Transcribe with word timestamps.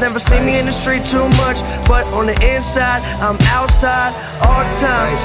Never 0.00 0.20
see 0.20 0.38
me 0.38 0.60
in 0.60 0.66
the 0.66 0.72
street 0.72 1.04
too 1.04 1.26
much, 1.42 1.58
but 1.88 2.06
on 2.14 2.26
the 2.26 2.54
inside, 2.54 3.02
I'm 3.20 3.36
outside 3.50 4.14
all 4.40 4.62
the 4.62 4.76
time. 4.78 5.18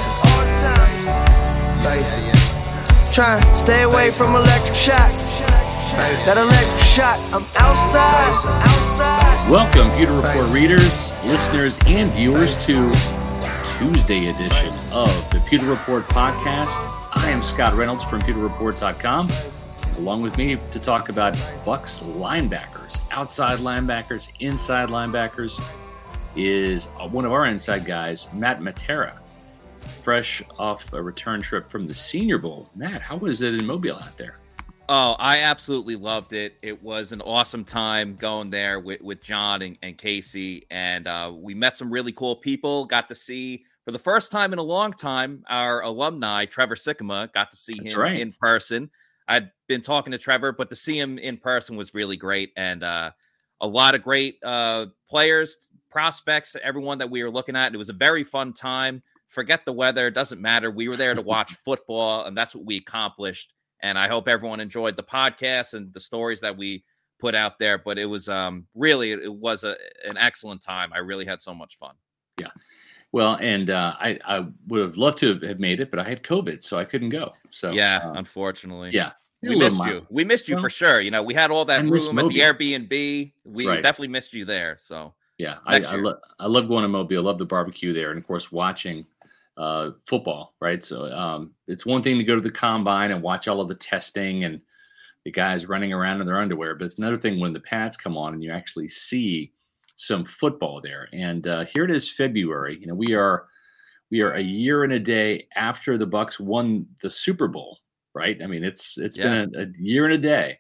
Trying 3.14 3.40
to 3.40 3.58
stay 3.58 3.84
away 3.84 4.10
from 4.10 4.36
electric 4.36 4.76
shock. 4.76 5.12
That 6.26 6.38
electric 6.38 6.84
shock, 6.84 7.20
I'm 7.30 7.46
outside. 7.62 8.34
outside. 8.66 9.52
Welcome, 9.52 9.96
Pewter 9.96 10.14
Report 10.14 10.50
readers, 10.52 11.14
listeners, 11.24 11.78
and 11.86 12.10
viewers 12.12 12.66
to 12.66 12.74
Tuesday 13.78 14.30
edition 14.30 14.74
of 14.92 15.14
the 15.30 15.40
Pewter 15.48 15.68
Report 15.68 16.04
podcast. 16.06 16.74
I 17.14 17.30
am 17.30 17.44
Scott 17.44 17.74
Reynolds 17.74 18.04
from 18.06 18.22
PewterReport.com. 18.22 19.28
Along 19.98 20.22
with 20.22 20.38
me 20.38 20.58
to 20.72 20.80
talk 20.80 21.10
about 21.10 21.34
Bucks 21.66 22.00
linebackers 22.02 23.00
outside 23.12 23.60
linebackers, 23.60 24.30
inside 24.40 24.90
linebackers, 24.90 25.62
is 26.36 26.86
one 27.12 27.26
of 27.26 27.32
our 27.32 27.46
inside 27.46 27.86
guys, 27.86 28.32
Matt 28.34 28.60
Matera, 28.60 29.14
fresh 30.04 30.42
off 30.58 30.92
a 30.94 31.02
return 31.02 31.42
trip 31.42 31.70
from 31.70 31.86
the 31.86 31.94
Senior 31.94 32.40
Bowl. 32.40 32.70
Matt, 32.76 33.02
how 33.02 33.18
was 33.18 33.42
it 33.42 33.54
in 33.54 33.66
Mobile 33.66 33.96
out 33.96 34.18
there? 34.18 34.40
Oh, 34.90 35.16
I 35.18 35.40
absolutely 35.40 35.96
loved 35.96 36.34
it. 36.34 36.58
It 36.62 36.82
was 36.84 37.14
an 37.14 37.22
awesome 37.22 37.64
time 37.64 38.16
going 38.16 38.50
there 38.50 38.80
with, 38.80 39.02
with 39.02 39.22
John 39.22 39.62
and, 39.62 39.78
and 39.82 39.98
Casey. 39.98 40.66
And 40.70 41.08
uh, 41.08 41.32
we 41.34 41.54
met 41.54 41.78
some 41.78 41.90
really 41.90 42.12
cool 42.12 42.36
people. 42.36 42.84
Got 42.86 43.08
to 43.10 43.16
see, 43.16 43.64
for 43.86 43.92
the 43.92 44.00
first 44.00 44.32
time 44.32 44.52
in 44.52 44.60
a 44.60 44.64
long 44.64 44.92
time, 44.92 45.46
our 45.48 45.82
alumni, 45.82 46.46
Trevor 46.46 46.76
Sikkema, 46.76 47.32
got 47.32 47.52
to 47.52 47.58
see 47.58 47.76
That's 47.80 47.94
him 47.94 48.00
right. 48.00 48.20
in 48.20 48.34
person. 48.34 48.90
I'd 49.28 49.52
been 49.68 49.82
talking 49.82 50.12
to 50.12 50.18
Trevor, 50.18 50.52
but 50.52 50.70
to 50.70 50.76
see 50.76 51.00
him 51.00 51.18
in 51.18 51.38
person 51.38 51.76
was 51.76 51.94
really 51.94 52.18
great, 52.18 52.52
and 52.56 52.84
uh, 52.84 53.12
a 53.62 53.68
lot 53.68 53.96
of 53.96 54.04
great 54.04 54.38
uh, 54.44 54.88
players, 55.10 55.70
prospects, 55.90 56.56
everyone 56.62 56.98
that 56.98 57.10
we 57.10 57.24
were 57.24 57.32
looking 57.32 57.56
at. 57.56 57.74
It 57.74 57.78
was 57.78 57.90
a 57.90 57.94
very 57.94 58.24
fun 58.24 58.54
time. 58.54 59.02
Forget 59.28 59.66
the 59.66 59.74
weather; 59.74 60.08
it 60.08 60.14
doesn't 60.14 60.42
matter. 60.42 60.72
We 60.72 60.90
were 60.90 60.98
there 60.98 61.16
to 61.16 61.22
watch 61.22 61.54
football, 61.66 62.26
and 62.26 62.38
that's 62.38 62.56
what 62.56 62.66
we 62.66 62.78
accomplished. 62.78 63.54
And 63.82 63.98
I 63.98 64.08
hope 64.08 64.28
everyone 64.28 64.60
enjoyed 64.60 64.96
the 64.96 65.04
podcast 65.04 65.74
and 65.74 65.94
the 65.94 66.00
stories 66.00 66.40
that 66.42 66.56
we 66.56 66.84
put 67.20 67.36
out 67.36 67.60
there. 67.60 67.78
But 67.78 67.98
it 67.98 68.06
was 68.06 68.30
um, 68.30 68.66
really, 68.76 69.12
it 69.12 69.34
was 69.34 69.64
a, 69.64 69.76
an 70.06 70.18
excellent 70.18 70.62
time. 70.62 70.94
I 70.94 71.00
really 71.00 71.26
had 71.26 71.42
so 71.42 71.54
much 71.54 71.78
fun. 71.78 71.96
Yeah. 72.40 72.48
Well, 73.14 73.36
and 73.40 73.70
uh, 73.70 73.94
I, 74.00 74.20
I 74.26 74.46
would 74.68 74.82
have 74.82 74.98
loved 74.98 75.20
to 75.20 75.40
have 75.40 75.60
made 75.60 75.80
it, 75.80 75.92
but 75.92 76.00
I 76.00 76.04
had 76.04 76.24
COVID, 76.24 76.64
so 76.64 76.80
I 76.80 76.84
couldn't 76.84 77.10
go. 77.10 77.34
So 77.52 77.72
yeah, 77.72 78.02
um, 78.04 78.18
unfortunately. 78.18 78.90
yeah, 78.92 79.12
We 79.44 79.56
missed 79.56 79.78
mild. 79.78 79.92
you. 79.92 80.08
We 80.10 80.24
missed 80.26 80.50
you 80.50 80.56
Well, 80.56 80.64
for 80.64 80.70
sure. 80.72 81.00
You 81.00 81.12
know, 81.12 81.22
we 81.22 81.36
had 81.36 81.52
all 81.52 81.64
that 81.66 81.84
room 81.84 82.18
at 82.18 82.28
the 82.28 82.40
Airbnb. 82.40 83.32
We 83.46 83.68
Right. 83.68 83.84
definitely 83.84 84.08
missed 84.08 84.34
you 84.34 84.46
there. 84.46 84.78
So 84.80 85.14
Yeah, 85.38 85.60
I, 85.68 85.78
I, 85.78 85.96
lo- 85.96 86.18
I 86.40 86.48
love 86.48 86.68
going 86.68 86.82
to 86.82 86.88
Mobile. 86.88 87.20
I 87.20 87.22
love 87.22 87.38
the 87.38 87.46
barbecue 87.46 87.94
there, 87.94 88.10
and 88.10 88.18
of 88.18 88.26
course, 88.26 88.52
watching 88.52 89.06
uh, 89.58 89.92
football. 90.08 90.56
Right, 90.60 90.84
so 90.84 91.06
um, 91.14 91.52
it's 91.68 91.86
one 91.86 92.02
thing 92.02 92.18
to 92.18 92.24
go 92.24 92.34
to 92.34 92.42
the 92.42 92.50
combine 92.52 93.12
and 93.12 93.22
watch 93.22 93.48
all 93.48 93.62
of 93.62 93.68
the 93.68 93.76
testing 93.76 94.44
and 94.44 94.60
the 95.24 95.32
guys 95.32 95.68
running 95.68 95.94
around 95.94 96.20
in 96.20 96.26
their 96.26 96.40
underwear, 96.40 96.74
but 96.74 96.86
it's 96.86 96.98
another 96.98 97.20
thing 97.20 97.40
when 97.40 97.54
the 97.54 97.60
pads 97.60 97.96
come 97.96 98.18
on 98.18 98.34
and 98.34 98.44
you 98.44 98.52
actually 98.52 98.90
see 98.90 99.52
some 99.96 100.26
football 100.26 100.82
there. 100.82 101.08
And 101.14 101.46
uh, 101.48 101.66
here 101.66 101.84
it 101.84 101.92
is, 101.92 102.10
February. 102.10 102.78
You 102.80 102.88
know, 102.88 102.96
we 102.96 103.14
are 103.14 103.48
we 104.12 104.22
are 104.22 104.34
a 104.34 104.42
year 104.42 104.84
and 104.84 104.94
a 104.94 105.00
day 105.00 105.48
after 105.56 105.98
the 105.98 106.06
Bucks 106.06 106.40
won 106.40 106.86
the 107.02 107.12
Super 107.12 107.48
Bowl. 107.48 107.80
Right, 108.16 108.40
I 108.44 108.48
mean, 108.48 108.64
it's 108.64 108.98
it's 108.98 109.18
been 109.18 109.52
a, 109.56 109.64
a 109.64 109.66
year 109.80 110.06
and 110.06 110.14
a 110.14 110.20
day. 110.20 110.60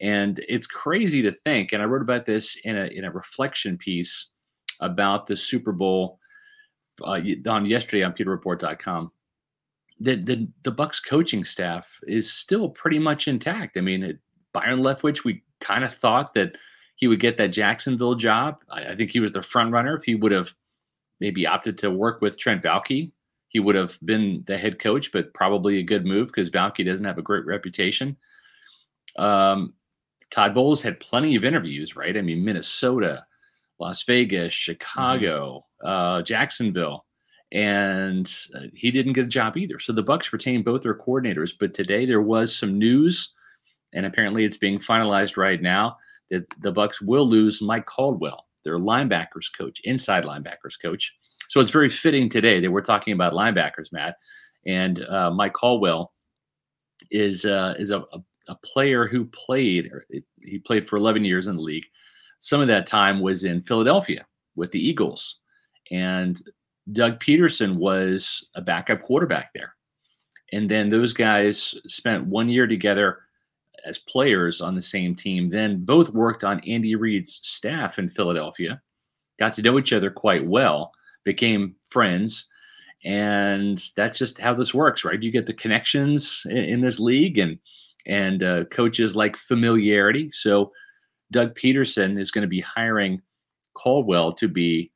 And 0.00 0.44
it's 0.48 0.66
crazy 0.66 1.22
to 1.22 1.32
think, 1.32 1.72
and 1.72 1.82
I 1.82 1.86
wrote 1.86 2.02
about 2.02 2.26
this 2.26 2.56
in 2.64 2.76
a 2.76 2.86
in 2.86 3.04
a 3.04 3.10
reflection 3.10 3.78
piece 3.78 4.30
about 4.80 5.26
the 5.26 5.36
Super 5.36 5.72
Bowl 5.72 6.18
uh, 7.02 7.20
on 7.48 7.66
yesterday 7.66 8.02
on 8.02 8.12
PewterReport.com. 8.12 9.12
That 10.00 10.26
the 10.26 10.48
the 10.62 10.70
Bucks 10.70 11.00
coaching 11.00 11.44
staff 11.44 11.88
is 12.06 12.32
still 12.32 12.68
pretty 12.68 12.98
much 12.98 13.28
intact. 13.28 13.76
I 13.76 13.80
mean, 13.80 14.02
it, 14.02 14.18
Byron 14.52 14.80
Leftwich, 14.80 15.24
we 15.24 15.42
kind 15.60 15.84
of 15.84 15.94
thought 15.94 16.34
that 16.34 16.56
he 16.98 17.06
would 17.06 17.20
get 17.20 17.36
that 17.36 17.48
Jacksonville 17.52 18.16
job. 18.16 18.58
I, 18.68 18.88
I 18.88 18.96
think 18.96 19.10
he 19.10 19.20
was 19.20 19.32
the 19.32 19.42
front 19.42 19.72
runner. 19.72 19.96
If 19.96 20.04
he 20.04 20.16
would 20.16 20.32
have 20.32 20.52
maybe 21.20 21.46
opted 21.46 21.78
to 21.78 21.90
work 21.90 22.20
with 22.20 22.36
Trent 22.36 22.62
Baalke, 22.62 23.12
he 23.46 23.60
would 23.60 23.76
have 23.76 23.96
been 24.04 24.42
the 24.48 24.58
head 24.58 24.80
coach. 24.80 25.12
But 25.12 25.32
probably 25.32 25.78
a 25.78 25.84
good 25.84 26.04
move 26.04 26.26
because 26.26 26.50
Baalke 26.50 26.84
doesn't 26.84 27.06
have 27.06 27.16
a 27.16 27.22
great 27.22 27.46
reputation. 27.46 28.16
Um, 29.16 29.74
Todd 30.30 30.54
Bowles 30.54 30.82
had 30.82 30.98
plenty 30.98 31.36
of 31.36 31.44
interviews, 31.44 31.94
right? 31.94 32.16
I 32.16 32.20
mean, 32.20 32.44
Minnesota, 32.44 33.24
Las 33.78 34.02
Vegas, 34.02 34.52
Chicago, 34.52 35.64
uh, 35.82 36.22
Jacksonville, 36.22 37.06
and 37.52 38.30
uh, 38.56 38.62
he 38.74 38.90
didn't 38.90 39.12
get 39.12 39.24
a 39.24 39.28
job 39.28 39.56
either. 39.56 39.78
So 39.78 39.92
the 39.92 40.02
Bucks 40.02 40.32
retained 40.32 40.64
both 40.64 40.82
their 40.82 40.98
coordinators, 40.98 41.52
but 41.58 41.74
today 41.74 42.06
there 42.06 42.20
was 42.20 42.54
some 42.54 42.76
news, 42.76 43.32
and 43.94 44.04
apparently 44.04 44.44
it's 44.44 44.58
being 44.58 44.80
finalized 44.80 45.36
right 45.36 45.62
now 45.62 45.96
that 46.30 46.44
the 46.60 46.72
Bucks 46.72 47.00
will 47.00 47.28
lose 47.28 47.62
Mike 47.62 47.86
Caldwell, 47.86 48.46
their 48.64 48.78
linebackers 48.78 49.46
coach, 49.56 49.80
inside 49.84 50.24
linebackers 50.24 50.80
coach. 50.80 51.14
So 51.48 51.60
it's 51.60 51.70
very 51.70 51.88
fitting 51.88 52.28
today 52.28 52.60
that 52.60 52.70
we're 52.70 52.82
talking 52.82 53.14
about 53.14 53.32
linebackers, 53.32 53.92
Matt, 53.92 54.16
and 54.66 55.04
uh, 55.04 55.30
Mike 55.30 55.54
Caldwell 55.54 56.12
is 57.10 57.44
uh, 57.44 57.74
is 57.78 57.90
a, 57.90 58.00
a 58.12 58.18
a 58.48 58.56
player 58.56 59.06
who 59.06 59.26
played 59.26 59.90
he 60.38 60.58
played 60.58 60.88
for 60.88 60.96
11 60.96 61.24
years 61.24 61.46
in 61.46 61.56
the 61.56 61.62
league. 61.62 61.86
Some 62.40 62.60
of 62.60 62.68
that 62.68 62.86
time 62.86 63.20
was 63.20 63.44
in 63.44 63.62
philadelphia 63.62 64.26
with 64.56 64.72
the 64.72 64.84
eagles. 64.84 65.38
And 65.90 66.40
doug 66.92 67.20
pederson 67.20 67.76
was 67.76 68.48
a 68.54 68.62
backup 68.62 69.02
quarterback 69.02 69.50
there. 69.54 69.74
And 70.52 70.70
then 70.70 70.88
those 70.88 71.12
guys 71.12 71.74
spent 71.86 72.26
one 72.26 72.48
year 72.48 72.66
together 72.66 73.20
as 73.84 73.98
players 73.98 74.60
on 74.60 74.74
the 74.74 74.82
same 74.82 75.14
team 75.14 75.48
then 75.48 75.84
both 75.84 76.10
worked 76.10 76.44
on 76.44 76.60
andy 76.60 76.94
reid's 76.94 77.40
staff 77.42 77.98
in 77.98 78.08
philadelphia 78.08 78.80
got 79.38 79.52
to 79.52 79.62
know 79.62 79.78
each 79.78 79.92
other 79.92 80.10
quite 80.10 80.46
well 80.46 80.92
became 81.24 81.74
friends 81.90 82.46
and 83.04 83.90
that's 83.96 84.18
just 84.18 84.38
how 84.38 84.52
this 84.52 84.74
works 84.74 85.04
right 85.04 85.22
you 85.22 85.30
get 85.30 85.46
the 85.46 85.54
connections 85.54 86.42
in, 86.46 86.56
in 86.56 86.80
this 86.80 86.98
league 86.98 87.38
and 87.38 87.58
and 88.08 88.42
uh, 88.42 88.64
coaches 88.66 89.14
like 89.14 89.36
familiarity. 89.36 90.30
So 90.32 90.72
Doug 91.30 91.54
Pederson 91.54 92.18
is 92.18 92.30
going 92.30 92.42
to 92.42 92.48
be 92.48 92.60
hiring 92.60 93.20
Caldwell 93.74 94.32
to 94.32 94.48
be 94.48 94.90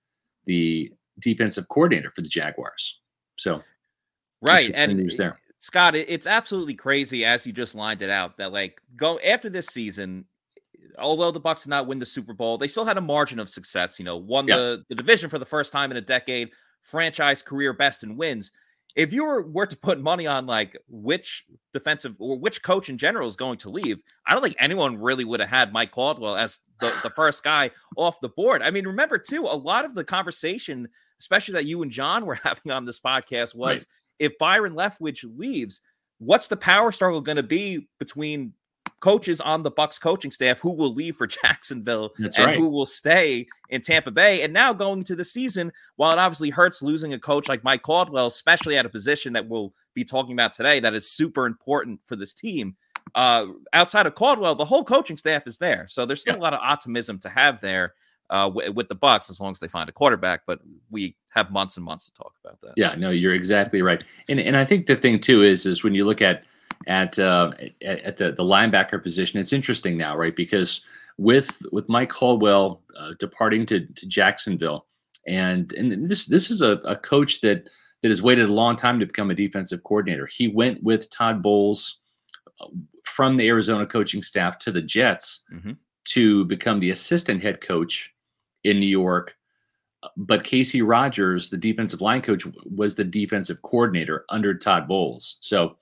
the 0.47 0.91
defensive 1.20 1.69
coordinator 1.69 2.10
for 2.16 2.22
the 2.22 2.28
Jaguars. 2.28 2.99
So 3.38 3.62
right, 4.41 4.72
and 4.75 4.97
news 4.97 5.16
there. 5.16 5.38
Scott, 5.62 5.95
it's 5.95 6.27
absolutely 6.27 6.75
crazy 6.75 7.25
as 7.25 7.47
you 7.47 7.53
just 7.53 7.77
lined 7.77 8.03
it 8.03 8.11
out 8.11 8.37
that 8.37 8.53
like 8.53 8.81
go 8.97 9.21
after 9.21 9.49
this 9.49 9.69
season. 9.69 10.25
Although 10.99 11.31
the 11.31 11.39
Bucks 11.39 11.62
did 11.62 11.71
not 11.71 11.87
win 11.87 11.99
the 11.99 12.05
Super 12.05 12.34
Bowl, 12.34 12.59
they 12.59 12.67
still 12.67 12.84
had 12.84 12.99
a 12.99 13.00
margin 13.00 13.39
of 13.39 13.49
success. 13.49 13.97
You 13.97 14.05
know, 14.05 14.17
won 14.17 14.49
Yeah. 14.49 14.56
the, 14.56 14.84
the 14.89 14.97
division 14.97 15.31
for 15.31 15.39
the 15.39 15.47
first 15.47 15.73
time 15.73 15.93
in 15.93 15.97
a 15.97 16.00
decade, 16.00 16.50
franchise 16.81 17.43
career 17.45 17.73
best 17.73 18.03
in 18.03 18.17
wins. 18.17 18.50
If 18.97 19.12
you 19.12 19.25
were, 19.25 19.49
were 19.49 19.67
to 19.67 19.77
put 19.77 20.00
money 20.00 20.27
on 20.27 20.47
like 20.47 20.77
which 20.89 21.45
defensive 21.73 22.17
or 22.19 22.37
which 22.41 22.61
coach 22.65 22.89
in 22.89 22.99
general 22.99 23.29
is 23.29 23.37
going 23.37 23.59
to 23.59 23.71
leave, 23.71 23.99
I 24.27 24.34
don't 24.34 24.43
think 24.43 24.56
anyone 24.59 24.99
really 25.00 25.25
would 25.25 25.39
have 25.39 25.49
had 25.49 25.73
Mike 25.73 25.93
Caldwell 25.93 26.34
as 26.34 26.59
the, 26.81 26.93
the 27.05 27.11
first 27.11 27.44
guy 27.44 27.71
off 27.97 28.21
the 28.21 28.29
board. 28.31 28.62
I 28.62 28.73
mean, 28.73 28.84
remember 28.87 29.17
too, 29.17 29.44
a 29.44 29.56
lot 29.56 29.84
of 29.84 29.94
the 29.94 30.03
conversation, 30.05 30.89
especially 31.21 31.55
that 31.55 31.67
you 31.67 31.83
and 31.83 31.91
John 31.93 32.27
were 32.27 32.34
having 32.43 32.73
on 32.73 32.84
this 32.84 32.99
podcast, 32.99 33.55
was 33.55 33.71
Right. 33.79 33.87
If 34.19 34.37
Byron 34.39 34.75
Leftwich 34.75 35.25
leaves, 35.37 35.81
what's 36.19 36.49
the 36.49 36.56
power 36.56 36.93
struggle 36.93 37.21
going 37.21 37.37
to 37.37 37.43
be 37.43 37.89
between 37.99 38.53
coaches 39.00 39.41
on 39.41 39.65
the 39.65 39.71
Bucks 39.71 39.99
coaching 39.99 40.31
staff 40.31 40.61
who 40.61 40.73
will 40.73 40.95
leave 40.95 41.17
for 41.17 41.27
Jacksonville 41.43 42.11
That's 42.19 42.37
and 42.37 42.47
right. 42.47 42.56
who 42.56 42.69
will 42.69 42.87
stay 42.87 43.47
in 43.71 43.81
Tampa 43.81 44.11
Bay? 44.12 44.43
And 44.43 44.53
now 44.53 44.73
going 44.73 44.99
into 45.00 45.17
the 45.17 45.25
season, 45.25 45.73
while 45.97 46.12
it 46.12 46.19
obviously 46.20 46.50
hurts 46.50 46.82
losing 46.82 47.12
a 47.14 47.19
coach 47.19 47.49
like 47.49 47.64
Mike 47.64 47.82
Caldwell, 47.82 48.29
especially 48.29 48.76
at 48.76 48.87
a 48.87 48.88
position 48.88 49.32
that 49.32 49.49
we'll 49.49 49.73
be 49.94 50.05
talking 50.05 50.32
about 50.32 50.53
today 50.53 50.79
that 50.81 50.94
is 50.94 51.11
super 51.11 51.47
important 51.47 51.99
for 52.06 52.17
this 52.17 52.32
team. 52.35 52.76
Uh, 53.17 53.47
outside 53.73 54.06
of 54.06 54.14
Caldwell, 54.14 54.55
the 54.55 54.64
whole 54.64 54.85
coaching 54.85 55.17
staff 55.17 55.47
is 55.47 55.59
there, 55.59 55.87
so 55.88 56.06
there's 56.06 56.20
still 56.20 56.35
Yeah. 56.37 56.41
a 56.41 56.44
lot 56.44 56.55
of 56.55 56.61
optimism 56.62 57.19
to 57.19 57.29
have 57.29 57.61
there 57.61 57.94
uh, 58.32 58.49
w- 58.49 58.73
with 58.73 58.88
the 58.88 58.94
Bucks 58.96 59.31
as 59.31 59.40
long 59.40 59.52
as 59.52 59.58
they 59.61 59.69
find 59.69 59.88
a 59.88 59.93
quarterback. 59.93 60.43
But 60.46 60.58
we 60.90 61.14
have 61.29 61.50
months 61.52 61.76
and 61.76 61.84
months 61.84 62.06
to 62.06 62.14
talk 62.14 62.34
about 62.44 62.61
that. 62.62 62.73
Yeah, 62.76 62.94
no, 62.96 63.11
you're 63.11 63.34
exactly 63.34 63.82
right. 63.82 64.02
And 64.29 64.40
and 64.40 64.56
I 64.56 64.64
think 64.64 64.87
the 64.87 64.96
thing 64.96 65.20
too 65.20 65.43
is 65.43 65.67
is 65.67 65.84
when 65.84 65.94
you 65.94 66.05
look 66.05 66.20
at 66.23 66.43
at 66.87 67.19
uh, 67.19 67.52
at, 67.82 67.99
at 68.00 68.17
the 68.17 68.32
the 68.32 68.43
linebacker 68.43 69.00
position, 69.02 69.38
it's 69.40 69.52
interesting 69.52 69.96
now, 69.96 70.17
right? 70.17 70.34
Because 70.34 70.81
with 71.19 71.50
with 71.70 71.88
Mike 71.88 72.11
Caldwell 72.11 72.81
uh, 72.99 73.12
departing 73.19 73.67
to, 73.67 73.87
to 73.87 74.06
Jacksonville, 74.06 74.87
and 75.28 75.73
and 75.75 76.11
this 76.11 76.26
this 76.26 76.50
is 76.50 76.62
a, 76.62 76.73
a 76.85 76.96
coach 76.96 77.40
that 77.43 77.69
that 78.02 78.08
has 78.11 78.23
waited 78.23 78.49
a 78.49 78.52
long 78.52 78.75
time 78.76 78.99
to 78.99 79.06
become 79.06 79.31
a 79.31 79.35
defensive 79.35 79.85
coordinator. 79.85 80.26
He 80.26 80.49
went 80.49 80.82
with 80.82 81.08
Todd 81.11 81.40
Bowles 81.43 81.99
uh, 82.61 82.67
from 83.05 83.37
the 83.37 83.46
Arizona 83.49 83.87
coaching 83.87 84.23
staff 84.23 84.58
to 84.61 84.73
the 84.73 84.82
Jets 84.82 85.43
Mhm. 85.52 85.76
to 86.06 86.44
become 86.46 86.81
the 86.81 86.90
assistant 86.90 87.40
head 87.43 87.61
coach 87.61 88.12
in 88.64 88.81
New 88.81 88.87
York. 88.87 89.35
But 90.17 90.44
Casey 90.44 90.82
Rogers, 90.82 91.49
the 91.49 91.56
defensive 91.56 92.00
line 92.00 92.23
coach, 92.23 92.44
was 92.64 92.94
the 92.94 93.05
defensive 93.05 93.62
coordinator 93.62 94.25
under 94.31 94.53
Todd 94.53 94.88
Bowles. 94.88 95.37
So 95.41 95.76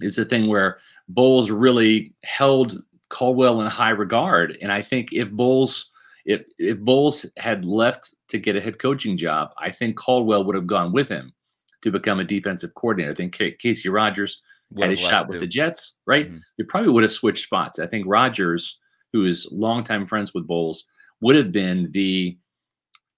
it's 0.00 0.18
a 0.18 0.24
thing 0.24 0.46
where 0.46 0.78
Bowles 1.08 1.50
really 1.50 2.14
held 2.22 2.82
Caldwell 3.08 3.60
in 3.60 3.66
high 3.66 3.90
regard. 3.90 4.56
And 4.62 4.70
I 4.72 4.82
think 4.82 5.12
if 5.12 5.30
Bowles 5.30 5.90
if 6.24 6.46
if 6.58 6.78
Bowles 6.78 7.26
had 7.36 7.64
left 7.64 8.14
to 8.28 8.38
get 8.38 8.56
a 8.56 8.60
head 8.60 8.78
coaching 8.78 9.16
job, 9.16 9.50
I 9.58 9.70
think 9.70 9.96
Caldwell 9.96 10.44
would 10.44 10.56
have 10.56 10.66
gone 10.66 10.92
with 10.92 11.08
him 11.08 11.32
to 11.82 11.90
become 11.90 12.18
a 12.18 12.24
defensive 12.24 12.74
coordinator. 12.74 13.12
I 13.12 13.14
think 13.14 13.38
Casey 13.58 13.88
Rogers 13.88 14.42
had 14.78 14.90
a 14.90 14.96
shot 14.96 15.28
with 15.28 15.40
the 15.40 15.46
Jets, 15.46 15.94
right? 16.06 16.26
Mm-hmm. 16.26 16.38
They 16.56 16.64
probably 16.64 16.90
would 16.90 17.02
have 17.02 17.12
switched 17.12 17.44
spots. 17.44 17.78
I 17.78 17.86
think 17.86 18.06
Rogers, 18.08 18.78
who 19.12 19.26
is 19.26 19.48
longtime 19.52 20.06
friends 20.06 20.32
with 20.32 20.46
Bowles, 20.46 20.84
would 21.20 21.36
have 21.36 21.52
been 21.52 21.90
the 21.92 22.38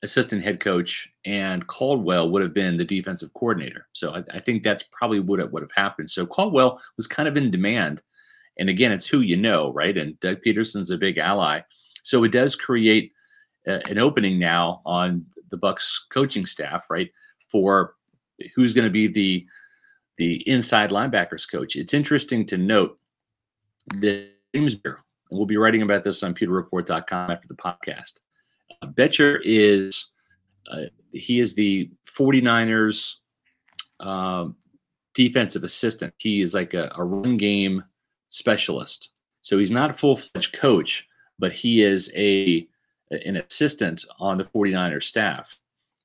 assistant 0.02 0.42
head 0.42 0.60
coach, 0.60 1.08
and 1.24 1.66
Caldwell 1.66 2.30
would 2.30 2.42
have 2.42 2.54
been 2.54 2.76
the 2.76 2.84
defensive 2.84 3.32
coordinator. 3.34 3.88
So 3.92 4.14
I, 4.14 4.22
I 4.32 4.40
think 4.40 4.62
that's 4.62 4.84
probably 4.92 5.20
what 5.20 5.50
would 5.52 5.62
have 5.62 5.72
happened. 5.74 6.10
So 6.10 6.26
Caldwell 6.26 6.80
was 6.96 7.06
kind 7.06 7.28
of 7.28 7.36
in 7.36 7.50
demand. 7.50 8.02
And 8.58 8.68
again, 8.68 8.92
it's 8.92 9.06
who 9.06 9.20
you 9.20 9.36
know, 9.36 9.72
right? 9.72 9.96
And 9.96 10.18
Doug 10.20 10.38
Pederson's 10.46 10.90
a 10.90 10.96
big 10.96 11.18
ally. 11.18 11.60
So 12.02 12.24
it 12.24 12.32
does 12.32 12.54
create 12.54 13.12
an 13.66 13.98
opening 13.98 14.38
now 14.38 14.80
on 14.86 15.26
the 15.50 15.56
Bucks 15.56 16.06
coaching 16.12 16.46
staff, 16.46 16.84
right? 16.88 17.10
For 17.50 17.94
who's 18.54 18.74
going 18.74 18.84
to 18.84 18.90
be 18.90 19.08
the 19.08 19.46
the 20.18 20.48
inside 20.48 20.90
linebackers 20.90 21.50
coach. 21.50 21.76
It's 21.76 21.92
interesting 21.92 22.46
to 22.46 22.56
note 22.56 22.98
that 24.00 24.30
James 24.54 24.74
Bettcher, 24.74 24.98
and 25.30 25.38
we'll 25.38 25.46
be 25.46 25.56
writing 25.56 25.82
about 25.82 26.04
this 26.04 26.22
on 26.22 26.34
pewterreport.com 26.34 27.30
after 27.30 27.48
the 27.48 27.54
podcast. 27.54 28.20
Uh, 28.82 28.86
Bettcher 28.88 29.40
is 29.44 30.10
uh, 30.70 30.82
he 31.12 31.40
is 31.40 31.54
the 31.54 31.90
49ers 32.16 33.14
um, 34.00 34.56
defensive 35.14 35.64
assistant. 35.64 36.12
He 36.18 36.40
is 36.40 36.54
like 36.54 36.74
a, 36.74 36.92
a 36.96 37.04
run 37.04 37.36
game 37.36 37.84
specialist. 38.28 39.10
So 39.42 39.58
he's 39.58 39.70
not 39.70 39.90
a 39.90 39.94
full 39.94 40.16
fledged 40.16 40.52
coach, 40.52 41.06
but 41.38 41.52
he 41.52 41.82
is 41.82 42.10
a 42.14 42.66
an 43.10 43.36
assistant 43.36 44.04
on 44.18 44.36
the 44.36 44.44
49ers 44.44 45.04
staff. 45.04 45.56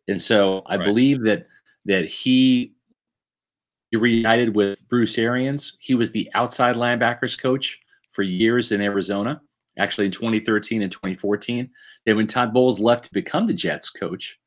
And 0.07 0.21
so 0.21 0.62
I 0.68 0.75
right. 0.75 0.85
believe 0.85 1.23
that 1.23 1.47
that 1.85 2.06
he 2.06 2.73
he 3.89 3.97
reunited 3.97 4.56
with 4.56 4.88
Bruce 4.88 5.18
Arians. 5.18 5.75
He 5.79 5.95
was 5.95 6.12
the 6.12 6.29
outside 6.33 6.75
linebackers 6.75 7.39
coach 7.39 7.79
for 8.11 8.23
years 8.23 8.71
in 8.71 8.81
Arizona, 8.81 9.41
actually 9.77 10.05
in 10.05 10.11
2013 10.11 10.81
and 10.81 10.91
2014. 10.91 11.69
Then 12.05 12.15
when 12.15 12.27
Todd 12.27 12.53
Bowles 12.53 12.79
left 12.79 13.05
to 13.05 13.13
become 13.13 13.45
the 13.45 13.53
Jets 13.53 13.89
coach, 13.89 14.39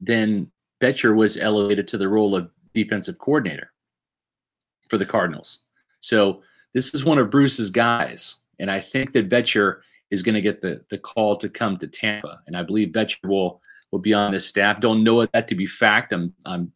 then 0.00 0.50
Bettcher 0.80 1.14
was 1.16 1.36
elevated 1.36 1.88
to 1.88 1.98
the 1.98 2.08
role 2.08 2.36
of 2.36 2.50
defensive 2.74 3.18
coordinator 3.18 3.72
for 4.90 4.98
the 4.98 5.06
Cardinals. 5.06 5.60
So 6.00 6.42
this 6.74 6.92
is 6.92 7.04
one 7.04 7.18
of 7.18 7.30
Bruce's 7.30 7.70
guys. 7.70 8.36
And 8.58 8.70
I 8.70 8.80
think 8.80 9.12
that 9.12 9.30
Bettcher 9.30 9.80
is 10.10 10.22
going 10.22 10.34
to 10.34 10.42
get 10.42 10.60
the, 10.60 10.84
the 10.90 10.98
call 10.98 11.36
to 11.36 11.48
come 11.48 11.78
to 11.78 11.88
Tampa. 11.88 12.40
And 12.46 12.56
I 12.56 12.62
believe 12.62 12.88
Bettcher 12.88 13.26
will 13.28 13.60
will 13.90 14.00
be 14.00 14.12
on 14.12 14.32
this 14.32 14.46
staff. 14.46 14.80
Don't 14.80 15.04
know 15.04 15.24
that 15.24 15.46
to 15.48 15.54
be 15.54 15.66
fact. 15.66 16.12
I'm 16.12 16.34
I'm 16.44 16.72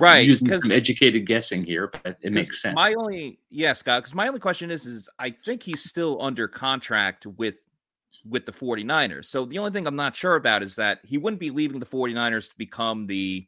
right 0.00 0.26
using 0.26 0.60
some 0.60 0.72
educated 0.72 1.26
guessing 1.26 1.64
here, 1.64 1.88
but 1.88 2.16
it 2.20 2.32
makes 2.32 2.62
sense. 2.62 2.74
My 2.74 2.94
only 2.94 3.38
yeah, 3.50 3.72
Scott, 3.72 4.02
because 4.02 4.14
my 4.14 4.28
only 4.28 4.40
question 4.40 4.70
is 4.70 4.86
is 4.86 5.08
I 5.18 5.30
think 5.30 5.62
he's 5.62 5.82
still 5.82 6.18
under 6.20 6.48
contract 6.48 7.26
with 7.26 7.56
with 8.28 8.46
the 8.46 8.52
49ers. 8.52 9.26
So 9.26 9.44
the 9.44 9.58
only 9.58 9.70
thing 9.70 9.86
I'm 9.86 9.96
not 9.96 10.16
sure 10.16 10.36
about 10.36 10.62
is 10.62 10.76
that 10.76 11.00
he 11.04 11.18
wouldn't 11.18 11.40
be 11.40 11.50
leaving 11.50 11.78
the 11.78 11.86
49ers 11.86 12.50
to 12.50 12.58
become 12.58 13.06
the 13.06 13.46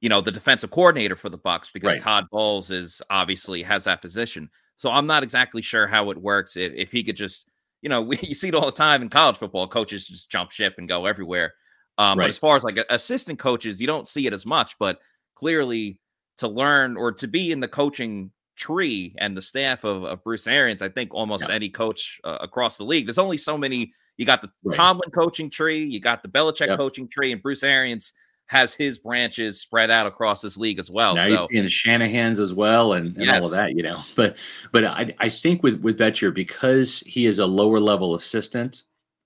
you 0.00 0.08
know 0.08 0.20
the 0.20 0.32
defensive 0.32 0.70
coordinator 0.70 1.16
for 1.16 1.28
the 1.28 1.38
bucks 1.38 1.70
because 1.70 1.94
right. 1.94 2.02
Todd 2.02 2.26
Bowles 2.30 2.70
is 2.70 3.02
obviously 3.10 3.62
has 3.62 3.84
that 3.84 4.02
position. 4.02 4.50
So 4.76 4.90
I'm 4.90 5.06
not 5.06 5.22
exactly 5.22 5.60
sure 5.60 5.86
how 5.86 6.10
it 6.10 6.16
works. 6.16 6.56
If, 6.56 6.72
if 6.74 6.90
he 6.90 7.02
could 7.02 7.16
just, 7.16 7.50
you 7.82 7.90
know, 7.90 8.00
we, 8.02 8.18
you 8.22 8.34
see 8.34 8.48
it 8.48 8.54
all 8.54 8.66
the 8.66 8.72
time 8.72 9.02
in 9.02 9.10
college 9.10 9.36
football, 9.36 9.68
coaches 9.68 10.08
just 10.08 10.30
jump 10.30 10.50
ship 10.50 10.76
and 10.78 10.88
go 10.88 11.06
everywhere. 11.06 11.54
Um, 11.98 12.18
right. 12.18 12.24
But 12.24 12.30
as 12.30 12.38
far 12.38 12.56
as 12.56 12.64
like 12.64 12.78
assistant 12.88 13.38
coaches, 13.38 13.78
you 13.78 13.86
don't 13.86 14.08
see 14.08 14.26
it 14.26 14.32
as 14.32 14.46
much. 14.46 14.78
But 14.78 14.98
clearly, 15.34 15.98
to 16.38 16.48
learn 16.48 16.96
or 16.96 17.12
to 17.12 17.28
be 17.28 17.52
in 17.52 17.60
the 17.60 17.68
coaching 17.68 18.30
tree 18.56 19.14
and 19.18 19.36
the 19.36 19.42
staff 19.42 19.84
of, 19.84 20.04
of 20.04 20.22
Bruce 20.24 20.46
Arians, 20.46 20.82
I 20.82 20.88
think 20.88 21.14
almost 21.14 21.46
yeah. 21.48 21.54
any 21.54 21.68
coach 21.68 22.20
uh, 22.24 22.38
across 22.40 22.76
the 22.76 22.84
league. 22.84 23.06
There's 23.06 23.18
only 23.18 23.36
so 23.36 23.56
many. 23.58 23.92
You 24.16 24.26
got 24.26 24.42
the 24.42 24.50
right. 24.64 24.76
Tomlin 24.76 25.10
coaching 25.10 25.50
tree, 25.50 25.84
you 25.84 26.00
got 26.00 26.22
the 26.22 26.28
Belichick 26.28 26.66
yep. 26.66 26.76
coaching 26.76 27.08
tree, 27.08 27.32
and 27.32 27.42
Bruce 27.42 27.62
Arians 27.62 28.12
has 28.50 28.74
his 28.74 28.98
branches 28.98 29.60
spread 29.60 29.90
out 29.90 30.08
across 30.08 30.42
this 30.42 30.56
league 30.56 30.80
as 30.80 30.90
well. 30.90 31.14
Now 31.14 31.26
so. 31.28 31.48
you're 31.50 31.62
the 31.62 31.70
Shanahan's 31.70 32.40
as 32.40 32.52
well 32.52 32.94
and, 32.94 33.16
and 33.16 33.26
yes. 33.26 33.40
all 33.40 33.46
of 33.46 33.52
that, 33.52 33.76
you 33.76 33.82
know. 33.84 34.02
But 34.16 34.36
but 34.72 34.84
I, 34.84 35.14
I 35.20 35.28
think 35.28 35.62
with 35.62 35.80
with 35.80 35.98
Bettcher, 35.98 36.34
because 36.34 37.00
he 37.06 37.26
is 37.26 37.38
a 37.38 37.46
lower 37.46 37.78
level 37.78 38.16
assistant, 38.16 38.82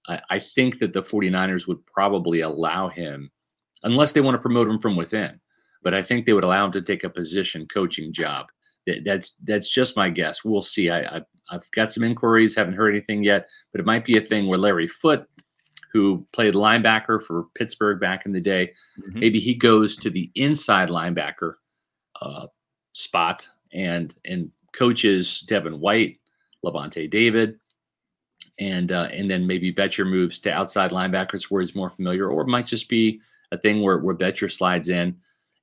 I, 0.08 0.20
I 0.28 0.38
think 0.38 0.78
that 0.80 0.92
the 0.92 1.02
49ers 1.02 1.66
would 1.66 1.84
probably 1.86 2.42
allow 2.42 2.88
him, 2.88 3.30
unless 3.82 4.12
they 4.12 4.20
want 4.20 4.34
to 4.34 4.40
promote 4.42 4.68
him 4.68 4.78
from 4.78 4.94
within. 4.94 5.40
But 5.84 5.94
I 5.94 6.02
think 6.02 6.26
they 6.26 6.32
would 6.32 6.44
allow 6.44 6.64
him 6.64 6.72
to 6.72 6.82
take 6.82 7.04
a 7.04 7.10
position 7.10 7.68
coaching 7.72 8.12
job. 8.12 8.46
That, 8.86 9.04
that's 9.04 9.36
that's 9.44 9.70
just 9.70 9.96
my 9.96 10.10
guess. 10.10 10.44
We'll 10.44 10.62
see. 10.62 10.90
I, 10.90 11.18
I 11.18 11.22
I've 11.50 11.70
got 11.72 11.92
some 11.92 12.04
inquiries, 12.04 12.56
haven't 12.56 12.74
heard 12.74 12.94
anything 12.94 13.22
yet, 13.22 13.48
but 13.70 13.80
it 13.80 13.86
might 13.86 14.04
be 14.04 14.16
a 14.16 14.20
thing 14.20 14.48
where 14.48 14.58
Larry 14.58 14.88
Foote 14.88 15.26
who 15.94 16.26
played 16.32 16.54
linebacker 16.54 17.22
for 17.22 17.46
Pittsburgh 17.54 18.00
back 18.00 18.26
in 18.26 18.32
the 18.32 18.40
day. 18.40 18.72
Mm-hmm. 19.00 19.20
Maybe 19.20 19.40
he 19.40 19.54
goes 19.54 19.96
to 19.98 20.10
the 20.10 20.30
inside 20.34 20.88
linebacker 20.88 21.54
uh, 22.20 22.48
spot 22.92 23.48
and 23.72 24.14
and 24.24 24.50
coaches 24.76 25.40
Devin 25.40 25.78
White, 25.80 26.18
Lavonte 26.64 27.08
David, 27.08 27.58
and 28.58 28.90
uh, 28.90 29.08
and 29.12 29.30
then 29.30 29.46
maybe 29.46 29.72
Bettcher 29.72 30.08
moves 30.08 30.38
to 30.40 30.52
outside 30.52 30.90
linebackers 30.90 31.44
where 31.44 31.62
he's 31.62 31.76
more 31.76 31.90
familiar, 31.90 32.28
or 32.28 32.42
it 32.42 32.48
might 32.48 32.66
just 32.66 32.88
be 32.88 33.20
a 33.52 33.58
thing 33.58 33.80
where 33.80 33.98
where 33.98 34.16
Bettcher 34.16 34.52
slides 34.52 34.88
in 34.88 35.16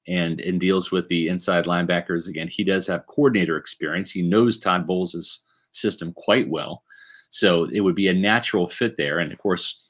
and 0.08 0.42
and 0.42 0.60
deals 0.60 0.92
with 0.92 1.08
the 1.10 1.28
inside 1.28 1.66
linebackers. 1.66 2.28
Again, 2.28 2.48
he 2.48 2.64
does 2.64 2.88
have 2.88 3.08
coordinator 3.08 3.58
experience. 3.58 4.12
He 4.12 4.22
knows 4.22 4.60
Todd 4.60 4.88
Bowles' 4.88 5.44
system 5.72 6.14
quite 6.14 6.50
well, 6.50 6.84
so 7.30 7.66
it 7.72 7.82
would 7.82 7.96
be 7.96 8.08
a 8.08 8.14
natural 8.14 8.68
fit 8.68 8.98
there. 8.98 9.20
And 9.20 9.32
of 9.32 9.40
course, 9.40 9.82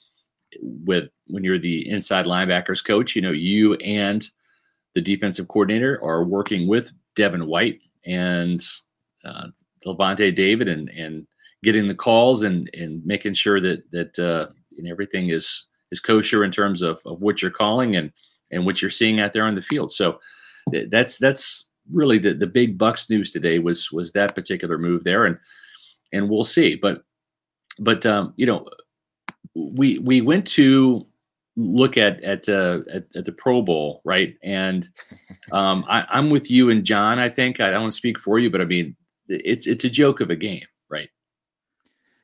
with 0.62 1.10
when 1.28 1.44
you're 1.44 1.60
the 1.60 1.88
inside 1.90 2.25
linebackers 2.25 2.84
coach, 2.84 3.15
you 3.15 3.22
know, 3.22 3.32
you 3.32 3.75
and 3.75 4.27
the 4.94 5.01
defensive 5.01 5.48
coordinator 5.48 6.03
are 6.03 6.24
working 6.24 6.68
with 6.68 6.91
Devin 7.15 7.48
White 7.48 7.80
and 8.06 8.62
uh, 9.24 9.48
Lavonte 9.86 10.36
David 10.36 10.68
and 10.68 10.89
and 10.89 11.25
getting 11.63 11.88
the 11.88 11.96
calls 11.96 12.44
and 12.44 12.70
and 12.74 13.06
making 13.06 13.34
sure 13.36 13.62
that 13.62 13.89
that 13.91 14.20
uh, 14.20 14.48
everything 14.89 15.30
is 15.30 15.68
is 15.91 16.00
kosher 16.00 16.44
in 16.44 16.51
terms 16.51 16.82
of, 16.82 17.00
of 17.06 17.22
what 17.22 17.41
you're 17.41 17.51
calling 17.51 17.96
and 17.96 18.12
and 18.51 18.65
what 18.65 18.81
you're 18.81 18.91
seeing 18.91 19.20
out 19.20 19.34
there 19.34 19.46
on 19.46 19.55
the 19.55 19.62
field. 19.62 19.91
So 19.91 20.20
that's 20.89 21.17
that's 21.17 21.70
really 21.91 22.20
the 22.20 22.34
the 22.34 22.48
big 22.48 22.77
Bucks 22.77 23.10
news 23.10 23.31
today 23.31 23.60
was 23.60 23.91
was 23.91 24.12
that 24.12 24.36
particular 24.36 24.77
move 24.77 25.03
there 25.03 25.25
and 25.25 25.38
and 26.13 26.29
we'll 26.29 26.43
see. 26.43 26.75
But 26.75 27.03
but 27.79 28.05
um, 28.05 28.34
you 28.38 28.46
know 28.46 28.70
we 29.55 30.00
we 30.00 30.22
went 30.22 30.46
to 30.48 31.05
look 31.58 31.98
at 31.98 32.22
at, 32.24 32.48
uh, 32.48 32.79
at, 32.91 33.05
at 33.15 33.25
the 33.25 33.31
Pro 33.31 33.62
Bowl, 33.62 34.01
right? 34.05 34.36
And 34.43 34.89
um, 35.51 35.84
I, 35.88 36.05
I'm 36.10 36.29
with 36.29 36.50
you 36.50 36.70
and 36.70 36.84
John. 36.84 37.20
I 37.20 37.29
think 37.29 37.60
I 37.60 37.70
don't 37.70 37.91
speak 37.91 38.20
for 38.20 38.39
you, 38.39 38.50
but 38.50 38.62
I 38.62 38.65
mean, 38.65 38.96
it's 39.27 39.67
it's 39.67 39.86
a 39.86 39.89
joke 39.89 40.22
of 40.22 40.29
a 40.29 40.36
game, 40.36 40.65
right? 40.89 41.10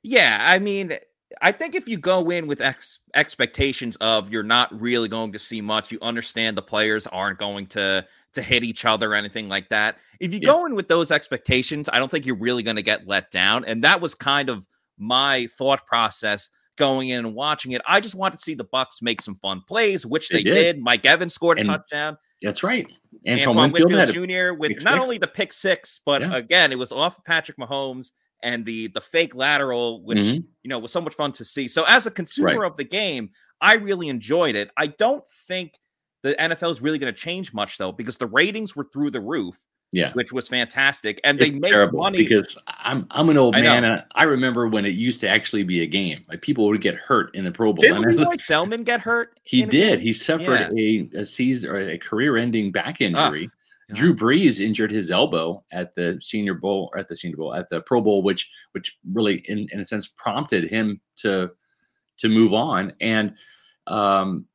Yeah, 0.04 0.38
I 0.42 0.60
mean, 0.60 0.94
I 1.42 1.52
think 1.52 1.76
if 1.76 1.88
you 1.88 1.98
go 1.98 2.30
in 2.30 2.48
with 2.48 2.62
ex- 2.62 3.00
expectations 3.16 3.96
of 3.98 4.32
you're 4.32 4.44
not 4.44 4.80
really 4.80 5.10
going 5.10 5.32
to 5.34 5.40
see 5.40 5.62
much, 5.62 5.92
you 5.92 6.00
understand 6.02 6.58
the 6.58 6.62
players 6.62 7.06
aren't 7.08 7.38
going 7.38 7.68
to 7.68 8.06
to 8.34 8.42
hit 8.42 8.64
each 8.64 8.86
other 8.86 9.12
or 9.12 9.16
anything 9.16 9.50
like 9.50 9.68
that. 9.70 9.98
If 10.20 10.32
you 10.32 10.40
yeah. 10.42 10.48
go 10.48 10.66
in 10.66 10.76
with 10.76 10.88
those 10.88 11.12
expectations, 11.12 11.90
I 11.92 12.00
don't 12.00 12.10
think 12.10 12.26
you're 12.26 12.38
really 12.38 12.64
going 12.64 12.76
to 12.76 12.84
get 12.84 13.08
let 13.08 13.32
down. 13.32 13.66
And 13.66 13.84
that 13.84 14.00
was 14.00 14.14
kind 14.16 14.50
of 14.50 14.68
my 14.98 15.48
thought 15.58 15.86
process 15.86 16.50
going 16.78 17.10
in 17.10 17.26
and 17.26 17.36
watching 17.36 17.72
it. 17.72 17.82
I 17.88 18.00
just 18.00 18.16
wanted 18.16 18.38
to 18.38 18.44
see 18.44 18.54
the 18.54 18.64
Bucks 18.64 19.02
make 19.02 19.22
some 19.22 19.36
fun 19.36 19.62
plays, 19.68 20.06
which 20.06 20.30
they, 20.30 20.38
they 20.38 20.44
did. 20.44 20.54
did. 20.54 20.82
Mike 20.82 21.06
Evans 21.06 21.34
scored 21.34 21.58
a 21.58 21.62
and 21.62 21.70
touchdown. 21.70 22.18
That's 22.42 22.64
right. 22.64 22.88
Antoine 23.28 23.72
Winfield, 23.72 24.14
Jr. 24.14 24.54
with 24.54 24.84
not 24.84 25.00
only 25.00 25.18
the 25.18 25.28
pick 25.28 25.52
six, 25.52 26.00
but 26.06 26.22
yeah. 26.22 26.36
again, 26.36 26.72
it 26.72 26.78
was 26.78 26.92
off 26.92 27.18
of 27.18 27.26
Patrick 27.26 27.58
Mahomes 27.58 28.12
and 28.44 28.66
the 28.66 28.88
the 28.90 29.02
fake 29.02 29.36
lateral, 29.36 30.04
which 30.04 30.20
mm-hmm. 30.20 30.42
you 30.64 30.70
know 30.70 30.80
was 30.80 30.92
so 30.92 31.02
much 31.02 31.14
fun 31.14 31.32
to 31.34 31.44
see. 31.44 31.68
So 31.68 31.86
as 31.88 32.06
a 32.06 32.12
consumer 32.12 32.60
right. 32.60 32.72
of 32.72 32.78
the 32.78 32.84
game, 32.84 33.30
I 33.62 33.76
really 33.76 34.10
enjoyed 34.10 34.56
it. 34.56 34.72
I 34.78 34.88
don't 34.88 35.26
think 35.48 35.74
the 36.24 36.36
NFL 36.36 36.72
is 36.72 36.82
really 36.82 37.00
going 37.00 37.14
to 37.14 37.20
change 37.20 37.54
much 37.54 37.78
though, 37.78 37.92
because 37.92 38.18
the 38.18 38.28
ratings 38.28 38.76
were 38.76 38.88
through 38.92 39.12
the 39.12 39.22
roof. 39.22 39.56
Yeah, 39.94 40.12
which 40.14 40.34
was 40.34 40.50
fantastic, 40.50 41.22
and 41.24 41.40
they 41.40 41.46
It's 41.48 41.62
made 41.62 41.70
terrible 41.70 42.00
money. 42.00 42.18
because 42.18 42.58
I'm 42.68 43.08
I'm 43.10 43.30
an 43.30 43.38
old 43.38 43.56
I 43.56 43.62
know. 43.62 43.74
man 43.74 43.86
and 43.86 44.04
I 44.16 44.24
remember 44.24 44.68
when 44.68 44.86
it 44.86 44.96
used 44.96 45.22
to 45.22 45.30
actually 45.30 45.64
be 45.64 45.82
a 45.82 45.88
game. 45.88 46.24
Like 46.28 46.42
people 46.42 46.68
would 46.68 46.82
get 46.82 46.96
hurt 46.96 47.34
in 47.34 47.46
the 47.46 47.52
Pro 47.52 47.72
Bowl. 47.72 47.86
I- 47.86 47.98
Lee 47.98 48.18
Roy 48.18 48.36
Selmon 48.36 48.84
get 48.84 49.00
hurt? 49.00 49.40
he 49.44 49.64
did. 49.64 50.02
He 50.02 50.12
suffered 50.12 50.74
a, 50.78 51.10
a 51.16 51.26
season 51.26 51.70
or 51.70 51.80
a 51.80 51.98
career-ending 51.98 52.74
back 52.74 53.00
injury. 53.00 53.46
God. 53.46 53.52
Drew 53.94 54.14
Brees 54.14 54.60
injured 54.60 54.92
his 54.92 55.12
elbow 55.12 55.64
at 55.72 55.96
the 55.96 56.20
Senior 56.22 56.56
Bowl, 56.56 56.90
or 56.94 57.00
at 57.00 57.08
the 57.08 57.16
Senior 57.16 57.38
Bowl, 57.38 57.54
at 57.54 57.70
the 57.70 57.82
Pro 57.82 58.02
Bowl, 58.02 58.22
which 58.22 58.50
which 58.74 58.98
really, 59.14 59.44
in, 59.48 59.68
in 59.72 59.80
a 59.80 59.86
sense, 59.86 60.08
prompted 60.08 60.66
him 60.70 61.00
to 61.18 61.52
to 62.18 62.28
move 62.30 62.54
on. 62.54 62.92
And 63.00 63.36
um, 63.88 64.46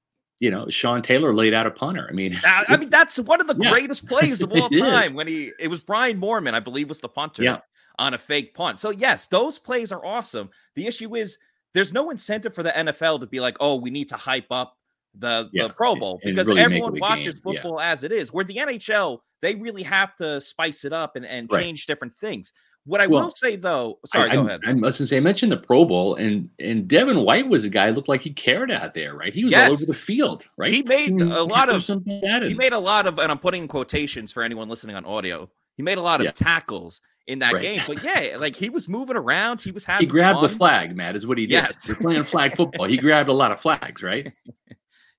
you 0.40 0.50
know, 0.50 0.68
Sean 0.68 1.02
Taylor 1.02 1.34
laid 1.34 1.54
out 1.54 1.66
a 1.66 1.70
punter. 1.70 2.06
I 2.10 2.12
mean, 2.12 2.38
I, 2.44 2.64
I 2.68 2.76
mean, 2.76 2.90
that's 2.98 3.18
one 3.20 3.40
of 3.40 3.46
the 3.46 3.56
Yeah. 3.58 3.70
greatest 3.70 4.06
plays 4.06 4.42
of 4.42 4.50
all 4.56 4.68
is. 4.70 4.80
time. 4.80 5.14
When 5.14 5.26
he, 5.28 5.52
it 5.58 5.68
was 5.68 5.80
Brian 5.80 6.20
Moorman, 6.20 6.52
I 6.54 6.60
believe, 6.60 6.88
was 6.88 7.00
the 7.00 7.08
punter 7.08 7.42
Yeah. 7.44 7.58
on 7.98 8.14
a 8.14 8.18
fake 8.18 8.52
punt. 8.52 8.80
So 8.80 8.90
yes, 8.90 9.28
those 9.28 9.58
plays 9.58 9.92
are 9.92 10.04
awesome. 10.04 10.50
The 10.74 10.86
issue 10.86 11.14
is 11.14 11.38
there's 11.74 11.92
no 11.92 12.10
incentive 12.10 12.54
for 12.54 12.62
the 12.62 12.70
NFL 12.72 13.20
to 13.20 13.26
be 13.26 13.40
like, 13.40 13.56
oh, 13.60 13.76
we 13.76 13.88
need 13.90 14.08
to 14.10 14.16
hype 14.16 14.50
up 14.50 14.76
the, 15.14 15.48
Yeah, 15.52 15.68
the 15.68 15.74
Pro 15.74 15.94
Bowl 15.96 16.20
because 16.24 16.48
really 16.48 16.60
everyone 16.62 16.98
watches 16.98 17.40
game, 17.40 17.54
yeah. 17.54 17.62
football 17.62 17.80
as 17.80 18.04
it 18.04 18.12
is. 18.12 18.32
Where 18.32 18.44
the 18.44 18.56
NHL, 18.56 19.18
they 19.42 19.54
really 19.54 19.82
have 19.82 20.16
to 20.16 20.40
spice 20.40 20.84
it 20.84 20.92
up 20.92 21.16
and, 21.16 21.26
and 21.26 21.48
Right. 21.50 21.62
change 21.62 21.86
different 21.86 22.14
things. 22.14 22.52
What 22.84 23.00
I 23.00 23.06
Well, 23.06 23.24
will 23.24 23.30
say 23.30 23.54
though, 23.54 24.00
sorry, 24.06 24.30
I, 24.30 24.32
go 24.34 24.42
I, 24.42 24.46
ahead. 24.46 24.60
I 24.66 24.72
mustn't 24.72 25.08
say, 25.08 25.18
I 25.18 25.20
mentioned 25.20 25.52
the 25.52 25.56
Pro 25.56 25.84
Bowl, 25.84 26.16
and 26.16 26.48
and 26.58 26.88
Devin 26.88 27.20
White 27.20 27.48
was 27.48 27.64
a 27.64 27.68
guy 27.68 27.88
who 27.88 27.94
looked 27.94 28.08
like 28.08 28.22
he 28.22 28.32
cared 28.32 28.72
out 28.72 28.92
there, 28.94 29.14
right? 29.14 29.32
He 29.32 29.44
was 29.44 29.54
all 29.54 29.72
over 29.72 29.86
the 29.86 29.94
field, 29.94 30.48
right? 30.56 30.72
He 30.72 30.82
made 30.82 31.10
a 31.12 31.44
lot 31.44 31.68
of- 31.68 31.88
and 31.88 32.44
he 32.44 32.54
made 32.54 32.72
a 32.72 32.78
lot 32.80 33.06
of, 33.06 33.20
and 33.20 33.30
I'm 33.30 33.38
putting 33.38 33.62
in 33.62 33.68
quotations 33.68 34.32
for 34.32 34.42
anyone 34.42 34.68
listening 34.68 34.96
on 34.96 35.04
audio. 35.04 35.48
He 35.76 35.82
made 35.84 35.96
a 35.98 36.02
lot 36.02 36.20
of 36.20 36.24
Yeah. 36.24 36.32
tackles 36.32 37.00
in 37.28 37.38
that 37.38 37.52
Right. 37.52 37.62
game, 37.62 37.80
but 37.86 38.02
yeah, 38.04 38.36
like 38.36 38.56
he 38.56 38.68
was 38.68 38.88
moving 38.88 39.16
around. 39.16 39.60
He 39.62 39.70
was 39.70 39.84
having. 39.84 40.08
he 40.08 40.10
grabbed 40.10 40.40
the 40.42 40.48
flag, 40.48 40.96
Matt, 40.96 41.14
is 41.14 41.24
what 41.24 41.38
he 41.38 41.46
did. 41.46 41.52
Yes. 41.52 41.86
They're 41.86 41.94
playing 41.94 42.24
flag 42.24 42.56
football. 42.56 42.86
He 42.86 42.96
grabbed 42.96 43.28
a 43.28 43.32
lot 43.32 43.52
of 43.52 43.60
flags, 43.60 44.02
right? 44.02 44.32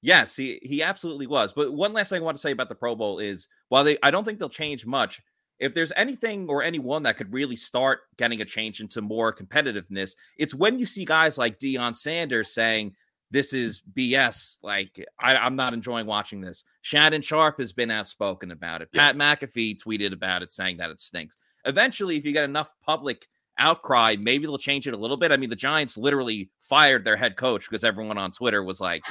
Yes, 0.04 0.36
he 0.36 0.60
he 0.62 0.84
absolutely 0.84 1.28
was. 1.28 1.54
But 1.54 1.74
one 1.74 1.94
last 1.94 2.10
thing 2.10 2.22
I 2.22 2.26
want 2.26 2.36
to 2.36 2.42
say 2.42 2.52
about 2.52 2.68
the 2.68 2.76
Pro 2.76 2.94
Bowl 2.94 3.20
is 3.20 3.48
while 3.70 3.86
they 3.86 3.98
I 4.04 4.12
don't 4.12 4.26
think 4.26 4.38
they'll 4.38 4.50
change 4.50 4.86
much. 4.86 5.22
If 5.60 5.74
there's 5.74 5.94
anything 5.96 6.50
or 6.50 6.62
anyone 6.62 7.04
that 7.04 7.16
could 7.16 7.32
really 7.32 7.56
start 7.56 8.02
getting 8.18 8.42
a 8.42 8.46
change 8.46 8.82
into 8.82 9.02
more 9.02 9.32
competitiveness, 9.32 10.14
it's 10.38 10.54
when 10.54 10.78
you 10.78 10.86
see 10.86 11.06
guys 11.06 11.38
like 11.38 11.58
Deion 11.58 11.96
Sanders 11.96 12.54
saying 12.54 12.94
this 13.32 13.54
is 13.54 13.82
BS. 13.94 14.58
Like 14.62 15.04
I, 15.22 15.38
I'm 15.38 15.56
not 15.56 15.74
enjoying 15.74 16.06
watching 16.06 16.42
this. 16.42 16.66
Shannon 16.82 17.22
Sharpe 17.22 17.60
has 17.60 17.72
been 17.72 17.90
outspoken 17.90 18.52
about 18.52 18.82
it. 18.82 18.92
Pat 18.92 19.16
McAfee 19.16 19.78
tweeted 19.82 20.12
about 20.12 20.42
it, 20.42 20.52
saying 20.52 20.78
that 20.78 20.90
it 20.90 21.00
stinks. 21.00 21.38
Eventually, 21.64 22.18
if 22.18 22.26
you 22.26 22.34
get 22.34 22.44
enough 22.44 22.74
public 22.86 23.26
outcry, 23.58 24.18
maybe 24.20 24.46
they'll 24.46 24.58
change 24.58 24.86
it 24.86 24.94
a 24.94 24.98
little 24.98 25.16
bit. 25.16 25.32
I 25.32 25.38
mean, 25.38 25.50
the 25.50 25.56
Giants 25.56 25.98
literally 25.98 26.50
fired 26.60 27.06
their 27.06 27.16
head 27.16 27.38
coach 27.38 27.70
because 27.70 27.86
everyone 27.86 28.18
on 28.18 28.32
Twitter 28.32 28.66
was 28.66 28.82
like, 28.82 29.04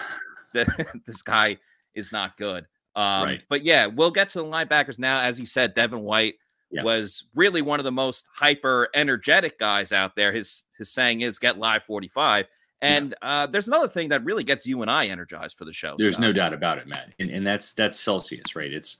that 0.54 0.66
this 1.06 1.22
guy 1.22 1.58
is 1.94 2.12
not 2.12 2.36
good. 2.36 2.66
Um, 2.94 3.24
Right. 3.24 3.42
But 3.48 3.64
yeah, 3.64 3.86
we'll 3.86 4.10
get 4.10 4.28
to 4.30 4.38
the 4.38 4.44
linebackers 4.44 4.98
now. 4.98 5.20
As 5.20 5.40
you 5.40 5.46
said, 5.46 5.74
Devin 5.74 6.00
White 6.00 6.34
Yeah. 6.70 6.82
was 6.82 7.24
really 7.34 7.62
one 7.62 7.80
of 7.80 7.84
the 7.84 7.92
most 7.92 8.28
hyper 8.34 8.88
energetic 8.94 9.58
guys 9.58 9.92
out 9.92 10.14
there. 10.16 10.32
His 10.32 10.64
his 10.78 10.90
saying 10.92 11.20
is 11.22 11.38
"Get 11.38 11.58
live 11.58 11.82
45." 11.82 12.46
And 12.82 13.14
uh, 13.22 13.46
there's 13.46 13.68
another 13.68 13.86
thing 13.86 14.08
that 14.08 14.24
really 14.24 14.42
gets 14.42 14.66
you 14.66 14.82
and 14.82 14.90
I 14.90 15.06
energized 15.06 15.56
for 15.56 15.64
the 15.64 15.72
show. 15.72 15.94
There's 15.98 16.14
Scott. 16.16 16.22
no 16.26 16.32
doubt 16.32 16.52
about 16.52 16.78
it, 16.78 16.88
Matt, 16.88 17.12
and, 17.20 17.30
and 17.30 17.46
that's 17.46 17.72
that's 17.74 17.98
Celsius, 18.00 18.56
right? 18.56 18.72
It's 18.72 18.96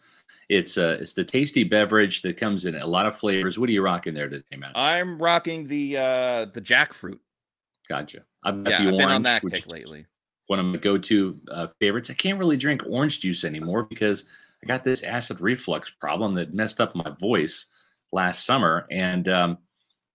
it's 0.49 0.79
uh 0.79 0.99
it's 1.01 1.13
the 1.13 1.25
tasty 1.25 1.65
beverage 1.65 2.23
that 2.23 2.37
comes 2.37 2.65
in 2.67 2.77
a 2.77 2.87
lot 2.87 3.07
of 3.07 3.19
flavors. 3.19 3.59
What 3.59 3.69
are 3.69 3.73
you 3.73 3.83
rocking 3.83 4.15
there 4.15 4.29
today, 4.29 4.57
Matt? 4.57 4.73
I'm 4.77 5.19
rocking 5.21 5.67
the 5.67 5.97
uh, 5.97 6.45
the 6.47 6.61
jackfruit. 6.61 7.19
Gotcha. 7.89 8.25
I've 8.45 8.63
Yeah, 8.67 8.79
I've 8.83 8.91
been 8.99 9.03
on 9.11 9.23
that 9.25 9.43
kick 9.43 9.71
lately. 9.71 10.07
One 10.49 10.59
of 10.59 10.67
my 10.67 10.77
go-to 10.77 11.39
uh, 11.51 11.69
favorites. 11.81 12.11
I 12.11 12.15
can't 12.15 12.39
really 12.39 12.57
drink 12.57 12.83
orange 12.87 13.21
juice 13.21 13.45
anymore 13.45 13.85
because 13.85 14.25
I 14.63 14.67
got 14.67 14.85
this 14.85 15.03
acid 15.03 15.41
reflux 15.41 15.91
problem 15.91 16.35
that 16.35 16.55
messed 16.55 16.81
up 16.81 16.95
my 16.95 17.11
voice 17.21 17.67
last 18.13 18.45
summer, 18.45 18.87
and 18.91 19.29
um, 19.29 19.59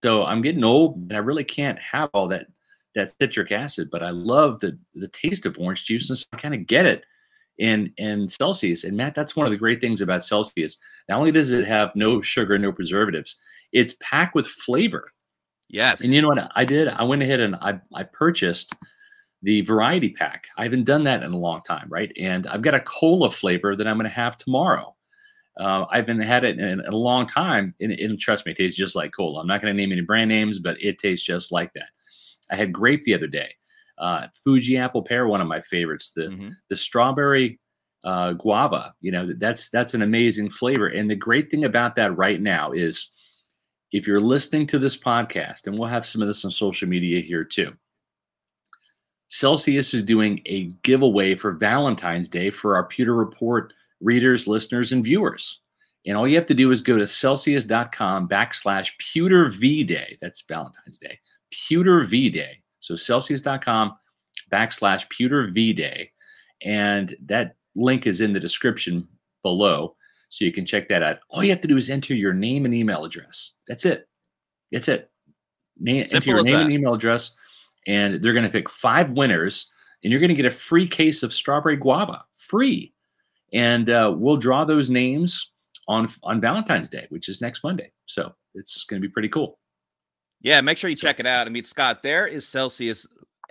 so 0.03 0.23
I'm 0.23 0.41
getting 0.41 0.63
old, 0.63 0.97
and 0.97 1.13
I 1.13 1.19
really 1.19 1.43
can't 1.43 1.79
have 1.79 2.09
all 2.13 2.27
that 2.29 2.47
that 2.95 3.13
citric 3.19 3.51
acid. 3.51 3.89
But 3.91 4.03
I 4.03 4.09
love 4.11 4.59
the 4.59 4.77
the 4.93 5.07
taste 5.09 5.45
of 5.45 5.57
orange 5.57 5.85
juice, 5.85 6.09
and 6.09 6.17
so 6.17 6.25
I 6.33 6.37
kind 6.37 6.53
of 6.53 6.67
get 6.67 6.85
it 6.85 7.03
in 7.57 7.93
in 7.97 8.29
Celsius. 8.29 8.83
And 8.83 8.95
Matt, 8.95 9.15
that's 9.15 9.35
one 9.35 9.45
of 9.45 9.51
the 9.51 9.57
great 9.57 9.81
things 9.81 10.01
about 10.01 10.23
Celsius. 10.23 10.77
Not 11.09 11.17
only 11.19 11.31
does 11.31 11.51
it 11.51 11.65
have 11.65 11.95
no 11.95 12.21
sugar, 12.21 12.57
no 12.57 12.71
preservatives, 12.71 13.35
it's 13.71 13.95
packed 14.01 14.35
with 14.35 14.47
flavor. 14.47 15.11
Yes. 15.69 16.01
And 16.01 16.13
you 16.13 16.21
know 16.21 16.29
what 16.29 16.51
I 16.55 16.65
did? 16.65 16.87
I 16.87 17.03
went 17.03 17.23
ahead 17.23 17.39
and 17.39 17.55
I, 17.57 17.79
I 17.93 18.03
purchased 18.03 18.73
the 19.43 19.61
variety 19.61 20.09
pack. 20.09 20.45
I 20.57 20.63
haven't 20.63 20.85
done 20.85 21.03
that 21.05 21.23
in 21.23 21.31
a 21.31 21.37
long 21.37 21.61
time, 21.61 21.87
right? 21.89 22.11
And 22.19 22.47
I've 22.47 22.61
got 22.63 22.73
a 22.73 22.79
cola 22.79 23.29
flavor 23.31 23.75
that 23.75 23.87
I'm 23.87 23.97
going 23.97 24.09
to 24.09 24.15
have 24.15 24.37
tomorrow. 24.37 24.95
Uh, 25.59 25.85
I've 25.91 26.05
been 26.05 26.19
had 26.19 26.43
it 26.43 26.59
in, 26.59 26.65
in 26.79 26.79
a 26.81 26.95
long 26.95 27.25
time, 27.25 27.73
and, 27.79 27.91
and 27.91 28.19
trust 28.19 28.45
me, 28.45 28.51
it 28.51 28.57
tastes 28.57 28.77
just 28.77 28.95
like 28.95 29.11
cola. 29.15 29.41
I'm 29.41 29.47
not 29.47 29.61
going 29.61 29.73
to 29.75 29.77
name 29.79 29.91
any 29.91 30.01
brand 30.01 30.29
names, 30.29 30.59
but 30.59 30.81
it 30.81 30.99
tastes 30.99 31.25
just 31.25 31.51
like 31.51 31.73
that. 31.73 31.89
I 32.51 32.55
had 32.55 32.71
grape 32.71 33.03
the 33.03 33.15
other 33.15 33.27
day, 33.27 33.53
uh, 33.97 34.27
Fuji 34.43 34.77
apple 34.77 35.01
pear, 35.03 35.27
one 35.27 35.41
of 35.41 35.47
my 35.47 35.61
favorites. 35.61 36.11
The 36.15 36.23
Mhm. 36.29 36.51
the 36.69 36.75
strawberry 36.77 37.59
uh, 38.03 38.33
guava. 38.33 38.93
You 39.01 39.11
know, 39.11 39.33
that's 39.37 39.69
that's 39.69 39.93
an 39.95 40.01
amazing 40.03 40.51
flavor. 40.51 40.87
And 40.87 41.09
the 41.09 41.15
great 41.15 41.49
thing 41.51 41.65
about 41.65 41.95
that 41.95 42.15
right 42.15 42.39
now 42.39 42.71
is, 42.71 43.11
if 43.91 44.05
you're 44.07 44.19
listening 44.21 44.67
to 44.67 44.79
this 44.79 44.95
podcast, 44.95 45.65
and 45.67 45.77
we'll 45.77 45.89
have 45.89 46.05
some 46.05 46.21
of 46.21 46.27
this 46.27 46.45
on 46.45 46.51
social 46.51 46.87
media 46.87 47.19
here 47.21 47.43
too. 47.43 47.73
Celsius 49.29 49.93
is 49.93 50.03
doing 50.03 50.41
a 50.45 50.65
giveaway 50.83 51.35
for 51.35 51.51
Valentine's 51.51 52.29
Day 52.29 52.49
for 52.49 52.75
our 52.75 52.85
Pewter 52.85 53.15
Report 53.15 53.73
readers, 53.99 54.47
listeners, 54.47 54.91
and 54.91 55.03
viewers. 55.03 55.61
And 56.05 56.15
all 56.15 56.27
you 56.27 56.37
have 56.37 56.45
to 56.47 56.53
do 56.53 56.71
is 56.71 56.81
go 56.81 56.97
to 56.97 57.05
celsius.com 57.05 58.29
backslash 58.29 58.91
pewter 58.97 59.49
V 59.49 59.83
day. 59.83 60.17
That's 60.21 60.41
Valentine's 60.41 60.99
Day. 60.99 61.19
Pewter 61.51 62.03
V 62.03 62.29
day. 62.29 62.61
So 62.79 62.95
celsius.com 62.95 63.97
backslash 64.51 65.09
pewter 65.09 65.47
V 65.51 65.73
day. 65.73 66.11
And 66.63 67.15
that 67.25 67.55
link 67.75 68.07
is 68.07 68.21
in 68.21 68.33
the 68.33 68.39
description 68.39 69.07
below. 69.43 69.95
So 70.29 70.45
you 70.45 70.51
can 70.51 70.65
check 70.65 70.87
that 70.89 71.03
out. 71.03 71.19
All 71.29 71.43
you 71.43 71.51
have 71.51 71.61
to 71.61 71.67
do 71.67 71.77
is 71.77 71.89
enter 71.89 72.13
your 72.13 72.33
name 72.33 72.65
and 72.65 72.73
email 72.73 73.03
address. 73.03 73.51
That's 73.67 73.85
it. 73.85 74.07
That's 74.71 74.87
it. 74.87 75.09
Name, 75.79 76.07
enter 76.11 76.29
your 76.29 76.43
name 76.43 76.59
and 76.59 76.71
email 76.71 76.93
address, 76.93 77.31
and 77.87 78.21
they're 78.21 78.33
going 78.33 78.45
to 78.45 78.51
pick 78.51 78.69
five 78.69 79.09
winners, 79.11 79.71
and 80.03 80.11
you're 80.11 80.19
going 80.19 80.29
to 80.29 80.35
get 80.35 80.45
a 80.45 80.51
free 80.51 80.87
case 80.87 81.23
of 81.23 81.33
strawberry 81.33 81.77
guava, 81.77 82.23
free. 82.35 82.93
And 83.53 83.89
uh, 83.89 84.13
we'll 84.15 84.37
draw 84.37 84.65
those 84.65 84.89
names 84.89 85.51
on 85.87 86.09
on 86.23 86.41
Valentine's 86.41 86.89
Day, 86.89 87.07
which 87.09 87.29
is 87.29 87.41
next 87.41 87.63
Monday. 87.63 87.91
So 88.05 88.33
it's 88.53 88.83
going 88.83 89.01
to 89.01 89.07
be 89.07 89.11
pretty 89.11 89.29
cool. 89.29 89.57
Yeah, 90.41 90.61
make 90.61 90.77
sure 90.77 90.89
you 90.89 90.95
So- 90.97 91.07
check 91.07 91.19
it 91.19 91.25
out. 91.25 91.47
I 91.47 91.49
mean, 91.49 91.63
Scott, 91.63 92.03
there 92.03 92.27
is 92.27 92.47
Celsius, 92.47 93.07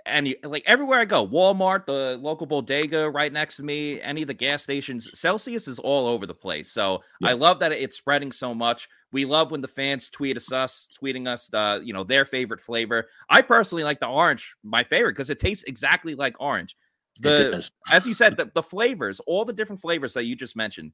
and 0.07 0.35
like 0.43 0.63
everywhere 0.65 0.99
I 0.99 1.05
go, 1.05 1.27
Walmart, 1.27 1.85
the 1.85 2.17
local 2.21 2.47
bodega 2.47 3.09
right 3.09 3.31
next 3.31 3.57
to 3.57 3.63
me, 3.63 4.01
any 4.01 4.21
of 4.21 4.27
the 4.27 4.33
gas 4.33 4.63
stations, 4.63 5.09
Celsius 5.13 5.67
is 5.67 5.79
all 5.79 6.07
over 6.07 6.25
the 6.25 6.33
place. 6.33 6.71
So 6.71 7.03
Yeah. 7.21 7.29
I 7.29 7.33
love 7.33 7.59
that 7.59 7.71
it's 7.71 7.97
spreading 7.97 8.31
so 8.31 8.53
much. 8.53 8.87
We 9.11 9.25
love 9.25 9.51
when 9.51 9.61
the 9.61 9.67
fans 9.67 10.09
tweet 10.09 10.37
us, 10.37 10.51
us 10.51 10.89
tweeting 11.01 11.27
us 11.27 11.47
the 11.47 11.81
you 11.83 11.93
know 11.93 12.03
their 12.03 12.25
favorite 12.25 12.61
flavor. 12.61 13.07
I 13.29 13.41
personally 13.41 13.83
like 13.83 13.99
the 13.99 14.07
orange, 14.07 14.55
my 14.63 14.83
favorite, 14.83 15.13
because 15.13 15.29
it 15.29 15.39
tastes 15.39 15.63
exactly 15.65 16.15
like 16.15 16.35
orange. 16.39 16.75
The 17.19 17.67
as 17.89 18.05
you 18.05 18.13
said, 18.13 18.37
the, 18.37 18.51
the 18.53 18.63
flavors, 18.63 19.19
all 19.21 19.45
the 19.45 19.53
different 19.53 19.81
flavors 19.81 20.13
that 20.13 20.25
you 20.25 20.35
just 20.35 20.55
mentioned, 20.55 20.91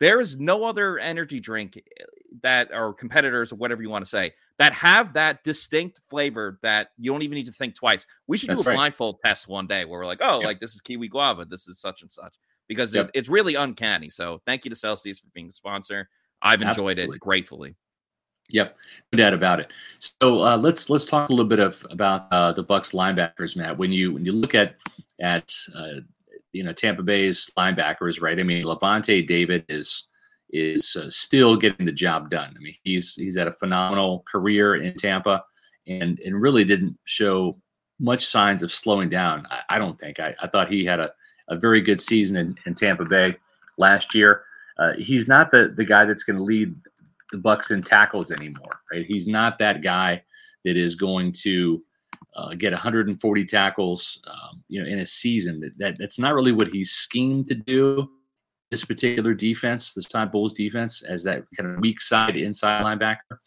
there 0.00 0.20
is 0.20 0.38
no 0.38 0.64
other 0.64 0.98
energy 0.98 1.38
drink 1.38 1.76
eh, 1.76 2.04
that 2.42 2.70
or 2.72 2.92
competitors 2.92 3.52
or 3.52 3.56
whatever 3.56 3.82
you 3.82 3.90
want 3.90 4.04
to 4.04 4.10
say 4.10 4.32
that 4.58 4.72
have 4.72 5.12
that 5.12 5.44
distinct 5.44 6.00
flavor 6.08 6.58
that 6.62 6.88
you 6.98 7.10
don't 7.10 7.22
even 7.22 7.36
need 7.36 7.46
to 7.46 7.52
think 7.52 7.74
twice. 7.74 8.06
We 8.26 8.36
should 8.36 8.50
do 8.50 8.54
a 8.54 8.62
right. 8.64 8.74
blindfold 8.74 9.18
test 9.24 9.48
one 9.48 9.66
day 9.66 9.84
where 9.84 10.00
we're 10.00 10.06
like, 10.06 10.20
oh, 10.20 10.38
Yep. 10.40 10.46
like 10.46 10.60
this 10.60 10.74
is 10.74 10.80
kiwi 10.80 11.08
guava, 11.08 11.44
this 11.44 11.68
is 11.68 11.78
such 11.78 12.02
and 12.02 12.10
such, 12.10 12.34
because 12.68 12.94
Yep. 12.94 13.06
it, 13.06 13.10
it's 13.14 13.28
really 13.28 13.54
uncanny. 13.54 14.08
So 14.08 14.40
thank 14.46 14.64
you 14.64 14.70
to 14.70 14.76
Celsius 14.76 15.20
for 15.20 15.28
being 15.34 15.48
a 15.48 15.52
sponsor. 15.52 16.08
I've 16.42 16.60
enjoyed 16.62 16.98
Absolutely. 16.98 17.16
it 17.16 17.20
gratefully. 17.20 17.76
Yep, 18.50 18.76
no 19.12 19.16
doubt 19.16 19.32
about 19.32 19.60
it. 19.60 19.68
So 20.20 20.42
uh, 20.42 20.58
let's 20.58 20.90
let's 20.90 21.06
talk 21.06 21.30
a 21.30 21.32
little 21.32 21.48
bit 21.48 21.60
of 21.60 21.84
about 21.88 22.26
uh, 22.30 22.52
the 22.52 22.62
Bucks 22.62 22.90
linebackers, 22.90 23.56
Matt. 23.56 23.78
When 23.78 23.90
you 23.90 24.12
when 24.12 24.26
you 24.26 24.32
look 24.32 24.54
at 24.54 24.76
at 25.20 25.50
uh, 25.74 26.00
you 26.54 26.62
know 26.62 26.72
Tampa 26.72 27.02
Bay's 27.02 27.50
linebackers, 27.58 28.22
right? 28.22 28.38
I 28.38 28.42
mean, 28.42 28.64
Lavonte 28.64 29.26
David 29.26 29.64
is 29.68 30.08
is 30.50 30.96
uh, 30.96 31.10
still 31.10 31.56
getting 31.56 31.84
the 31.84 31.92
job 31.92 32.30
done. 32.30 32.54
I 32.56 32.60
mean, 32.60 32.74
he's 32.84 33.14
he's 33.14 33.36
had 33.36 33.48
a 33.48 33.54
phenomenal 33.54 34.24
career 34.30 34.76
in 34.76 34.94
Tampa, 34.94 35.44
and 35.86 36.18
and 36.20 36.40
really 36.40 36.64
didn't 36.64 36.96
show 37.04 37.60
much 37.98 38.24
signs 38.26 38.62
of 38.62 38.72
slowing 38.72 39.10
down. 39.10 39.46
I, 39.50 39.60
I 39.70 39.78
don't 39.78 39.98
think. 39.98 40.20
I, 40.20 40.34
I 40.40 40.48
thought 40.48 40.70
he 40.70 40.84
had 40.84 41.00
a, 41.00 41.12
a 41.48 41.56
very 41.56 41.80
good 41.80 42.00
season 42.00 42.36
in, 42.36 42.56
in 42.66 42.74
Tampa 42.74 43.04
Bay 43.04 43.36
last 43.78 44.14
year. 44.14 44.42
uh, 44.78 44.92
he's 44.98 45.28
not 45.28 45.50
the 45.50 45.72
the 45.76 45.84
guy 45.84 46.04
that's 46.04 46.24
going 46.24 46.36
to 46.36 46.42
lead 46.42 46.74
the 47.32 47.38
Bucks 47.38 47.70
in 47.70 47.82
tackles 47.82 48.30
anymore, 48.30 48.80
right? 48.92 49.04
He's 49.04 49.28
not 49.28 49.58
that 49.58 49.82
guy 49.82 50.22
that 50.64 50.76
is 50.76 50.94
going 50.94 51.32
to 51.42 51.82
uh, 52.36 52.54
get 52.54 52.72
140 52.72 53.44
tackles, 53.44 54.20
um, 54.26 54.64
you 54.68 54.82
know, 54.82 54.88
in 54.88 55.00
a 55.00 55.06
season. 55.06 55.60
That, 55.60 55.78
that 55.78 55.98
that's 55.98 56.18
not 56.18 56.34
really 56.34 56.52
what 56.52 56.68
he's 56.68 56.90
schemed 56.90 57.46
to 57.46 57.54
do. 57.54 58.08
This 58.70 58.84
particular 58.84 59.34
defense, 59.34 59.94
this 59.94 60.08
time 60.08 60.30
Bowles 60.30 60.52
defense, 60.52 61.02
as 61.02 61.22
that 61.24 61.44
kind 61.56 61.72
of 61.72 61.80
weak 61.80 62.00
side 62.00 62.36
inside 62.36 62.84
linebacker. 62.84 63.38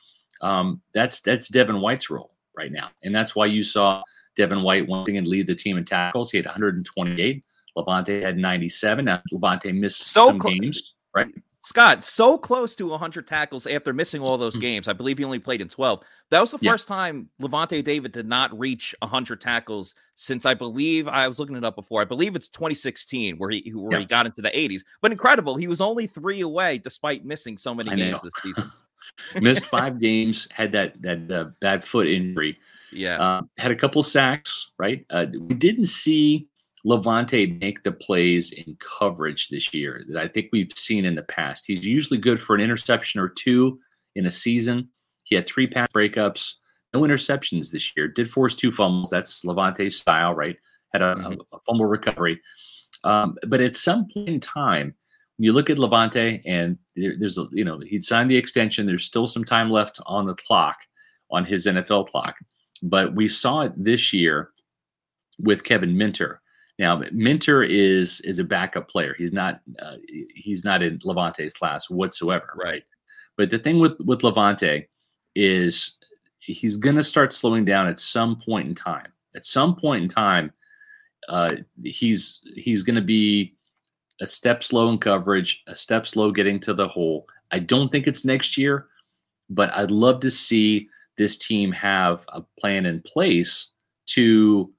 Um, 0.41 0.81
that's 0.93 1.19
that's 1.21 1.49
Devin 1.49 1.81
White's 1.81 2.09
role 2.09 2.31
right 2.55 2.71
now, 2.71 2.89
and 3.03 3.13
that's 3.13 3.35
why 3.35 3.47
you 3.47 3.63
saw 3.63 4.03
Devin 4.35 4.61
White 4.61 4.87
once 4.87 5.09
again 5.09 5.25
lead 5.25 5.47
the 5.47 5.55
team 5.55 5.77
in 5.77 5.83
tackles. 5.83 6.31
He 6.31 6.37
had 6.37 6.45
128. 6.45 7.43
Lavonte 7.75 8.21
had 8.21 8.37
97. 8.37 9.05
Now 9.05 9.21
Lavonte 9.33 9.73
missed 9.73 10.07
so 10.07 10.29
some 10.29 10.39
games, 10.39 10.95
right? 11.15 11.27
Scott, 11.63 12.03
so 12.03 12.37
close 12.37 12.75
to 12.75 12.87
100 12.87 13.27
tackles 13.27 13.67
after 13.67 13.91
missing 13.91 14.21
all 14.21 14.37
those 14.37 14.55
hmm. 14.55 14.61
games. 14.61 14.87
I 14.87 14.93
believe 14.93 15.17
he 15.17 15.23
only 15.23 15.39
played 15.39 15.59
in 15.59 15.67
12. 15.67 16.01
That 16.29 16.39
was 16.39 16.51
the 16.51 16.59
yeah. 16.61 16.71
first 16.71 16.87
time 16.87 17.29
Lavonte 17.41 17.83
David 17.83 18.11
did 18.11 18.27
not 18.27 18.57
reach 18.57 18.95
100 18.99 19.41
tackles 19.41 19.95
since 20.15 20.45
I 20.45 20.53
believe 20.53 21.07
I 21.07 21.27
was 21.27 21.39
looking 21.39 21.55
it 21.55 21.65
up 21.65 21.75
before. 21.75 22.01
I 22.01 22.05
believe 22.05 22.35
it's 22.35 22.49
2016 22.49 23.37
where 23.37 23.49
he 23.49 23.71
where 23.75 23.93
yeah. 23.93 23.99
he 23.99 24.05
got 24.05 24.25
into 24.25 24.41
the 24.41 24.49
80s. 24.49 24.83
But 25.01 25.11
incredible, 25.11 25.55
he 25.55 25.67
was 25.67 25.81
only 25.81 26.07
three 26.07 26.41
away 26.41 26.77
despite 26.77 27.25
missing 27.25 27.57
so 27.57 27.73
many 27.73 27.91
I 27.91 27.95
games 27.95 28.23
know. 28.23 28.29
this 28.29 28.41
season. 28.41 28.71
Missed 29.41 29.65
five 29.65 29.99
games, 29.99 30.47
had 30.51 30.71
that 30.73 31.01
that 31.01 31.31
uh, 31.31 31.45
bad 31.59 31.83
foot 31.83 32.07
injury. 32.07 32.57
Yeah, 32.91 33.17
uh, 33.21 33.41
had 33.57 33.71
a 33.71 33.75
couple 33.75 34.03
sacks. 34.03 34.71
Right, 34.77 35.05
uh, 35.09 35.25
we 35.33 35.55
didn't 35.55 35.87
see 35.87 36.47
Lavonte 36.87 37.59
make 37.59 37.83
the 37.83 37.91
plays 37.91 38.51
in 38.53 38.77
coverage 38.79 39.49
this 39.49 39.73
year 39.73 40.05
that 40.07 40.21
I 40.21 40.27
think 40.27 40.49
we've 40.51 40.71
seen 40.75 41.03
in 41.03 41.15
the 41.15 41.23
past. 41.23 41.65
He's 41.67 41.85
usually 41.85 42.19
good 42.19 42.39
for 42.39 42.55
an 42.55 42.61
interception 42.61 43.19
or 43.19 43.27
two 43.27 43.79
in 44.15 44.25
a 44.25 44.31
season. 44.31 44.87
He 45.25 45.35
had 45.35 45.47
three 45.47 45.67
pass 45.67 45.89
breakups, 45.93 46.53
no 46.93 47.01
interceptions 47.01 47.71
this 47.71 47.91
year. 47.97 48.07
Did 48.07 48.31
force 48.31 48.55
two 48.55 48.71
fumbles. 48.71 49.09
That's 49.09 49.43
Lavonte's 49.43 49.97
style, 49.97 50.33
right? 50.33 50.55
Had 50.93 51.01
a, 51.01 51.15
mm-hmm. 51.15 51.41
a 51.51 51.59
fumble 51.67 51.85
recovery. 51.85 52.39
Um, 53.03 53.35
but 53.47 53.59
at 53.59 53.75
some 53.75 54.07
point 54.13 54.29
in 54.29 54.39
time, 54.39 54.95
when 55.35 55.43
you 55.43 55.51
look 55.51 55.69
at 55.69 55.77
Lavonte, 55.77 56.41
and 56.45 56.77
there, 56.95 57.15
there's 57.19 57.37
a, 57.37 57.47
you 57.51 57.65
know, 57.65 57.79
he'd 57.79 58.05
signed 58.05 58.31
the 58.31 58.37
extension. 58.37 58.85
There's 58.85 59.03
still 59.03 59.27
some 59.27 59.43
time 59.43 59.69
left 59.69 59.99
on 60.05 60.25
the 60.25 60.35
clock, 60.35 60.77
on 61.31 61.43
his 61.43 61.65
NFL 61.65 62.07
clock. 62.07 62.35
But 62.81 63.13
we 63.13 63.27
saw 63.27 63.61
it 63.61 63.73
this 63.75 64.13
year 64.13 64.51
with 65.39 65.65
Kevin 65.65 65.97
Minter 65.97 66.41
now, 66.79 67.01
Minter 67.11 67.63
is 67.63 68.21
is 68.21 68.39
a 68.39 68.43
backup 68.43 68.87
player. 68.87 69.15
He's 69.17 69.33
not 69.33 69.61
uh, 69.81 69.95
he's 70.35 70.63
not 70.63 70.83
in 70.83 70.99
Lavonte's 70.99 71.53
class 71.53 71.89
whatsoever, 71.89 72.53
right? 72.55 72.83
But 73.35 73.49
the 73.49 73.59
thing 73.59 73.79
with 73.79 73.99
with 74.01 74.21
Lavonte 74.21 74.85
is 75.35 75.97
he's 76.39 76.77
going 76.77 76.95
to 76.95 77.03
start 77.03 77.33
slowing 77.33 77.65
down 77.65 77.87
at 77.87 77.99
some 77.99 78.39
point 78.39 78.67
in 78.67 78.75
time. 78.75 79.11
At 79.35 79.45
some 79.45 79.75
point 79.75 80.03
in 80.03 80.09
time, 80.09 80.51
uh, 81.29 81.55
he's 81.83 82.41
he's 82.55 82.83
going 82.83 82.95
to 82.95 83.01
be 83.01 83.55
a 84.21 84.27
step 84.27 84.63
slow 84.63 84.89
in 84.89 84.99
coverage, 84.99 85.63
a 85.67 85.75
step 85.75 86.05
slow 86.05 86.31
getting 86.31 86.59
to 86.59 86.73
the 86.73 86.87
hole. 86.87 87.27
I 87.51 87.59
don't 87.59 87.91
think 87.91 88.05
it's 88.05 88.25
next 88.25 88.57
year, 88.57 88.87
but 89.49 89.71
I'd 89.73 89.91
love 89.91 90.19
to 90.21 90.31
see 90.31 90.89
this 91.17 91.37
team 91.37 91.71
have 91.71 92.23
a 92.29 92.41
plan 92.59 92.85
in 92.85 93.01
place 93.01 93.71
to 94.07 94.71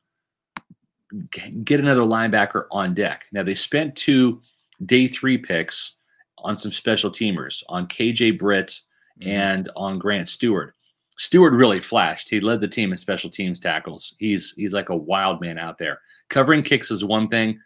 get 1.31 1.81
another 1.81 2.03
linebacker 2.03 2.65
on 2.71 2.95
deck. 2.95 3.25
Now 3.33 3.43
they 3.43 3.55
spent 3.55 3.97
two 3.97 4.41
day 4.87 5.09
three 5.09 5.39
picks 5.39 5.95
on 6.39 6.57
some 6.57 6.73
special 6.73 7.11
teamers 7.11 7.63
on 7.69 7.87
KJ 7.87 8.39
Britt 8.39 8.81
mm-hmm. 9.21 9.29
and 9.29 9.71
on 9.77 9.99
Grant 9.99 10.29
Stewart. 10.29 10.75
Stewart 11.17 11.53
really 11.53 11.81
flashed. 11.81 12.29
He 12.29 12.41
led 12.41 12.61
the 12.61 12.69
team 12.69 12.93
in 12.93 12.99
special 12.99 13.29
teams 13.31 13.59
tackles. 13.59 14.15
He's 14.19 14.55
he's 14.57 14.73
like 14.73 14.89
a 14.89 14.97
wild 14.97 15.41
man 15.41 15.59
out 15.59 15.79
there. 15.79 16.01
Covering 16.29 16.63
kicks 16.63 16.91
is 16.91 17.05
one 17.05 17.29
thing. 17.29 17.61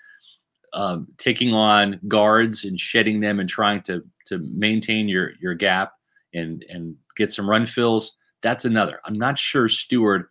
Um, 0.75 1.06
taking 1.18 1.52
on 1.52 2.00
guards 2.08 2.64
and 2.64 2.80
shedding 2.80 3.20
them 3.20 3.40
and 3.40 3.49
trying 3.49 3.82
to 3.82 4.02
to 4.26 4.38
maintain 4.38 5.08
your 5.08 5.32
your 5.40 5.54
gap 5.54 5.93
and 6.32 6.64
and 6.71 6.97
get 7.14 7.30
some 7.30 7.49
run 7.49 7.67
fills 7.67 8.17
that's 8.43 8.64
another. 8.64 9.00
I'm 9.06 9.19
not 9.19 9.38
sure 9.38 9.69
Stewart 9.69 10.28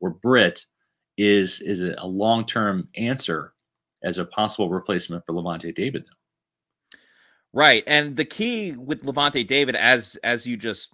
or 0.00 0.10
Britt 0.10 0.64
is 1.20 1.60
is 1.60 1.82
a 1.82 2.06
long 2.06 2.46
term 2.46 2.88
answer 2.96 3.52
as 4.02 4.16
a 4.16 4.24
possible 4.24 4.70
replacement 4.70 5.24
for 5.26 5.34
Lavonte 5.34 5.74
David, 5.74 6.06
though. 6.06 6.98
Right, 7.52 7.84
and 7.86 8.16
the 8.16 8.24
key 8.24 8.72
with 8.72 9.02
Lavonte 9.02 9.46
David, 9.46 9.76
as 9.76 10.16
as 10.24 10.46
you 10.46 10.56
just 10.56 10.88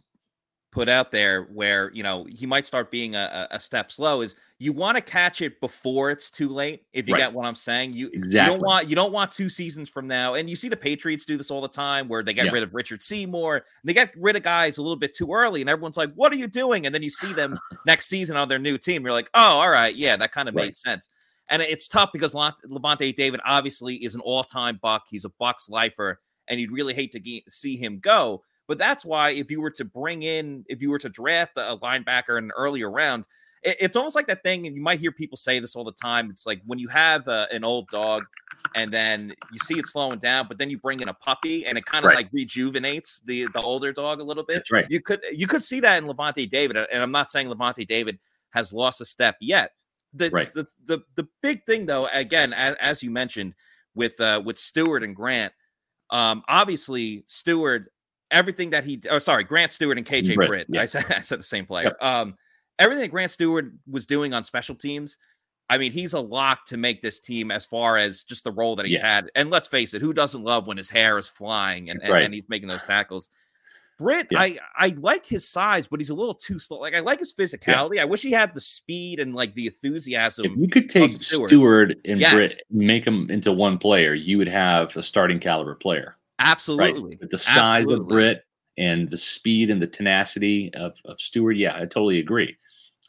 put 0.73 0.89
out 0.89 1.11
there, 1.11 1.45
where 1.45 1.91
you 1.93 2.03
know 2.03 2.27
he 2.29 2.47
might 2.47 2.67
start 2.67 2.91
being 2.91 3.15
a, 3.15 3.49
a 3.51 3.61
step 3.61 3.91
slow, 3.91 4.21
is 4.21 4.37
you 4.59 4.73
want 4.73 4.97
to 4.97 5.03
catch 5.03 5.43
it 5.43 5.61
before 5.61 6.11
it's 6.11 6.31
too 6.31 6.49
late. 6.49 6.85
If 6.93 7.09
you 7.09 7.15
right. 7.15 7.21
get 7.21 7.33
what 7.33 7.45
I'm 7.45 7.55
saying, 7.55 7.93
you 7.93 8.09
exactly. 8.13 8.55
you 8.55 8.59
don't 8.59 8.67
want 8.67 8.89
you 8.89 8.97
don't 8.97 9.13
want 9.13 9.33
two 9.33 9.49
seasons 9.49 9.91
from 9.91 10.07
now. 10.07 10.35
And 10.35 10.49
you 10.49 10.57
see 10.57 10.69
the 10.69 10.77
Patriots 10.77 11.27
do 11.27 11.37
this 11.37 11.51
all 11.51 11.61
the 11.61 11.69
time, 11.69 12.09
where 12.09 12.23
they 12.23 12.33
get 12.33 12.47
yeah. 12.47 12.53
rid 12.53 12.63
of 12.63 12.75
Richard 12.75 13.03
Seymour, 13.03 13.65
they 13.85 13.93
get 13.93 14.13
rid 14.17 14.37
of 14.37 14.43
guys 14.43 14.79
a 14.79 14.83
little 14.83 14.97
bit 14.97 15.15
too 15.15 15.33
early, 15.33 15.61
and 15.61 15.69
everyone's 15.69 15.97
like, 15.97 16.13
"What 16.15 16.33
are 16.33 16.37
you 16.37 16.47
doing?" 16.47 16.87
And 16.87 16.95
then 16.95 17.03
you 17.03 17.11
see 17.11 17.33
them 17.33 17.59
next 17.87 18.07
season 18.07 18.37
on 18.37 18.49
their 18.49 18.59
new 18.59 18.79
team. 18.79 19.03
You're 19.03 19.13
like, 19.13 19.31
"Oh, 19.35 19.59
all 19.59 19.71
right, 19.71 19.95
yeah, 19.95 20.17
that 20.17 20.33
kind 20.33 20.49
of 20.49 20.55
right. 20.55 20.67
made 20.67 20.77
sense." 20.77 21.09
And 21.51 21.63
it's 21.63 21.87
tough 21.87 22.11
because 22.13 22.35
Lavonte 22.35 23.15
David 23.15 23.41
obviously 23.45 23.97
is 23.97 24.17
an 24.17 24.21
all-time 24.21 24.81
Buck. 24.83 25.05
He's 25.09 25.25
a 25.25 25.31
Bucks 25.39 25.69
lifer, 25.69 26.19
and 26.49 26.59
you'd 26.59 26.73
really 26.73 26.95
hate 26.95 27.13
to 27.13 27.41
see 27.49 27.77
him 27.77 27.99
go. 28.01 28.43
But 28.69 28.79
that's 28.79 29.05
why 29.05 29.31
if 29.31 29.51
you 29.51 29.61
were 29.61 29.71
to 29.73 29.85
bring 29.85 30.23
in, 30.23 30.65
if 30.69 30.83
you 30.83 30.91
were 30.91 30.99
to 30.99 31.09
draft 31.09 31.53
a 31.57 31.77
linebacker 31.79 32.39
in 32.39 32.45
an 32.45 32.53
earlier 32.57 32.91
round, 32.91 33.27
it, 33.63 33.77
it's 33.81 33.97
almost 33.97 34.17
like 34.17 34.27
that 34.27 34.43
thing, 34.43 34.67
and 34.67 34.75
you 34.75 34.83
might 34.83 35.01
hear 35.01 35.13
people 35.13 35.37
say 35.37 35.61
this 35.61 35.77
all 35.77 35.85
the 35.85 35.93
time. 35.93 36.31
It's 36.31 36.47
like 36.47 36.61
when 36.67 36.79
you 36.79 36.89
have 36.89 37.29
a, 37.29 37.47
an 37.53 37.65
old 37.65 37.89
dog 37.89 38.25
and 38.75 38.93
then 38.93 39.35
you 39.53 39.59
see 39.59 39.79
it 39.79 39.87
slowing 39.87 40.19
down, 40.19 40.47
but 40.49 40.59
then 40.59 40.71
you 40.71 40.79
bring 40.79 41.01
in 41.01 41.09
a 41.09 41.15
puppy 41.15 41.67
and 41.67 41.79
it 41.79 41.85
kind 41.85 42.05
of 42.05 42.11
right. 42.11 42.17
like 42.17 42.29
rejuvenates 42.33 43.21
the 43.25 43.47
the 43.55 43.61
older 43.61 43.93
dog 43.93 44.21
a 44.21 44.25
little 44.25 44.45
bit. 44.45 44.57
That's 44.57 44.71
right. 44.71 44.87
You 44.89 45.01
could 45.01 45.21
you 45.33 45.47
could 45.47 45.63
see 45.63 45.81
that 45.81 46.03
in 46.03 46.09
Lavonte 46.09 46.49
David, 46.51 46.77
and 46.77 47.03
I'm 47.03 47.13
not 47.13 47.31
saying 47.31 47.49
Lavonte 47.49 47.87
David 47.87 48.19
has 48.51 48.73
lost 48.73 49.01
a 49.01 49.05
step 49.05 49.37
yet. 49.41 49.73
The 50.15 50.31
right. 50.31 50.53
the, 50.55 50.67
the 50.87 51.03
the 51.15 51.29
big 51.43 51.65
thing 51.65 51.87
though, 51.87 52.09
again, 52.13 52.53
as, 52.53 52.77
as 52.81 53.03
you 53.03 53.11
mentioned 53.11 53.55
with 53.95 54.21
uh 54.21 54.43
with 54.45 54.59
Stewart 54.59 55.03
and 55.03 55.15
Grant, 55.15 55.53
um, 56.11 56.43
obviously 56.49 57.25
Stewart, 57.27 57.93
everything 58.31 58.71
that 58.71 58.85
he 58.85 59.01
oh 59.11 59.19
sorry, 59.19 59.45
Grant 59.45 59.73
stewart 59.73 59.99
and 59.99 60.07
KJ 60.07 60.35
Britt. 60.35 60.67
Yeah. 60.69 60.83
I 60.83 60.87
said 60.87 61.05
I 61.17 61.21
said 61.21 61.39
the 61.39 61.45
same 61.45 61.67
player. 61.67 61.97
Yep. 62.01 62.03
Um 62.03 62.35
everything 62.79 63.03
that 63.03 63.11
Grant 63.11 63.31
stewart 63.31 63.73
was 63.91 64.07
doing 64.07 64.35
on 64.35 64.43
special 64.43 64.75
teams, 64.75 65.17
I 65.69 65.79
mean, 65.79 65.93
he's 65.93 66.13
a 66.13 66.21
lock 66.21 66.67
to 66.67 66.77
make 66.77 67.03
this 67.03 67.19
team 67.19 67.51
as 67.51 67.67
far 67.67 67.97
as 67.97 68.25
just 68.25 68.45
the 68.45 68.53
role 68.53 68.77
that 68.77 68.87
he's 68.87 68.95
yes. 68.95 69.03
had. 69.03 69.31
And 69.35 69.51
let's 69.51 69.69
face 69.69 69.95
it, 69.95 70.03
who 70.03 70.13
doesn't 70.13 70.43
love 70.43 70.67
when 70.67 70.77
his 70.77 70.89
hair 70.89 71.19
is 71.19 71.29
flying 71.29 71.91
and, 71.91 72.01
and, 72.03 72.13
right. 72.13 72.25
and 72.25 72.33
he's 72.33 72.49
making 72.49 72.69
those 72.69 72.85
tackles? 72.85 73.31
Britt, 73.99 74.29
yeah. 74.31 74.41
I 74.41 74.59
I 74.77 74.89
like 74.99 75.25
his 75.25 75.49
size, 75.49 75.89
but 75.89 76.01
he's 76.01 76.11
a 76.11 76.15
little 76.15 76.35
too 76.35 76.59
slow. 76.59 76.79
Like 76.79 76.95
I 76.95 77.01
like 77.01 77.19
his 77.19 77.35
physicality. 77.35 77.97
Yeah. 77.97 78.03
I 78.03 78.05
wish 78.05 78.21
he 78.21 78.31
had 78.31 78.53
the 78.53 78.61
speed 78.61 79.21
and 79.21 79.35
like 79.35 79.55
the 79.55 79.67
enthusiasm. 79.67 80.45
If 80.45 80.53
you 80.57 80.69
could 80.69 80.89
take 80.91 81.13
Stewart. 81.13 81.97
And 82.05 82.21
yes. 82.21 82.35
Britt, 82.35 82.59
make 82.71 83.05
them 83.05 83.29
into 83.31 83.53
one 83.53 83.79
player, 83.79 84.13
you 84.13 84.39
would 84.39 84.49
have 84.49 84.95
a 84.97 85.03
starting 85.03 85.41
caliber 85.41 85.75
player. 85.75 86.15
Absolutely, 86.39 87.19
right? 87.21 87.31
the 87.31 87.39
size 87.39 87.85
Absolutely. 87.85 88.03
of 88.03 88.09
Britt 88.09 88.45
and 88.79 89.11
the 89.11 89.17
speed 89.17 89.71
and 89.71 89.81
the 89.81 89.87
tenacity 89.87 90.73
of, 90.75 90.95
of 91.05 91.21
Stewart. 91.21 91.57
Yeah, 91.57 91.77
I 91.77 91.81
totally 91.81 92.19
agree. 92.19 92.57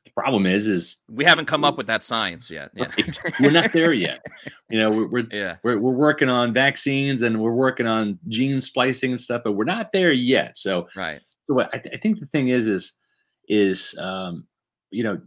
The 0.06 0.12
problem 0.12 0.46
is, 0.46 0.68
is 0.68 0.98
we 1.10 1.26
haven't 1.26 1.48
come 1.48 1.66
up 1.66 1.78
with 1.78 1.88
that 1.88 2.04
science 2.04 2.50
yet. 2.50 2.72
Yeah. 2.74 2.86
Right. 2.86 3.36
we're 3.42 3.52
not 3.52 3.74
there 3.74 3.94
yet. 3.94 4.26
You 4.70 4.82
know, 4.82 4.92
we're 4.92 5.08
we're, 5.08 5.28
yeah. 5.32 5.56
we're 5.64 5.78
we're 5.80 5.94
working 5.94 6.28
on 6.28 6.52
vaccines 6.52 7.22
and 7.22 7.40
we're 7.40 7.54
working 7.54 7.88
on 7.88 8.20
gene 8.28 8.60
splicing 8.60 9.12
and 9.12 9.22
stuff, 9.22 9.44
but 9.46 9.54
we're 9.54 9.64
not 9.64 9.94
there 9.94 10.12
yet. 10.12 10.58
So 10.58 10.90
right. 10.94 11.22
So 11.46 11.54
what 11.54 11.70
I, 11.74 11.78
th- 11.78 11.96
I 11.96 11.98
think 11.98 12.20
the 12.20 12.26
thing 12.26 12.50
is, 12.50 12.68
is 12.68 12.92
is 13.48 13.98
um, 13.98 14.46
you 14.92 15.04
know, 15.04 15.22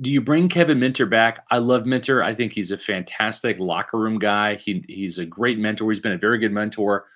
do 0.00 0.10
you 0.10 0.20
bring 0.20 0.48
Kevin 0.48 0.80
Minter 0.80 1.06
back? 1.06 1.44
I 1.50 1.58
love 1.58 1.86
Minter. 1.86 2.22
I 2.22 2.34
think 2.34 2.52
he's 2.52 2.70
a 2.70 2.78
fantastic 2.78 3.58
locker 3.58 3.98
room 3.98 4.18
guy. 4.18 4.56
He 4.56 4.84
he's 4.88 5.18
a 5.18 5.26
great 5.26 5.58
mentor. 5.58 5.90
He's 5.90 6.00
been 6.00 6.12
a 6.12 6.18
very 6.18 6.38
good 6.38 6.52
mentor 6.52 7.06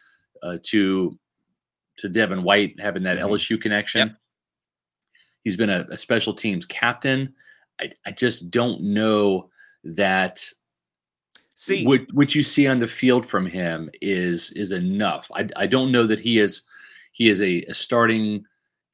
uh, 0.43 0.59
to 0.65 1.19
to 1.99 2.09
Devin 2.09 2.43
White, 2.43 2.79
having 2.79 3.03
that 3.05 3.17
mm-hmm. 3.17 3.35
LSU 3.35 3.61
connection. 3.61 4.09
Yep. 4.09 4.17
He's 5.45 5.57
been 5.57 5.71
a, 5.71 5.87
a 5.91 5.97
special 5.97 6.35
teams 6.35 6.67
captain. 6.67 7.35
I, 7.81 7.93
I 8.05 8.11
just 8.11 8.51
don't 8.51 8.83
know 8.83 9.51
that 9.85 10.45
see 11.55 11.87
what 11.87 12.03
what 12.13 12.35
you 12.35 12.43
see 12.43 12.67
on 12.67 12.79
the 12.79 12.87
field 12.87 13.25
from 13.25 13.47
him 13.47 13.91
is 14.03 14.51
is 14.53 14.73
enough. 14.73 15.31
I, 15.35 15.49
I 15.57 15.67
don't 15.67 15.93
know 15.93 16.07
that 16.07 16.21
he 16.21 16.39
is 16.39 16.63
he 17.13 17.29
is 17.29 17.41
a, 17.41 17.63
a 17.63 17.75
starting 17.75 18.45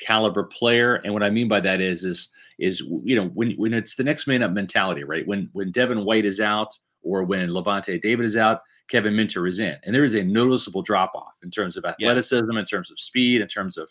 caliber 0.04 0.44
player. 0.44 0.96
And 0.96 1.12
what 1.12 1.22
I 1.22 1.30
mean 1.30 1.48
by 1.48 1.60
that 1.60 1.80
is 1.80 2.04
is 2.04 2.28
is 2.58 2.80
you 3.04 3.16
know 3.16 3.28
when 3.28 3.52
when 3.52 3.72
it's 3.72 3.96
the 3.96 4.04
next 4.04 4.26
man 4.26 4.42
up 4.42 4.52
mentality, 4.52 5.04
right? 5.04 5.26
When 5.26 5.50
when 5.52 5.70
Devin 5.70 6.04
White 6.04 6.24
is 6.24 6.40
out 6.40 6.76
or 7.02 7.24
when 7.24 7.50
Lavonte 7.50 8.00
David 8.00 8.24
is 8.24 8.36
out, 8.36 8.60
Kevin 8.88 9.16
Minter 9.16 9.46
is 9.46 9.58
in. 9.58 9.76
And 9.84 9.94
there 9.94 10.04
is 10.04 10.14
a 10.14 10.22
noticeable 10.22 10.82
drop 10.82 11.12
off 11.14 11.34
in 11.42 11.50
terms 11.50 11.76
of 11.76 11.84
athleticism, 11.84 12.50
yes. 12.52 12.58
in 12.58 12.64
terms 12.66 12.90
of 12.90 13.00
speed, 13.00 13.40
in 13.40 13.48
terms 13.48 13.78
of 13.78 13.88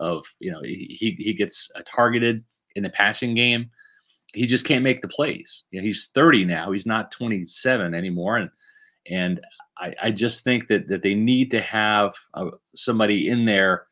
of 0.00 0.24
you 0.40 0.50
know 0.50 0.60
he 0.62 1.14
he 1.18 1.32
gets 1.32 1.70
targeted 1.86 2.42
in 2.74 2.82
the 2.82 2.90
passing 2.90 3.34
game. 3.34 3.70
He 4.32 4.46
just 4.46 4.64
can't 4.64 4.84
make 4.84 5.02
the 5.02 5.08
plays. 5.08 5.64
You 5.70 5.80
know, 5.80 5.84
he's 5.84 6.08
30 6.14 6.44
now. 6.44 6.70
He's 6.70 6.86
not 6.86 7.10
27 7.10 7.94
anymore, 7.94 8.38
and 8.38 8.50
and 9.08 9.40
I, 9.78 9.94
I 10.02 10.10
just 10.10 10.44
think 10.44 10.68
that 10.68 10.88
that 10.88 11.02
they 11.02 11.14
need 11.14 11.50
to 11.52 11.60
have 11.60 12.14
uh, 12.34 12.50
somebody 12.74 13.28
in 13.28 13.44
there 13.44 13.86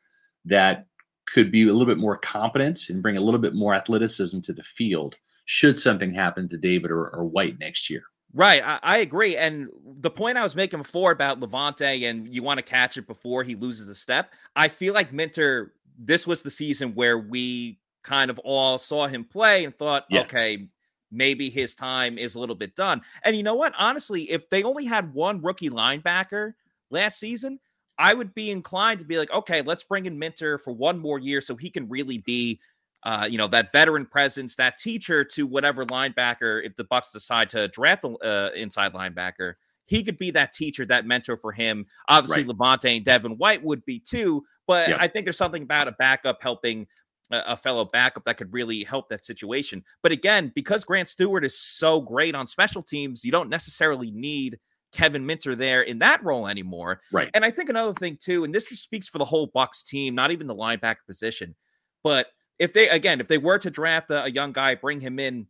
that 0.47 0.87
could 1.33 1.53
be 1.53 1.63
a 1.63 1.73
little 1.73 1.87
bit 1.87 1.99
more 1.99 2.17
competent 2.17 2.89
and 2.89 3.03
bring 3.03 3.17
a 3.17 3.21
little 3.21 3.41
bit 3.41 3.55
more 3.55 3.75
athleticism 3.75 4.41
to 4.41 4.53
the 4.53 4.63
field 4.63 5.17
should 5.47 5.79
something 5.79 6.13
happen 6.13 6.49
to 6.49 6.57
David 6.57 6.91
or, 6.91 7.09
or 7.09 7.25
White 7.25 7.59
next 7.59 7.89
year. 7.89 8.03
Right, 8.35 8.63
I, 8.63 8.79
I, 8.83 8.99
agree. 8.99 9.37
And 9.37 9.69
the 10.01 10.11
point 10.11 10.37
I 10.37 10.43
was 10.43 10.55
making 10.55 10.81
before 10.81 11.11
about 11.11 11.41
Lavonte 11.41 12.09
and 12.09 12.33
you 12.33 12.43
want 12.43 12.59
to 12.59 12.63
catch 12.63 12.99
it 12.99 13.07
before 13.07 13.43
he 13.43 13.55
loses 13.55 13.89
a 13.89 13.95
step, 13.95 14.35
I 14.55 14.69
feel 14.69 14.93
like 14.95 15.13
Minter. 15.13 15.73
This 16.01 16.27
was 16.27 16.43
the 16.43 16.51
season 16.51 16.95
where 16.95 17.19
we 17.19 17.81
kind 18.05 18.31
of 18.31 18.39
all 18.41 18.79
saw 18.79 19.09
him 19.09 19.25
play 19.25 19.65
and 19.65 19.75
thought, 19.77 20.05
yes. 20.11 20.27
okay, 20.27 20.69
maybe 21.11 21.51
his 21.51 21.75
time 21.75 22.19
is 22.19 22.35
a 22.35 22.39
little 22.39 22.55
bit 22.55 22.77
done. 22.77 23.01
And 23.25 23.37
you 23.37 23.43
know 23.43 23.57
what? 23.57 23.73
Honestly, 23.79 24.31
if 24.31 24.49
they 24.49 24.63
only 24.63 24.85
had 24.85 25.13
one 25.13 25.43
rookie 25.43 25.71
linebacker 25.71 26.53
last 26.91 27.19
season, 27.19 27.59
I 27.99 28.15
would 28.15 28.35
be 28.35 28.51
inclined 28.51 29.01
to 29.01 29.05
be 29.05 29.19
like, 29.19 29.31
okay, 29.33 29.63
let's 29.63 29.85
bring 29.85 30.07
in 30.07 30.19
Minter 30.19 30.59
for 30.59 30.73
one 30.73 30.99
more 30.99 31.19
year 31.19 31.41
so 31.41 31.57
he 31.57 31.71
can 31.71 31.89
really 31.89 32.19
be, 32.19 32.61
uh, 33.03 33.27
you 33.29 33.39
know, 33.39 33.49
that 33.49 33.73
veteran 33.73 34.07
presence, 34.07 34.57
that 34.57 34.79
teacher 34.79 35.25
to 35.25 35.47
whatever 35.47 35.85
linebacker. 35.85 36.65
If 36.65 36.77
the 36.77 36.85
Bucks 36.85 37.11
decide 37.11 37.51
to 37.51 37.69
draft 37.69 38.03
the 38.03 38.13
uh, 38.19 38.51
inside 38.55 38.93
linebacker, 38.93 39.55
he 39.87 40.03
could 40.03 40.19
be 40.19 40.31
that 40.33 40.53
teacher, 40.53 40.85
that 40.87 41.07
mentor 41.07 41.37
for 41.37 41.51
him. 41.51 41.87
Obviously, 42.09 42.45
right. 42.45 42.57
Lavonte 42.57 42.97
and 42.97 43.05
Devin 43.05 43.33
White 43.33 43.63
would 43.65 43.85
be 43.85 43.99
too, 43.99 44.45
but. 44.67 44.91
I 45.01 45.09
think 45.09 45.25
there's 45.25 45.39
something 45.39 45.63
about 45.63 45.89
a 45.89 45.93
backup 45.93 46.43
helping 46.43 46.87
a, 47.31 47.57
fellow 47.57 47.85
backup 47.85 48.25
that 48.25 48.37
could 48.37 48.53
really 48.53 48.85
help 48.85 49.09
that 49.09 49.25
situation. 49.25 49.85
But 50.03 50.13
again, 50.13 50.53
because 50.55 50.85
Grant 50.85 51.09
Stewart 51.09 51.45
is 51.45 51.59
so 51.59 52.01
great 52.01 52.35
on 52.35 52.47
special 52.47 52.83
teams, 52.83 53.25
you 53.25 53.33
don't 53.33 53.49
necessarily 53.49 54.11
need 54.11 54.59
Kevin 54.93 55.27
Minter 55.27 55.55
there 55.55 55.83
in 55.83 55.99
that 55.99 56.25
role 56.25 56.49
anymore. 56.49 57.01
Right. 57.13 57.31
And 57.35 57.45
I 57.45 57.51
think 57.51 57.69
another 57.69 57.95
thing 57.95 58.17
too, 58.21 58.45
and 58.45 58.55
this 58.55 58.65
just 58.65 58.83
speaks 58.83 59.09
for 59.09 59.19
the 59.19 59.25
whole 59.25 59.47
Bucks 59.47 59.83
team, 59.83 60.15
not 60.15 60.31
even 60.31 60.47
the 60.47 60.55
linebacker 60.55 61.07
position, 61.07 61.55
but 62.03 62.29
if 62.59 62.73
they 62.73 62.89
again, 62.89 63.21
if 63.21 63.29
they 63.29 63.39
were 63.39 63.59
to 63.59 63.71
draft 63.71 64.11
a, 64.11 64.25
a 64.25 64.31
young 64.31 64.53
guy, 64.53 64.75
bring 64.75 65.01
him 65.01 65.19
in, 65.19 65.47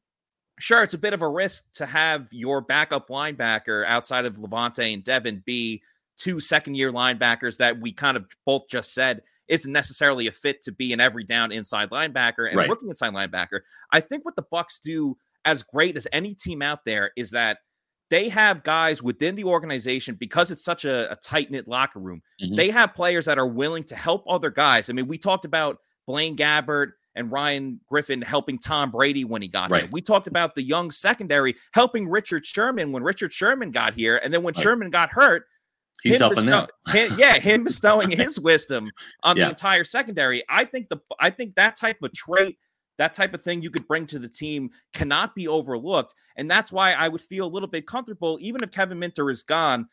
sure, 0.58 0.82
it's 0.82 0.94
a 0.94 0.98
bit 0.98 1.14
of 1.14 1.22
a 1.22 1.28
risk 1.28 1.64
to 1.74 1.86
have 1.86 2.28
your 2.32 2.60
backup 2.60 3.08
linebacker 3.08 3.84
outside 3.86 4.24
of 4.24 4.36
Lavonte 4.36 4.92
and 4.92 5.04
Devin 5.04 5.42
be 5.46 5.82
two 6.18 6.40
second 6.40 6.74
year 6.74 6.92
linebackers 6.92 7.56
that 7.58 7.80
we 7.80 7.92
kind 7.92 8.16
of 8.16 8.26
both 8.44 8.68
just 8.68 8.92
said 8.92 9.22
isn't 9.48 9.72
necessarily 9.72 10.26
a 10.26 10.32
fit 10.32 10.60
to 10.62 10.72
be 10.72 10.92
an 10.92 11.00
every 11.00 11.24
down 11.24 11.52
inside 11.52 11.90
linebacker 11.90 12.46
and 12.46 12.56
right. 12.56 12.68
rookie 12.68 12.88
inside 12.88 13.14
linebacker. 13.14 13.60
I 13.92 14.00
think 14.00 14.24
what 14.24 14.36
the 14.36 14.44
Bucks 14.50 14.78
do 14.78 15.16
as 15.44 15.62
great 15.62 15.96
as 15.96 16.06
any 16.12 16.34
team 16.34 16.60
out 16.60 16.84
there 16.84 17.12
is 17.16 17.30
that 17.30 17.58
they 18.10 18.28
have 18.28 18.62
guys 18.62 19.02
within 19.02 19.34
the 19.34 19.44
organization 19.44 20.14
because 20.14 20.50
it's 20.50 20.64
such 20.64 20.84
a, 20.84 21.12
a 21.12 21.16
tight 21.16 21.50
knit 21.50 21.68
locker 21.68 22.00
room. 22.00 22.22
Mm-hmm. 22.42 22.56
They 22.56 22.70
have 22.70 22.94
players 22.94 23.26
that 23.26 23.38
are 23.38 23.46
willing 23.46 23.84
to 23.84 23.96
help 23.96 24.24
other 24.28 24.50
guys. 24.50 24.88
I 24.88 24.92
mean, 24.94 25.08
we 25.08 25.18
talked 25.18 25.44
about 25.44 25.78
Blaine 26.06 26.36
Gabbert 26.36 26.92
and 27.14 27.30
Ryan 27.30 27.80
Griffin 27.88 28.22
helping 28.22 28.58
Tom 28.58 28.90
Brady 28.90 29.24
when 29.24 29.42
he 29.42 29.48
got 29.48 29.70
right. 29.70 29.82
here. 29.82 29.90
We 29.92 30.00
talked 30.00 30.26
about 30.26 30.54
the 30.54 30.62
young 30.62 30.90
secondary 30.90 31.54
helping 31.72 32.08
Richard 32.08 32.46
Sherman 32.46 32.92
when 32.92 33.02
Richard 33.02 33.32
Sherman 33.32 33.70
got 33.70 33.94
here. 33.94 34.20
And 34.22 34.32
then 34.32 34.42
when 34.42 34.54
right. 34.54 34.62
Sherman 34.62 34.90
got 34.90 35.10
hurt, 35.10 35.44
He's 36.02 36.18
helping 36.18 36.44
bestow- 36.44 36.68
him, 36.86 37.14
yeah, 37.18 37.38
him 37.38 37.64
bestowing 37.64 38.10
his 38.12 38.38
wisdom 38.38 38.90
on 39.24 39.36
yeah. 39.36 39.44
the 39.44 39.50
entire 39.50 39.84
secondary. 39.84 40.44
I 40.48 40.64
think 40.64 40.88
the 40.88 40.98
I 41.18 41.30
think 41.30 41.56
that 41.56 41.76
type 41.76 41.98
of 42.02 42.12
trait, 42.12 42.56
that 42.98 43.14
type 43.14 43.32
of 43.32 43.42
thing 43.42 43.62
you 43.62 43.70
could 43.70 43.86
bring 43.88 44.06
to 44.08 44.18
the 44.18 44.28
team 44.28 44.70
cannot 44.92 45.34
be 45.34 45.48
overlooked. 45.48 46.14
And 46.36 46.50
that's 46.50 46.70
why 46.70 46.92
I 46.92 47.08
would 47.08 47.20
feel 47.20 47.46
a 47.46 47.48
little 47.48 47.68
bit 47.68 47.86
comfortable, 47.86 48.38
even 48.40 48.62
if 48.62 48.70
Kevin 48.70 48.98
Minter 48.98 49.30
is 49.30 49.42
gone. 49.42 49.88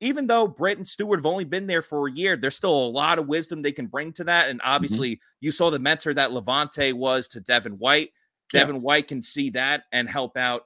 Even 0.00 0.26
though 0.26 0.46
Britt 0.48 0.76
and 0.76 0.86
Stewart 0.86 1.18
have 1.18 1.26
only 1.26 1.44
been 1.44 1.66
there 1.66 1.80
for 1.80 2.08
a 2.08 2.12
year, 2.12 2.36
there's 2.36 2.56
still 2.56 2.76
a 2.76 2.88
lot 2.88 3.18
of 3.18 3.28
wisdom 3.28 3.62
they 3.62 3.72
can 3.72 3.86
bring 3.86 4.12
to 4.14 4.24
that. 4.24 4.48
And 4.48 4.60
mm-hmm. 4.60 4.70
obviously, 4.70 5.12
mm-hmm. 5.12 5.36
you 5.40 5.50
saw 5.50 5.70
the 5.70 5.78
mentor 5.78 6.12
that 6.14 6.30
Lavonte 6.30 6.92
was 6.92 7.28
to 7.28 7.40
Devin 7.40 7.74
White. 7.74 8.10
Devin 8.52 8.76
yeah. 8.76 8.82
White 8.82 9.08
can 9.08 9.22
see 9.22 9.50
that 9.50 9.84
and 9.92 10.08
help 10.08 10.36
out 10.36 10.64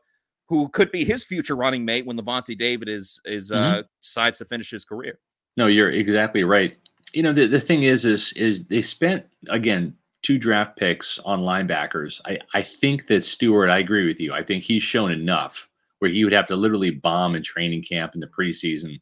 who 0.49 0.69
could 0.71 0.91
be 0.91 1.05
his 1.05 1.25
future 1.25 1.57
running 1.57 1.85
mate 1.85 2.07
when 2.07 2.19
Lavonte 2.19 2.57
David 2.57 2.89
is 2.89 3.21
is 3.25 3.51
mm-hmm. 3.51 3.81
uh, 3.81 3.83
decides 4.03 4.39
to 4.39 4.45
finish 4.45 4.71
his 4.71 4.85
career. 4.85 5.19
No, 5.57 5.67
you're 5.67 5.91
exactly 5.91 6.43
right. 6.43 6.77
You 7.13 7.23
know, 7.23 7.33
the, 7.33 7.47
the 7.47 7.61
thing 7.61 7.83
is, 7.83 8.05
is 8.05 8.33
is 8.33 8.67
they 8.67 8.83
spent 8.83 9.25
again 9.49 9.95
two 10.23 10.39
draft 10.39 10.77
picks 10.77 11.19
on 11.21 11.41
linebackers. 11.41 12.21
I, 12.25 12.39
I 12.55 12.63
think 12.63 13.07
that 13.07 13.25
Stewart, 13.25 13.71
I 13.71 13.79
agree 13.79 14.07
with 14.07 14.21
you. 14.21 14.33
I 14.33 14.43
think 14.43 14.65
he's 14.65 14.83
shown 14.83 15.13
enough 15.13 15.69
where 15.99 16.11
he 16.11 16.25
would 16.25 16.33
have 16.33 16.47
to 16.47 16.57
literally 16.57 16.91
bomb 16.91 17.35
in 17.35 17.43
training 17.43 17.83
camp 17.83 18.15
in 18.15 18.21
the 18.21 18.29
preseason 18.29 19.01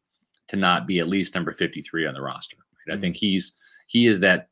to 0.49 0.57
not 0.57 0.87
be 0.87 0.99
at 0.99 1.09
least 1.09 1.35
number 1.35 1.53
53 1.53 2.07
on 2.07 2.15
the 2.15 2.23
roster. 2.23 2.57
Right? 2.57 2.93
Mm-hmm. 2.93 2.99
I 2.99 3.01
think 3.01 3.17
he's 3.17 3.57
he 3.89 4.07
is 4.07 4.21
that 4.21 4.49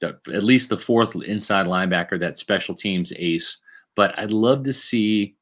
the, 0.00 0.18
at 0.34 0.42
least 0.42 0.68
the 0.68 0.78
fourth 0.78 1.14
inside 1.14 1.66
linebacker, 1.66 2.18
that 2.20 2.38
special 2.38 2.74
teams 2.74 3.12
ace. 3.16 3.58
But 3.94 4.18
I'd 4.18 4.32
love 4.32 4.64
to 4.64 4.72
see 4.72 5.36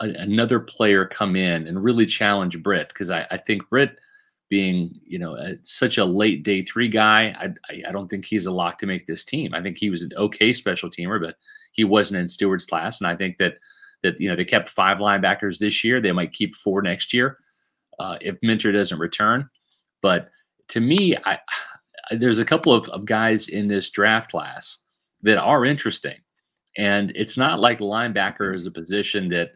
a, 0.00 0.08
another 0.08 0.60
player 0.60 1.04
come 1.04 1.36
in 1.36 1.66
and 1.66 1.82
really 1.82 2.06
challenge 2.06 2.62
Britt 2.62 2.88
because 2.88 3.10
I, 3.10 3.26
I, 3.30 3.38
think 3.38 3.68
Britt 3.68 3.98
being 4.50 5.00
you 5.06 5.18
know 5.18 5.36
a, 5.36 5.54
such 5.62 5.96
a 5.96 6.04
late 6.04 6.42
day 6.42 6.62
three 6.62 6.88
guy, 6.88 7.34
I, 7.38 7.82
I, 7.88 7.92
don't 7.92 8.08
think 8.08 8.24
he's 8.24 8.46
a 8.46 8.50
lock 8.50 8.78
to 8.80 8.86
make 8.86 9.06
this 9.06 9.24
team. 9.24 9.54
I 9.54 9.62
think 9.62 9.78
he 9.78 9.88
was 9.88 10.02
an 10.02 10.10
okay 10.16 10.52
special 10.52 10.90
teamer, 10.90 11.20
but 11.20 11.36
he 11.72 11.84
wasn't 11.84 12.20
in 12.20 12.28
Stewart's 12.28 12.66
class, 12.66 13.00
and 13.00 13.08
I 13.08 13.16
think 13.16 13.38
that 13.38 13.54
that 14.02 14.20
you 14.20 14.28
know 14.28 14.36
they 14.36 14.44
kept 14.44 14.68
five 14.68 14.98
linebackers 14.98 15.58
this 15.58 15.82
year. 15.84 16.00
They 16.00 16.12
might 16.12 16.32
keep 16.32 16.56
four 16.56 16.82
next 16.82 17.14
year 17.14 17.38
uh, 17.98 18.18
if 18.20 18.36
Minter 18.42 18.72
doesn't 18.72 18.98
return. 18.98 19.48
But 20.02 20.30
to 20.68 20.80
me, 20.80 21.16
I, 21.24 21.38
there's 22.10 22.38
a 22.38 22.44
couple 22.44 22.72
of, 22.72 22.88
of 22.88 23.04
guys 23.04 23.48
in 23.48 23.68
this 23.68 23.90
draft 23.90 24.30
class 24.30 24.78
that 25.22 25.38
are 25.38 25.64
interesting. 25.64 26.18
And 26.76 27.12
it's 27.14 27.36
not 27.36 27.60
like 27.60 27.78
linebacker 27.78 28.54
is 28.54 28.66
a 28.66 28.70
position 28.70 29.28
that 29.30 29.50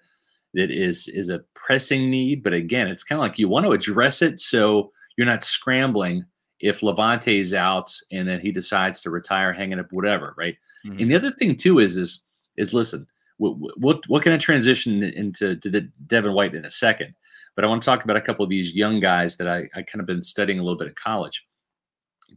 that 0.54 0.70
is 0.70 1.08
is 1.08 1.28
a 1.28 1.44
pressing 1.54 2.10
need. 2.10 2.42
But 2.42 2.54
again, 2.54 2.86
it's 2.86 3.04
kind 3.04 3.18
of 3.18 3.22
like 3.22 3.38
you 3.38 3.48
want 3.48 3.66
to 3.66 3.72
address 3.72 4.22
it 4.22 4.40
so 4.40 4.92
you're 5.16 5.26
not 5.26 5.44
scrambling 5.44 6.24
if 6.60 6.80
Lavonte 6.80 7.38
is 7.38 7.52
out 7.52 7.92
and 8.10 8.26
then 8.26 8.40
he 8.40 8.50
decides 8.50 9.00
to 9.02 9.10
retire, 9.10 9.52
hanging 9.52 9.78
up, 9.78 9.92
whatever, 9.92 10.34
right? 10.38 10.56
Mm-hmm. 10.86 10.98
And 10.98 11.10
the 11.10 11.16
other 11.16 11.32
thing 11.32 11.56
too 11.56 11.78
is 11.78 11.96
is 11.96 12.22
is 12.56 12.72
listen, 12.72 13.06
what 13.38 13.56
what, 13.78 14.08
what 14.08 14.22
can 14.22 14.32
I 14.32 14.38
transition 14.38 15.02
into 15.02 15.56
to 15.56 15.70
the 15.70 15.90
Devin 16.06 16.32
White 16.32 16.54
in 16.54 16.64
a 16.64 16.70
second? 16.70 17.14
But 17.54 17.64
I 17.64 17.68
want 17.68 17.82
to 17.82 17.86
talk 17.86 18.02
about 18.02 18.16
a 18.16 18.20
couple 18.20 18.42
of 18.42 18.50
these 18.50 18.72
young 18.72 18.98
guys 19.00 19.36
that 19.36 19.46
I, 19.46 19.68
I 19.76 19.82
kind 19.82 20.00
of 20.00 20.06
been 20.06 20.22
studying 20.22 20.58
a 20.58 20.62
little 20.62 20.78
bit 20.78 20.88
at 20.88 20.96
college. 20.96 21.44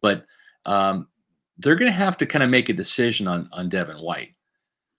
But 0.02 0.26
um, 0.66 1.08
they're 1.58 1.76
going 1.76 1.92
to 1.92 1.98
have 1.98 2.18
to 2.18 2.26
kind 2.26 2.44
of 2.44 2.50
make 2.50 2.70
a 2.70 2.74
decision 2.74 3.28
on 3.28 3.50
on 3.52 3.70
Devin 3.70 3.98
White. 3.98 4.34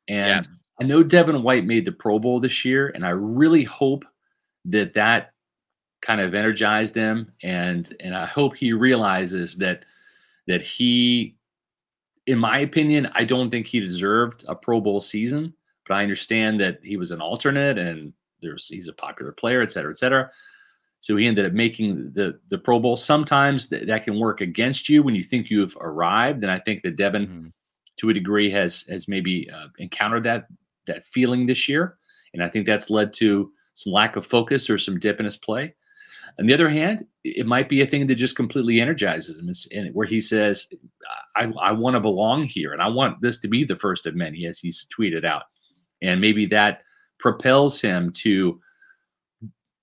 And 0.09 0.45
yes. 0.45 0.49
I 0.81 0.85
know 0.85 1.03
Devin 1.03 1.43
White 1.43 1.64
made 1.64 1.85
the 1.85 1.93
Pro 1.93 2.19
Bowl 2.19 2.41
this 2.41 2.64
year, 2.64 2.88
and 2.95 3.05
I 3.05 3.11
really 3.11 3.64
hope 3.64 4.05
that 4.67 4.95
that 4.95 5.33
kind 6.03 6.21
of 6.21 6.35
energized 6.35 6.95
him, 6.95 7.33
and 7.43 7.95
and 8.01 8.14
I 8.14 8.27
hope 8.27 8.57
he 8.57 8.73
realizes 8.73 9.57
that 9.59 9.85
that 10.47 10.62
he, 10.62 11.37
in 12.27 12.38
my 12.38 12.61
opinion, 12.61 13.11
I 13.14 13.25
don't 13.25 13.51
think 13.51 13.67
he 13.67 13.81
deserved 13.81 14.45
a 14.49 14.55
Pro 14.55 14.81
Bowl 14.81 15.01
season, 15.01 15.53
but 15.87 15.95
I 15.95 16.03
understand 16.03 16.61
that 16.61 16.79
he 16.83 16.97
was 16.97 17.11
an 17.11 17.21
alternate 17.21 17.79
and 17.79 18.12
there's 18.41 18.69
he's 18.69 18.88
a 18.88 18.93
popular 18.93 19.33
player, 19.33 19.61
et 19.61 19.73
cetera, 19.73 19.91
et 19.91 19.99
cetera. 19.99 20.31
So 21.01 21.17
he 21.17 21.27
ended 21.27 21.47
up 21.47 21.53
making 21.53 22.12
the 22.14 22.38
the 22.51 22.59
Pro 22.59 22.79
Bowl. 22.79 22.97
Sometimes 22.97 23.69
th- 23.69 23.87
that 23.87 24.05
can 24.05 24.19
work 24.19 24.41
against 24.41 24.88
you 24.88 25.03
when 25.03 25.14
you 25.14 25.25
think 25.25 25.51
you've 25.51 25.77
arrived, 25.81 26.43
and 26.43 26.53
I 26.53 26.61
think 26.61 26.83
that 26.83 26.97
Devin, 26.97 27.27
mm-hmm. 27.27 27.47
to 27.99 28.11
a 28.11 28.14
degree, 28.14 28.51
has 28.53 28.83
has 28.88 29.09
maybe 29.09 29.51
uh, 29.51 29.69
encountered 29.79 30.23
that 30.25 30.47
that 30.88 31.07
feeling 31.07 31.46
this 31.46 31.68
year. 31.68 31.96
And 32.35 32.42
I 32.42 32.48
think 32.48 32.66
that's 32.66 32.90
led 32.90 33.12
to 33.14 33.53
some 33.74 33.92
lack 33.92 34.16
of 34.16 34.27
focus 34.27 34.68
or 34.68 34.77
some 34.77 34.98
dip 34.98 35.20
in 35.20 35.24
his 35.24 35.37
play. 35.37 35.74
On 36.38 36.46
the 36.46 36.55
other 36.55 36.68
hand, 36.68 37.07
it 37.24 37.46
might 37.46 37.68
be 37.68 37.81
a 37.81 37.87
thing 37.87 38.07
that 38.07 38.16
just 38.16 38.37
completely 38.37 38.81
energizes 38.81 39.38
him, 39.38 39.92
where 39.92 40.07
he 40.07 40.20
says, 40.20 40.68
I, 41.37 41.51
I 41.61 41.72
want 41.72 41.94
to 41.94 42.01
belong 42.01 42.42
here 42.42 42.72
and 42.72 42.83
I 42.83 42.88
want 42.88 43.20
this 43.22 43.40
to 43.40 43.48
be 43.48 43.64
the 43.64 43.77
first 43.77 44.07
of 44.07 44.14
many, 44.14 44.44
as 44.44 44.59
he's 44.59 44.87
tweeted 44.96 45.24
out. 45.24 45.44
And 46.03 46.20
maybe 46.20 46.46
that 46.46 46.83
propels 47.18 47.81
him 47.81 48.12
to 48.12 48.61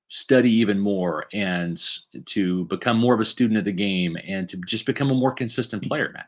study 0.07 0.51
even 0.51 0.79
more 0.79 1.25
and 1.33 1.81
to 2.25 2.65
become 2.65 2.97
more 2.97 3.15
of 3.15 3.19
a 3.19 3.25
student 3.25 3.57
of 3.57 3.65
the 3.65 3.71
game 3.71 4.15
and 4.25 4.47
to 4.47 4.57
just 4.67 4.85
become 4.85 5.11
a 5.11 5.15
more 5.15 5.33
consistent 5.33 5.85
player, 5.85 6.11
Matt. 6.13 6.27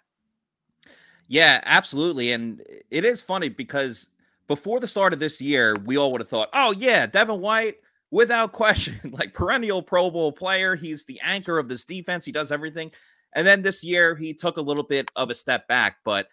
Yeah, 1.29 1.61
absolutely. 1.63 2.31
And 2.31 2.61
it 2.89 3.05
is 3.05 3.21
funny 3.21 3.49
because 3.49 4.09
before 4.47 4.79
the 4.79 4.87
start 4.87 5.13
of 5.13 5.19
this 5.19 5.41
year, 5.41 5.77
we 5.85 5.97
all 5.97 6.11
would 6.11 6.21
have 6.21 6.29
thought, 6.29 6.49
oh, 6.53 6.73
yeah, 6.77 7.05
Devin 7.05 7.41
White, 7.41 7.75
without 8.11 8.51
question, 8.53 8.99
like 9.11 9.33
perennial 9.33 9.81
Pro 9.81 10.09
Bowl 10.09 10.31
player. 10.31 10.75
He's 10.75 11.05
the 11.05 11.19
anchor 11.23 11.57
of 11.57 11.67
this 11.67 11.85
defense. 11.85 12.25
He 12.25 12.31
does 12.31 12.51
everything. 12.51 12.91
And 13.33 13.45
then 13.45 13.61
this 13.61 13.83
year 13.83 14.15
he 14.15 14.33
took 14.33 14.57
a 14.57 14.61
little 14.61 14.83
bit 14.83 15.11
of 15.15 15.29
a 15.29 15.35
step 15.35 15.67
back, 15.67 15.97
but 16.03 16.27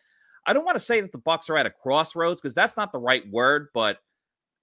I 0.47 0.53
don't 0.53 0.65
want 0.65 0.77
to 0.77 0.85
say 0.85 1.01
that 1.01 1.13
the 1.13 1.19
Bucs 1.19 1.51
are 1.51 1.57
at 1.57 1.67
a 1.67 1.71
crossroads 1.71 2.41
because 2.41 2.55
that's 2.55 2.77
not 2.77 2.93
the 2.93 2.99
right 2.99 3.29
word, 3.31 3.69
but 3.75 3.99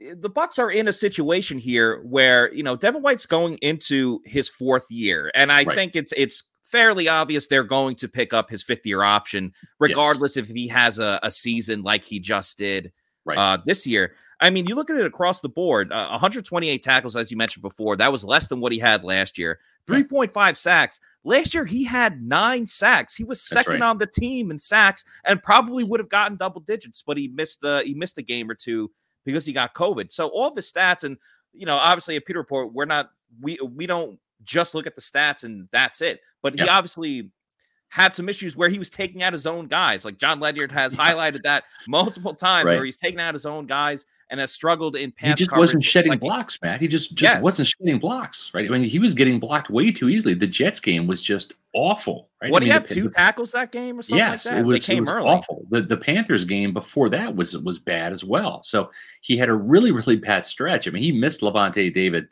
eh, 0.01 0.13
the 0.17 0.29
Bucs 0.29 0.59
are 0.59 0.71
in 0.71 0.87
a 0.87 0.93
situation 0.93 1.57
here 1.57 2.01
where, 2.03 2.53
you 2.53 2.63
know, 2.63 2.75
Devin 2.75 3.01
White's 3.01 3.25
going 3.25 3.57
into 3.57 4.21
his 4.25 4.47
fourth 4.47 4.85
year 4.89 5.31
and 5.35 5.51
I 5.51 5.63
right. 5.63 5.75
think 5.75 5.95
it's 5.95 6.13
it's 6.15 6.43
fairly 6.63 7.09
obvious 7.09 7.47
they're 7.47 7.63
going 7.63 7.95
to 7.97 8.07
pick 8.07 8.33
up 8.33 8.49
his 8.49 8.63
fifth 8.63 8.85
year 8.85 9.03
option 9.03 9.51
regardless 9.79 10.37
yes. 10.37 10.49
if 10.49 10.55
he 10.55 10.69
has 10.69 10.99
a, 10.99 11.19
a, 11.21 11.29
season 11.29 11.81
like 11.83 12.01
he 12.01 12.17
just 12.17 12.57
did 12.57 12.93
right. 13.25 13.37
uh, 13.37 13.57
this 13.65 13.85
year. 13.85 14.13
I 14.39 14.49
mean, 14.49 14.65
you 14.65 14.75
look 14.75 14.89
at 14.89 14.97
it 14.97 15.05
across 15.05 15.41
the 15.41 15.49
board, 15.49 15.91
uh, 15.91 16.09
128 16.09 16.81
tackles, 16.81 17.15
as 17.15 17.29
you 17.29 17.37
mentioned 17.37 17.61
before. 17.61 17.95
That 17.95 18.11
was 18.11 18.23
less 18.23 18.47
than 18.47 18.59
what 18.59 18.71
he 18.71 18.79
had 18.79 19.03
last 19.03 19.37
year. 19.37 19.59
3.5 19.87 20.57
sacks. 20.57 20.99
Last 21.23 21.53
year, 21.53 21.65
he 21.65 21.83
had 21.83 22.21
nine 22.23 22.65
sacks. 22.65 23.15
He 23.15 23.23
was 23.23 23.41
second 23.41 23.81
right. 23.81 23.83
on 23.83 23.99
the 23.99 24.07
team 24.07 24.49
in 24.49 24.57
sacks 24.57 25.03
and 25.25 25.41
probably 25.41 25.83
would 25.83 25.99
have 25.99 26.09
gotten 26.09 26.37
double 26.37 26.61
digits, 26.61 27.03
but 27.05 27.17
he 27.17 27.27
missed 27.27 27.61
the 27.61 27.83
he 27.85 27.93
missed 27.93 28.17
a 28.17 28.23
game 28.23 28.49
or 28.49 28.55
two 28.55 28.91
because 29.23 29.45
he 29.45 29.53
got 29.53 29.75
COVID. 29.75 30.11
So 30.11 30.29
all 30.29 30.51
the 30.51 30.61
stats, 30.61 31.03
and 31.03 31.17
you 31.53 31.65
know, 31.67 31.77
obviously 31.77 32.15
at 32.15 32.25
Pewter 32.25 32.39
Report, 32.39 32.73
we're 32.73 32.85
not 32.85 33.11
we 33.39 33.59
we 33.75 33.85
don't 33.85 34.19
just 34.43 34.73
look 34.73 34.87
at 34.87 34.95
the 34.95 35.01
stats 35.01 35.43
and 35.43 35.67
that's 35.71 36.01
it. 36.01 36.21
But 36.41 36.59
he 36.59 36.67
obviously 36.67 37.29
had 37.91 38.15
some 38.15 38.29
issues 38.29 38.55
where 38.55 38.69
he 38.69 38.79
was 38.79 38.89
taking 38.89 39.21
out 39.21 39.33
his 39.33 39.45
own 39.45 39.67
guys. 39.67 40.05
Like 40.05 40.17
John 40.17 40.39
Ledyard 40.39 40.71
has 40.71 40.95
highlighted 40.95 41.43
that 41.43 41.65
multiple 41.89 42.33
times 42.33 42.67
right. 42.67 42.77
where 42.77 42.85
he's 42.85 42.95
taking 42.95 43.19
out 43.19 43.35
his 43.35 43.45
own 43.45 43.65
guys 43.67 44.05
and 44.29 44.39
has 44.39 44.49
struggled 44.49 44.95
in 44.95 45.11
pass. 45.11 45.37
He 45.37 45.45
just 45.45 45.57
wasn't 45.57 45.83
shedding 45.83 46.11
like, 46.11 46.21
blocks, 46.21 46.57
Matt. 46.61 46.79
He 46.79 46.87
just 46.87 47.15
just 47.15 47.35
yes. 47.35 47.43
wasn't 47.43 47.67
shedding 47.67 47.99
blocks, 47.99 48.49
right? 48.53 48.65
I 48.65 48.71
mean, 48.71 48.87
he 48.87 48.97
was 48.97 49.13
getting 49.13 49.41
blocked 49.41 49.69
way 49.69 49.91
too 49.91 50.07
easily. 50.07 50.33
The 50.33 50.47
Jets 50.47 50.79
game 50.79 51.05
was 51.05 51.21
just 51.21 51.51
awful, 51.75 52.29
right? 52.41 52.49
What 52.49 52.63
I 52.63 52.65
mean, 52.65 52.67
he 52.67 52.71
have 52.71 52.87
two 52.87 53.09
tackles 53.09 53.51
that 53.51 53.73
game 53.73 53.99
or 53.99 54.03
something 54.03 54.25
yes, 54.25 54.45
like 54.45 54.55
that? 54.55 54.61
it 54.61 54.65
was, 54.65 54.89
it 54.89 55.01
was 55.01 55.09
awful. 55.09 55.65
The 55.69 55.81
the 55.81 55.97
Panthers 55.97 56.45
game 56.45 56.73
before 56.73 57.09
that 57.09 57.35
was 57.35 57.57
was 57.57 57.77
bad 57.77 58.13
as 58.13 58.23
well. 58.23 58.63
So 58.63 58.89
he 59.19 59.37
had 59.37 59.49
a 59.49 59.53
really 59.53 59.91
really 59.91 60.15
bad 60.15 60.45
stretch. 60.45 60.87
I 60.87 60.91
mean, 60.91 61.03
he 61.03 61.11
missed 61.11 61.41
Lavonte 61.41 61.93
David 61.93 62.29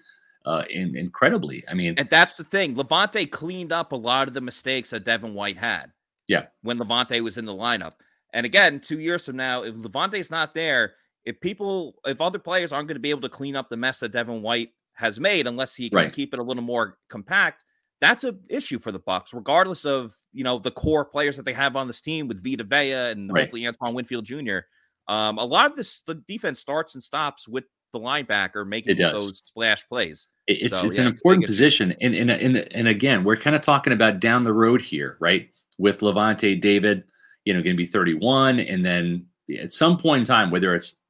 uh, 0.50 0.64
in, 0.72 0.98
incredibly. 0.98 1.64
I 1.70 1.76
mean, 1.76 1.94
and 1.98 2.10
that's 2.10 2.34
the 2.34 2.44
thing. 2.44 2.76
Lavonte 2.76 3.30
cleaned 3.30 3.72
up 3.72 3.92
a 3.92 3.96
lot 3.96 4.28
of 4.28 4.34
the 4.34 4.42
mistakes 4.42 4.90
that 4.90 5.06
Devin 5.06 5.36
White 5.36 5.58
had. 5.58 5.92
Yeah, 6.28 6.48
when 6.64 6.80
Lavonte 6.80 7.22
was 7.22 7.38
in 7.38 7.46
the 7.46 7.54
lineup. 7.54 7.94
And 8.34 8.46
again, 8.46 8.80
two 8.80 9.00
years 9.00 9.26
from 9.26 9.36
now, 9.38 9.64
if 9.64 9.76
Lavonte's 9.76 10.32
not 10.32 10.54
there, 10.54 10.94
if 11.26 11.40
people, 11.40 11.96
if 12.06 12.20
other 12.20 12.40
players 12.40 12.72
aren't 12.72 12.88
going 12.88 12.96
to 12.96 13.02
be 13.02 13.12
able 13.12 13.22
to 13.22 13.30
clean 13.30 13.56
up 13.56 13.70
the 13.70 13.78
mess 13.78 14.00
that 14.00 14.12
Devin 14.12 14.42
White 14.42 14.70
has 14.94 15.20
made, 15.20 15.48
unless 15.48 15.76
he 15.76 15.90
can 15.90 15.98
right. 15.98 16.14
keep 16.14 16.34
it 16.34 16.40
a 16.40 16.44
little 16.44 16.64
more 16.64 16.98
compact, 17.10 17.64
that's 18.02 18.24
an 18.24 18.40
issue 18.50 18.80
for 18.80 18.92
the 18.92 19.00
Bucks, 19.00 19.34
regardless 19.34 19.86
of 19.86 20.16
you 20.34 20.44
know 20.44 20.58
the 20.58 20.72
core 20.72 21.06
players 21.06 21.38
that 21.38 21.46
they 21.46 21.54
have 21.54 21.76
on 21.76 21.86
this 21.86 22.02
team 22.02 22.28
with 22.28 22.44
Vita 22.44 22.64
Vea 22.64 23.12
and 23.12 23.32
right. 23.32 23.42
hopefully 23.42 23.68
Antoine 23.68 23.94
Winfield 23.94 24.26
Jr. 24.26 24.60
Um, 25.08 25.38
a 25.38 25.46
lot 25.46 25.70
of 25.70 25.78
this 25.78 26.02
the 26.02 26.16
defense 26.28 26.60
starts 26.60 26.96
and 26.96 27.04
stops 27.04 27.48
with 27.48 27.66
the 27.94 28.00
linebacker 28.00 28.68
making 28.68 28.98
those 28.98 29.42
splash 29.46 29.88
plays. 29.88 30.28
It's 30.52 30.80
so, 30.80 30.88
it's 30.88 30.98
yeah, 30.98 31.04
an 31.04 31.10
important 31.10 31.46
position, 31.46 31.96
and 32.02 32.16
and 32.16 32.32
and 32.32 32.58
and 32.58 32.88
again, 32.88 33.24
we're 33.24 33.38
kind 33.38 33.56
of 33.56 33.62
talking 33.62 33.94
about 33.94 34.20
down 34.20 34.44
the 34.44 34.54
road 34.54 34.82
here, 34.82 35.16
right? 35.20 35.48
With 35.78 36.00
Lavonte 36.00 36.60
David, 36.60 37.04
you 37.46 37.54
know, 37.54 37.62
going 37.62 37.76
to 37.76 37.78
be 37.78 37.86
31, 37.86 38.60
and 38.60 38.84
then 38.84 39.28
at 39.62 39.74
some 39.74 39.98
point 40.00 40.22
in 40.22 40.26
time, 40.26 40.50
whether 40.50 40.74
it's 40.74 41.02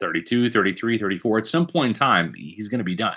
32, 0.00 0.50
33, 0.50 0.98
34, 0.98 1.38
at 1.38 1.46
some 1.46 1.66
point 1.66 1.88
in 1.90 1.94
time, 1.94 2.34
he's 2.34 2.68
going 2.68 2.80
to 2.80 2.84
be 2.84 2.96
done. 2.96 3.16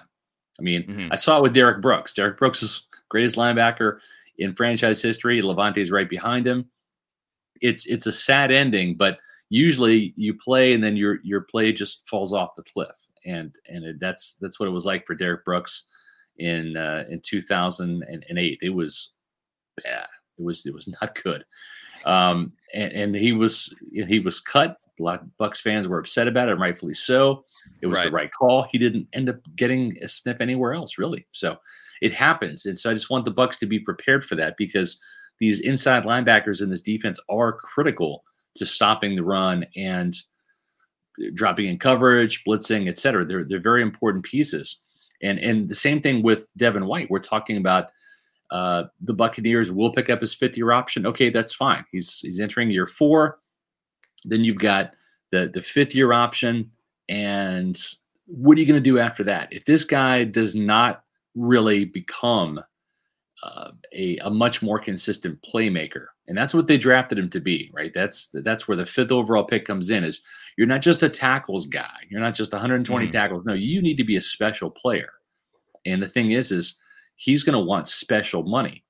I 0.60 0.62
mean, 0.62 0.84
mm-hmm. 0.84 1.08
I 1.12 1.16
saw 1.16 1.40
it 1.40 1.44
with 1.44 1.56
Derek 1.56 1.82
Brooks. 1.82 2.14
Derek 2.14 2.38
Brooks 2.38 2.62
is 2.62 2.84
greatest 3.10 3.36
linebacker 3.36 3.98
in 4.38 4.54
franchise 4.56 5.02
history. 5.02 5.42
Lavonte's 5.42 5.90
right 5.90 6.10
behind 6.10 6.46
him. 6.46 6.70
It's 7.60 7.88
it's 7.88 8.06
a 8.06 8.14
sad 8.14 8.52
ending, 8.52 8.98
but 8.98 9.18
usually 9.50 10.14
you 10.16 10.36
play 10.36 10.74
and 10.74 10.84
then 10.84 10.96
your 10.96 11.18
your 11.24 11.42
play 11.42 11.74
just 11.74 12.08
falls 12.08 12.34
off 12.34 12.56
the 12.56 12.64
cliff 12.64 12.92
and 13.26 13.56
and 13.68 13.84
it, 13.84 13.96
that's 14.00 14.36
that's 14.42 14.60
what 14.60 14.68
it 14.68 14.72
was 14.72 14.86
like 14.86 15.06
for 15.06 15.16
Derek 15.16 15.46
Brooks 15.46 15.86
in 16.38 16.78
uh, 16.78 17.06
in 17.10 17.22
2008. 17.22 18.60
It 18.62 18.70
was 18.70 19.12
bad. 19.84 20.08
It 20.38 20.44
was 20.44 20.66
it 20.66 20.74
was 20.74 20.88
not 21.02 21.22
good. 21.22 21.46
Um, 22.06 22.54
and, 22.74 22.92
and 22.94 23.16
he 23.16 23.32
was 23.32 23.74
he 23.92 24.20
was 24.20 24.40
cut. 24.40 24.78
A 25.00 25.04
lot 25.04 25.22
of 25.22 25.30
Bucs 25.40 25.62
fans 25.62 25.88
were 25.88 26.00
upset 26.00 26.28
about 26.28 26.50
it, 26.50 26.56
rightfully 26.56 26.94
so. 26.94 27.46
It 27.82 27.88
was 27.88 28.00
right. 28.00 28.06
the 28.06 28.12
right 28.12 28.30
call. 28.38 28.68
He 28.72 28.78
didn't 28.78 29.08
end 29.14 29.30
up 29.30 29.38
getting 29.56 29.98
a 30.02 30.08
sniff 30.08 30.42
anywhere 30.42 30.74
else, 30.74 30.98
really. 30.98 31.26
So 31.32 31.58
it 32.02 32.14
happens, 32.14 32.66
and 32.66 32.78
so 32.78 32.90
I 32.90 32.94
just 32.94 33.10
want 33.10 33.26
the 33.26 33.32
Bucks 33.32 33.58
to 33.60 33.66
be 33.66 33.80
prepared 33.80 34.26
for 34.26 34.36
that 34.36 34.58
because 34.58 35.00
these 35.40 35.60
inside 35.62 36.04
linebackers 36.04 36.62
in 36.62 36.70
this 36.70 36.82
defense 36.82 37.20
are 37.30 37.54
critical 37.54 38.24
to 38.56 38.66
stopping 38.66 39.16
the 39.16 39.24
run 39.24 39.66
and 39.76 40.16
dropping 41.34 41.68
in 41.68 41.78
coverage, 41.78 42.44
blitzing, 42.44 42.88
et 42.88 42.98
cetera. 42.98 43.26
They're 43.26 43.44
they're 43.44 43.60
very 43.60 43.82
important 43.82 44.26
pieces. 44.26 44.78
And 45.22 45.40
and 45.40 45.70
the 45.70 45.76
same 45.76 46.02
thing 46.02 46.24
with 46.24 46.48
Devin 46.58 46.86
White. 46.86 47.10
We're 47.10 47.20
talking 47.20 47.58
about 47.58 47.92
uh, 48.50 48.86
the 49.02 49.14
Buccaneers 49.14 49.72
will 49.72 49.92
pick 49.92 50.10
up 50.10 50.22
his 50.22 50.34
fifth 50.34 50.58
year 50.58 50.72
option. 50.72 51.06
Okay, 51.06 51.30
that's 51.30 51.54
fine. 51.54 51.86
He's 51.92 52.20
he's 52.20 52.40
entering 52.40 52.72
year 52.72 52.88
four. 52.88 53.40
Then 54.26 54.44
you've 54.44 54.58
got 54.58 54.94
the 55.32 55.52
the 55.54 55.62
fifth 55.62 55.96
year 55.96 56.12
option, 56.12 56.72
and 57.08 57.80
what 58.26 58.58
are 58.58 58.62
you 58.62 58.68
going 58.68 58.82
to 58.84 58.90
do 58.90 59.00
after 59.00 59.24
that? 59.26 59.52
If 59.52 59.66
this 59.66 59.86
guy 59.86 60.24
does 60.24 60.56
not 60.56 61.04
really 61.36 61.86
become 61.86 62.60
uh, 63.44 63.72
a, 63.94 64.18
a 64.18 64.30
much 64.30 64.62
more 64.62 64.80
consistent 64.80 65.40
playmaker, 65.42 66.08
and 66.28 66.38
that's 66.38 66.54
what 66.54 66.68
they 66.68 66.78
drafted 66.78 67.18
him 67.18 67.30
to 67.30 67.40
be, 67.40 67.72
right? 67.74 67.94
That's 67.94 68.30
that's 68.34 68.68
where 68.68 68.78
the 68.78 68.86
fifth 68.86 69.12
overall 69.12 69.44
pick 69.44 69.66
comes 69.66 69.90
in. 69.90 70.04
Is 70.04 70.24
you're 70.58 70.68
not 70.68 70.82
just 70.82 71.04
a 71.04 71.10
tackles 71.10 71.66
guy. 71.66 71.98
You're 72.10 72.22
not 72.22 72.36
just 72.36 72.52
120 72.52 73.08
mm. 73.08 73.12
tackles. 73.12 73.46
No, 73.46 73.54
you 73.54 73.82
need 73.82 73.98
to 73.98 74.04
be 74.04 74.16
a 74.16 74.22
special 74.22 74.70
player. 74.70 75.10
And 75.86 76.02
the 76.02 76.10
thing 76.10 76.32
is, 76.32 76.52
is 76.52 76.78
he's 77.16 77.44
going 77.44 77.58
to 77.58 77.66
want 77.66 77.88
special 77.88 78.44
money. 78.44 78.84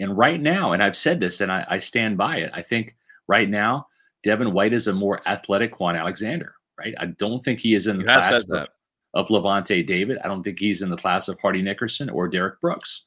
And 0.00 0.16
right 0.16 0.40
now, 0.40 0.72
and 0.72 0.82
I've 0.82 0.96
said 0.96 1.20
this, 1.20 1.40
and 1.40 1.52
I, 1.52 1.64
I 1.68 1.78
stand 1.78 2.16
by 2.16 2.38
it. 2.38 2.50
I 2.52 2.62
think 2.62 2.96
right 3.28 3.48
now, 3.48 3.86
Devin 4.22 4.52
White 4.52 4.72
is 4.72 4.88
a 4.88 4.92
more 4.92 5.20
athletic 5.28 5.74
Kwon 5.74 5.98
Alexander. 5.98 6.54
Right? 6.78 6.94
I 6.98 7.06
don't 7.06 7.44
think 7.44 7.60
he 7.60 7.74
is 7.74 7.86
in 7.86 7.98
the 7.98 8.02
you 8.02 8.06
class 8.06 8.44
of, 8.50 8.68
of 9.14 9.28
Lavonte 9.28 9.86
David. 9.86 10.18
I 10.24 10.28
don't 10.28 10.42
think 10.42 10.58
he's 10.58 10.82
in 10.82 10.90
the 10.90 10.96
class 10.96 11.28
of 11.28 11.38
Hardy 11.40 11.62
Nickerson 11.62 12.10
or 12.10 12.28
Derek 12.28 12.60
Brooks. 12.60 13.04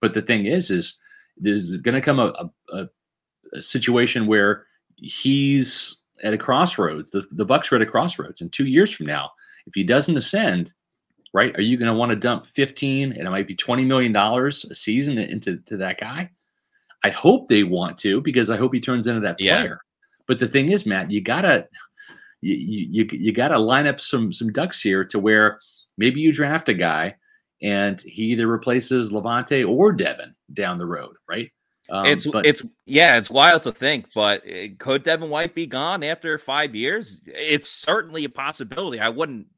But 0.00 0.12
the 0.12 0.22
thing 0.22 0.46
is, 0.46 0.70
is 0.70 0.98
there's 1.38 1.76
going 1.78 1.94
to 1.94 2.00
come 2.00 2.18
a, 2.18 2.50
a, 2.72 2.88
a 3.54 3.62
situation 3.62 4.26
where 4.26 4.66
he's 4.96 6.02
at 6.24 6.34
a 6.34 6.38
crossroads. 6.38 7.10
The, 7.10 7.26
the 7.30 7.46
Bucs 7.46 7.70
are 7.70 7.76
at 7.76 7.82
a 7.82 7.86
crossroads. 7.86 8.40
And 8.40 8.52
two 8.52 8.66
years 8.66 8.90
from 8.92 9.06
now, 9.06 9.30
if 9.66 9.74
he 9.74 9.84
doesn't 9.84 10.16
ascend, 10.16 10.72
right, 11.32 11.54
are 11.56 11.62
you 11.62 11.76
going 11.76 11.92
to 11.92 11.98
want 11.98 12.10
to 12.10 12.16
dump 12.16 12.46
15 12.46 13.12
and 13.12 13.26
it 13.26 13.30
might 13.30 13.46
be 13.46 13.54
$20 13.54 13.86
million 13.86 14.16
a 14.16 14.52
season 14.52 15.18
into 15.18 15.58
to 15.58 15.76
that 15.76 16.00
guy? 16.00 16.30
I 17.04 17.10
hope 17.10 17.48
they 17.48 17.64
want 17.64 17.98
to 17.98 18.22
because 18.22 18.48
I 18.48 18.56
hope 18.56 18.72
he 18.72 18.80
turns 18.80 19.06
into 19.06 19.20
that 19.20 19.38
player. 19.38 19.64
Yeah. 19.64 19.74
But 20.26 20.38
the 20.38 20.48
thing 20.48 20.72
is, 20.72 20.86
Matt, 20.86 21.10
you 21.10 21.20
gotta 21.20 21.68
you, 22.40 22.54
you 22.54 23.08
you 23.12 23.32
gotta 23.32 23.58
line 23.58 23.86
up 23.86 24.00
some 24.00 24.32
some 24.32 24.50
ducks 24.50 24.80
here 24.80 25.04
to 25.04 25.18
where 25.18 25.60
maybe 25.98 26.22
you 26.22 26.32
draft 26.32 26.70
a 26.70 26.74
guy 26.74 27.16
and 27.62 28.00
he 28.00 28.22
either 28.22 28.46
replaces 28.46 29.10
Lavonte 29.10 29.68
or 29.68 29.92
Devin 29.92 30.34
down 30.54 30.78
the 30.78 30.86
road, 30.86 31.16
right? 31.28 31.50
Um, 31.90 32.06
it's 32.06 32.26
but, 32.26 32.46
it's 32.46 32.64
yeah, 32.86 33.18
it's 33.18 33.30
wild 33.30 33.62
to 33.64 33.72
think, 33.72 34.06
but 34.14 34.42
eh, 34.46 34.68
could 34.78 35.02
Devin 35.02 35.28
White 35.28 35.54
be 35.54 35.66
gone 35.66 36.02
after 36.02 36.38
five 36.38 36.74
years? 36.74 37.20
It's 37.26 37.68
certainly 37.68 38.24
a 38.24 38.30
possibility. 38.30 39.00
I 39.00 39.10
wouldn't, 39.10 39.48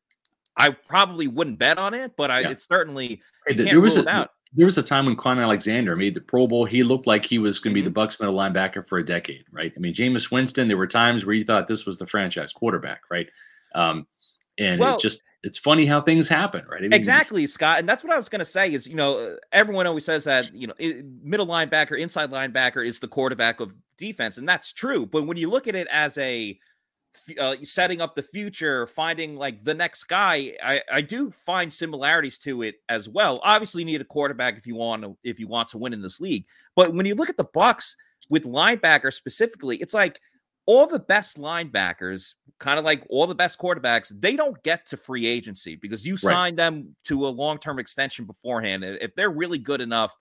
I 0.56 0.70
probably 0.70 1.28
wouldn't 1.28 1.58
bet 1.58 1.78
on 1.78 1.94
it, 1.94 2.16
but 2.16 2.30
I 2.30 2.40
yeah. 2.40 2.50
it's 2.50 2.66
certainly 2.66 3.22
hey, 3.46 3.54
there 3.54 3.80
was 3.80 3.96
a, 3.96 4.28
There 4.54 4.64
was 4.64 4.76
a 4.76 4.82
time 4.82 5.06
when 5.06 5.16
Kwon 5.16 5.40
Alexander 5.40 5.94
made 5.94 6.14
the 6.14 6.20
Pro 6.20 6.48
Bowl. 6.48 6.64
He 6.64 6.82
looked 6.82 7.06
like 7.06 7.24
he 7.24 7.38
was 7.38 7.60
going 7.60 7.74
to 7.74 7.80
mm-hmm. 7.80 7.84
be 7.84 7.88
the 7.88 7.94
Bucks 7.94 8.18
middle 8.18 8.34
linebacker 8.34 8.88
for 8.88 8.98
a 8.98 9.04
decade, 9.04 9.44
right? 9.52 9.72
I 9.76 9.78
mean, 9.78 9.94
Jameis 9.94 10.30
Winston. 10.30 10.66
There 10.66 10.76
were 10.76 10.88
times 10.88 11.24
where 11.24 11.34
you 11.34 11.44
thought 11.44 11.68
this 11.68 11.86
was 11.86 11.98
the 11.98 12.06
franchise 12.06 12.52
quarterback, 12.52 13.02
right? 13.08 13.28
Um, 13.76 14.06
and 14.58 14.80
well, 14.80 14.96
it 14.96 15.00
just 15.00 15.22
it's 15.42 15.58
funny 15.58 15.86
how 15.86 16.00
things 16.00 16.28
happen, 16.28 16.64
right? 16.68 16.78
I 16.78 16.82
mean, 16.82 16.92
exactly, 16.92 17.46
Scott. 17.46 17.78
And 17.78 17.88
that's 17.88 18.02
what 18.02 18.12
I 18.12 18.18
was 18.18 18.28
going 18.28 18.40
to 18.40 18.44
say 18.44 18.72
is, 18.72 18.86
you 18.86 18.96
know, 18.96 19.18
uh, 19.18 19.36
everyone 19.52 19.86
always 19.86 20.04
says 20.04 20.24
that, 20.24 20.52
you 20.52 20.66
know, 20.66 20.74
middle 21.22 21.46
linebacker, 21.46 21.96
inside 21.98 22.30
linebacker 22.30 22.84
is 22.84 22.98
the 22.98 23.06
quarterback 23.06 23.60
of 23.60 23.72
defense. 23.96 24.38
And 24.38 24.48
that's 24.48 24.72
true. 24.72 25.06
But 25.06 25.26
when 25.26 25.36
you 25.36 25.48
look 25.48 25.68
at 25.68 25.76
it 25.76 25.86
as 25.88 26.18
a 26.18 26.58
uh, 27.40 27.56
setting 27.62 28.00
up 28.00 28.16
the 28.16 28.22
future, 28.22 28.86
finding 28.88 29.36
like 29.36 29.62
the 29.62 29.74
next 29.74 30.04
guy, 30.04 30.54
I, 30.62 30.82
I 30.90 31.00
do 31.00 31.30
find 31.30 31.72
similarities 31.72 32.38
to 32.38 32.62
it 32.62 32.76
as 32.88 33.08
well. 33.08 33.40
Obviously, 33.44 33.82
you 33.82 33.86
need 33.86 34.00
a 34.00 34.04
quarterback 34.04 34.56
if 34.56 34.66
you 34.66 34.74
want 34.74 35.02
to, 35.02 35.16
if 35.22 35.38
you 35.38 35.46
want 35.46 35.68
to 35.68 35.78
win 35.78 35.92
in 35.92 36.02
this 36.02 36.20
league. 36.20 36.46
But 36.74 36.92
when 36.92 37.06
you 37.06 37.14
look 37.14 37.30
at 37.30 37.36
the 37.36 37.48
Bucks 37.52 37.94
with 38.28 38.44
linebacker 38.44 39.12
specifically, 39.12 39.76
it's 39.76 39.94
like 39.94 40.20
all 40.66 40.86
the 40.86 40.98
best 40.98 41.38
linebackers, 41.38 42.34
kind 42.58 42.78
of 42.78 42.84
like 42.84 43.06
all 43.08 43.26
the 43.26 43.34
best 43.34 43.58
quarterbacks, 43.58 44.12
they 44.20 44.34
don't 44.36 44.60
get 44.64 44.84
to 44.86 44.96
free 44.96 45.26
agency 45.26 45.76
because 45.76 46.06
you 46.06 46.14
Right. 46.14 46.20
sign 46.32 46.56
them 46.56 46.96
to 47.04 47.26
a 47.26 47.28
long 47.28 47.58
term 47.58 47.78
extension 47.78 48.24
beforehand. 48.24 48.84
If 48.84 49.14
they're 49.14 49.30
really 49.30 49.58
good 49.58 49.80
enough, 49.80 50.14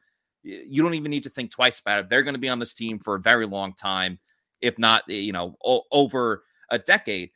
you 0.44 0.84
don't 0.84 0.94
even 0.94 1.10
need 1.10 1.24
to 1.24 1.30
think 1.30 1.52
twice 1.52 1.80
about 1.80 2.02
it. 2.02 2.10
They're 2.10 2.22
going 2.24 2.36
to 2.36 2.40
be 2.40 2.50
on 2.50 2.60
this 2.60 2.74
team 2.74 3.00
for 3.00 3.16
a 3.16 3.20
very 3.20 3.48
long 3.48 3.74
time, 3.74 4.20
if 4.62 4.78
not, 4.78 5.04
you 5.08 5.32
know, 5.32 5.58
o- 5.66 5.84
over 5.92 6.44
a 6.70 6.78
decade. 6.78 7.32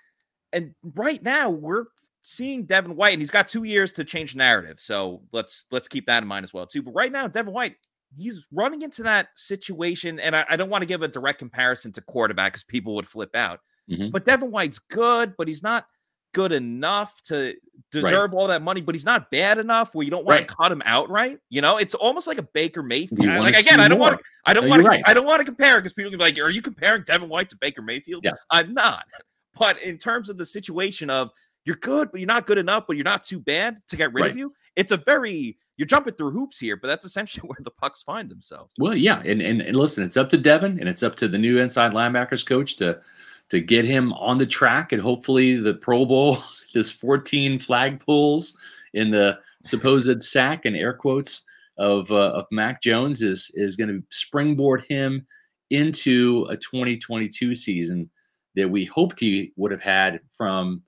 And 0.54 0.76
right 0.84 1.22
now, 1.24 1.50
we're 1.50 1.86
seeing 2.22 2.66
Devin 2.66 2.96
White, 2.96 3.14
and 3.14 3.22
he's 3.22 3.32
got 3.32 3.48
two 3.48 3.64
years 3.64 3.94
to 3.94 4.04
change 4.04 4.36
narrative. 4.36 4.80
So 4.80 5.24
let's 5.32 5.66
let's 5.72 5.88
keep 5.88 6.06
that 6.06 6.22
in 6.22 6.28
mind 6.30 6.44
as 6.44 6.54
well, 6.54 6.68
too. 6.68 6.84
But 6.84 6.92
right 6.92 7.12
now, 7.12 7.28
Devin 7.28 7.54
White, 7.54 7.76
he's 8.16 8.46
running 8.52 8.82
into 8.82 9.04
that 9.04 9.30
situation, 9.36 10.20
and 10.20 10.36
I, 10.36 10.46
I 10.50 10.56
don't 10.56 10.70
want 10.70 10.82
to 10.82 10.86
give 10.86 11.02
a 11.02 11.08
direct 11.08 11.40
comparison 11.40 11.92
to 11.94 12.02
quarterback 12.02 12.54
because 12.54 12.64
people 12.64 12.96
would 12.96 13.08
flip 13.08 13.36
out. 13.36 13.60
Mhm. 13.90 14.12
But 14.12 14.26
Devin 14.26 14.52
White's 14.52 14.80
good, 14.80 15.34
but 15.38 15.48
he's 15.48 15.64
not 15.64 15.86
good 16.34 16.52
enough 16.52 17.24
to 17.24 17.56
deserve 17.92 18.36
all 18.36 18.48
that 18.48 18.62
money. 18.62 18.82
But 18.82 18.94
he's 18.94 19.06
not 19.06 19.32
bad 19.32 19.58
enough 19.58 19.96
where 19.96 20.04
you 20.06 20.12
don't 20.12 20.26
want 20.26 20.40
Right. 20.42 20.48
to 20.48 20.54
cut 20.56 20.72
him 20.72 20.82
outright. 20.86 21.40
You 21.50 21.62
know, 21.62 21.78
it's 21.78 21.96
almost 21.96 22.28
like 22.28 22.38
a 22.38 22.44
Baker 22.44 22.84
Mayfield. 22.84 23.26
Like 23.26 23.58
again, 23.58 23.80
I 23.80 23.88
don't 23.88 23.98
want 24.00 24.20
to. 24.20 24.24
I 24.46 24.54
don't 24.54 24.66
No, 24.66 24.70
want 24.70 24.84
to. 24.84 24.88
right. 24.90 25.04
I 25.08 25.14
don't 25.16 25.26
want 25.26 25.40
to 25.40 25.46
compare 25.46 25.80
because 25.80 25.94
people 25.94 26.12
can 26.12 26.20
be 26.20 26.24
like, 26.26 26.38
"Are 26.38 26.52
you 26.52 26.62
comparing 26.62 27.02
Devin 27.04 27.30
White 27.30 27.50
to 27.50 27.58
Baker 27.58 27.82
Mayfield?" 27.82 28.24
Yeah. 28.24 28.34
I'm 28.52 28.74
not. 28.74 29.06
But 29.58 29.82
in 29.82 29.98
terms 29.98 30.30
of 30.30 30.38
the 30.38 30.46
situation 30.46 31.10
of 31.10 31.32
you're 31.66 31.76
good, 31.78 32.12
but 32.12 32.22
you're 32.22 32.28
not 32.28 32.46
good 32.46 32.60
enough, 32.60 32.86
but 32.88 32.96
you're 32.96 33.04
not 33.04 33.24
too 33.24 33.40
bad 33.40 33.82
to 33.90 33.98
get 33.98 34.14
rid 34.14 34.22
Right. 34.22 34.32
of 34.32 34.38
you, 34.38 34.54
it's 34.78 34.92
a 34.94 34.98
very 34.98 35.58
you're 35.80 35.86
jumping 35.86 36.14
through 36.14 36.32
hoops 36.32 36.60
here. 36.60 36.76
But 36.76 36.90
that's 36.90 37.06
essentially 37.06 37.42
where 37.48 37.58
the 37.62 37.72
Bucks 37.82 38.04
find 38.04 38.30
themselves. 38.30 38.76
Well, 38.78 38.96
yeah, 38.96 39.22
and, 39.26 39.42
and 39.42 39.62
and 39.62 39.76
listen, 39.76 40.04
it's 40.04 40.18
up 40.18 40.30
to 40.32 40.38
Devin, 40.38 40.78
and 40.80 40.90
it's 40.90 41.02
up 41.02 41.16
to 41.16 41.28
the 41.28 41.38
new 41.38 41.58
inside 41.58 41.94
linebackers 41.94 42.46
coach 42.46 42.76
to 42.76 43.00
to 43.50 43.60
get 43.60 43.86
him 43.86 44.14
on 44.14 44.38
the 44.38 44.46
track, 44.46 44.92
and 44.92 45.02
hopefully 45.02 45.56
the 45.56 45.74
Pro 45.74 46.06
Bowl, 46.06 46.38
this 46.76 46.92
14 46.92 47.58
flag 47.58 48.00
pulls 48.06 48.56
in 48.94 49.10
the 49.10 49.40
supposed 49.64 50.22
sack 50.32 50.66
and 50.66 50.76
air 50.76 50.94
quotes 50.94 51.44
of 51.78 52.12
uh, 52.12 52.34
of 52.34 52.46
Mac 52.52 52.84
Jones 52.84 53.24
is 53.24 53.50
is 53.54 53.78
going 53.78 53.88
to 53.88 54.04
springboard 54.10 54.84
him 54.88 55.26
into 55.72 56.46
a 56.50 56.58
2022 56.58 57.56
season 57.56 58.10
that 58.56 58.70
we 58.70 58.84
hoped 58.84 59.20
he 59.20 59.54
would 59.56 59.72
have 59.72 59.82
had 59.82 60.20
from 60.36 60.82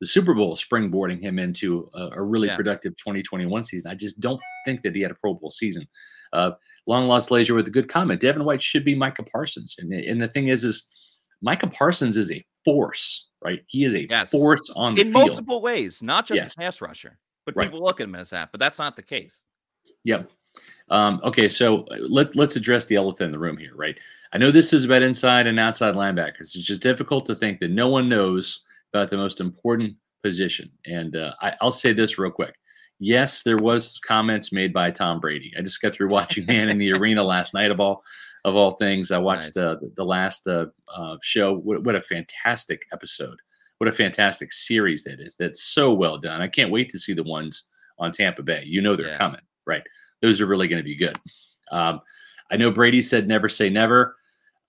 the 0.00 0.06
Super 0.06 0.34
Bowl, 0.34 0.56
springboarding 0.56 1.20
him 1.20 1.38
into 1.38 1.88
a, 1.94 2.08
a 2.16 2.22
really 2.22 2.48
Yeah. 2.48 2.56
productive 2.56 2.96
2021 2.96 3.64
season. 3.64 3.90
I 3.90 3.94
just 3.94 4.20
don't 4.20 4.40
think 4.64 4.82
that 4.82 4.94
he 4.94 5.00
had 5.02 5.10
a 5.10 5.14
Pro 5.14 5.34
Bowl 5.34 5.50
season. 5.50 5.86
Uh, 6.32 6.52
long 6.86 7.06
lost 7.06 7.30
leisure 7.30 7.54
with 7.54 7.66
a 7.68 7.70
good 7.70 7.88
comment. 7.88 8.20
Devin 8.20 8.44
White 8.44 8.62
should 8.62 8.84
be 8.84 8.94
Micah 8.94 9.22
Parsons, 9.22 9.76
and 9.78 9.92
and 9.92 10.20
the 10.20 10.28
thing 10.28 10.48
is, 10.48 10.64
is 10.64 10.88
Micah 11.40 11.68
Parsons 11.68 12.16
is 12.16 12.30
a 12.30 12.44
force, 12.64 13.28
right? 13.42 13.62
He 13.68 13.84
is 13.84 13.94
a 13.94 14.06
Yes. 14.08 14.30
force 14.30 14.70
on 14.74 14.94
the 14.96 15.02
in 15.02 15.12
field. 15.12 15.28
multiple 15.28 15.60
ways, 15.62 16.02
not 16.02 16.26
just 16.26 16.42
Yes. 16.42 16.54
a 16.54 16.58
pass 16.58 16.80
rusher. 16.80 17.18
But 17.46 17.54
Right. 17.56 17.66
people 17.70 17.82
look 17.82 18.00
at 18.00 18.04
him 18.08 18.16
as 18.16 18.30
that, 18.30 18.50
but 18.50 18.58
that's 18.58 18.78
not 18.78 18.96
the 18.96 19.02
case. 19.02 19.44
Yep. 20.04 20.30
Um, 20.90 21.20
okay, 21.22 21.48
so 21.48 21.84
uh, 21.84 21.96
let's 22.00 22.34
let's 22.34 22.56
address 22.56 22.86
the 22.86 22.96
elephant 22.96 23.26
in 23.26 23.30
the 23.30 23.38
room 23.38 23.56
here, 23.56 23.74
right? 23.76 23.96
I 24.32 24.38
know 24.38 24.50
this 24.50 24.72
is 24.72 24.84
about 24.84 25.02
inside 25.02 25.46
and 25.46 25.60
outside 25.60 25.94
linebackers. 25.94 26.40
It's 26.40 26.54
just 26.54 26.80
difficult 26.82 27.24
to 27.26 27.36
think 27.36 27.60
that 27.60 27.70
no 27.70 27.88
one 27.88 28.08
knows 28.08 28.62
about 28.96 29.10
the 29.10 29.16
most 29.16 29.40
important 29.40 29.94
position. 30.22 30.70
And 30.86 31.16
uh, 31.16 31.32
I, 31.40 31.54
I'll 31.60 31.72
say 31.72 31.92
this 31.92 32.18
real 32.18 32.30
quick. 32.30 32.54
Yes, 32.98 33.42
there 33.42 33.58
was 33.58 33.98
comments 33.98 34.52
made 34.52 34.72
by 34.72 34.90
Tom 34.90 35.20
Brady. 35.20 35.52
I 35.58 35.60
just 35.62 35.82
got 35.82 35.92
through 35.92 36.08
watching 36.08 36.46
Man 36.48 36.70
in 36.70 36.78
the 36.78 36.92
Arena 36.92 37.22
last 37.22 37.54
night 37.54 37.70
of 37.70 37.80
all 37.80 38.02
of 38.44 38.54
all 38.54 38.76
things. 38.76 39.10
I 39.10 39.18
watched 39.18 39.56
Nice. 39.56 39.64
uh, 39.64 39.76
the 39.96 40.04
last 40.04 40.46
uh, 40.46 40.66
uh, 40.96 41.16
show. 41.22 41.56
What, 41.56 41.82
what 41.84 41.94
a 41.96 42.00
fantastic 42.02 42.82
episode! 42.92 43.36
What 43.78 43.88
a 43.88 43.92
fantastic 43.92 44.52
series 44.52 45.04
that 45.04 45.20
is. 45.20 45.36
That's 45.38 45.62
so 45.64 45.92
well 45.92 46.16
done. 46.16 46.40
I 46.40 46.48
can't 46.48 46.70
wait 46.70 46.88
to 46.90 46.98
see 46.98 47.12
the 47.12 47.24
ones 47.24 47.64
on 47.98 48.12
Tampa 48.12 48.42
Bay. 48.42 48.62
You 48.64 48.80
know 48.80 48.96
they're 48.96 49.08
Yeah. 49.08 49.18
coming, 49.18 49.40
right? 49.66 49.82
Those 50.22 50.40
are 50.40 50.46
really 50.46 50.68
going 50.68 50.80
to 50.80 50.84
be 50.84 50.96
good. 50.96 51.18
Um, 51.70 52.00
I 52.50 52.56
know 52.56 52.70
Brady 52.70 53.02
said 53.02 53.26
never 53.28 53.48
say 53.48 53.68
never. 53.68 54.16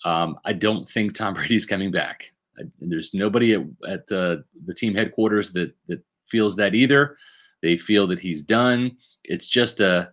Um, 0.03 0.37
I 0.43 0.53
don't 0.53 0.87
think 0.89 1.15
Tom 1.15 1.33
Brady's 1.35 1.65
coming 1.65 1.91
back. 1.91 2.33
I, 2.59 2.63
there's 2.79 3.13
nobody 3.13 3.53
at, 3.53 3.61
at 3.87 4.11
uh, 4.11 4.37
the 4.65 4.73
team 4.73 4.95
headquarters 4.95 5.53
that 5.53 5.73
that 5.87 6.01
feels 6.29 6.55
that 6.57 6.75
either. 6.75 7.17
They 7.61 7.77
feel 7.77 8.07
that 8.07 8.19
he's 8.19 8.43
done. 8.43 8.97
It's 9.23 9.47
just 9.47 9.79
a, 9.79 10.11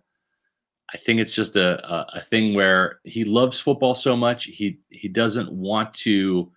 I 0.93 0.97
think 0.97 1.19
it's 1.19 1.35
just 1.35 1.55
a, 1.55 1.85
a 1.91 2.07
a 2.15 2.21
thing 2.21 2.53
where 2.53 2.99
he 3.03 3.23
loves 3.23 3.59
football 3.59 3.95
so 3.95 4.15
much 4.15 4.45
he 4.45 4.79
he 4.89 5.07
doesn't 5.07 5.51
want 5.51 5.93
to 5.95 6.51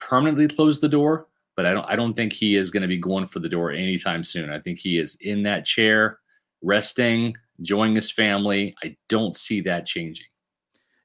permanently 0.00 0.48
close 0.48 0.80
the 0.80 0.88
door. 0.88 1.26
But 1.56 1.66
I 1.66 1.72
don't 1.72 1.86
I 1.86 1.96
don't 1.96 2.14
think 2.14 2.32
he 2.32 2.56
is 2.56 2.70
going 2.70 2.82
to 2.82 2.88
be 2.88 2.98
going 2.98 3.26
for 3.26 3.40
the 3.40 3.48
door 3.48 3.70
anytime 3.70 4.24
soon. 4.24 4.50
I 4.50 4.60
think 4.60 4.78
he 4.78 4.98
is 4.98 5.16
in 5.20 5.42
that 5.42 5.66
chair, 5.66 6.18
resting, 6.62 7.36
enjoying 7.58 7.94
his 7.94 8.10
family. 8.10 8.74
I 8.82 8.96
don't 9.08 9.36
see 9.36 9.60
that 9.62 9.86
changing. 9.86 10.26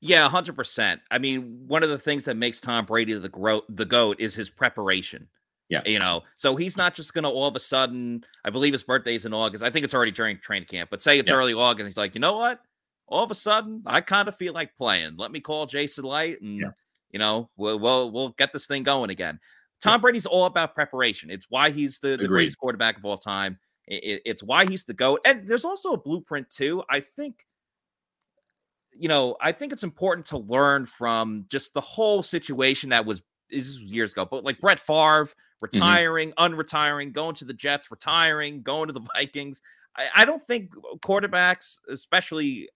Yeah, 0.08 0.30
hundred 0.30 0.56
percent. 0.56 1.02
I 1.12 1.18
mean, 1.18 1.64
one 1.68 1.82
of 1.84 1.90
the 1.90 1.98
things 1.98 2.26
that 2.26 2.38
makes 2.38 2.62
Tom 2.62 2.86
Brady 2.86 3.14
the 3.14 3.30
gro- 3.30 3.64
the 3.70 3.86
goat 3.86 4.20
is 4.20 4.36
his 4.36 4.50
preparation. 4.50 5.28
Yeah. 5.68 5.82
you 5.84 5.98
know, 5.98 6.22
so 6.36 6.56
he's 6.56 6.78
not 6.78 6.94
just 6.94 7.16
gonna 7.16 7.28
all 7.30 7.48
of 7.48 7.56
a 7.56 7.60
sudden. 7.60 8.24
I 8.46 8.52
believe 8.52 8.72
his 8.74 8.84
birthday's 8.84 9.26
in 9.26 9.34
August. 9.34 9.64
I 9.64 9.72
think 9.72 9.84
it's 9.84 9.96
already 9.96 10.12
during 10.12 10.38
training 10.38 10.68
camp, 10.68 10.92
but 10.92 11.02
say 11.02 11.18
it's 11.18 11.32
Yeah. 11.32 11.38
early 11.38 11.54
August. 11.56 11.88
He's 11.88 11.98
like, 11.98 12.14
you 12.14 12.22
know 12.22 12.38
what? 12.38 12.62
All 13.08 13.24
of 13.24 13.32
a 13.32 13.36
sudden, 13.36 13.82
I 13.88 14.02
kind 14.02 14.28
of 14.28 14.36
feel 14.36 14.54
like 14.54 14.76
playing. 14.78 15.16
Let 15.18 15.32
me 15.32 15.40
call 15.40 15.66
Jason 15.66 16.04
Licht, 16.06 16.40
and 16.44 16.60
Yeah. 16.62 16.70
you 17.10 17.18
know, 17.18 17.50
we'll, 17.58 17.80
we'll 17.80 18.12
we'll 18.12 18.30
get 18.30 18.54
this 18.54 18.68
thing 18.68 18.84
going 18.84 19.10
again. 19.10 19.40
Tom 19.82 20.02
Brady's 20.02 20.28
all 20.28 20.46
about 20.46 20.76
preparation. 20.76 21.32
It's 21.32 21.48
why 21.50 21.72
he's 21.72 21.98
the, 21.98 22.16
the 22.16 22.28
greatest 22.28 22.60
quarterback 22.60 22.98
of 23.00 23.06
all 23.06 23.18
time. 23.18 23.58
I- 23.92 23.96
I- 23.96 24.22
it's 24.24 24.44
why 24.44 24.68
he's 24.68 24.84
the 24.84 24.94
goat. 24.94 25.22
And 25.26 25.46
there's 25.48 25.66
also 25.66 25.94
a 25.94 25.98
blueprint 26.00 26.50
too. 26.52 26.84
I 26.92 27.00
think 27.00 27.44
you 29.00 29.08
know, 29.08 29.36
I 29.42 29.52
think 29.52 29.72
it's 29.74 29.84
important 29.84 30.26
to 30.28 30.38
learn 30.38 30.86
from 30.86 31.46
just 31.50 31.74
the 31.74 31.82
whole 31.82 32.24
situation 32.24 32.90
that 32.90 33.06
was 33.06 33.22
was 33.52 33.80
years 33.80 34.12
ago, 34.14 34.26
but 34.30 34.44
like 34.44 34.60
Brett 34.60 34.80
Favre 34.80 35.28
retiring, 35.62 36.34
unretiring, 36.38 37.14
going 37.14 37.36
to 37.36 37.46
the 37.46 37.54
Jets, 37.54 37.90
retiring, 37.92 38.62
going 38.62 38.88
to 38.88 38.94
the 38.94 39.06
Vikings. 39.16 39.62
I, 39.98 40.08
I 40.18 40.26
don't 40.26 40.42
think 40.44 40.72
quarterbacks, 41.06 41.78
especially 41.90 42.70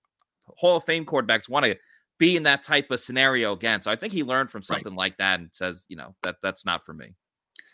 Hall 0.58 0.78
of 0.78 0.84
Fame 0.86 1.06
quarterbacks, 1.06 1.50
want 1.50 1.66
to 1.66 1.78
be 2.18 2.36
in 2.36 2.44
that 2.44 2.64
type 2.64 2.92
of 2.92 3.00
scenario 3.00 3.54
again. 3.54 3.82
So 3.82 3.92
I 3.92 3.96
think 3.96 4.14
he 4.14 4.24
learned 4.24 4.50
from 4.50 4.60
Right. 4.60 4.66
something 4.68 4.96
like 4.96 5.18
that 5.18 5.40
and 5.40 5.50
says, 5.54 5.86
you 5.90 5.96
know, 5.96 6.16
that 6.24 6.38
that's 6.44 6.66
not 6.66 6.86
for 6.86 6.94
me. 6.94 7.16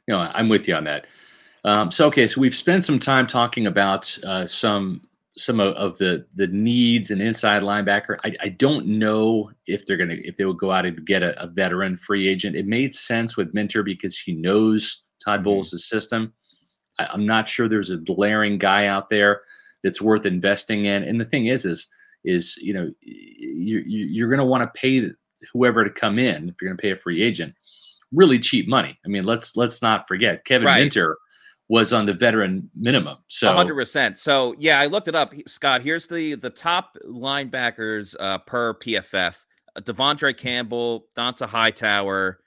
you 0.07 0.13
know, 0.13 0.19
I'm 0.19 0.49
with 0.49 0.67
you 0.67 0.75
on 0.75 0.83
that. 0.85 1.07
Um, 1.63 1.89
so 1.89 2.07
okay, 2.07 2.27
so 2.27 2.39
we've 2.39 2.55
spent 2.55 2.85
some 2.85 2.99
time 2.99 3.25
talking 3.25 3.65
about 3.65 4.17
uh, 4.23 4.45
some 4.45 5.01
some 5.37 5.59
of, 5.59 5.73
of 5.75 5.97
the 5.97 6.25
the 6.35 6.47
needs 6.47 7.11
and 7.11 7.21
inside 7.21 7.61
linebacker. 7.61 8.17
I, 8.23 8.33
I 8.41 8.49
don't 8.49 8.87
know 8.87 9.51
if 9.67 9.85
they're 9.85 9.97
gonna 9.97 10.17
if 10.23 10.37
they 10.37 10.45
will 10.45 10.53
go 10.53 10.71
out 10.71 10.85
and 10.85 11.05
get 11.05 11.23
a, 11.23 11.41
a 11.41 11.47
veteran 11.47 11.97
free 11.97 12.27
agent. 12.27 12.55
It 12.55 12.65
made 12.67 12.95
sense 12.95 13.35
with 13.35 13.53
Minter 13.53 13.83
because 13.83 14.17
he 14.17 14.33
knows 14.33 15.03
Todd 15.23 15.41
Mhm. 15.41 15.43
Bowles' 15.43 15.87
system. 15.89 16.33
I, 16.99 17.07
I'm 17.11 17.25
not 17.25 17.49
sure 17.49 17.67
there's 17.67 17.91
a 17.91 17.97
glaring 17.97 18.57
guy 18.57 18.87
out 18.87 19.09
there 19.09 19.41
that's 19.83 20.01
worth 20.01 20.25
investing 20.25 20.85
in. 20.85 21.03
And 21.03 21.19
the 21.19 21.25
thing 21.25 21.47
is, 21.47 21.65
is 21.65 21.87
is 22.23 22.57
you 22.57 22.73
know 22.73 22.91
you, 23.01 23.79
you 23.85 24.05
you're 24.05 24.29
going 24.29 24.39
to 24.39 24.45
want 24.45 24.63
to 24.63 24.79
pay 24.79 25.09
whoever 25.53 25.83
to 25.83 25.89
come 25.89 26.17
in 26.17 26.49
if 26.49 26.55
you're 26.61 26.69
going 26.69 26.77
to 26.77 26.81
pay 26.81 26.91
a 26.91 26.97
free 26.97 27.21
agent 27.21 27.53
really 28.11 28.39
cheap 28.39 28.67
money. 28.67 28.97
I 29.05 29.09
mean, 29.09 29.25
let's 29.25 29.57
let's 29.57 29.81
not 29.81 30.07
forget 30.07 30.45
Kevin 30.45 30.67
Right. 30.67 30.81
Minter 30.81 31.17
was 31.67 31.93
on 31.93 32.05
the 32.05 32.13
veteran 32.13 32.69
minimum. 32.75 33.17
So 33.27 33.51
hundred 33.53 33.75
percent. 33.75 34.19
So 34.19 34.55
yeah, 34.59 34.79
I 34.79 34.85
looked 34.85 35.07
it 35.07 35.15
up, 35.15 35.33
Scott. 35.47 35.81
Here's 35.81 36.07
the 36.07 36.35
the 36.35 36.49
top 36.49 36.97
linebackers 37.05 38.15
uh, 38.19 38.37
per 38.39 38.73
PFF: 38.75 39.39
uh, 39.75 39.81
De'Vondre 39.81 40.35
Campbell, 40.37 41.07
Dont'a 41.17 41.47
Hightower, 41.47 42.39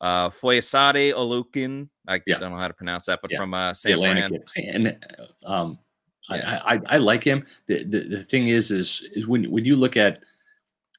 uh, 0.00 0.28
Foyesade 0.30 1.14
Olukin. 1.14 1.88
I 2.08 2.20
Yeah. 2.26 2.38
don't 2.38 2.50
know 2.50 2.58
how 2.58 2.68
to 2.68 2.74
pronounce 2.74 3.06
that, 3.06 3.20
but 3.22 3.30
Yeah. 3.30 3.38
from 3.38 3.54
uh, 3.54 3.72
San 3.74 3.98
Fran. 4.00 4.30
and 4.56 4.96
um, 5.46 5.78
Yeah. 6.28 6.60
I, 6.64 6.74
I 6.74 6.80
I 6.86 6.96
like 6.98 7.22
him. 7.24 7.46
The, 7.66 7.84
the 7.84 8.00
the 8.16 8.24
thing 8.24 8.48
is 8.48 8.70
is 8.72 9.04
is 9.12 9.26
when 9.26 9.50
when 9.50 9.64
you 9.64 9.76
look 9.76 9.96
at 9.96 10.22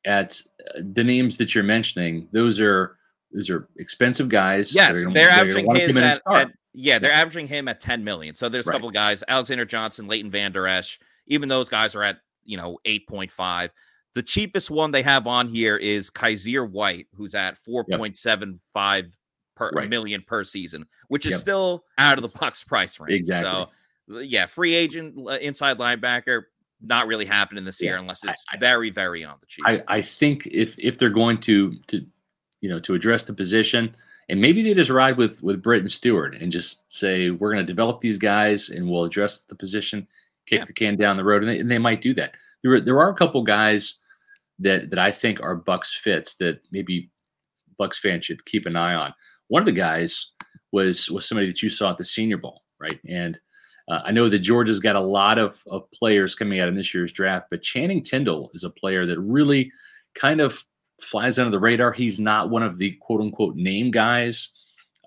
at 0.06 0.42
uh, 0.76 0.82
the 0.94 1.04
names 1.04 1.38
that 1.38 1.54
you're 1.54 1.64
mentioning, 1.64 2.28
those 2.32 2.60
are 2.62 2.98
those 3.34 3.50
are 3.50 3.68
expensive 3.78 4.30
guys. 4.30 4.74
Yes, 4.74 5.04
they're 5.04 5.14
that 5.14 5.40
are 5.40 5.42
averaging 5.42 5.76
his 5.76 5.98
at, 5.98 6.20
at- 6.34 6.52
yeah, 6.74 7.00
they're 7.00 7.12
averaging 7.12 7.48
him 7.48 7.68
at 7.68 7.80
10 7.82 8.04
million. 8.04 8.36
So 8.36 8.48
there's 8.50 8.68
a 8.68 8.70
Right. 8.70 8.76
couple 8.76 8.88
of 8.90 8.94
guys, 8.94 9.24
Alexander 9.28 9.66
Johnson, 9.66 10.08
Leighton 10.08 10.32
Vander 10.32 10.68
Esch, 10.68 11.00
even 11.28 11.50
those 11.50 11.70
guys 11.70 11.96
are 11.96 12.04
at, 12.04 12.20
you 12.46 12.58
know, 12.58 12.80
8.5. 12.86 13.70
The 14.14 14.24
cheapest 14.24 14.70
one 14.70 14.92
they 14.92 15.02
have 15.04 15.28
on 15.28 15.48
here 15.48 15.78
is 15.78 16.10
Kyzir 16.10 16.70
White, 16.70 17.08
who's 17.16 17.34
at 17.36 17.58
4.75 17.58 19.12
per 19.56 19.70
Right. 19.72 19.90
million 19.90 20.22
per 20.26 20.44
season, 20.44 20.86
which 21.08 21.26
is 21.26 21.32
Yep. 21.34 21.40
still 21.40 21.86
out 21.98 22.18
of 22.18 22.30
the 22.30 22.38
Bucks 22.40 22.64
price 22.64 23.00
range. 23.00 23.22
Exactly. 23.22 23.52
So 24.10 24.20
yeah, 24.22 24.46
free 24.46 24.74
agent 24.74 25.16
uh, 25.28 25.38
inside 25.42 25.78
linebacker, 25.78 26.44
not 26.82 27.08
really 27.08 27.26
happening 27.26 27.64
this 27.64 27.82
year 27.82 27.94
Yeah, 27.94 28.00
unless 28.00 28.24
it's 28.26 28.44
I- 28.52 28.58
very, 28.58 28.90
very 28.90 29.24
on 29.24 29.38
the 29.40 29.46
cheap. 29.46 29.66
I, 29.68 29.84
I 29.88 30.02
think 30.02 30.48
if 30.48 30.76
if 30.78 30.98
they're 30.98 31.10
going 31.10 31.38
to 31.42 31.76
to 31.88 32.06
you 32.62 32.70
know, 32.70 32.80
to 32.80 32.94
address 32.94 33.24
the 33.24 33.34
position. 33.34 33.96
And 34.30 34.40
maybe 34.40 34.64
they 34.64 34.74
just 34.74 34.90
ride 34.90 35.18
with 35.18 35.42
with 35.44 35.66
and 35.66 35.92
Stewart 35.92 36.36
and 36.36 36.52
just 36.52 36.92
say 36.92 37.32
we're 37.32 37.54
going 37.54 37.66
to 37.66 37.72
develop 37.72 38.02
these 38.02 38.18
guys 38.18 38.70
and 38.70 38.90
we'll 38.90 39.04
address 39.04 39.40
the 39.40 39.56
position, 39.56 40.08
kick 40.48 40.60
yeah. 40.60 40.66
the 40.66 40.74
can 40.74 40.96
down 40.96 41.18
the 41.18 41.24
road, 41.24 41.44
and 41.44 41.52
they, 41.52 41.60
and 41.60 41.70
they 41.70 41.78
might 41.78 42.02
do 42.02 42.14
that. 42.14 42.36
There 42.64 42.80
there 42.80 43.00
are 43.00 43.10
a 43.10 43.16
couple 43.16 43.44
guys 43.44 43.96
that 44.60 44.90
that 44.90 45.00
I 45.00 45.12
think 45.12 45.42
are 45.42 45.56
Bucks 45.56 45.94
fits 45.94 46.36
that 46.36 46.62
maybe 46.72 47.10
Bucks 47.78 48.00
fans 48.00 48.26
should 48.26 48.46
keep 48.46 48.66
an 48.66 48.76
eye 48.76 48.94
on. 48.94 49.14
One 49.48 49.62
of 49.62 49.66
the 49.66 49.72
guys 49.74 50.28
was 50.72 51.10
was 51.10 51.28
somebody 51.28 51.48
that 51.48 51.62
you 51.62 51.70
saw 51.70 51.92
at 51.92 51.98
the 51.98 52.06
Senior 52.06 52.38
Bowl, 52.38 52.64
right? 52.80 53.00
And 53.08 53.40
uh, 53.90 54.02
I 54.06 54.12
know 54.12 54.30
that 54.30 54.40
Georgia's 54.40 54.80
got 54.80 54.96
a 54.96 55.02
lot 55.02 55.38
of, 55.38 55.62
of 55.68 55.90
players 55.92 56.36
coming 56.36 56.60
out 56.60 56.70
in 56.70 56.76
this 56.76 56.94
year's 56.94 57.12
draft, 57.12 57.48
but 57.50 57.62
Channing 57.62 58.04
Tindall 58.04 58.52
is 58.54 58.64
a 58.64 58.70
player 58.70 59.06
that 59.06 59.20
really 59.20 59.72
kind 60.16 60.40
of 60.40 60.64
flies 61.02 61.40
under 61.40 61.52
the 61.52 61.60
radar. 61.60 61.92
He's 61.92 62.20
not 62.20 62.50
one 62.50 62.64
of 62.64 62.78
the 62.78 62.92
quote 63.02 63.22
unquote 63.22 63.56
name 63.56 63.92
guys 63.92 64.50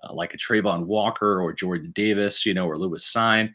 uh, 0.05 0.13
like 0.13 0.33
a 0.33 0.37
Travon 0.37 0.85
Walker 0.85 1.41
or 1.41 1.53
Jordan 1.53 1.91
Davis, 1.95 2.45
you 2.45 2.53
know, 2.53 2.67
or 2.67 2.77
Lewis 2.77 3.11
Cine. 3.11 3.53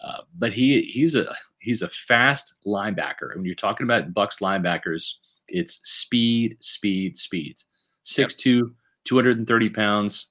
Uh, 0.00 0.22
but 0.36 0.52
he 0.52 0.82
he's 0.82 1.14
a 1.14 1.26
he's 1.58 1.82
a 1.82 1.88
fast 1.88 2.54
linebacker. 2.66 3.34
When 3.34 3.44
you're 3.44 3.54
talking 3.54 3.84
about 3.84 4.12
Bucks 4.12 4.38
linebackers, 4.38 5.14
it's 5.48 5.80
speed, 5.88 6.56
speed, 6.60 7.16
speed. 7.16 7.56
6'2", 8.04 8.58
yep. 8.58 8.66
230 9.04 9.68
pounds. 9.70 10.26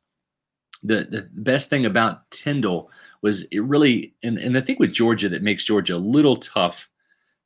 The, 0.83 1.07
the 1.09 1.29
best 1.33 1.69
thing 1.69 1.85
about 1.85 2.29
Tindall 2.31 2.89
was 3.21 3.43
it 3.43 3.59
really, 3.59 4.15
and, 4.23 4.39
and 4.39 4.55
the 4.55 4.61
thing 4.61 4.77
with 4.79 4.91
Georgia 4.91 5.29
that 5.29 5.43
makes 5.43 5.63
Georgia 5.63 5.95
a 5.95 5.97
little 5.97 6.37
tough 6.37 6.89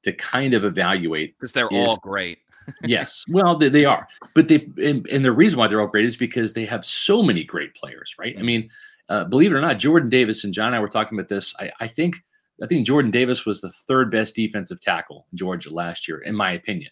to 0.03 0.13
kind 0.13 0.53
of 0.53 0.63
evaluate 0.63 1.37
because 1.37 1.51
they're 1.51 1.67
is, 1.69 1.87
all 1.87 1.97
great. 1.97 2.39
Yes, 2.83 3.23
well 3.29 3.57
they, 3.57 3.69
they 3.69 3.85
are, 3.85 4.07
but 4.33 4.47
they 4.47 4.67
and, 4.81 5.05
and, 5.07 5.25
the 5.25 5.31
reason 5.31 5.59
why 5.59 5.67
they're 5.67 5.81
all 5.81 5.87
great 5.87 6.05
is 6.05 6.17
because 6.17 6.53
they 6.53 6.65
have 6.65 6.85
so 6.85 7.21
many 7.21 7.43
great 7.43 7.73
players, 7.75 8.15
right? 8.19 8.35
I 8.37 8.41
mean, 8.41 8.69
uh, 9.09 9.25
believe 9.25 9.51
it 9.51 9.55
or 9.55 9.61
not, 9.61 9.79
Jordan 9.79 10.09
Davis 10.09 10.43
and 10.43 10.53
John 10.53 10.67
and 10.67 10.75
I 10.75 10.79
were 10.79 10.87
talking 10.87 11.17
about 11.17 11.29
this. 11.29 11.53
I, 11.59 11.71
I 11.79 11.87
think 11.87 12.17
I 12.63 12.67
think 12.67 12.87
Jordan 12.87 13.11
Davis 13.11 13.45
was 13.45 13.61
the 13.61 13.71
third 13.87 14.11
best 14.11 14.35
defensive 14.35 14.79
tackle 14.81 15.27
in 15.31 15.37
Georgia 15.37 15.73
last 15.73 16.07
year, 16.07 16.19
in 16.19 16.35
my 16.35 16.51
opinion, 16.51 16.91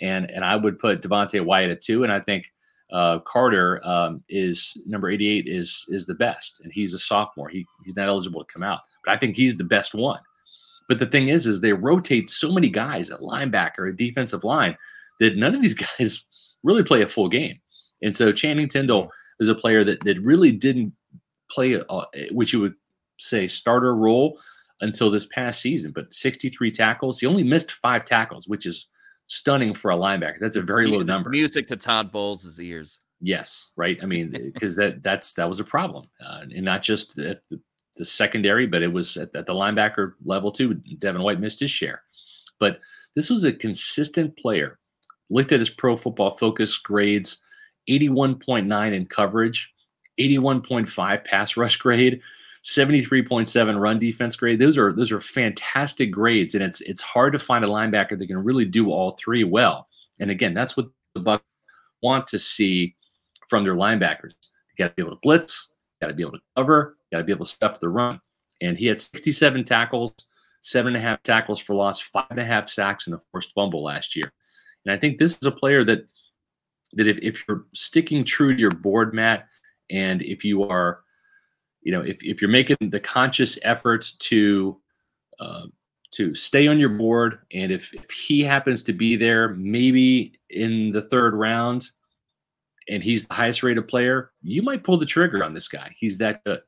and 0.00 0.30
and 0.30 0.44
I 0.44 0.56
would 0.56 0.78
put 0.78 1.02
Devonte 1.02 1.44
Wyatt 1.44 1.70
at 1.70 1.82
two, 1.82 2.04
and 2.04 2.12
I 2.12 2.20
think 2.20 2.50
uh, 2.92 3.18
Carter 3.20 3.80
um, 3.84 4.22
is 4.28 4.76
number 4.86 5.10
88 5.10 5.46
is 5.48 5.86
is 5.88 6.06
the 6.06 6.14
best, 6.14 6.60
and 6.62 6.72
he's 6.72 6.94
a 6.94 6.98
sophomore. 6.98 7.48
He 7.48 7.66
he's 7.84 7.96
not 7.96 8.08
eligible 8.08 8.44
to 8.44 8.52
come 8.52 8.62
out, 8.62 8.80
but 9.04 9.12
I 9.14 9.18
think 9.18 9.36
he's 9.36 9.56
the 9.56 9.64
best 9.64 9.94
one. 9.94 10.20
But 10.88 10.98
the 10.98 11.06
thing 11.06 11.28
is, 11.28 11.46
is 11.46 11.60
they 11.60 11.72
rotate 11.72 12.28
so 12.28 12.52
many 12.52 12.68
guys 12.68 13.08
at 13.10 13.20
linebacker, 13.20 13.88
at 13.88 13.96
defensive 13.96 14.44
line, 14.44 14.76
that 15.22 15.36
none 15.36 15.54
of 15.54 15.62
these 15.62 15.74
guys 15.98 16.24
really 16.62 16.82
play 16.82 17.02
a 17.02 17.08
full 17.08 17.28
game. 17.28 17.58
And 18.02 18.14
so 18.14 18.32
Channing 18.32 18.68
Tindall 18.68 19.10
is 19.40 19.48
a 19.48 19.54
player 19.54 19.84
that 19.84 20.00
that 20.04 20.20
really 20.20 20.52
didn't 20.52 20.92
play, 21.50 21.74
a, 21.74 22.02
which 22.30 22.52
you 22.52 22.60
would 22.60 22.74
say 23.18 23.46
starter 23.48 23.94
role 23.94 24.38
until 24.80 25.10
this 25.10 25.26
past 25.26 25.60
season. 25.60 25.92
But 25.92 26.12
63 26.12 26.70
tackles, 26.72 27.20
he 27.20 27.26
only 27.26 27.44
missed 27.44 27.72
five 27.72 28.04
tackles, 28.04 28.48
which 28.48 28.66
is 28.66 28.88
stunning 29.28 29.72
for 29.72 29.92
a 29.92 29.96
linebacker. 29.96 30.38
That's 30.40 30.56
a 30.56 30.62
very 30.62 30.86
low 30.86 31.02
number. 31.02 31.30
Music 31.30 31.66
to 31.68 31.76
Todd 31.76 32.10
Bowles' 32.10 32.58
ears. 32.58 32.98
Yes, 33.20 33.70
right. 33.76 33.98
I 34.02 34.06
mean, 34.06 34.30
because 34.54 34.74
that 34.76 35.02
that's 35.02 35.34
that 35.34 35.48
was 35.48 35.60
a 35.60 35.64
problem, 35.64 36.06
uh, 36.24 36.40
and 36.54 36.64
not 36.64 36.82
just 36.82 37.18
at 37.18 37.42
the, 37.50 37.60
the 37.96 38.04
secondary, 38.04 38.66
but 38.66 38.82
it 38.82 38.92
was 38.92 39.16
at, 39.16 39.34
at, 39.36 39.46
the 39.46 39.54
linebacker 39.54 40.14
level 40.24 40.50
too. 40.50 40.74
Devin 40.74 41.22
White 41.22 41.40
missed 41.40 41.60
his 41.60 41.70
share, 41.70 42.02
but 42.58 42.80
this 43.14 43.30
was 43.30 43.44
a 43.44 43.52
consistent 43.52 44.36
player. 44.36 44.78
Looked 45.32 45.52
at 45.52 45.60
his 45.60 45.70
Pro 45.70 45.96
Football 45.96 46.36
Focus 46.36 46.76
grades: 46.78 47.38
81.9 47.88 48.92
in 48.92 49.06
coverage, 49.06 49.72
81.5 50.20 51.24
pass 51.24 51.56
rush 51.56 51.76
grade, 51.76 52.20
73.7 52.64 53.80
run 53.80 53.98
defense 53.98 54.36
grade. 54.36 54.58
Those 54.58 54.78
are 54.78 54.92
those 54.92 55.10
are 55.10 55.20
fantastic 55.20 56.12
grades, 56.12 56.54
and 56.54 56.62
it's 56.62 56.80
it's 56.82 57.00
hard 57.00 57.32
to 57.32 57.38
find 57.38 57.64
a 57.64 57.68
linebacker 57.68 58.18
that 58.18 58.26
can 58.26 58.44
really 58.44 58.64
do 58.64 58.90
all 58.90 59.16
three 59.18 59.42
well. 59.42 59.88
And 60.20 60.30
again, 60.30 60.54
that's 60.54 60.76
what 60.76 60.88
the 61.14 61.20
Buck 61.20 61.42
want 62.02 62.26
to 62.28 62.38
see 62.38 62.94
from 63.48 63.64
their 63.64 63.74
linebackers. 63.74 64.34
You 64.70 64.84
got 64.84 64.88
to 64.88 64.94
be 64.94 65.02
able 65.02 65.16
to 65.16 65.20
blitz, 65.22 65.72
got 66.00 66.08
to 66.08 66.14
be 66.14 66.22
able 66.22 66.32
to 66.32 66.42
cover, 66.56 66.96
got 67.10 67.18
to 67.18 67.24
be 67.24 67.32
able 67.32 67.46
to 67.46 67.52
stuff 67.52 67.80
the 67.80 67.88
run. 67.88 68.20
And 68.60 68.76
he 68.76 68.86
had 68.86 69.00
67 69.00 69.64
tackles, 69.64 70.12
seven 70.60 70.94
and 70.94 71.04
a 71.04 71.08
half 71.08 71.22
tackles 71.22 71.58
for 71.58 71.74
loss, 71.74 72.00
five 72.00 72.26
and 72.30 72.38
a 72.38 72.44
half 72.44 72.68
sacks, 72.68 73.06
and 73.06 73.16
a 73.16 73.20
forced 73.32 73.52
fumble 73.54 73.82
last 73.82 74.14
year. 74.14 74.32
And 74.84 74.94
I 74.94 74.98
think 74.98 75.18
this 75.18 75.32
is 75.32 75.46
a 75.46 75.52
player 75.52 75.84
that 75.84 76.06
that 76.94 77.06
if, 77.06 77.18
if 77.22 77.44
you're 77.48 77.64
sticking 77.72 78.24
true 78.24 78.54
to 78.54 78.60
your 78.60 78.70
board, 78.70 79.14
Matt, 79.14 79.46
and 79.90 80.20
if 80.22 80.44
you 80.44 80.64
are 80.64 81.02
you 81.82 81.92
know, 81.92 82.00
if, 82.00 82.16
if 82.20 82.40
you're 82.40 82.50
making 82.50 82.76
the 82.80 83.00
conscious 83.00 83.58
effort 83.62 84.10
to 84.20 84.80
uh, 85.40 85.66
to 86.12 86.34
stay 86.34 86.68
on 86.68 86.78
your 86.78 86.90
board, 86.90 87.40
and 87.52 87.72
if, 87.72 87.92
if 87.94 88.10
he 88.10 88.42
happens 88.42 88.82
to 88.82 88.92
be 88.92 89.16
there, 89.16 89.48
maybe 89.48 90.38
in 90.50 90.92
the 90.92 91.02
third 91.02 91.34
round, 91.34 91.90
and 92.88 93.02
he's 93.02 93.26
the 93.26 93.34
highest 93.34 93.62
rated 93.62 93.88
player, 93.88 94.30
you 94.42 94.62
might 94.62 94.84
pull 94.84 94.98
the 94.98 95.06
trigger 95.06 95.42
on 95.42 95.54
this 95.54 95.68
guy. 95.68 95.90
He's 95.96 96.18
that 96.18 96.44
good. 96.44 96.60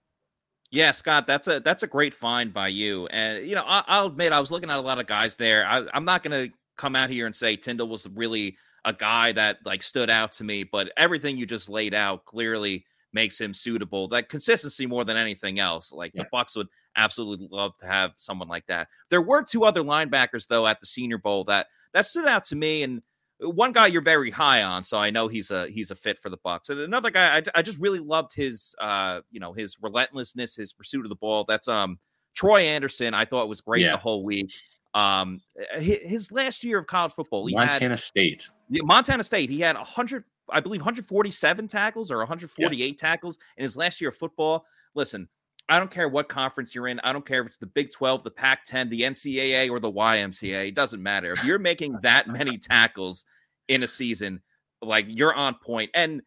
Yeah, 0.70 0.90
Scott, 0.90 1.26
that's 1.26 1.46
a 1.46 1.60
that's 1.60 1.84
a 1.84 1.86
great 1.86 2.14
find 2.14 2.52
by 2.52 2.68
you. 2.68 3.06
And 3.08 3.48
you 3.48 3.54
know, 3.54 3.64
I, 3.64 4.00
will 4.00 4.08
admit 4.08 4.32
I 4.32 4.40
was 4.40 4.50
looking 4.50 4.70
at 4.70 4.78
a 4.78 4.82
lot 4.82 4.98
of 4.98 5.06
guys 5.06 5.36
there. 5.36 5.66
I, 5.66 5.84
I'm 5.94 6.04
not 6.04 6.24
going 6.24 6.48
to 6.48 6.54
come 6.76 6.96
out 6.96 7.10
here 7.10 7.26
and 7.26 7.34
say 7.34 7.56
Tindall 7.56 7.88
was 7.88 8.08
really 8.14 8.56
a 8.84 8.92
guy 8.92 9.32
that 9.32 9.58
like 9.64 9.82
stood 9.82 10.10
out 10.10 10.32
to 10.34 10.44
me, 10.44 10.64
but 10.64 10.92
everything 10.96 11.36
you 11.36 11.46
just 11.46 11.68
laid 11.68 11.94
out 11.94 12.24
clearly 12.24 12.84
makes 13.12 13.40
him 13.40 13.54
suitable. 13.54 14.08
That 14.08 14.28
consistency 14.28 14.86
more 14.86 15.04
than 15.04 15.16
anything 15.16 15.58
else. 15.58 15.92
Like 15.92 16.12
yeah. 16.14 16.22
the 16.22 16.28
Bucks 16.30 16.56
would 16.56 16.68
absolutely 16.96 17.48
love 17.50 17.76
to 17.78 17.86
have 17.86 18.12
someone 18.16 18.48
like 18.48 18.66
that. 18.66 18.88
There 19.10 19.22
were 19.22 19.42
two 19.42 19.64
other 19.64 19.82
linebackers 19.82 20.46
though 20.46 20.66
at 20.66 20.80
the 20.80 20.86
Senior 20.86 21.18
Bowl 21.18 21.44
that 21.44 21.68
that 21.94 22.06
stood 22.06 22.26
out 22.26 22.44
to 22.46 22.56
me, 22.56 22.82
and 22.82 23.02
one 23.40 23.72
guy 23.72 23.86
you're 23.86 24.02
very 24.02 24.30
high 24.30 24.62
on, 24.62 24.82
so 24.82 24.98
I 24.98 25.10
know 25.10 25.28
he's 25.28 25.50
a 25.50 25.68
he's 25.68 25.90
a 25.90 25.94
fit 25.94 26.18
for 26.18 26.28
the 26.28 26.38
Bucks. 26.42 26.68
And 26.68 26.80
another 26.80 27.10
guy 27.10 27.38
I, 27.38 27.42
I 27.54 27.62
just 27.62 27.78
really 27.78 28.00
loved 28.00 28.34
his 28.34 28.74
uh 28.80 29.20
you 29.30 29.40
know 29.40 29.52
his 29.52 29.76
relentlessness, 29.80 30.56
his 30.56 30.72
pursuit 30.72 31.06
of 31.06 31.08
the 31.08 31.16
ball. 31.16 31.44
That's 31.48 31.68
um 31.68 31.98
Troy 32.34 32.62
Anderson. 32.62 33.14
I 33.14 33.24
thought 33.24 33.48
was 33.48 33.60
great 33.60 33.82
yeah. 33.82 33.92
the 33.92 33.98
whole 33.98 34.24
week. 34.24 34.50
Um, 34.94 35.40
his 35.76 36.30
last 36.30 36.62
year 36.62 36.78
of 36.78 36.86
college 36.86 37.12
football, 37.12 37.46
he 37.46 37.54
Montana 37.54 37.90
had, 37.90 37.98
State. 37.98 38.48
Montana 38.70 39.24
State. 39.24 39.50
He 39.50 39.60
had 39.60 39.76
100 39.76 40.24
I 40.50 40.60
believe 40.60 40.80
147 40.80 41.68
tackles 41.68 42.10
or 42.10 42.18
148 42.18 42.78
yeah. 42.78 42.94
tackles 42.96 43.38
in 43.56 43.62
his 43.62 43.76
last 43.76 44.00
year 44.00 44.08
of 44.08 44.16
football. 44.16 44.66
Listen, 44.94 45.28
I 45.68 45.78
don't 45.78 45.90
care 45.90 46.08
what 46.08 46.28
conference 46.28 46.74
you're 46.74 46.88
in. 46.88 47.00
I 47.00 47.12
don't 47.12 47.24
care 47.24 47.40
if 47.40 47.46
it's 47.46 47.56
the 47.56 47.66
Big 47.66 47.90
12, 47.90 48.22
the 48.22 48.30
Pac 48.30 48.64
10, 48.66 48.88
the 48.90 49.02
NCAA, 49.02 49.70
or 49.70 49.80
the 49.80 49.90
YMCA. 49.90 50.68
It 50.68 50.74
doesn't 50.74 51.02
matter. 51.02 51.32
If 51.32 51.44
you're 51.44 51.58
making 51.58 51.98
that 52.02 52.28
many 52.28 52.58
tackles 52.58 53.24
in 53.68 53.82
a 53.82 53.88
season, 53.88 54.42
like 54.82 55.06
you're 55.08 55.34
on 55.34 55.54
point. 55.54 55.90
And 55.94 56.20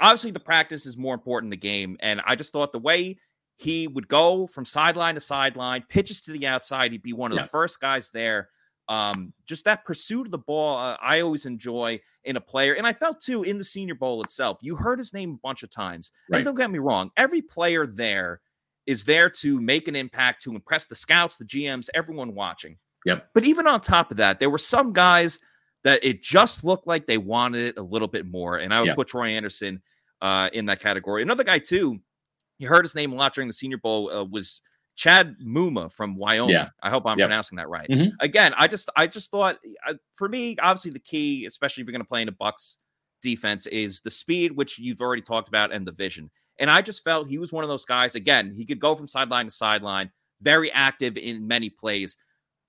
obviously, 0.00 0.30
the 0.30 0.40
practice 0.40 0.84
is 0.84 0.98
more 0.98 1.14
important 1.14 1.50
than 1.50 1.58
the 1.58 1.68
game. 1.68 1.96
And 2.00 2.20
I 2.26 2.34
just 2.34 2.52
thought 2.52 2.72
the 2.72 2.78
way 2.78 3.16
he 3.56 3.86
would 3.86 4.08
go 4.08 4.46
from 4.46 4.64
sideline 4.64 5.14
to 5.14 5.20
sideline, 5.20 5.84
pitches 5.88 6.20
to 6.22 6.32
the 6.32 6.46
outside, 6.46 6.92
he'd 6.92 7.02
be 7.02 7.12
one 7.12 7.32
of 7.32 7.36
yeah. 7.36 7.42
the 7.42 7.48
first 7.48 7.80
guys 7.80 8.10
there 8.10 8.48
um, 8.88 9.32
just 9.46 9.64
that 9.64 9.84
pursuit 9.84 10.26
of 10.26 10.30
the 10.30 10.38
ball, 10.38 10.76
uh, 10.76 10.96
I 11.00 11.20
always 11.20 11.46
enjoy 11.46 12.00
in 12.24 12.36
a 12.36 12.40
player. 12.40 12.74
And 12.74 12.86
I 12.86 12.92
felt 12.92 13.20
too 13.20 13.42
in 13.42 13.58
the 13.58 13.64
Senior 13.64 13.94
Bowl 13.94 14.22
itself. 14.22 14.58
You 14.60 14.76
heard 14.76 14.98
his 14.98 15.14
name 15.14 15.32
a 15.32 15.46
bunch 15.46 15.62
of 15.62 15.70
times. 15.70 16.10
Right. 16.28 16.38
And 16.38 16.44
don't 16.44 16.54
get 16.54 16.70
me 16.70 16.78
wrong, 16.78 17.10
every 17.16 17.42
player 17.42 17.86
there 17.86 18.40
is 18.86 19.04
there 19.04 19.30
to 19.30 19.60
make 19.60 19.88
an 19.88 19.96
impact, 19.96 20.42
to 20.42 20.50
impress 20.50 20.84
the 20.84 20.94
scouts, 20.94 21.36
the 21.36 21.44
GMs, 21.44 21.88
everyone 21.94 22.34
watching. 22.34 22.76
Yep. 23.06 23.30
But 23.32 23.44
even 23.44 23.66
on 23.66 23.80
top 23.80 24.10
of 24.10 24.18
that, 24.18 24.38
there 24.38 24.50
were 24.50 24.58
some 24.58 24.92
guys 24.92 25.38
that 25.84 26.04
it 26.04 26.22
just 26.22 26.64
looked 26.64 26.86
like 26.86 27.06
they 27.06 27.18
wanted 27.18 27.68
it 27.68 27.78
a 27.78 27.82
little 27.82 28.08
bit 28.08 28.26
more. 28.26 28.58
And 28.58 28.74
I 28.74 28.80
would 28.80 28.88
yep. 28.88 28.96
put 28.96 29.08
Troy 29.08 29.28
Anderson 29.30 29.82
uh, 30.20 30.50
in 30.52 30.66
that 30.66 30.80
category. 30.80 31.22
Another 31.22 31.44
guy, 31.44 31.58
too, 31.58 32.00
you 32.58 32.68
heard 32.68 32.84
his 32.84 32.94
name 32.94 33.12
a 33.12 33.16
lot 33.16 33.34
during 33.34 33.48
the 33.48 33.54
Senior 33.54 33.78
Bowl, 33.78 34.10
uh, 34.10 34.24
was 34.24 34.60
Chad 34.96 35.36
Muma 35.44 35.92
from 35.92 36.16
Wyoming. 36.16 36.54
Yeah. 36.54 36.68
I 36.82 36.90
hope 36.90 37.04
I'm 37.06 37.18
yep. 37.18 37.26
pronouncing 37.26 37.56
that 37.56 37.68
right. 37.68 37.88
Mm-hmm. 37.88 38.10
Again, 38.20 38.54
I 38.56 38.68
just 38.68 38.88
I 38.96 39.06
just 39.06 39.30
thought 39.30 39.58
uh, 39.88 39.94
for 40.14 40.28
me, 40.28 40.56
obviously 40.58 40.92
the 40.92 41.00
key, 41.00 41.46
especially 41.46 41.80
if 41.80 41.86
you're 41.86 41.92
going 41.92 42.04
to 42.04 42.08
play 42.08 42.22
in 42.22 42.28
a 42.28 42.32
Bucks 42.32 42.78
defense, 43.22 43.66
is 43.66 44.00
the 44.00 44.10
speed, 44.10 44.52
which 44.52 44.78
you've 44.78 45.00
already 45.00 45.22
talked 45.22 45.48
about, 45.48 45.72
and 45.72 45.86
the 45.86 45.92
vision. 45.92 46.30
And 46.60 46.70
I 46.70 46.82
just 46.82 47.02
felt 47.02 47.28
he 47.28 47.38
was 47.38 47.52
one 47.52 47.64
of 47.64 47.70
those 47.70 47.84
guys. 47.84 48.14
Again, 48.14 48.52
he 48.52 48.64
could 48.64 48.78
go 48.78 48.94
from 48.94 49.08
sideline 49.08 49.46
to 49.46 49.50
sideline, 49.50 50.10
very 50.40 50.70
active 50.70 51.16
in 51.16 51.48
many 51.48 51.68
plays, 51.68 52.16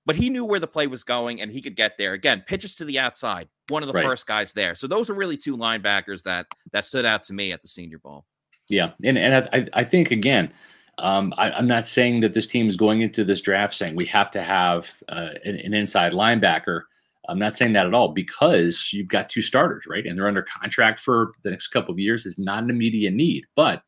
but 0.06 0.16
he 0.16 0.28
knew 0.28 0.44
where 0.44 0.58
the 0.58 0.66
play 0.66 0.88
was 0.88 1.04
going 1.04 1.40
and 1.40 1.52
he 1.52 1.62
could 1.62 1.76
get 1.76 1.96
there. 1.96 2.14
Again, 2.14 2.42
pitches 2.44 2.74
to 2.76 2.84
the 2.84 2.98
outside, 2.98 3.48
one 3.68 3.84
of 3.84 3.86
the 3.86 3.92
right. 3.92 4.04
first 4.04 4.26
guys 4.26 4.52
there. 4.52 4.74
So 4.74 4.88
those 4.88 5.08
are 5.08 5.14
really 5.14 5.36
two 5.36 5.56
linebackers 5.56 6.24
that 6.24 6.46
that 6.72 6.84
stood 6.84 7.04
out 7.04 7.22
to 7.24 7.32
me 7.32 7.52
at 7.52 7.62
the 7.62 7.68
Senior 7.68 7.98
Bowl. 8.00 8.24
Yeah, 8.68 8.92
and 9.04 9.16
and 9.16 9.48
I 9.52 9.68
I 9.72 9.84
think 9.84 10.10
again 10.10 10.52
um, 10.98 11.34
I, 11.36 11.50
am 11.58 11.66
not 11.66 11.84
saying 11.84 12.20
that 12.20 12.32
this 12.32 12.46
team 12.46 12.68
is 12.68 12.76
going 12.76 13.02
into 13.02 13.24
this 13.24 13.42
draft 13.42 13.74
saying 13.74 13.96
we 13.96 14.06
have 14.06 14.30
to 14.30 14.42
have 14.42 14.88
uh, 15.08 15.30
an, 15.44 15.56
an, 15.56 15.74
inside 15.74 16.12
linebacker. 16.12 16.82
I'm 17.28 17.38
not 17.38 17.54
saying 17.54 17.74
that 17.74 17.86
at 17.86 17.92
all 17.92 18.08
because 18.08 18.92
you've 18.92 19.08
got 19.08 19.28
two 19.28 19.42
starters, 19.42 19.84
right? 19.86 20.06
And 20.06 20.16
they're 20.16 20.28
under 20.28 20.46
contract 20.60 21.00
for 21.00 21.32
the 21.42 21.50
next 21.50 21.68
couple 21.68 21.92
of 21.92 21.98
years. 21.98 22.24
It's 22.24 22.38
not 22.38 22.62
an 22.62 22.70
immediate 22.70 23.12
need, 23.12 23.44
but 23.56 23.82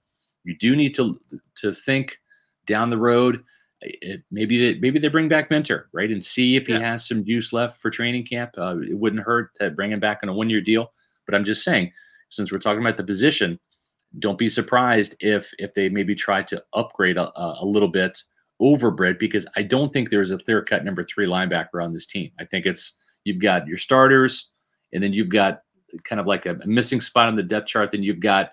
you 0.44 0.56
do 0.58 0.76
need 0.76 0.94
to 0.94 1.18
to 1.58 1.74
think 1.74 2.18
down 2.66 2.90
the 2.90 2.98
road. 2.98 3.42
It, 3.80 4.22
maybe 4.30 4.74
they, 4.74 4.80
maybe 4.80 4.98
they 4.98 5.08
bring 5.08 5.28
back 5.28 5.50
Minter, 5.50 5.88
right, 5.92 6.10
and 6.10 6.22
see 6.22 6.56
if 6.56 6.68
yeah. 6.68 6.78
he 6.78 6.82
has 6.82 7.06
some 7.06 7.24
juice 7.24 7.52
left 7.52 7.80
for 7.80 7.90
training 7.90 8.26
camp. 8.26 8.50
Uh, 8.58 8.76
it 8.80 8.98
wouldn't 8.98 9.22
hurt 9.22 9.54
to 9.60 9.70
bring 9.70 9.92
him 9.92 10.00
back 10.00 10.18
on 10.22 10.28
a 10.28 10.34
one 10.34 10.50
year 10.50 10.60
deal. 10.60 10.92
But 11.24 11.36
I'm 11.36 11.44
just 11.44 11.62
saying, 11.62 11.92
since 12.28 12.50
we're 12.50 12.58
talking 12.58 12.80
about 12.80 12.96
the 12.96 13.04
position, 13.04 13.58
don't 14.18 14.38
be 14.38 14.48
surprised 14.48 15.14
if 15.20 15.52
if 15.58 15.74
they 15.74 15.88
maybe 15.88 16.14
try 16.14 16.42
to 16.42 16.62
upgrade 16.72 17.16
a, 17.16 17.30
a 17.36 17.64
little 17.64 17.88
bit 17.88 18.16
over 18.60 18.90
Britt 18.90 19.18
because 19.18 19.46
I 19.56 19.62
don't 19.62 19.92
think 19.92 20.10
there's 20.10 20.30
a 20.30 20.38
clear 20.38 20.62
cut 20.62 20.84
number 20.84 21.04
three 21.04 21.26
linebacker 21.26 21.82
on 21.82 21.92
this 21.92 22.06
team. 22.06 22.30
I 22.40 22.44
think 22.44 22.66
it's 22.66 22.94
you've 23.24 23.40
got 23.40 23.66
your 23.66 23.78
starters, 23.78 24.50
and 24.92 25.02
then 25.02 25.12
you've 25.12 25.28
got 25.28 25.62
kind 26.04 26.20
of 26.20 26.26
like 26.26 26.46
a, 26.46 26.58
missing 26.64 27.00
spot 27.00 27.28
on 27.28 27.36
the 27.36 27.42
depth 27.42 27.66
chart. 27.66 27.90
Then 27.90 28.02
you've 28.02 28.20
got 28.20 28.52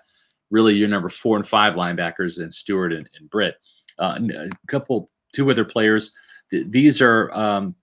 really 0.50 0.74
your 0.74 0.88
number 0.88 1.08
four 1.08 1.36
and 1.36 1.46
five 1.46 1.74
linebackers 1.74 2.38
and 2.38 2.54
Stewart 2.54 2.92
and, 2.92 3.08
and 3.18 3.28
Britt. 3.30 3.56
Uh, 3.98 4.18
a 4.34 4.50
couple, 4.68 5.10
two 5.34 5.50
other 5.50 5.64
players. 5.64 6.12
Th- 6.50 6.66
these 6.68 7.00
are 7.00 7.32
um, 7.32 7.74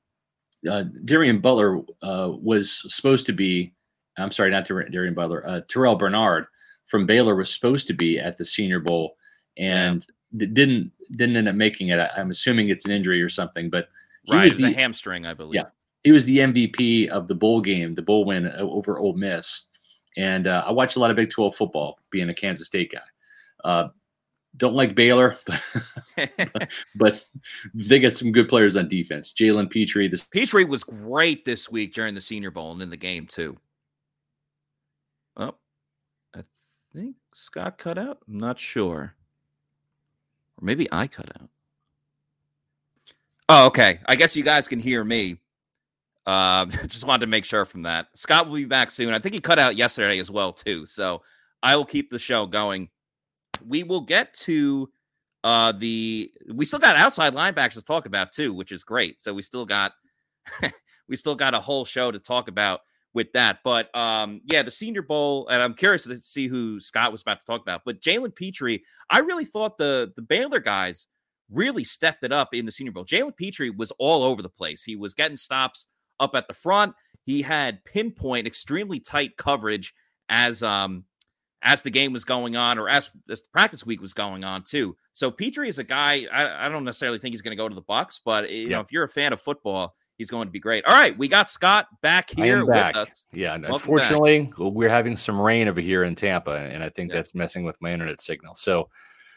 uh, 0.70 0.84
Darien 1.06 1.40
Butler 1.40 1.82
uh, 2.02 2.32
was 2.32 2.84
supposed 2.94 3.26
to 3.26 3.34
be. 3.34 3.74
I'm 4.18 4.32
sorry, 4.32 4.52
not 4.52 4.66
Darien 4.66 5.16
Butler. 5.16 5.46
Uh, 5.46 5.62
Terrell 5.68 5.96
Bernard 5.96 6.46
from 6.86 7.06
Baylor 7.06 7.36
was 7.36 7.54
supposed 7.54 7.88
to 7.88 7.94
be 7.94 8.20
at 8.20 8.38
the 8.38 8.46
Senior 8.46 8.80
Bowl 8.80 9.18
and 9.58 10.06
yeah. 10.32 10.48
didn't 10.54 10.92
didn't 11.16 11.36
end 11.38 11.48
up 11.48 11.56
making 11.56 11.90
it. 11.90 12.00
I'm 12.16 12.32
assuming 12.32 12.70
it's 12.70 12.86
an 12.86 12.92
injury 12.92 13.22
or 13.22 13.30
something, 13.30 13.70
but 13.70 13.90
he 14.24 14.34
right, 14.34 14.46
was 14.46 14.58
the, 14.58 14.72
hamstring, 14.72 15.26
I 15.26 15.34
believe. 15.34 15.56
Yeah, 15.56 15.70
he 16.04 16.12
was 16.12 16.26
the 16.26 16.40
MVP 16.40 17.08
of 17.10 17.28
the 17.28 17.36
bowl 17.36 17.62
game, 17.62 17.96
the 17.96 18.02
bowl 18.02 18.26
win 18.26 18.48
uh, 18.48 18.60
over 18.60 19.00
Ole 19.00 19.14
Miss. 19.14 19.64
And 20.18 20.48
uh, 20.48 20.64
I 20.66 20.72
watch 20.72 20.96
a 20.96 21.00
lot 21.00 21.10
of 21.10 21.16
Big 21.16 21.30
12 21.30 21.56
football, 21.56 22.00
being 22.12 22.30
a 22.30 22.34
Kansas 22.34 22.68
State 22.68 22.92
guy. 22.92 23.00
Uh, 23.64 23.88
don't 24.58 24.76
like 24.76 24.94
Baylor, 24.94 25.38
but, 26.16 26.70
but 26.96 27.24
they 27.74 28.00
got 28.00 28.16
some 28.16 28.32
good 28.32 28.48
players 28.48 28.76
on 28.76 28.88
defense. 28.88 29.34
Jalen 29.34 29.70
Pitre. 29.70 30.08
This 30.08 30.24
Pitre 30.24 30.66
was 30.66 30.84
great 30.84 31.46
this 31.46 31.72
week 31.72 31.94
during 31.94 32.14
the 32.14 32.22
Senior 32.22 32.52
Bowl 32.52 32.72
and 32.72 32.82
in 32.82 32.90
the 32.90 32.98
game 32.98 33.26
too. 33.26 33.58
Oh, 35.38 35.56
I 36.36 36.44
think 36.96 37.16
Scott 37.34 37.78
cut 37.78 37.98
out. 37.98 38.20
I'm 38.28 38.38
not 38.38 38.60
sure, 38.60 39.16
or 40.58 40.66
maybe 40.66 40.88
I 40.92 41.08
cut 41.08 41.30
out. 41.40 41.50
Oh, 43.50 43.66
okay. 43.68 44.00
I 44.08 44.16
guess 44.16 44.36
you 44.36 44.44
guys 44.44 44.68
can 44.68 44.80
hear 44.80 45.04
me. 45.04 45.40
Uh, 46.26 46.66
just 46.88 47.06
wanted 47.06 47.22
to 47.22 47.28
make 47.28 47.46
sure 47.46 47.66
from 47.66 47.84
that. 47.84 48.08
Scott 48.16 48.48
will 48.48 48.56
be 48.56 48.66
back 48.66 48.92
soon. 48.92 49.14
I 49.14 49.20
think 49.20 49.34
he 49.34 49.42
cut 49.42 49.60
out 49.60 49.76
yesterday 49.76 50.20
as 50.20 50.32
well 50.32 50.54
too. 50.54 50.86
So 50.86 51.22
I 51.62 51.76
will 51.76 51.86
keep 51.86 52.10
the 52.10 52.20
show 52.20 52.46
going. 52.46 52.90
We 53.66 53.84
will 53.84 54.02
get 54.02 54.34
to 54.36 54.90
uh 55.44 55.74
the 55.74 56.32
we 56.54 56.64
still 56.64 56.80
got 56.80 56.96
outside 56.96 57.34
linebackers 57.34 57.74
to 57.74 57.82
talk 57.82 58.06
about 58.06 58.32
too, 58.32 58.54
which 58.54 58.72
is 58.72 58.84
great. 58.84 59.22
So 59.22 59.34
we 59.34 59.42
still 59.42 59.66
got 59.66 59.92
we 61.08 61.16
still 61.16 61.36
got 61.36 61.54
a 61.54 61.60
whole 61.60 61.86
show 61.86 62.12
to 62.12 62.20
talk 62.20 62.48
about 62.48 62.82
with 63.14 63.32
that. 63.34 63.60
But 63.64 63.96
um, 63.96 64.42
yeah, 64.46 64.64
the 64.64 64.72
Senior 64.72 65.02
Bowl, 65.02 65.48
and 65.50 65.62
I'm 65.62 65.74
curious 65.74 66.04
to 66.06 66.18
see 66.18 66.48
who 66.48 66.80
Scott 66.80 67.12
was 67.12 67.22
about 67.22 67.40
to 67.40 67.46
talk 67.46 67.62
about. 67.62 67.82
But 67.86 68.02
Jalen 68.02 68.36
Pitre, 68.36 68.80
I 69.10 69.20
really 69.20 69.46
thought 69.46 69.78
the 69.78 70.12
the 70.16 70.22
Baylor 70.22 70.60
guys 70.60 71.08
really 71.52 71.84
stepped 71.84 72.24
it 72.24 72.32
up 72.32 72.54
in 72.54 72.66
the 72.66 72.72
Senior 72.72 72.92
Bowl. 72.92 73.06
Jalen 73.06 73.36
Pitre 73.36 73.70
was 73.70 73.92
all 74.00 74.24
over 74.24 74.42
the 74.42 74.50
place. 74.50 74.84
He 74.84 74.96
was 74.96 75.14
getting 75.14 75.38
stops 75.38 75.88
up 76.20 76.36
at 76.36 76.48
the 76.48 76.54
front. 76.54 76.94
He 77.26 77.42
had 77.42 77.84
pinpoint, 77.86 78.48
extremely 78.48 79.00
tight 79.00 79.38
coverage 79.38 79.94
as 80.30 80.64
um 80.64 81.06
as 81.66 81.82
the 81.82 81.90
game 81.90 82.12
was 82.12 82.26
going 82.26 82.58
on, 82.58 82.78
or 82.78 82.90
as, 82.90 83.10
as 83.30 83.42
the 83.42 83.48
practice 83.54 83.86
week 83.86 84.02
was 84.02 84.14
going 84.14 84.44
on 84.44 84.64
too. 84.64 84.98
So 85.14 85.32
Pitre 85.32 85.66
is 85.66 85.80
a 85.80 85.84
guy. 85.84 86.26
I, 86.32 86.66
I 86.66 86.70
don't 86.70 86.84
necessarily 86.84 87.20
think 87.20 87.34
he's 87.34 87.42
going 87.42 87.56
to 87.56 87.62
go 87.62 87.70
to 87.70 87.76
the 87.76 87.82
Bucks, 87.82 88.20
but 88.24 88.52
you 88.52 88.64
yeah. 88.64 88.70
know, 88.70 88.80
if 88.82 88.92
you're 88.92 89.06
a 89.06 89.10
fan 89.10 89.32
of 89.32 89.40
football, 89.40 89.96
he's 90.18 90.30
going 90.30 90.48
to 90.48 90.52
be 90.52 90.60
great. 90.60 90.86
All 90.86 90.94
right, 90.94 91.18
we 91.18 91.28
got 91.28 91.50
Scott 91.50 91.88
back 92.02 92.30
here 92.30 92.66
back. 92.66 92.96
with 92.96 93.10
us. 93.10 93.26
Yeah, 93.34 93.52
Welcome 93.52 93.74
unfortunately, 93.74 94.42
back. 94.42 94.58
we're 94.58 94.90
having 94.90 95.18
some 95.18 95.40
rain 95.40 95.68
over 95.68 95.82
here 95.82 96.04
in 96.04 96.16
Tampa, 96.16 96.52
and 96.52 96.84
I 96.84 96.90
think 96.90 97.10
yeah. 97.10 97.18
that's 97.18 97.36
messing 97.36 97.64
with 97.64 97.82
my 97.82 97.92
internet 97.92 98.22
signal. 98.22 98.56
So, 98.56 98.90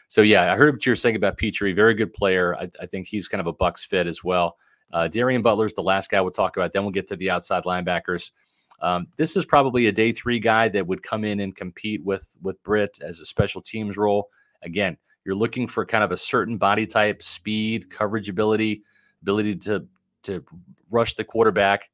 so 0.07 0.21
yeah, 0.21 0.51
I 0.51 0.55
heard 0.55 0.75
what 0.75 0.85
you 0.85 0.91
were 0.91 0.95
saying 0.95 1.15
about 1.15 1.37
Pitre. 1.37 1.73
Very 1.73 1.93
good 1.93 2.13
player. 2.13 2.55
I, 2.55 2.69
I 2.81 2.85
think 2.85 3.07
he's 3.07 3.27
kind 3.27 3.41
of 3.41 3.47
a 3.47 3.53
Bucks 3.53 3.83
fit 3.83 4.07
as 4.07 4.23
well. 4.23 4.57
Uh, 4.91 5.07
Darien 5.07 5.41
Butler's 5.41 5.73
the 5.73 5.81
last 5.81 6.09
guy 6.09 6.21
we'll 6.21 6.31
talk 6.31 6.55
about. 6.55 6.73
Then 6.73 6.83
we'll 6.83 6.91
get 6.91 7.07
to 7.09 7.17
the 7.17 7.29
outside 7.29 7.63
linebackers. 7.63 8.31
Um, 8.79 9.07
this 9.17 9.35
is 9.35 9.45
probably 9.45 9.87
a 9.87 9.91
day 9.91 10.11
three 10.11 10.39
guy 10.39 10.69
that 10.69 10.85
would 10.85 11.01
come 11.03 11.23
in 11.23 11.39
and 11.39 11.55
compete 11.55 12.03
with 12.05 12.37
with 12.41 12.61
Britt 12.63 12.99
as 13.01 13.19
a 13.19 13.25
special 13.25 13.61
teams 13.61 13.97
role. 13.97 14.29
Again, 14.61 14.97
you're 15.25 15.35
looking 15.35 15.67
for 15.67 15.85
kind 15.85 16.03
of 16.03 16.11
a 16.11 16.17
certain 16.17 16.57
body 16.57 16.85
type, 16.85 17.21
speed, 17.21 17.89
coverage 17.89 18.29
ability, 18.29 18.83
ability 19.21 19.55
to 19.57 19.87
to 20.27 20.43
rush 20.89 21.15
the 21.15 21.23
quarterback. 21.23 21.89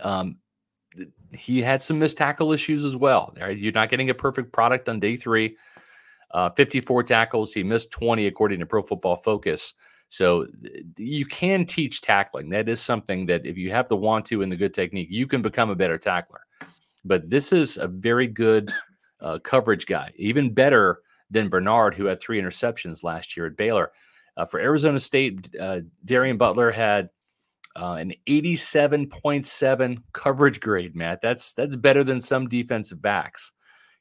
Um, 0.00 0.38
he 1.32 1.62
had 1.62 1.80
some 1.80 1.98
missed 1.98 2.18
tackle 2.18 2.52
issues 2.52 2.84
as 2.84 2.96
well. 2.96 3.34
You're 3.36 3.72
not 3.72 3.90
getting 3.90 4.10
a 4.10 4.14
perfect 4.14 4.52
product 4.52 4.88
on 4.88 5.00
day 5.00 5.16
three. 5.16 5.56
Uh, 6.30 6.50
54 6.50 7.02
tackles. 7.02 7.52
He 7.52 7.62
missed 7.62 7.90
20 7.90 8.26
according 8.26 8.60
to 8.60 8.66
Pro 8.66 8.82
Football 8.82 9.16
Focus. 9.16 9.74
So 10.08 10.46
you 10.96 11.24
can 11.26 11.64
teach 11.64 12.02
tackling. 12.02 12.50
That 12.50 12.68
is 12.68 12.80
something 12.80 13.26
that 13.26 13.46
if 13.46 13.56
you 13.56 13.70
have 13.70 13.88
the 13.88 13.96
want 13.96 14.26
to 14.26 14.42
and 14.42 14.52
the 14.52 14.56
good 14.56 14.74
technique, 14.74 15.08
you 15.10 15.26
can 15.26 15.40
become 15.40 15.70
a 15.70 15.74
better 15.74 15.98
tackler. 15.98 16.40
But 17.04 17.30
this 17.30 17.52
is 17.52 17.78
a 17.78 17.88
very 17.88 18.26
good 18.26 18.72
uh, 19.20 19.38
coverage 19.38 19.86
guy, 19.86 20.12
even 20.16 20.52
better 20.52 21.00
than 21.30 21.48
Bernard, 21.48 21.94
who 21.94 22.06
had 22.06 22.20
three 22.20 22.40
interceptions 22.40 23.02
last 23.02 23.36
year 23.36 23.46
at 23.46 23.56
Baylor. 23.56 23.90
Uh, 24.36 24.46
for 24.46 24.60
Arizona 24.60 25.00
State, 25.00 25.54
uh, 25.58 25.80
Darien 26.04 26.36
Butler 26.36 26.70
had 26.70 27.10
uh, 27.76 27.94
an 27.94 28.12
87.7 28.28 30.02
coverage 30.12 30.60
grade, 30.60 30.94
Matt. 30.94 31.20
That's 31.22 31.52
that's 31.54 31.76
better 31.76 32.04
than 32.04 32.20
some 32.20 32.48
defensive 32.48 33.00
backs. 33.00 33.52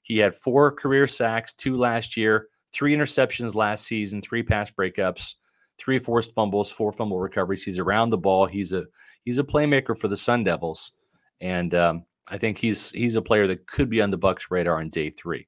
He 0.01 0.17
had 0.17 0.35
four 0.35 0.71
career 0.71 1.07
sacks, 1.07 1.53
two 1.53 1.77
last 1.77 2.17
year, 2.17 2.47
three 2.73 2.95
interceptions 2.95 3.55
last 3.55 3.85
season, 3.85 4.21
three 4.21 4.43
pass 4.43 4.71
breakups 4.71 5.35
three 5.81 5.99
forced 5.99 6.33
fumbles, 6.35 6.69
four 6.69 6.91
fumble 6.91 7.19
recoveries. 7.19 7.63
He's 7.63 7.79
around 7.79 8.11
the 8.11 8.17
ball. 8.17 8.45
He's 8.45 8.71
a 8.71 8.85
he's 9.25 9.39
a 9.39 9.43
playmaker 9.43 9.97
for 9.97 10.07
the 10.07 10.17
Sun 10.17 10.43
Devils, 10.43 10.91
and 11.39 11.73
um, 11.73 12.05
I 12.27 12.37
think 12.37 12.57
he's 12.57 12.91
he's 12.91 13.15
a 13.15 13.21
player 13.21 13.47
that 13.47 13.67
could 13.67 13.89
be 13.89 14.01
on 14.01 14.11
the 14.11 14.17
Bucks 14.17 14.47
radar 14.51 14.79
on 14.79 14.89
day 14.89 15.09
three. 15.09 15.47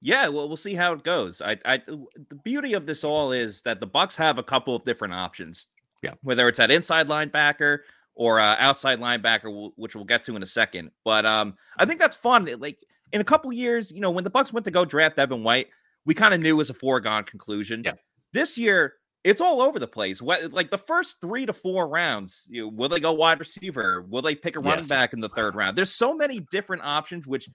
Yeah, 0.00 0.28
well, 0.28 0.46
we'll 0.46 0.56
see 0.56 0.74
how 0.74 0.92
it 0.92 1.02
goes. 1.02 1.40
I, 1.40 1.56
I, 1.64 1.78
the 1.78 2.38
beauty 2.44 2.74
of 2.74 2.86
this 2.86 3.02
all 3.02 3.32
is 3.32 3.62
that 3.62 3.80
the 3.80 3.86
Bucks 3.86 4.14
have 4.16 4.38
a 4.38 4.42
couple 4.42 4.76
of 4.76 4.84
different 4.84 5.14
options. 5.14 5.68
Yeah, 6.02 6.14
whether 6.22 6.46
it's 6.48 6.60
at 6.60 6.70
inside 6.70 7.08
linebacker 7.08 7.78
or 8.14 8.40
uh, 8.40 8.56
outside 8.58 9.00
linebacker, 9.00 9.70
which 9.76 9.94
we'll 9.94 10.04
get 10.04 10.24
to 10.24 10.36
in 10.36 10.42
a 10.42 10.46
second. 10.46 10.90
But 11.04 11.26
um, 11.26 11.54
I 11.78 11.84
think 11.84 12.00
that's 12.00 12.16
fun. 12.16 12.48
Like 12.58 12.82
in 13.12 13.20
a 13.20 13.24
couple 13.24 13.52
years, 13.52 13.92
you 13.92 14.00
know, 14.00 14.10
when 14.10 14.24
the 14.24 14.30
Bucks 14.30 14.52
went 14.52 14.64
to 14.64 14.70
go 14.70 14.84
draft 14.84 15.16
Devin 15.16 15.42
White, 15.42 15.68
we 16.04 16.14
kind 16.14 16.32
of 16.34 16.40
knew 16.40 16.50
it 16.50 16.58
was 16.58 16.70
a 16.70 16.74
foregone 16.74 17.24
conclusion. 17.24 17.82
Yeah. 17.84 17.92
This 18.32 18.56
year, 18.56 18.94
it's 19.26 19.40
all 19.40 19.60
over 19.60 19.78
the 19.78 19.88
place. 19.88 20.22
What 20.22 20.52
like 20.52 20.70
the 20.70 20.78
first 20.78 21.20
three 21.20 21.46
to 21.46 21.52
four 21.52 21.88
rounds, 21.88 22.46
you 22.48 22.62
know, 22.62 22.68
will 22.68 22.88
they 22.88 23.00
go 23.00 23.12
wide 23.12 23.40
receiver? 23.40 24.06
Will 24.08 24.22
they 24.22 24.36
pick 24.36 24.56
a 24.56 24.60
running 24.60 24.78
yes. 24.78 24.88
back 24.88 25.12
in 25.12 25.20
the 25.20 25.28
third 25.28 25.56
round? 25.56 25.76
There's 25.76 25.92
so 25.92 26.14
many 26.14 26.40
different 26.50 26.84
options, 26.84 27.26
which 27.26 27.48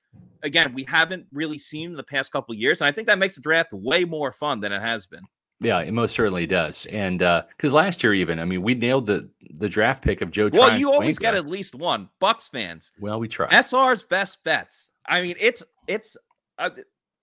again 0.44 0.74
we 0.74 0.84
haven't 0.84 1.28
really 1.32 1.58
seen 1.58 1.92
in 1.92 1.96
the 1.96 2.04
past 2.04 2.32
couple 2.34 2.54
years, 2.54 2.82
and 2.82 2.90
I 2.90 2.92
think 2.92 3.08
that 3.08 3.20
makes 3.20 3.36
the 3.36 3.42
draft 3.42 3.72
way 3.72 4.04
more 4.04 4.34
fun 4.34 4.60
than 4.60 4.74
it 4.74 4.82
has 4.82 5.06
been. 5.06 5.24
Yeah, 5.62 5.80
it 5.82 5.94
most 5.94 6.16
certainly 6.16 6.48
does. 6.48 6.88
And 6.88 7.20
because 7.20 7.74
uh, 7.74 7.76
last 7.76 8.04
year, 8.04 8.16
even 8.16 8.40
I 8.40 8.46
mean, 8.46 8.64
we 8.64 8.74
nailed 8.74 9.06
the 9.06 9.30
the 9.52 9.70
draft 9.70 10.04
pick 10.04 10.22
of 10.22 10.32
Joe. 10.32 10.50
Well, 10.52 10.78
you 10.78 10.92
always 10.92 11.20
get 11.20 11.36
at 11.36 11.48
least 11.48 11.76
one. 11.76 12.10
Bucks 12.20 12.50
fans. 12.50 12.92
Well, 13.00 13.20
we 13.20 13.28
try. 13.28 13.48
SR's 13.48 14.04
best 14.04 14.44
bets. 14.44 14.90
I 15.06 15.22
mean, 15.22 15.36
it's 15.40 15.62
it's 15.88 16.18
uh, 16.58 16.72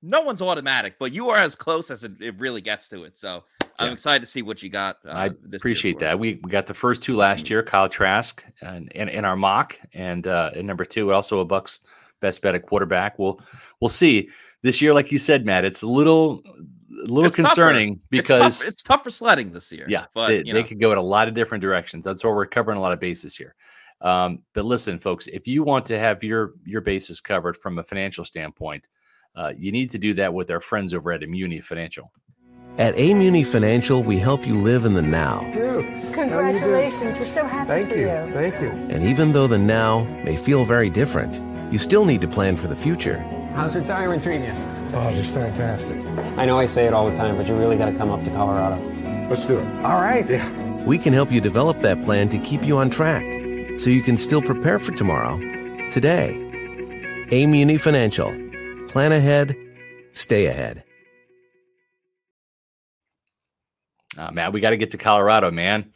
no 0.02 0.20
one's 0.22 0.40
automatic, 0.40 0.94
but 1.00 1.12
you 1.12 1.30
are 1.30 1.36
as 1.36 1.56
close 1.56 1.90
as 1.90 2.04
it, 2.04 2.12
it 2.20 2.38
really 2.38 2.60
gets 2.60 2.88
to 2.90 3.02
it. 3.02 3.16
So 3.16 3.42
I'm 3.80 3.88
yeah. 3.88 3.92
excited 3.92 4.20
to 4.20 4.26
see 4.26 4.42
what 4.42 4.62
you 4.62 4.70
got. 4.70 4.98
Uh, 5.04 5.10
I 5.10 5.30
appreciate 5.52 5.98
that. 5.98 6.18
We, 6.18 6.38
we 6.44 6.50
got 6.50 6.66
the 6.66 6.74
first 6.74 7.02
two 7.02 7.16
last 7.16 7.46
mm-hmm. 7.46 7.54
year, 7.54 7.62
Kyle 7.64 7.88
Trask 7.88 8.44
and 8.62 8.90
in 8.92 9.24
our 9.24 9.36
mock, 9.36 9.76
and 9.94 10.26
uh, 10.28 10.52
and 10.54 10.64
number 10.64 10.84
two, 10.84 11.12
also 11.12 11.40
a 11.40 11.44
Bucks 11.44 11.80
best 12.20 12.40
bet 12.42 12.54
at 12.54 12.66
quarterback. 12.66 13.18
We'll 13.18 13.40
we'll 13.80 13.88
see 13.88 14.28
this 14.62 14.80
year. 14.80 14.94
Like 14.94 15.10
you 15.10 15.18
said, 15.18 15.44
Matt, 15.44 15.64
it's 15.64 15.82
a 15.82 15.88
little 15.88 16.42
a 16.98 17.12
little 17.12 17.26
it's 17.26 17.36
concerning 17.36 17.96
tougher. 17.96 18.06
because 18.10 18.46
it's 18.46 18.58
tough, 18.58 18.68
it's 18.68 18.82
tough, 18.82 19.04
for 19.04 19.10
sledding 19.10 19.52
this 19.52 19.70
year. 19.72 19.86
Yeah, 19.88 20.06
but 20.14 20.28
they, 20.28 20.42
they 20.42 20.62
could 20.62 20.80
go 20.80 20.92
in 20.92 20.98
a 20.98 21.02
lot 21.02 21.28
of 21.28 21.34
different 21.34 21.62
directions. 21.62 22.04
That's 22.04 22.24
why 22.24 22.30
we're 22.30 22.46
covering 22.46 22.78
a 22.78 22.80
lot 22.80 22.92
of 22.92 23.00
bases 23.00 23.36
here. 23.36 23.54
Um, 24.00 24.42
but 24.54 24.64
listen, 24.64 24.98
folks, 24.98 25.26
if 25.26 25.46
you 25.46 25.62
want 25.62 25.86
to 25.86 25.98
have 25.98 26.22
your 26.22 26.52
your 26.64 26.80
bases 26.80 27.20
covered 27.20 27.56
from 27.56 27.78
a 27.78 27.82
financial 27.82 28.24
standpoint, 28.24 28.86
uh, 29.34 29.52
you 29.56 29.72
need 29.72 29.90
to 29.90 29.98
do 29.98 30.14
that 30.14 30.32
with 30.32 30.50
our 30.50 30.60
friends 30.60 30.94
over 30.94 31.12
at 31.12 31.20
Immuni 31.20 31.62
Financial. 31.62 32.12
At 32.78 32.94
Amuni 32.94 33.44
Financial, 33.44 34.04
we 34.04 34.18
help 34.18 34.46
you 34.46 34.54
live 34.54 34.84
in 34.84 34.94
the 34.94 35.02
now. 35.02 35.40
Dude, 35.52 35.84
Congratulations. 36.12 37.18
We're 37.18 37.24
so 37.24 37.44
happy 37.44 37.68
Thank 37.68 37.90
for 37.90 37.96
you. 37.96 38.02
you. 38.02 38.32
Thank 38.32 38.60
you. 38.60 38.68
And 38.68 39.02
even 39.02 39.32
though 39.32 39.48
the 39.48 39.58
now 39.58 40.04
may 40.22 40.36
feel 40.36 40.64
very 40.64 40.88
different, 40.88 41.42
you 41.72 41.78
still 41.78 42.04
need 42.04 42.20
to 42.20 42.28
plan 42.28 42.56
for 42.56 42.68
the 42.68 42.76
future. 42.76 43.18
How's 43.54 43.74
retirement 43.74 44.22
treating 44.22 44.44
you? 44.44 44.77
Oh, 44.94 45.12
just 45.14 45.34
fantastic. 45.34 45.98
I 46.38 46.46
know 46.46 46.58
I 46.58 46.64
say 46.64 46.86
it 46.86 46.94
all 46.94 47.10
the 47.10 47.16
time, 47.16 47.36
but 47.36 47.46
you 47.46 47.54
really 47.54 47.76
got 47.76 47.90
to 47.90 47.96
come 47.96 48.10
up 48.10 48.24
to 48.24 48.30
Colorado. 48.30 48.80
Let's 49.28 49.44
do 49.44 49.58
it. 49.58 49.84
All 49.84 50.00
right. 50.00 50.28
Yeah. 50.28 50.84
We 50.84 50.98
can 50.98 51.12
help 51.12 51.30
you 51.30 51.40
develop 51.40 51.82
that 51.82 52.02
plan 52.02 52.28
to 52.30 52.38
keep 52.38 52.64
you 52.64 52.78
on 52.78 52.88
track 52.88 53.22
so 53.78 53.90
you 53.90 54.02
can 54.02 54.16
still 54.16 54.40
prepare 54.40 54.78
for 54.78 54.92
tomorrow 54.92 55.38
today. 55.90 56.34
Amuni 57.30 57.78
Financial. 57.78 58.30
Plan 58.88 59.12
ahead, 59.12 59.54
stay 60.12 60.46
ahead. 60.46 60.82
Uh, 64.16 64.30
Matt, 64.32 64.52
we 64.52 64.60
got 64.60 64.70
to 64.70 64.78
get 64.78 64.92
to 64.92 64.98
Colorado, 64.98 65.50
man. 65.50 65.92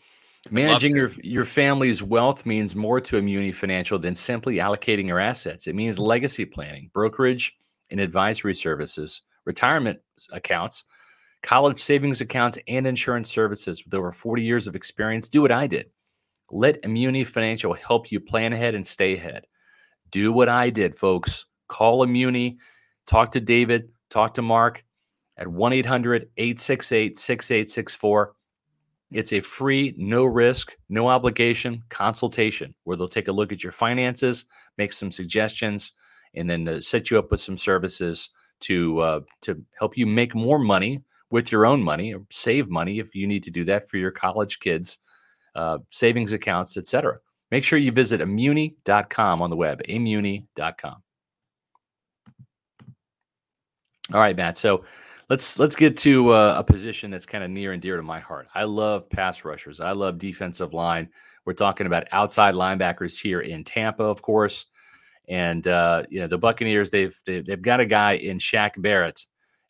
Managing 0.50 0.94
your 0.94 1.10
your 1.22 1.44
family's 1.44 2.02
wealth 2.02 2.44
means 2.44 2.76
more 2.76 3.00
to 3.00 3.16
Immuni 3.16 3.54
Financial 3.54 3.98
than 3.98 4.14
simply 4.14 4.56
allocating 4.56 5.06
your 5.06 5.20
assets. 5.20 5.66
It 5.66 5.74
means 5.74 5.98
legacy 5.98 6.44
planning, 6.44 6.90
brokerage 6.92 7.56
and 7.92 8.00
advisory 8.00 8.54
services, 8.54 9.22
retirement 9.44 10.00
accounts, 10.32 10.84
college 11.42 11.78
savings 11.78 12.20
accounts, 12.20 12.58
and 12.66 12.86
insurance 12.86 13.30
services. 13.30 13.84
With 13.84 13.94
over 13.94 14.10
40 14.10 14.42
years 14.42 14.66
of 14.66 14.74
experience, 14.74 15.28
do 15.28 15.42
what 15.42 15.52
I 15.52 15.66
did. 15.68 15.90
Let 16.50 16.82
Immuni 16.82 17.26
Financial 17.26 17.72
help 17.72 18.10
you 18.10 18.18
plan 18.18 18.52
ahead 18.52 18.74
and 18.74 18.86
stay 18.86 19.14
ahead. 19.14 19.46
Do 20.10 20.32
what 20.32 20.48
I 20.48 20.70
did, 20.70 20.96
folks. 20.96 21.46
Call 21.68 22.06
Immuni, 22.06 22.56
talk 23.06 23.32
to 23.32 23.40
David, 23.40 23.90
talk 24.10 24.34
to 24.34 24.42
Mark 24.42 24.84
at 25.36 25.48
1 25.48 25.72
800 25.72 26.28
868 26.36 27.18
6864. 27.18 28.34
It's 29.12 29.32
a 29.32 29.40
free, 29.40 29.94
no 29.98 30.24
risk, 30.24 30.74
no 30.88 31.08
obligation 31.08 31.82
consultation 31.90 32.74
where 32.84 32.96
they'll 32.96 33.08
take 33.08 33.28
a 33.28 33.32
look 33.32 33.52
at 33.52 33.62
your 33.62 33.72
finances, 33.72 34.46
make 34.78 34.92
some 34.92 35.10
suggestions, 35.10 35.92
and 36.34 36.48
then 36.48 36.80
set 36.80 37.10
you 37.10 37.18
up 37.18 37.30
with 37.30 37.40
some 37.40 37.58
services 37.58 38.30
to 38.60 39.00
uh, 39.00 39.20
to 39.42 39.62
help 39.78 39.96
you 39.96 40.06
make 40.06 40.34
more 40.34 40.58
money 40.58 41.02
with 41.30 41.50
your 41.50 41.66
own 41.66 41.82
money 41.82 42.14
or 42.14 42.22
save 42.30 42.68
money 42.68 42.98
if 42.98 43.14
you 43.14 43.26
need 43.26 43.42
to 43.42 43.50
do 43.50 43.64
that 43.64 43.88
for 43.88 43.96
your 43.96 44.10
college 44.10 44.60
kids, 44.60 44.98
uh, 45.54 45.78
savings 45.90 46.32
accounts, 46.32 46.76
etc. 46.76 47.18
Make 47.50 47.64
sure 47.64 47.78
you 47.78 47.92
visit 47.92 48.20
immuni.com 48.20 49.42
on 49.42 49.50
the 49.50 49.56
web, 49.56 49.82
immuni.com. 49.88 51.02
All 54.12 54.20
right, 54.20 54.36
Matt. 54.36 54.56
So 54.56 54.84
let's 55.30 55.58
let's 55.58 55.76
get 55.76 55.96
to 55.98 56.30
uh, 56.30 56.54
a 56.58 56.64
position 56.64 57.10
that's 57.10 57.26
kind 57.26 57.42
of 57.42 57.50
near 57.50 57.72
and 57.72 57.80
dear 57.80 57.96
to 57.96 58.02
my 58.02 58.20
heart. 58.20 58.48
I 58.54 58.64
love 58.64 59.08
pass 59.08 59.44
rushers. 59.44 59.80
I 59.80 59.92
love 59.92 60.18
defensive 60.18 60.74
line. 60.74 61.08
We're 61.44 61.54
talking 61.54 61.86
about 61.86 62.06
outside 62.12 62.54
linebackers 62.54 63.18
here 63.20 63.40
in 63.40 63.64
Tampa, 63.64 64.04
of 64.04 64.22
course, 64.22 64.66
and 65.28 65.66
uh, 65.66 66.02
you 66.08 66.20
know 66.20 66.26
the 66.28 66.38
Buccaneers. 66.38 66.90
They've 66.90 67.18
they've, 67.26 67.44
they've 67.44 67.62
got 67.62 67.80
a 67.80 67.86
guy 67.86 68.12
in 68.14 68.38
Shaq 68.38 68.80
Barrett 68.80 69.24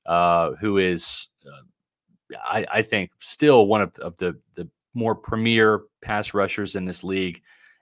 uh, 0.06 0.52
who 0.60 0.78
is, 0.78 1.28
uh, 1.46 2.36
I, 2.44 2.66
I 2.72 2.82
think, 2.82 3.10
still 3.20 3.66
one 3.66 3.82
of, 3.82 3.96
of 3.98 4.16
the 4.16 4.38
the 4.54 4.68
more 4.94 5.14
premier 5.14 5.82
pass 6.02 6.34
rushers 6.34 6.74
in 6.76 6.84
this 6.84 7.02
league. 7.04 7.40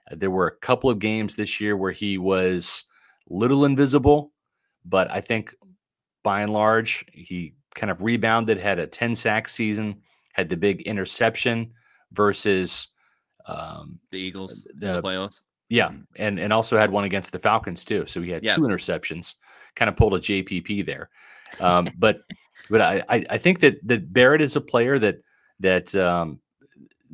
Uh, 0.09 0.15
there 0.17 0.31
were 0.31 0.47
a 0.47 0.55
couple 0.57 0.89
of 0.89 0.99
games 0.99 1.35
this 1.35 1.59
year 1.59 1.75
where 1.75 1.91
he 1.91 2.17
was 2.17 2.85
little 3.29 3.65
invisible, 3.65 4.31
but 4.85 5.09
I 5.11 5.21
think 5.21 5.55
by 6.23 6.41
and 6.41 6.53
large 6.53 7.05
he 7.11 7.55
kind 7.75 7.89
of 7.89 8.01
rebounded, 8.01 8.57
had 8.57 8.79
a 8.79 8.87
10 8.87 9.15
sack 9.15 9.47
season, 9.49 10.01
had 10.33 10.49
the 10.49 10.57
big 10.57 10.81
interception 10.81 11.73
versus 12.11 12.89
um, 13.47 13.99
The 14.11 14.17
Eagles, 14.17 14.67
the- 14.75 14.87
in 14.87 14.93
the 14.95 15.01
playoffs. 15.01 15.41
Yeah, 15.71 15.89
and 16.17 16.37
and 16.37 16.51
also 16.51 16.77
had 16.77 16.91
one 16.91 17.05
against 17.05 17.31
the 17.31 17.39
Falcons 17.39 17.85
too. 17.85 18.05
So 18.05 18.21
he 18.21 18.29
had 18.29 18.43
Yes. 18.43 18.57
two 18.57 18.63
interceptions. 18.63 19.35
Kind 19.75 19.87
of 19.87 19.95
pulled 19.95 20.13
a 20.13 20.19
JPP 20.19 20.85
there, 20.85 21.09
um, 21.61 21.87
but 21.97 22.23
but 22.69 22.81
I, 22.81 23.01
I 23.07 23.25
I 23.29 23.37
think 23.37 23.61
that 23.61 23.79
that 23.87 24.11
Barrett 24.11 24.41
is 24.41 24.57
a 24.57 24.61
player 24.61 24.99
that 24.99 25.19
that 25.61 25.95
um, 25.95 26.41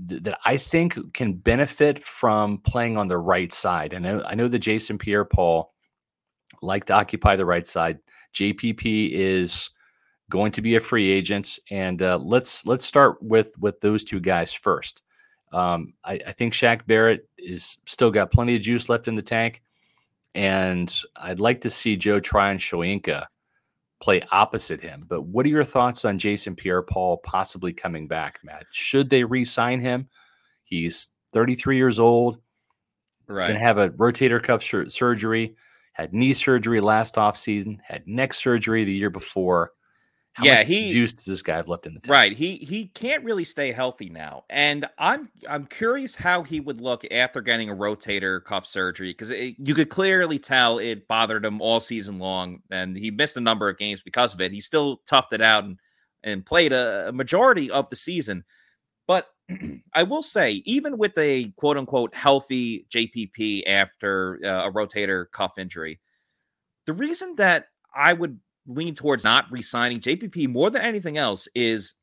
th- 0.10 0.24
that 0.24 0.40
I 0.44 0.58
think 0.58 1.14
can 1.14 1.34
benefit 1.34 2.00
from 2.00 2.58
playing 2.58 2.98
on 2.98 3.08
the 3.08 3.20
right 3.20 3.54
side. 3.54 3.94
And 3.94 4.08
I 4.08 4.12
know, 4.14 4.24
I 4.26 4.34
know 4.36 4.48
that 4.48 4.60
Jason 4.60 4.98
Pierre-Paul 4.98 5.72
like 6.64 6.86
to 6.86 6.94
occupy 6.94 7.36
the 7.36 7.46
right 7.46 7.68
side. 7.68 8.00
JPP 8.34 9.12
is 9.12 9.70
going 10.32 10.52
to 10.54 10.62
be 10.64 10.76
a 10.76 10.80
free 10.80 11.12
agent, 11.12 11.60
and 11.70 12.02
uh, 12.02 12.18
let's 12.18 12.66
let's 12.66 12.86
start 12.88 13.22
with 13.22 13.54
with 13.60 13.80
those 13.82 14.04
two 14.04 14.20
guys 14.20 14.52
first. 14.52 15.04
Um, 15.54 15.94
I, 16.04 16.20
I 16.28 16.32
think 16.34 16.54
Shaq 16.54 16.86
Barrett 16.86 17.28
is 17.38 17.78
still 17.86 18.12
got 18.12 18.32
plenty 18.32 18.56
of 18.56 18.62
juice 18.62 18.90
left 18.90 19.08
in 19.08 19.16
the 19.16 19.22
tank, 19.22 19.62
and 20.36 20.94
I'd 21.16 21.40
like 21.40 21.62
to 21.62 21.70
see 21.70 21.96
Joe 21.96 22.20
Tryon 22.20 22.58
Shoyinka 22.58 23.26
play 24.02 24.22
opposite 24.32 24.82
him. 24.82 25.06
But 25.08 25.24
what 25.24 25.46
are 25.46 25.50
your 25.50 25.64
thoughts 25.64 26.06
on 26.06 26.18
Jason 26.20 26.56
Pierre-Paul 26.56 27.18
possibly 27.18 27.74
coming 27.74 28.08
back, 28.08 28.40
Matt? 28.44 28.66
Should 28.72 29.10
they 29.10 29.24
re-sign 29.24 29.80
him? 29.80 30.10
He's 30.66 31.10
33 31.34 31.78
years 31.78 31.98
old, 32.00 32.40
Right. 33.28 33.48
to 33.48 33.58
have 33.58 33.78
a 33.78 33.90
rotator 33.92 34.42
cuff 34.44 34.62
sur- 34.64 34.90
surgery, 34.90 35.56
had 35.94 36.14
knee 36.14 36.34
surgery 36.34 36.80
last 36.82 37.16
offseason, 37.16 37.80
had 37.84 38.08
neck 38.08 38.34
surgery 38.34 38.84
the 38.84 38.94
year 38.94 39.10
before. 39.10 39.72
How 40.38 40.46
Yeah, 40.46 40.64
he- 40.64 40.92
juice 40.94 41.14
does 41.14 41.26
this 41.26 41.42
guy 41.42 41.56
have 41.56 41.68
left 41.68 41.88
in 41.88 41.96
the 41.96 42.00
tank? 42.00 42.12
Right. 42.12 42.32
He 42.32 42.58
he 42.58 42.86
can't 42.90 43.24
really 43.24 43.44
stay 43.44 43.72
healthy 43.72 44.08
now. 44.08 44.44
And 44.52 44.88
I'm 45.00 45.30
I'm 45.50 45.66
curious 45.66 46.16
how 46.16 46.44
he 46.44 46.60
would 46.60 46.80
look 46.80 47.04
after 47.12 47.42
getting 47.42 47.72
a 47.72 47.76
rotator 47.76 48.44
cuff 48.44 48.64
surgery 48.64 49.10
because 49.10 49.32
you 49.32 49.74
could 49.74 49.90
clearly 49.90 50.38
tell 50.38 50.78
it 50.78 51.08
bothered 51.08 51.44
him 51.44 51.60
all 51.60 51.80
season 51.80 52.20
long 52.20 52.62
and 52.70 52.96
he 52.96 53.10
missed 53.10 53.36
a 53.38 53.42
number 53.42 53.68
of 53.68 53.78
games 53.80 54.04
because 54.04 54.36
of 54.36 54.40
it. 54.42 54.52
He 54.52 54.62
still 54.62 55.02
toughed 55.10 55.34
it 55.34 55.42
out 55.42 55.64
and 55.64 55.80
and 56.24 56.46
played 56.46 56.72
a, 56.72 57.08
a 57.10 57.12
majority 57.12 57.72
of 57.72 57.90
the 57.90 57.96
season. 57.96 58.44
But 59.08 59.28
I 59.96 60.04
will 60.04 60.22
say, 60.22 60.62
even 60.66 61.00
with 61.00 61.18
a 61.18 61.46
quote 61.58 61.78
unquote 61.78 62.14
healthy 62.14 62.86
JPP 62.94 63.64
after 63.68 64.40
uh, 64.46 64.68
a 64.68 64.72
rotator 64.72 65.32
cuff 65.32 65.58
injury, 65.58 66.00
the 66.86 66.94
reason 66.94 67.36
that 67.38 67.70
I 67.96 68.14
would 68.14 68.40
lean 68.68 68.94
towards 68.94 69.24
not 69.24 69.46
re-signing 69.52 70.00
JPP 70.00 70.48
more 70.50 70.70
than 70.70 70.82
anything 70.82 71.18
else 71.18 71.48
is 71.56 71.94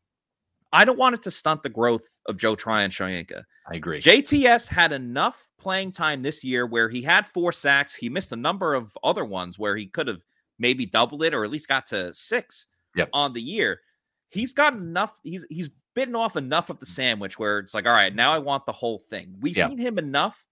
I 0.72 0.84
don't 0.84 0.98
want 0.98 1.14
it 1.14 1.22
to 1.22 1.30
stunt 1.30 1.62
the 1.62 1.68
growth 1.68 2.04
of 2.26 2.36
Joe 2.36 2.56
Tryon 2.56 2.90
Shoyinka. 2.90 3.42
I 3.70 3.76
agree. 3.76 4.00
JTS 4.00 4.68
had 4.68 4.90
enough 4.92 5.46
playing 5.60 5.92
time 5.92 6.22
this 6.22 6.42
year 6.42 6.66
where 6.66 6.88
he 6.88 7.00
had 7.00 7.26
four 7.26 7.52
sacks. 7.52 7.94
He 7.94 8.08
missed 8.08 8.32
a 8.32 8.36
number 8.36 8.74
of 8.74 8.96
other 9.04 9.24
ones 9.24 9.58
where 9.58 9.76
he 9.76 9.86
could 9.86 10.08
have 10.08 10.22
maybe 10.58 10.84
doubled 10.86 11.22
it 11.22 11.32
or 11.32 11.44
at 11.44 11.50
least 11.50 11.68
got 11.68 11.86
to 11.88 12.12
six 12.12 12.66
Yep. 12.96 13.08
on 13.12 13.32
the 13.32 13.42
year. 13.42 13.80
He's 14.30 14.52
got 14.52 14.72
enough. 14.74 15.18
He's 15.22 15.44
he's 15.50 15.68
bitten 15.94 16.16
off 16.16 16.36
enough 16.36 16.70
of 16.70 16.78
the 16.80 16.86
sandwich 16.86 17.38
where 17.38 17.58
it's 17.60 17.74
like, 17.74 17.86
all 17.86 17.92
right, 17.92 18.14
now 18.14 18.32
I 18.32 18.38
want 18.38 18.66
the 18.66 18.72
whole 18.72 18.98
thing. 18.98 19.36
We've 19.40 19.56
Yeah. 19.56 19.68
seen 19.68 19.78
him 19.78 19.96
enough 19.98 20.44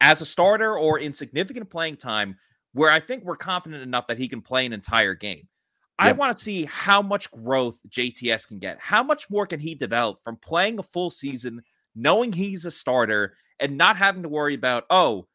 as 0.00 0.20
a 0.22 0.26
starter 0.26 0.78
or 0.78 0.98
in 0.98 1.12
significant 1.12 1.68
playing 1.70 1.96
time 1.96 2.38
where 2.72 2.90
I 2.90 3.00
think 3.00 3.24
we're 3.24 3.36
confident 3.36 3.82
enough 3.82 4.06
that 4.06 4.16
he 4.18 4.26
can 4.28 4.40
play 4.42 4.64
an 4.66 4.72
entire 4.72 5.14
game. 5.14 5.48
I 5.98 6.12
want 6.12 6.36
to 6.36 6.44
see 6.44 6.66
how 6.66 7.00
much 7.00 7.30
growth 7.30 7.80
JTS 7.88 8.46
can 8.46 8.58
get. 8.58 8.78
How 8.80 9.02
much 9.02 9.30
more 9.30 9.46
can 9.46 9.60
he 9.60 9.74
develop 9.74 10.18
from 10.22 10.36
playing 10.36 10.78
a 10.78 10.82
full 10.82 11.10
season, 11.10 11.62
knowing 11.94 12.32
he's 12.32 12.64
a 12.64 12.70
starter, 12.70 13.36
and 13.60 13.78
not 13.78 13.96
having 13.96 14.22
to 14.22 14.28
worry 14.28 14.54
about, 14.54 14.84
oh, 14.90 15.26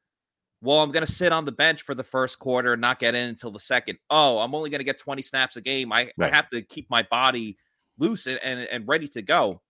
well, 0.62 0.80
I'm 0.80 0.92
going 0.92 1.06
to 1.06 1.12
sit 1.12 1.34
on 1.34 1.46
the 1.46 1.52
bench 1.52 1.82
for 1.82 1.96
the 1.96 2.04
first 2.04 2.38
quarter 2.38 2.74
and 2.74 2.82
not 2.82 3.00
get 3.00 3.16
in 3.16 3.30
until 3.30 3.50
the 3.50 3.60
second. 3.60 3.98
Oh, 4.12 4.38
I'm 4.40 4.54
only 4.54 4.70
going 4.70 4.80
to 4.80 4.86
get 4.86 5.00
20 5.00 5.22
snaps 5.24 5.56
a 5.56 5.62
game. 5.62 5.92
I, 5.92 6.12
I 6.20 6.30
have 6.30 6.50
to 6.52 6.62
keep 6.62 6.88
my 6.90 7.02
body 7.10 7.58
loose 7.98 8.28
and, 8.28 8.40
and, 8.44 8.62
and 8.72 8.88
ready 8.88 9.08
to 9.10 9.24
go. 9.24 9.62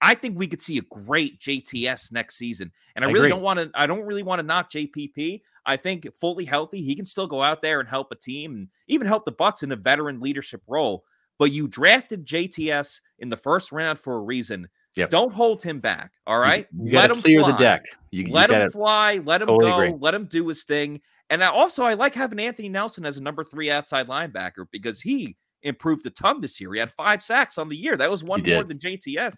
I 0.00 0.14
think 0.14 0.38
we 0.38 0.46
could 0.46 0.62
see 0.62 0.78
a 0.78 0.82
great 0.82 1.40
JTS 1.40 2.12
next 2.12 2.36
season. 2.36 2.70
And 2.94 3.04
I, 3.04 3.08
I 3.08 3.10
really 3.10 3.26
agree. 3.26 3.30
don't 3.30 3.42
want 3.42 3.58
to 3.58 3.70
I 3.74 3.86
don't 3.86 4.04
really 4.04 4.22
want 4.22 4.40
to 4.40 4.46
knock 4.46 4.70
JPP. 4.70 5.40
I 5.66 5.76
think 5.76 6.06
fully 6.16 6.44
healthy, 6.44 6.82
he 6.82 6.94
can 6.94 7.04
still 7.04 7.26
go 7.26 7.42
out 7.42 7.60
there 7.60 7.80
and 7.80 7.88
help 7.88 8.12
a 8.12 8.16
team 8.16 8.54
and 8.54 8.68
even 8.86 9.06
help 9.06 9.24
the 9.24 9.32
Bucks 9.32 9.62
in 9.62 9.72
a 9.72 9.76
veteran 9.76 10.20
leadership 10.20 10.62
role. 10.66 11.04
But 11.38 11.52
you 11.52 11.68
drafted 11.68 12.24
JTS 12.24 13.00
in 13.18 13.28
the 13.28 13.36
first 13.36 13.72
round 13.72 13.98
for 13.98 14.14
a 14.14 14.20
reason. 14.20 14.68
Yep. 14.96 15.10
Don't 15.10 15.32
hold 15.32 15.62
him 15.62 15.80
back. 15.80 16.12
All 16.26 16.38
right. 16.38 16.66
You-. 16.72 16.86
You, 16.86 16.92
got 16.92 17.08
to 17.08 17.20
clear 17.20 17.42
the 17.42 17.52
deck. 17.52 17.84
You, 18.10 18.24
you 18.24 18.32
Let 18.32 18.50
him 18.50 18.70
fly. 18.70 19.20
Let 19.24 19.42
him 19.42 19.48
Totally 19.48 19.70
go. 19.70 19.80
agree. 19.80 19.98
Let 20.00 20.14
him 20.14 20.24
do 20.24 20.48
his 20.48 20.64
thing. 20.64 21.00
And 21.28 21.42
I 21.44 21.48
also, 21.48 21.84
I 21.84 21.94
like 21.94 22.14
having 22.14 22.38
Anthony 22.38 22.68
Nelson 22.68 23.04
as 23.04 23.18
a 23.18 23.22
number 23.22 23.44
three 23.44 23.70
outside 23.70 24.06
linebacker 24.06 24.66
because 24.70 25.02
he 25.02 25.36
improved 25.62 26.06
a 26.06 26.10
ton 26.10 26.40
this 26.40 26.60
year. 26.60 26.72
He 26.72 26.78
had 26.80 26.90
five 26.90 27.20
sacks 27.20 27.58
on 27.58 27.68
the 27.68 27.76
year. 27.76 27.96
That 27.96 28.10
was 28.10 28.24
one 28.24 28.42
more 28.46 28.64
than 28.64 28.78
JTS 28.78 29.36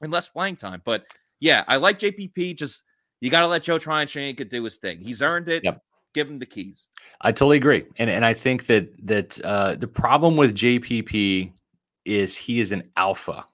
and 0.00 0.10
less 0.10 0.28
playing 0.28 0.56
time. 0.56 0.82
But 0.84 1.04
yeah, 1.38 1.64
I 1.68 1.76
like 1.76 1.98
JPP. 1.98 2.56
Just 2.56 2.84
you 3.20 3.30
got 3.30 3.42
to 3.42 3.46
let 3.46 3.62
Joe 3.62 3.78
Tryon 3.78 4.06
do 4.06 4.64
his 4.64 4.78
thing. 4.78 4.98
He's 4.98 5.22
earned 5.22 5.48
it. 5.48 5.62
Yep. 5.64 5.82
Give 6.12 6.28
him 6.28 6.38
the 6.38 6.46
keys. 6.46 6.88
I 7.20 7.30
totally 7.30 7.58
agree, 7.58 7.84
and 7.98 8.10
and 8.10 8.24
I 8.24 8.34
think 8.34 8.66
that 8.66 8.88
that 9.06 9.40
uh, 9.44 9.76
the 9.76 9.86
problem 9.86 10.36
with 10.36 10.56
JPP 10.56 11.52
is 12.04 12.36
he 12.36 12.58
is 12.58 12.72
an 12.72 12.90
alpha. 12.96 13.44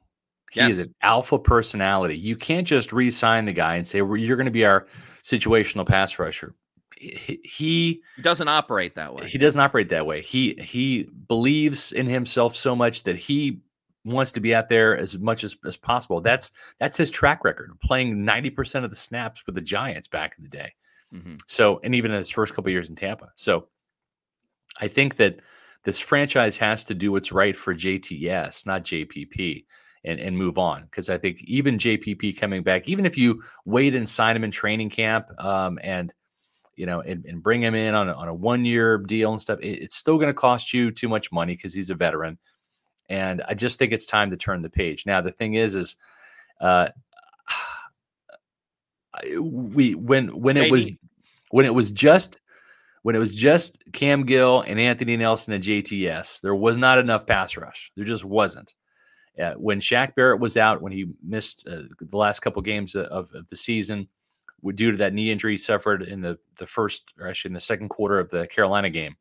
He 0.53 0.61
yes. 0.61 0.71
is 0.71 0.79
an 0.79 0.95
alpha 1.03 1.39
personality. 1.39 2.17
You 2.17 2.37
can't 2.37 2.67
just 2.67 2.93
re-sign 2.93 3.45
the 3.45 3.53
guy 3.53 3.77
and 3.77 3.87
say 3.87 4.01
well, 4.01 4.17
you're 4.17 4.37
going 4.37 4.47
to 4.47 4.51
be 4.53 4.65
our 4.65 4.87
situational 5.23 5.87
pass 5.87 6.19
rusher. 6.19 6.55
He, 6.97 7.41
he 7.45 8.03
doesn't 8.23 8.49
operate 8.49 8.95
that 8.95 9.15
way. 9.15 9.29
He 9.29 9.37
doesn't 9.37 9.61
operate 9.61 9.91
that 9.91 10.07
way. 10.07 10.23
He 10.23 10.55
he 10.55 11.11
believes 11.29 11.93
in 11.93 12.07
himself 12.07 12.57
so 12.57 12.75
much 12.75 13.03
that 13.03 13.17
he 13.17 13.61
wants 14.07 14.33
to 14.33 14.41
be 14.41 14.55
out 14.55 14.69
there 14.69 14.97
as 14.97 15.19
much 15.19 15.45
as, 15.45 15.57
as 15.67 15.77
possible. 15.77 16.21
That's 16.21 16.53
that's 16.79 16.97
his 16.97 17.11
track 17.11 17.45
record, 17.45 17.73
playing 17.83 18.25
90% 18.25 18.85
of 18.85 18.91
the 18.91 18.97
snaps 18.97 19.45
with 19.45 19.55
the 19.55 19.61
Giants 19.61 20.09
back 20.09 20.35
in 20.39 20.45
the 20.45 20.51
day. 20.51 20.75
Mm-hmm. 21.13 21.35
So, 21.47 21.81
and 21.85 21.95
even 21.95 22.11
in 22.13 22.19
his 22.19 22.31
first 22.31 22.55
couple 22.55 22.71
years 22.71 22.89
in 22.89 22.97
Tampa. 22.97 23.31
So, 23.35 23.69
I 24.81 24.89
think 24.89 25.17
that 25.17 25.41
this 25.85 25.99
franchise 25.99 26.57
has 26.59 26.85
to 26.85 26.95
do 26.95 27.13
what's 27.13 27.33
right 27.33 27.57
for 27.57 27.75
JTS, 27.75 28.67
not 28.67 28.85
JPP, 28.85 29.65
and, 30.05 30.21
and 30.21 30.37
move 30.37 30.59
on. 30.59 30.85
Because 30.85 31.09
I 31.09 31.19
think 31.19 31.43
even 31.45 31.79
JPP 31.79 32.37
coming 32.39 32.63
back, 32.63 32.89
even 32.89 33.07
if 33.07 33.17
you 33.17 33.43
wait 33.65 33.95
and 33.95 34.09
sign 34.09 34.37
him 34.37 34.45
in 34.45 34.51
training 34.51 34.91
camp 34.91 35.29
um, 35.43 35.79
and 35.83 36.13
you 36.77 36.85
know, 36.85 37.01
and, 37.01 37.25
and, 37.25 37.43
bring 37.43 37.63
him 37.63 37.75
in 37.75 37.95
on 37.95 38.11
a, 38.11 38.13
on 38.13 38.29
a 38.29 38.35
one 38.35 38.67
year 38.67 38.99
deal 38.99 39.33
and 39.33 39.41
stuff, 39.41 39.59
it, 39.61 39.83
it's 39.83 39.97
still 39.97 40.17
going 40.17 40.29
to 40.29 40.35
cost 40.35 40.75
you 40.75 40.91
too 40.91 41.09
much 41.09 41.33
money 41.33 41.57
because 41.57 41.73
he's 41.73 41.89
a 41.89 41.95
veteran. 41.95 42.39
And 43.09 43.43
I 43.47 43.55
just 43.55 43.79
think 43.79 43.93
it's 43.93 44.07
time 44.07 44.31
to 44.31 44.37
turn 44.37 44.63
the 44.63 44.71
page. 44.71 45.07
Now, 45.07 45.21
the 45.21 45.33
thing 45.33 45.55
is, 45.55 45.75
is 45.75 45.97
uh, 46.61 46.89
we 49.41 49.95
when 49.95 50.29
when 50.41 50.57
it 50.57 50.71
was 50.71 50.91
when 51.51 51.67
it 51.67 51.75
was 51.75 51.91
just 51.91 52.39
when 53.03 53.15
it 53.15 53.21
was 53.21 53.37
just 53.37 53.85
Cam 53.93 54.27
Gill 54.27 54.63
and 54.63 54.81
Anthony 54.81 55.17
Nelson 55.17 55.53
and 55.53 55.63
JTS, 55.63 56.41
there 56.41 56.57
was 56.57 56.77
not 56.77 56.99
enough 56.99 57.25
pass 57.25 57.57
rush. 57.57 57.93
There 57.95 58.05
just 58.05 58.25
wasn't. 58.25 58.75
Uh, 59.41 59.53
when 59.55 59.81
Shaq 59.81 60.15
Barrett 60.15 60.41
was 60.41 60.57
out, 60.57 60.83
when 60.83 60.93
he 60.93 61.07
missed 61.23 61.69
uh, 61.71 61.83
the 62.01 62.17
last 62.17 62.41
couple 62.41 62.63
games 62.63 62.97
of, 62.97 63.31
of, 63.31 63.49
the 63.49 63.57
season, 63.57 64.09
due 64.75 64.91
to 64.91 64.97
that 64.97 65.13
knee 65.13 65.31
injury 65.31 65.53
he 65.53 65.59
suffered 65.59 66.03
in 66.03 66.21
the 66.21 66.39
the 66.59 66.67
first, 66.67 67.13
or 67.21 67.29
actually 67.29 67.51
in 67.51 67.55
the 67.55 67.61
second 67.61 67.91
quarter 67.91 68.19
of 68.19 68.31
the 68.31 68.47
Carolina 68.49 68.91
game, 68.91 69.15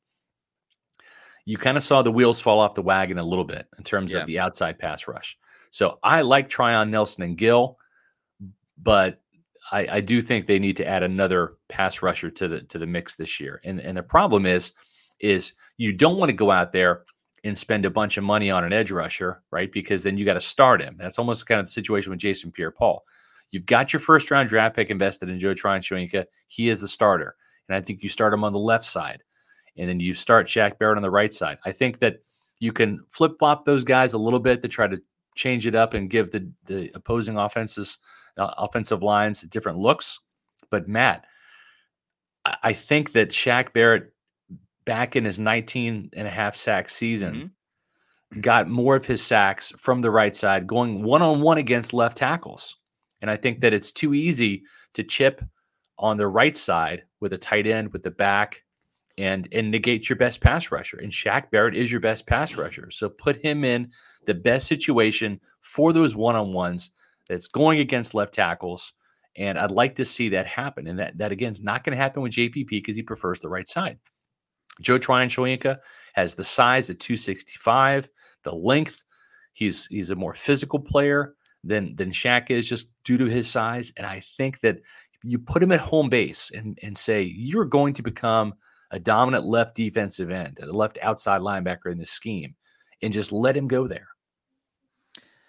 you 1.46 1.58
kind 1.58 1.78
of 1.78 1.84
saw 1.84 2.02
the 2.02 2.12
wheels 2.12 2.42
fall 2.42 2.60
off 2.60 2.76
the 2.76 2.82
wagon 2.82 3.18
a 3.18 3.24
little 3.24 3.46
bit 3.46 3.68
in 3.78 3.84
terms 3.84 4.14
yeah. 4.14 4.20
of 4.20 4.28
the 4.28 4.40
outside 4.40 4.80
pass 4.80 5.08
rush. 5.08 5.38
So 5.72 6.00
I 6.04 6.22
like 6.22 6.50
Tryon 6.50 6.90
Nelson 6.90 7.24
and 7.24 7.38
Gill, 7.38 7.78
but 8.82 9.22
I, 9.72 9.88
I, 9.92 10.02
do 10.02 10.22
think 10.22 10.46
they 10.46 10.60
need 10.60 10.78
to 10.78 10.88
add 10.88 11.04
another 11.04 11.56
pass 11.70 12.02
rusher 12.02 12.30
to 12.32 12.48
the 12.48 12.62
to 12.62 12.80
the 12.80 12.86
mix 12.86 13.16
this 13.16 13.40
year. 13.40 13.62
And 13.64 13.80
and 13.80 13.98
the 13.98 14.04
problem 14.04 14.46
is, 14.46 14.74
is 15.20 15.54
you 15.78 15.94
don't 15.94 16.18
want 16.18 16.30
to 16.30 16.36
go 16.36 16.52
out 16.52 16.72
there 16.72 17.04
and 17.44 17.58
spend 17.58 17.86
a 17.86 17.90
bunch 17.90 18.18
of 18.18 18.24
money 18.24 18.50
on 18.50 18.64
an 18.64 18.74
edge 18.74 18.92
rusher, 18.92 19.44
right? 19.52 19.72
Because 19.72 20.02
then 20.02 20.18
you 20.18 20.26
got 20.26 20.34
to 20.34 20.42
start 20.42 20.82
him. 20.82 20.96
That's 20.98 21.20
almost 21.20 21.46
kind 21.46 21.60
of 21.60 21.68
the 21.68 21.72
situation 21.72 22.10
with 22.10 22.20
Jason 22.20 22.52
Pierre-Paul. 22.52 23.04
You've 23.52 23.68
got 23.68 23.94
your 23.94 24.00
first 24.00 24.32
round 24.32 24.50
draft 24.50 24.76
pick 24.76 24.90
invested 24.90 25.30
in 25.30 25.40
Joe 25.40 25.54
Tryon 25.54 25.82
Shoyinka. 25.82 26.26
He 26.48 26.70
is 26.70 26.82
the 26.82 26.88
starter. 26.88 27.36
And 27.68 27.76
I 27.76 27.82
think 27.82 28.02
you 28.02 28.10
start 28.10 28.34
him 28.34 28.44
on 28.44 28.54
the 28.54 28.60
left 28.60 28.86
side. 28.86 29.24
And 29.78 29.90
then 29.90 30.00
you 30.00 30.14
start 30.14 30.48
Shaq 30.48 30.78
Barrett 30.80 30.98
on 30.98 31.04
the 31.04 31.12
right 31.12 31.34
side. 31.34 31.58
I 31.66 31.72
think 31.72 32.00
that 32.00 32.18
you 32.60 32.72
can 32.72 33.04
flip 33.10 33.34
flop 33.40 33.66
those 33.66 33.84
guys 33.84 34.14
a 34.14 34.18
little 34.18 34.40
bit 34.40 34.62
to 34.62 34.68
try 34.68 34.88
to 34.88 35.02
change 35.36 35.68
it 35.68 35.76
up 35.76 35.94
and 35.94 36.10
give 36.10 36.32
the, 36.32 36.50
the 36.66 36.92
opposing 36.94 37.38
offenses– 37.38 38.00
uh, 38.38 38.54
offensive 38.58 39.04
lines, 39.04 39.42
different 39.42 39.78
looks. 39.78 40.20
But 40.70 40.88
Matt, 40.88 41.26
I 42.64 42.74
think 42.74 43.14
that 43.14 43.30
Shaq 43.30 43.74
Barrett 43.74 44.14
back 44.86 45.16
in 45.16 45.26
his 45.26 45.40
19 45.40 46.12
and 46.16 46.28
a 46.28 46.32
half 46.32 46.56
sack 46.56 46.90
season 46.90 47.54
mm-hmm. 48.34 48.42
got 48.42 48.68
more 48.68 48.96
of 48.96 49.06
his 49.06 49.24
sacks 49.24 49.72
from 49.78 50.02
the 50.02 50.12
right 50.12 50.36
side, 50.36 50.68
going 50.68 51.04
one 51.04 51.22
on 51.22 51.42
one 51.42 51.58
against 51.58 51.94
left 51.94 52.18
tackles. 52.18 52.78
And 53.22 53.32
I 53.32 53.38
think 53.38 53.62
that 53.62 53.74
it's 53.74 53.92
too 53.92 54.14
easy 54.14 54.64
to 54.94 55.04
chip 55.04 55.42
on 55.98 56.18
the 56.18 56.28
right 56.28 56.56
side 56.56 57.04
with 57.20 57.34
a 57.34 57.38
tight 57.38 57.66
end 57.66 57.94
with 57.94 58.04
the 58.04 58.12
back 58.12 58.64
and 59.18 59.48
and 59.52 59.72
negate 59.72 60.10
your 60.10 60.18
best 60.18 60.42
pass 60.42 60.72
rusher. 60.72 60.98
And 60.98 61.12
Shaq 61.12 61.50
Barrett 61.52 61.76
is 61.76 61.92
your 61.92 62.02
best 62.02 62.28
pass 62.28 62.56
rusher. 62.56 62.92
So 62.92 63.10
put 63.10 63.42
him 63.42 63.64
in 63.64 63.92
the 64.26 64.34
best 64.34 64.68
situation 64.68 65.40
for 65.62 65.94
those 65.94 66.16
one 66.16 66.36
on 66.36 66.54
ones 66.54 66.92
that's 67.28 67.48
going 67.48 67.80
against 67.80 68.14
left 68.14 68.34
tackles. 68.34 68.94
And 69.38 69.58
I'd 69.58 69.72
like 69.72 69.96
to 69.96 70.06
see 70.06 70.30
that 70.30 70.48
happen. 70.48 70.88
And 70.88 71.00
that, 71.00 71.18
that 71.18 71.32
again, 71.32 71.52
is 71.52 71.62
not 71.62 71.84
going 71.84 71.96
to 71.96 72.02
happen 72.02 72.22
with 72.22 72.34
JPP 72.34 72.70
because 72.70 72.96
he 72.96 73.02
prefers 73.02 73.40
the 73.40 73.50
right 73.50 73.68
side. 73.68 74.00
Joe 74.82 74.98
Tryon 74.98 75.30
Shoyinka 75.30 75.78
has 76.14 76.36
the 76.36 76.44
size 76.44 76.90
at 76.90 77.00
265, 77.00 78.10
the 78.44 78.54
length. 78.54 79.04
He's 79.54 79.86
he's 79.86 80.10
a 80.10 80.16
more 80.16 80.34
physical 80.34 80.80
player 80.80 81.36
than 81.64 81.96
than 81.96 82.12
Shaq 82.12 82.50
is 82.50 82.68
just 82.68 82.92
due 83.04 83.18
to 83.18 83.26
his 83.26 83.50
size. 83.50 83.94
And 83.98 84.06
I 84.06 84.22
think 84.38 84.60
that 84.62 84.80
you 85.24 85.40
put 85.40 85.64
him 85.64 85.72
at 85.72 85.80
home 85.80 86.10
base 86.10 86.52
and, 86.54 86.78
and 86.84 86.98
say 86.98 87.24
you're 87.24 87.66
going 87.66 87.94
to 87.96 88.04
become 88.04 88.54
a 88.96 89.00
dominant 89.00 89.46
left 89.46 89.76
defensive 89.76 90.32
end, 90.32 90.58
a 90.62 90.72
left 90.72 90.98
outside 91.02 91.42
linebacker 91.42 91.92
in 91.92 91.98
this 91.98 92.12
scheme, 92.12 92.56
and 93.02 93.12
just 93.12 93.34
let 93.34 93.56
him 93.56 93.68
go 93.68 93.88
there. 93.88 94.08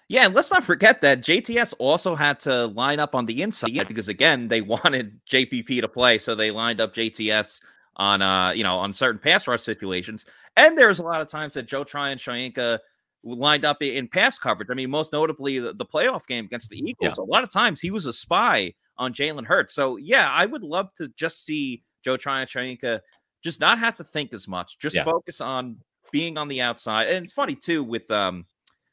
Yeah, 0.09 0.27
and 0.27 0.35
let's 0.35 0.51
not 0.51 0.65
forget 0.65 1.01
that 1.01 1.21
JTS 1.21 1.75
also 1.79 2.17
had 2.17 2.41
to 2.41 2.67
line 2.67 2.99
up 2.99 3.15
on 3.15 3.25
the 3.25 3.43
inside 3.43 3.71
because 3.89 4.09
again, 4.09 4.49
they 4.49 4.63
wanted 4.63 5.21
JPP 5.31 5.81
to 5.81 5.89
play, 5.89 6.19
so 6.19 6.35
they 6.35 6.51
lined 6.51 6.81
up 6.81 6.93
JTS 6.93 7.61
on 7.99 8.21
uh, 8.21 8.51
you 8.51 8.65
know, 8.65 8.77
on 8.77 8.93
certain 8.93 9.21
pass 9.21 9.47
rush 9.47 9.63
situations. 9.63 10.27
And 10.57 10.77
there's 10.77 10.99
a 10.99 11.05
lot 11.05 11.23
of 11.23 11.29
times 11.29 11.55
that 11.55 11.69
Joe 11.69 11.85
Tryon 11.85 12.19
Shoyinka 12.19 12.81
lined 13.23 13.65
up 13.65 13.81
in 13.81 14.09
pass 14.09 14.41
coverage. 14.41 14.69
I 14.71 14.75
mean, 14.75 14.91
most 14.91 15.13
notably 15.13 15.61
the, 15.61 15.73
the 15.73 15.87
playoff 15.87 16.27
game 16.27 16.47
against 16.47 16.69
the 16.69 16.79
Eagles. 16.79 17.15
Yeah. 17.17 17.25
A 17.25 17.25
lot 17.25 17.45
of 17.45 17.51
times 17.51 17.81
he 17.81 17.93
was 17.93 18.07
a 18.07 18.13
spy 18.13 18.75
on 18.99 19.15
Jalen 19.15 19.47
Hurts. 19.47 19.73
So 19.73 19.97
yeah, 19.97 20.31
I 20.33 20.47
would 20.47 20.63
love 20.63 20.89
to 20.99 21.09
just 21.17 21.45
see 21.45 21.85
Joe 22.07 22.17
Tryon 22.17 22.47
Shoyinka 22.47 23.01
just 23.43 23.61
not 23.61 23.79
have 23.79 23.97
to 23.97 24.05
think 24.05 24.35
as 24.35 24.49
much, 24.49 24.79
just 24.79 24.97
yeah. 24.97 25.05
focus 25.05 25.41
on 25.41 25.77
being 26.13 26.39
on 26.39 26.49
the 26.49 26.61
outside. 26.61 27.09
And 27.09 27.25
it's 27.25 27.33
funny 27.33 27.55
too 27.55 27.83
with 27.85 28.11
um 28.11 28.47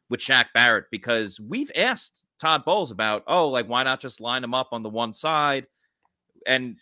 with 0.10 0.20
Shaq 0.20 0.46
Barrett 0.54 0.86
because 0.92 1.40
we've 1.40 1.72
asked 1.76 2.22
Todd 2.40 2.66
Bowles 2.66 2.92
about, 2.92 3.24
oh, 3.28 3.50
like 3.50 3.68
why 3.68 3.84
not 3.84 4.00
just 4.00 4.20
line 4.20 4.44
him 4.44 4.54
up 4.54 4.70
on 4.72 4.84
the 4.84 4.90
one 4.90 5.14
side? 5.14 5.68
And 6.46 6.76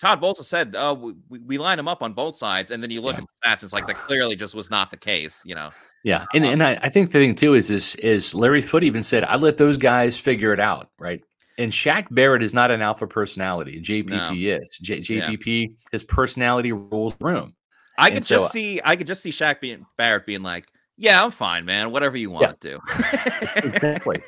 Todd 0.00 0.20
Bowles 0.20 0.38
has 0.38 0.48
said, 0.48 0.74
oh, 0.76 1.14
we, 1.28 1.38
we 1.40 1.58
line 1.58 1.78
him 1.78 1.86
up 1.86 2.02
on 2.02 2.14
both 2.14 2.34
sides. 2.34 2.70
And 2.70 2.82
then 2.82 2.90
you 2.90 3.02
look 3.02 3.16
yeah. 3.16 3.22
at 3.22 3.26
the 3.26 3.48
stats, 3.48 3.62
it's 3.64 3.72
like 3.74 3.86
that 3.86 3.96
clearly 3.96 4.34
just 4.34 4.54
was 4.54 4.70
not 4.70 4.90
the 4.90 4.96
case, 4.96 5.42
you 5.44 5.54
know. 5.54 5.70
Yeah, 6.02 6.24
and 6.32 6.44
um, 6.46 6.52
and 6.52 6.62
I, 6.62 6.78
I 6.82 6.88
think 6.88 7.10
the 7.10 7.18
thing 7.18 7.34
too 7.34 7.54
is 7.54 7.70
is 7.70 7.94
is 7.96 8.34
Larry 8.34 8.62
Foote 8.62 8.84
even 8.84 9.02
said 9.02 9.24
I 9.24 9.36
let 9.36 9.58
those 9.58 9.76
guys 9.76 10.18
figure 10.18 10.52
it 10.52 10.60
out, 10.60 10.88
right? 10.98 11.22
And 11.58 11.72
Shaq 11.72 12.06
Barrett 12.10 12.42
is 12.42 12.54
not 12.54 12.70
an 12.70 12.80
alpha 12.80 13.06
personality. 13.06 13.80
JPP 13.80 14.08
no. 14.08 14.32
is. 14.34 14.68
J, 14.80 15.00
JPP, 15.00 15.68
yeah. 15.68 15.74
his 15.92 16.04
personality 16.04 16.72
rules 16.72 17.14
room. 17.20 17.54
I 17.98 18.10
could 18.10 18.24
so, 18.24 18.36
just 18.36 18.52
see 18.52 18.80
I 18.82 18.96
could 18.96 19.06
just 19.06 19.22
see 19.22 19.30
Shaq 19.30 19.60
being 19.60 19.84
Barrett 19.98 20.26
being 20.26 20.42
like, 20.42 20.66
yeah, 20.96 21.22
I'm 21.22 21.30
fine, 21.30 21.64
man. 21.64 21.92
Whatever 21.92 22.16
you 22.16 22.30
want 22.30 22.58
yeah. 22.64 22.76
to. 22.76 23.56
exactly. 23.56 24.22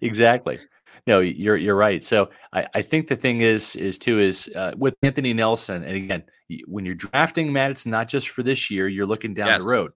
Exactly. 0.00 0.58
No, 1.06 1.20
you're 1.20 1.56
you're 1.56 1.76
right. 1.76 2.02
So 2.02 2.30
I, 2.52 2.66
I 2.74 2.82
think 2.82 3.08
the 3.08 3.16
thing 3.16 3.40
is 3.40 3.76
is 3.76 3.98
too 3.98 4.20
is 4.20 4.48
uh, 4.54 4.72
with 4.76 4.94
Anthony 5.02 5.34
Nelson, 5.34 5.82
and 5.82 5.96
again, 5.96 6.22
when 6.66 6.84
you're 6.84 6.94
drafting 6.94 7.52
Matt, 7.52 7.72
it's 7.72 7.86
not 7.86 8.08
just 8.08 8.28
for 8.28 8.42
this 8.42 8.70
year. 8.70 8.88
You're 8.88 9.06
looking 9.06 9.34
down 9.34 9.48
yes. 9.48 9.62
the 9.62 9.68
road. 9.68 9.92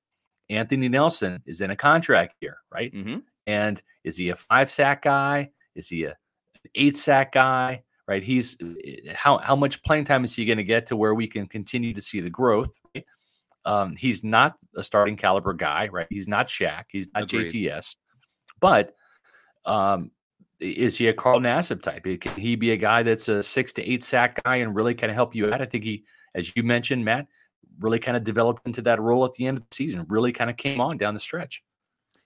Anthony 0.51 0.89
Nelson 0.89 1.43
is 1.47 1.61
in 1.61 1.71
a 1.71 1.77
contract 1.77 2.35
here, 2.41 2.59
right? 2.73 2.93
Mm-hmm. 2.93 3.19
And 3.47 3.81
is 4.05 4.17
he 4.17 4.31
a 4.31 4.37
five 4.37 4.71
sack 4.71 5.03
guy? 5.03 5.51
Is 5.75 5.89
he 5.89 6.05
a 6.05 6.17
eight 6.75 6.97
sack 6.97 7.33
guy? 7.33 7.83
Right? 8.09 8.23
He's 8.23 8.57
how 9.15 9.39
how 9.39 9.57
much 9.57 9.83
playing 9.83 10.05
time 10.05 10.23
is 10.25 10.35
he 10.35 10.45
going 10.45 10.59
to 10.59 10.65
get 10.65 10.87
to 10.87 10.97
where 10.97 11.15
we 11.15 11.27
can 11.27 11.47
continue 11.47 11.93
to 11.95 12.01
see 12.01 12.21
the 12.21 12.31
growth? 12.31 12.73
Right? 12.95 13.05
Um, 13.65 13.97
he's 13.97 14.23
not 14.23 14.55
a 14.77 14.85
starting 14.85 15.17
caliber 15.17 15.53
guy, 15.53 15.89
right? 15.89 16.07
He's 16.09 16.29
not 16.29 16.47
Shaq. 16.47 16.85
He's 16.89 17.09
not 17.13 17.25
Agreed. 17.25 17.51
JTS. 17.51 17.97
But 18.61 18.95
um, 19.65 20.13
is 20.61 20.97
he 20.97 21.09
a 21.09 21.13
Carl 21.13 21.41
Nassib 21.41 21.83
type? 21.83 22.05
Can 22.21 22.41
he 22.41 22.57
be 22.57 22.71
a 22.71 22.77
guy 22.77 23.03
that's 23.03 23.29
a 23.29 23.43
six 23.43 23.73
to 23.75 23.83
eight 23.83 24.03
sack 24.03 24.43
guy 24.45 24.57
and 24.57 24.75
really 24.75 24.95
kind 24.95 25.11
of 25.11 25.17
help 25.17 25.35
you 25.35 25.53
out? 25.53 25.61
I 25.61 25.67
think 25.67 25.85
he, 25.85 26.05
as 26.35 26.55
you 26.57 26.63
mentioned, 26.63 27.05
Matt, 27.05 27.27
really 27.81 27.99
kind 27.99 28.17
of 28.17 28.25
developed 28.25 28.67
into 28.67 28.83
that 28.83 29.01
role 29.01 29.25
at 29.25 29.35
the 29.35 29.47
end 29.47 29.59
of 29.59 29.65
the 29.69 29.75
season. 29.75 30.07
Really 30.09 30.33
kind 30.33 30.49
of 30.49 30.57
came 30.57 30.81
on 30.81 30.97
down 30.97 31.15
the 31.15 31.21
stretch. 31.21 31.63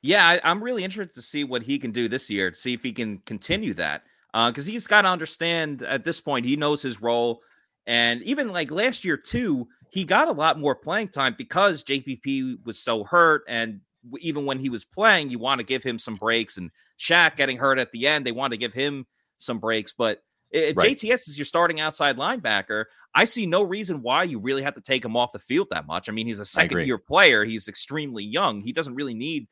Yeah, 0.02 0.38
I, 0.44 0.50
am 0.50 0.62
really 0.62 0.84
interested 0.84 1.14
to 1.14 1.22
see 1.22 1.44
what 1.44 1.62
he 1.62 1.78
can 1.78 1.90
do 1.90 2.08
this 2.08 2.30
year. 2.30 2.50
To 2.50 2.56
see 2.56 2.72
if 2.72 2.82
he 2.82 2.92
can 2.92 3.18
continue 3.26 3.74
that, 3.74 4.02
because 4.32 4.68
uh, 4.68 4.72
he's 4.72 4.86
got 4.86 5.02
to 5.02 5.08
understand 5.08 5.82
at 5.82 6.04
this 6.04 6.20
point 6.20 6.46
he 6.46 6.56
knows 6.56 6.82
his 6.82 7.00
role, 7.02 7.42
and 7.86 8.22
even 8.22 8.52
like 8.52 8.70
last 8.70 9.04
year 9.04 9.16
too, 9.16 9.68
he 9.90 10.04
got 10.04 10.28
a 10.28 10.32
lot 10.32 10.58
more 10.58 10.74
playing 10.74 11.08
time 11.08 11.34
because 11.36 11.84
JPP 11.84 12.64
was 12.64 12.78
so 12.78 13.04
hurt. 13.04 13.42
And 13.48 13.80
even 14.20 14.46
when 14.46 14.58
he 14.58 14.70
was 14.70 14.84
playing, 14.84 15.30
you 15.30 15.38
want 15.38 15.58
to 15.58 15.64
give 15.64 15.82
him 15.82 15.98
some 15.98 16.16
breaks. 16.16 16.56
And 16.56 16.70
Shaq 16.98 17.36
getting 17.36 17.58
hurt 17.58 17.78
at 17.78 17.90
the 17.92 18.06
end, 18.06 18.24
they 18.24 18.32
want 18.32 18.52
to 18.52 18.56
give 18.56 18.72
him 18.72 19.06
some 19.38 19.58
breaks. 19.58 19.92
But 19.96 20.22
if 20.52 20.76
right. 20.76 20.96
JTS 20.96 21.28
is 21.28 21.38
your 21.38 21.44
starting 21.44 21.80
outside 21.80 22.16
linebacker, 22.16 22.84
I 23.14 23.24
see 23.24 23.46
no 23.46 23.62
reason 23.62 24.02
why 24.02 24.22
you 24.24 24.38
really 24.38 24.62
have 24.62 24.74
to 24.74 24.80
take 24.80 25.04
him 25.04 25.16
off 25.16 25.32
the 25.32 25.38
field 25.38 25.68
that 25.70 25.86
much. 25.86 26.08
I 26.08 26.12
mean, 26.12 26.26
he's 26.26 26.40
a 26.40 26.44
second 26.44 26.86
year 26.86 26.98
player, 26.98 27.44
he's 27.44 27.68
extremely 27.68 28.24
young. 28.24 28.60
He 28.60 28.72
doesn't 28.72 28.94
really 28.94 29.14
need 29.14 29.48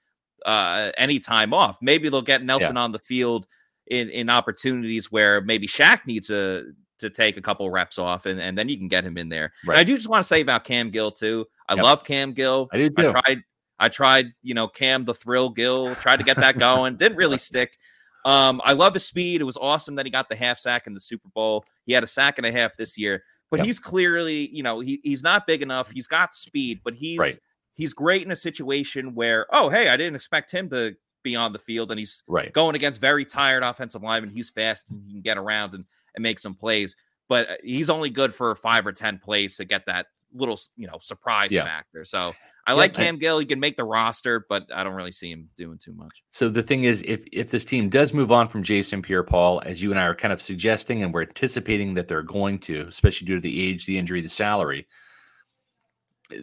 uh, 0.47 0.93
any 0.97 1.19
time 1.19 1.53
off. 1.53 1.79
Maybe 1.83 2.09
they'll 2.09 2.23
get 2.23 2.45
Nelson 2.45 2.77
yeah. 2.77 2.83
on 2.83 2.93
the 2.93 2.99
field 3.01 3.47
in 3.91 4.09
in 4.11 4.31
opportunities 4.31 5.11
where 5.11 5.41
maybe 5.41 5.67
Shaq 5.67 6.07
needs 6.07 6.31
a 6.31 6.65
to 6.99 7.11
take 7.11 7.37
a 7.37 7.41
couple 7.41 7.69
reps 7.71 7.99
off, 7.99 8.27
and, 8.27 8.41
and 8.41 8.57
then 8.59 8.69
you 8.69 8.77
can 8.77 8.89
get 8.89 9.05
him 9.05 9.17
in 9.17 9.29
there. 9.29 9.53
Right. 9.65 9.79
I 9.79 9.85
do 9.85 9.95
just 9.95 10.09
want 10.09 10.23
to 10.23 10.27
say 10.27 10.41
about 10.41 10.65
Cam 10.65 10.91
Gill 10.91 11.11
too. 11.11 11.47
I 11.69 11.75
yep. 11.75 11.85
love 11.85 12.05
Cam 12.05 12.33
Gill. 12.33 12.69
I. 12.73 12.91
I 12.97 13.09
tried, 13.09 13.43
I 13.79 13.89
tried, 13.89 14.27
you 14.43 14.55
know, 14.55 14.69
Cam 14.69 15.05
the 15.05 15.15
Thrill 15.15 15.51
Gill. 15.51 15.95
Tried 15.97 16.17
to 16.17 16.25
get 16.25 16.37
that 16.39 16.59
going. 16.59 16.97
Didn't 16.97 17.17
really 17.17 17.39
stick. 17.39 17.77
Um, 18.25 18.61
I 18.65 18.73
love 18.73 18.95
his 18.95 19.05
speed. 19.05 19.41
It 19.41 19.45
was 19.45 19.57
awesome 19.57 19.95
that 19.95 20.07
he 20.07 20.11
got 20.11 20.29
the 20.29 20.37
half 20.37 20.59
sack 20.59 20.87
in 20.87 20.95
the 20.95 21.01
Super 21.01 21.29
Bowl. 21.35 21.65
He 21.87 21.93
had 21.93 22.03
a 22.03 22.07
sack 22.07 22.39
and 22.39 22.47
a 22.47 22.53
half 22.53 22.77
this 22.77 22.99
year, 22.99 23.23
but 23.51 23.59
yep. 23.59 23.67
he's 23.67 23.79
clearly, 23.79 24.51
you 24.53 24.63
know, 24.63 24.81
he, 24.81 25.01
he's 25.05 25.23
not 25.23 25.47
big 25.47 25.63
enough. 25.63 25.91
He's 25.91 26.07
got 26.07 26.35
speed, 26.35 26.81
but 26.85 26.95
he's 26.95 27.19
right. 27.19 27.39
he's 27.75 27.95
great 27.95 28.23
in 28.23 28.33
a 28.33 28.37
situation 28.37 29.15
where, 29.15 29.47
oh, 29.53 29.71
hey, 29.71 29.89
I 29.89 29.97
didn't 29.97 30.17
expect 30.17 30.51
him 30.51 30.69
to 30.71 30.95
be 31.29 31.37
on 31.37 31.53
the 31.53 31.59
field, 31.59 31.91
and 31.91 31.99
he's 31.99 32.23
right. 32.27 32.53
going 32.53 32.75
against 32.75 33.01
very 33.01 33.25
tired 33.25 33.63
offensive 33.63 34.03
linemen. 34.03 34.31
He's 34.31 34.51
fast 34.51 34.91
and 34.91 35.03
he 35.07 35.13
can 35.13 35.21
get 35.21 35.39
around 35.39 35.75
and, 35.75 35.85
and 36.15 36.23
make 36.23 36.39
some 36.39 36.55
plays, 36.55 36.97
but 37.29 37.51
uh, 37.51 37.55
he's 37.63 37.91
only 37.91 38.11
good 38.11 38.35
for 38.35 38.55
five 38.55 38.87
or 38.87 38.93
ten 38.93 39.19
plays 39.19 39.57
to 39.57 39.65
get 39.65 39.87
that 39.87 40.07
little, 40.35 40.59
you 40.77 40.87
know, 40.87 40.99
surprise 41.01 41.51
yeah. 41.51 41.65
factor. 41.65 42.05
So 42.05 42.35
I 42.67 42.75
like 42.75 42.93
Cam 42.93 43.17
Gill. 43.17 43.39
He 43.39 43.47
can 43.47 43.61
make 43.61 43.77
the 43.77 43.85
roster, 43.85 44.45
but 44.49 44.67
I 44.75 44.85
don't 44.85 44.93
really 44.93 45.13
see 45.13 45.31
him 45.31 45.49
doing 45.57 45.79
too 45.79 45.95
much. 45.95 46.23
So 46.33 46.49
the 46.49 46.63
thing 46.63 46.85
is, 46.85 47.03
if 47.07 47.25
if 47.33 47.51
this 47.51 47.65
team 47.65 47.89
does 47.89 48.13
move 48.13 48.31
on 48.31 48.49
from 48.49 48.63
Jason 48.63 49.03
Pierre-Paul, 49.03 49.63
as 49.65 49.81
you 49.81 49.91
and 49.91 49.99
I 49.99 50.05
are 50.05 50.15
kind 50.15 50.33
of 50.33 50.43
suggesting, 50.43 51.03
and 51.03 51.13
we're 51.15 51.23
anticipating 51.23 51.95
that 51.95 52.09
they're 52.09 52.23
going 52.23 52.59
to, 52.61 52.87
especially 52.89 53.27
due 53.27 53.37
to 53.37 53.41
the 53.41 53.69
age, 53.69 53.87
the 53.87 53.99
injury, 53.99 54.21
the 54.21 54.29
salary, 54.29 54.87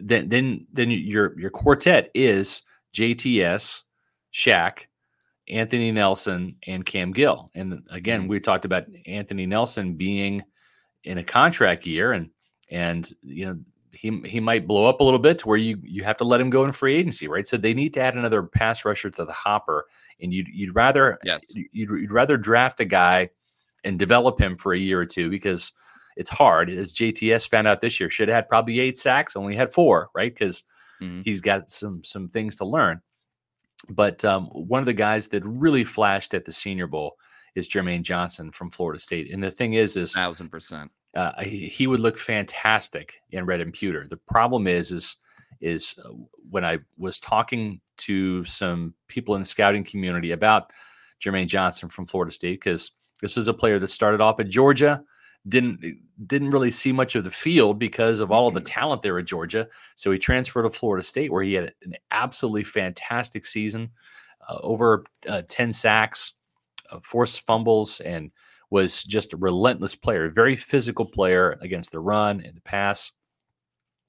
then 0.00 0.28
then 0.28 0.66
then 0.72 0.90
your 0.90 1.38
your 1.38 1.50
quartet 1.50 2.10
is 2.14 2.62
JTS, 2.94 3.82
Shaq, 4.36 4.80
Anthony 5.48 5.90
Nelson, 5.92 6.56
and 6.66 6.84
Cam 6.84 7.12
Gill. 7.12 7.50
And 7.54 7.82
again, 7.90 8.22
mm-hmm. 8.22 8.28
we 8.28 8.40
talked 8.40 8.66
about 8.66 8.84
Anthony 9.06 9.46
Nelson 9.46 9.94
being 9.94 10.42
in 11.04 11.18
a 11.18 11.24
contract 11.24 11.86
year, 11.86 12.12
and 12.12 12.30
and 12.70 13.10
you 13.22 13.46
know 13.46 13.58
he 13.92 14.20
he 14.26 14.40
might 14.40 14.66
blow 14.66 14.84
up 14.84 15.00
a 15.00 15.04
little 15.04 15.18
bit 15.18 15.38
to 15.38 15.48
where 15.48 15.56
you 15.56 15.78
you 15.82 16.04
have 16.04 16.18
to 16.18 16.24
let 16.24 16.40
him 16.40 16.50
go 16.50 16.64
in 16.64 16.72
free 16.72 16.96
agency, 16.96 17.28
right? 17.28 17.48
So 17.48 17.56
they 17.56 17.72
need 17.72 17.94
to 17.94 18.00
add 18.00 18.14
another 18.14 18.42
pass 18.42 18.84
rusher 18.84 19.08
to 19.10 19.24
the 19.24 19.32
hopper, 19.32 19.86
and 20.20 20.34
you'd 20.34 20.48
you'd 20.48 20.74
rather 20.74 21.18
yes. 21.24 21.40
you'd, 21.48 21.88
you'd 21.90 22.12
rather 22.12 22.36
draft 22.36 22.78
a 22.80 22.84
guy 22.84 23.30
and 23.84 23.98
develop 23.98 24.38
him 24.38 24.58
for 24.58 24.74
a 24.74 24.78
year 24.78 25.00
or 25.00 25.06
two 25.06 25.30
because 25.30 25.72
it's 26.18 26.30
hard. 26.30 26.68
As 26.68 26.92
JTS 26.92 27.48
found 27.48 27.68
out 27.68 27.80
this 27.80 27.98
year, 27.98 28.10
should 28.10 28.28
have 28.28 28.36
had 28.36 28.48
probably 28.48 28.80
eight 28.80 28.98
sacks, 28.98 29.34
only 29.34 29.56
had 29.56 29.72
four, 29.72 30.10
right? 30.14 30.34
Because 30.34 30.64
mm-hmm. 31.00 31.22
he's 31.24 31.40
got 31.40 31.70
some 31.70 32.04
some 32.04 32.28
things 32.28 32.56
to 32.56 32.66
learn. 32.66 33.00
But 33.88 34.24
um, 34.24 34.46
one 34.46 34.80
of 34.80 34.86
the 34.86 34.92
guys 34.92 35.28
that 35.28 35.44
really 35.44 35.84
flashed 35.84 36.34
at 36.34 36.44
the 36.44 36.52
Senior 36.52 36.86
Bowl 36.86 37.16
is 37.54 37.68
Jermaine 37.68 38.02
Johnson 38.02 38.50
from 38.50 38.70
Florida 38.70 38.98
State. 38.98 39.32
And 39.32 39.42
the 39.42 39.50
thing 39.50 39.74
is, 39.74 39.96
is 39.96 40.12
thousand 40.12 40.50
percent 40.50 40.90
uh, 41.16 41.42
he, 41.42 41.66
he, 41.68 41.86
would 41.86 42.00
look 42.00 42.18
fantastic 42.18 43.22
in 43.30 43.46
red 43.46 43.62
and 43.62 43.72
pewter. 43.72 44.06
The 44.06 44.18
problem 44.18 44.66
is, 44.66 44.92
is, 44.92 45.16
is 45.62 45.94
uh, 46.04 46.10
when 46.50 46.64
I 46.64 46.78
was 46.98 47.18
talking 47.18 47.80
to 47.98 48.44
some 48.44 48.92
people 49.08 49.34
in 49.34 49.40
the 49.40 49.46
scouting 49.46 49.82
community 49.82 50.32
about 50.32 50.72
Jermaine 51.24 51.46
Johnson 51.46 51.88
from 51.88 52.04
Florida 52.04 52.30
State, 52.30 52.60
because 52.60 52.92
this 53.22 53.34
was 53.34 53.48
a 53.48 53.54
player 53.54 53.78
that 53.78 53.88
started 53.88 54.20
off 54.20 54.40
at 54.40 54.50
Georgia, 54.50 55.02
didn't 55.48 55.98
didn't 56.26 56.50
really 56.50 56.70
see 56.70 56.92
much 56.92 57.14
of 57.14 57.24
the 57.24 57.30
field 57.30 57.78
because 57.78 58.20
of 58.20 58.32
all 58.32 58.48
of 58.48 58.54
the 58.54 58.60
mm-hmm. 58.60 58.66
talent 58.66 59.02
there 59.02 59.18
at 59.18 59.26
Georgia. 59.26 59.68
So 59.94 60.10
he 60.10 60.18
transferred 60.18 60.62
to 60.62 60.70
Florida 60.70 61.04
State, 61.04 61.30
where 61.30 61.42
he 61.42 61.54
had 61.54 61.74
an 61.82 61.94
absolutely 62.10 62.64
fantastic 62.64 63.44
season, 63.44 63.90
uh, 64.48 64.58
over 64.62 65.04
uh, 65.28 65.42
ten 65.48 65.72
sacks, 65.72 66.32
uh, 66.90 67.00
forced 67.02 67.44
fumbles, 67.46 68.00
and 68.00 68.30
was 68.70 69.04
just 69.04 69.32
a 69.32 69.36
relentless 69.36 69.94
player, 69.94 70.28
very 70.30 70.56
physical 70.56 71.06
player 71.06 71.56
against 71.60 71.92
the 71.92 72.00
run 72.00 72.40
and 72.40 72.56
the 72.56 72.60
pass. 72.62 73.12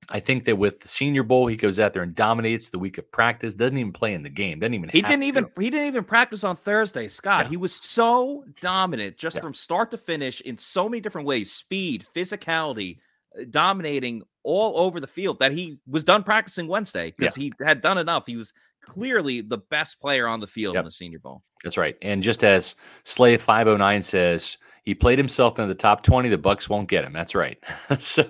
I 0.10 0.20
think 0.20 0.46
that 0.46 0.58
with 0.58 0.80
the 0.80 0.88
Senior 0.88 1.24
Bowl, 1.24 1.48
he 1.48 1.56
goes 1.56 1.80
out 1.80 1.94
there 1.94 2.04
and 2.04 2.16
dominates 2.16 2.70
the 2.70 2.80
week 2.80 2.98
of 2.98 3.12
practice. 3.12 3.54
Doesn't 3.54 3.78
even 3.78 3.92
play 3.92 4.14
in 4.14 4.24
the 4.24 4.30
game. 4.30 4.60
Doesn't 4.60 4.74
even. 4.74 4.90
He 4.90 5.02
didn't 5.02 5.24
even. 5.24 5.48
He 5.60 5.70
didn't 5.70 5.88
even 5.88 6.04
practice 6.04 6.44
on 6.44 6.56
Thursday, 6.56 7.08
Scott. 7.08 7.46
Yeah. 7.46 7.50
He 7.50 7.58
was 7.58 7.76
so 7.76 8.46
dominant, 8.62 9.18
just 9.18 9.36
yeah. 9.36 9.42
from 9.42 9.54
start 9.54 9.92
to 9.92 9.98
finish, 9.98 10.42
in 10.42 10.58
so 10.58 10.88
many 10.88 11.02
different 11.02 11.28
ways: 11.28 11.52
speed, 11.52 12.06
physicality, 12.16 13.00
uh, 13.40 13.44
dominating 13.50 14.24
all 14.44 14.80
over 14.80 15.00
the 15.00 15.08
field. 15.08 15.40
That 15.40 15.52
he 15.52 15.80
was 15.88 16.04
done 16.04 16.24
practicing 16.24 16.68
Wednesday 16.68 17.14
because 17.18 17.38
yeah. 17.38 17.44
he 17.44 17.66
had 17.66 17.82
done 17.82 17.98
enough. 17.98 18.26
He 18.26 18.38
was 18.38 18.54
clearly 18.82 19.42
the 19.42 19.58
best 19.58 20.00
player 20.00 20.28
on 20.28 20.40
the 20.40 20.48
field 20.48 20.76
yep. 20.76 20.82
in 20.82 20.86
the 20.86 20.92
Senior 20.92 21.20
Bowl. 21.20 21.44
That's 21.64 21.78
right. 21.78 21.98
And 22.02 22.24
just 22.24 22.44
as 22.44 22.76
Slave 23.04 23.42
509 23.42 24.02
says, 24.02 24.58
he 24.88 24.96
played 24.96 25.18
himself 25.18 25.60
in 25.60 25.68
the 25.68 25.76
top 25.76 26.02
20. 26.02 26.30
The 26.30 26.38
Bucks 26.38 26.70
won't 26.70 26.88
get 26.88 27.04
him. 27.04 27.12
That's 27.12 27.36
right. 27.36 27.62
so, 28.00 28.24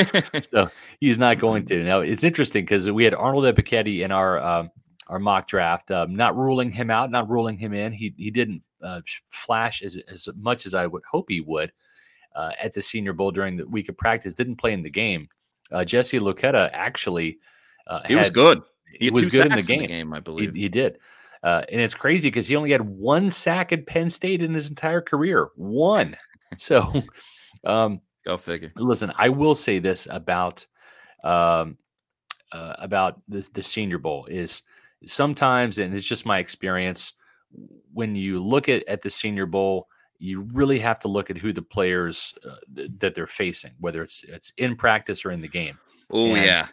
so 0.52 0.70
he's 1.00 1.18
not 1.18 1.40
going 1.40 1.66
to. 1.66 1.82
Now 1.82 2.02
it's 2.02 2.22
interesting 2.22 2.62
because 2.62 2.88
we 2.88 3.02
had 3.02 3.14
Arnold 3.14 3.52
Ebiketie 3.52 4.04
in 4.04 4.12
our 4.12 4.38
um, 4.38 4.70
our 5.08 5.18
mock 5.18 5.48
draft, 5.48 5.90
um, 5.90 6.14
not 6.14 6.36
ruling 6.36 6.70
him 6.70 6.88
out, 6.88 7.10
not 7.10 7.28
ruling 7.28 7.58
him 7.58 7.74
in. 7.74 7.92
He 7.92 8.14
he 8.16 8.30
didn't 8.30 8.62
uh, 8.80 9.00
flash 9.28 9.82
as 9.82 9.96
as 10.06 10.28
much 10.36 10.66
as 10.66 10.74
I 10.74 10.86
would 10.86 11.02
hope 11.10 11.30
he 11.30 11.40
would 11.40 11.72
uh, 12.36 12.52
at 12.62 12.74
the 12.74 12.82
Senior 12.82 13.12
Bowl 13.12 13.32
during 13.32 13.56
the 13.56 13.66
week 13.66 13.88
of 13.88 13.96
practice. 13.96 14.34
Didn't 14.34 14.54
play 14.54 14.72
in 14.72 14.84
the 14.84 14.90
game. 14.90 15.28
Uh, 15.72 15.84
Jesse 15.84 16.20
Luketa 16.20 16.70
actually 16.72 17.40
uh, 17.88 18.02
he 18.06 18.12
had, 18.12 18.20
was 18.20 18.30
good. 18.30 18.62
He, 19.00 19.06
he 19.06 19.10
was 19.10 19.26
good 19.26 19.46
in 19.46 19.56
the, 19.56 19.62
game. 19.62 19.80
In 19.80 19.86
the 19.86 19.88
game. 19.88 20.12
I 20.12 20.20
believe 20.20 20.54
he, 20.54 20.60
he 20.60 20.68
did. 20.68 20.98
Uh, 21.44 21.62
and 21.70 21.78
it's 21.78 21.94
crazy 21.94 22.28
because 22.28 22.46
he 22.46 22.56
only 22.56 22.72
had 22.72 22.80
one 22.80 23.28
sack 23.28 23.70
at 23.70 23.86
Penn 23.86 24.08
State 24.08 24.42
in 24.42 24.54
his 24.54 24.70
entire 24.70 25.02
career. 25.02 25.50
One. 25.56 26.16
so, 26.56 27.04
um, 27.66 28.00
go 28.24 28.38
figure. 28.38 28.72
Listen, 28.76 29.12
I 29.16 29.28
will 29.28 29.54
say 29.54 29.78
this 29.78 30.08
about 30.10 30.66
um, 31.22 31.76
uh, 32.50 32.74
about 32.78 33.20
this 33.28 33.50
the 33.50 33.62
Senior 33.62 33.98
Bowl 33.98 34.24
is 34.24 34.62
sometimes, 35.04 35.76
and 35.76 35.94
it's 35.94 36.06
just 36.06 36.24
my 36.24 36.38
experience. 36.38 37.12
When 37.92 38.14
you 38.14 38.42
look 38.42 38.70
at 38.70 38.88
at 38.88 39.02
the 39.02 39.10
Senior 39.10 39.44
Bowl, 39.44 39.88
you 40.18 40.48
really 40.52 40.78
have 40.78 40.98
to 41.00 41.08
look 41.08 41.28
at 41.28 41.36
who 41.36 41.52
the 41.52 41.62
players 41.62 42.34
uh, 42.48 42.56
th- 42.74 42.90
that 43.00 43.14
they're 43.14 43.26
facing, 43.26 43.72
whether 43.78 44.02
it's 44.02 44.24
it's 44.24 44.50
in 44.56 44.76
practice 44.76 45.26
or 45.26 45.30
in 45.30 45.42
the 45.42 45.48
game. 45.48 45.78
Oh 46.10 46.34
yeah, 46.34 46.68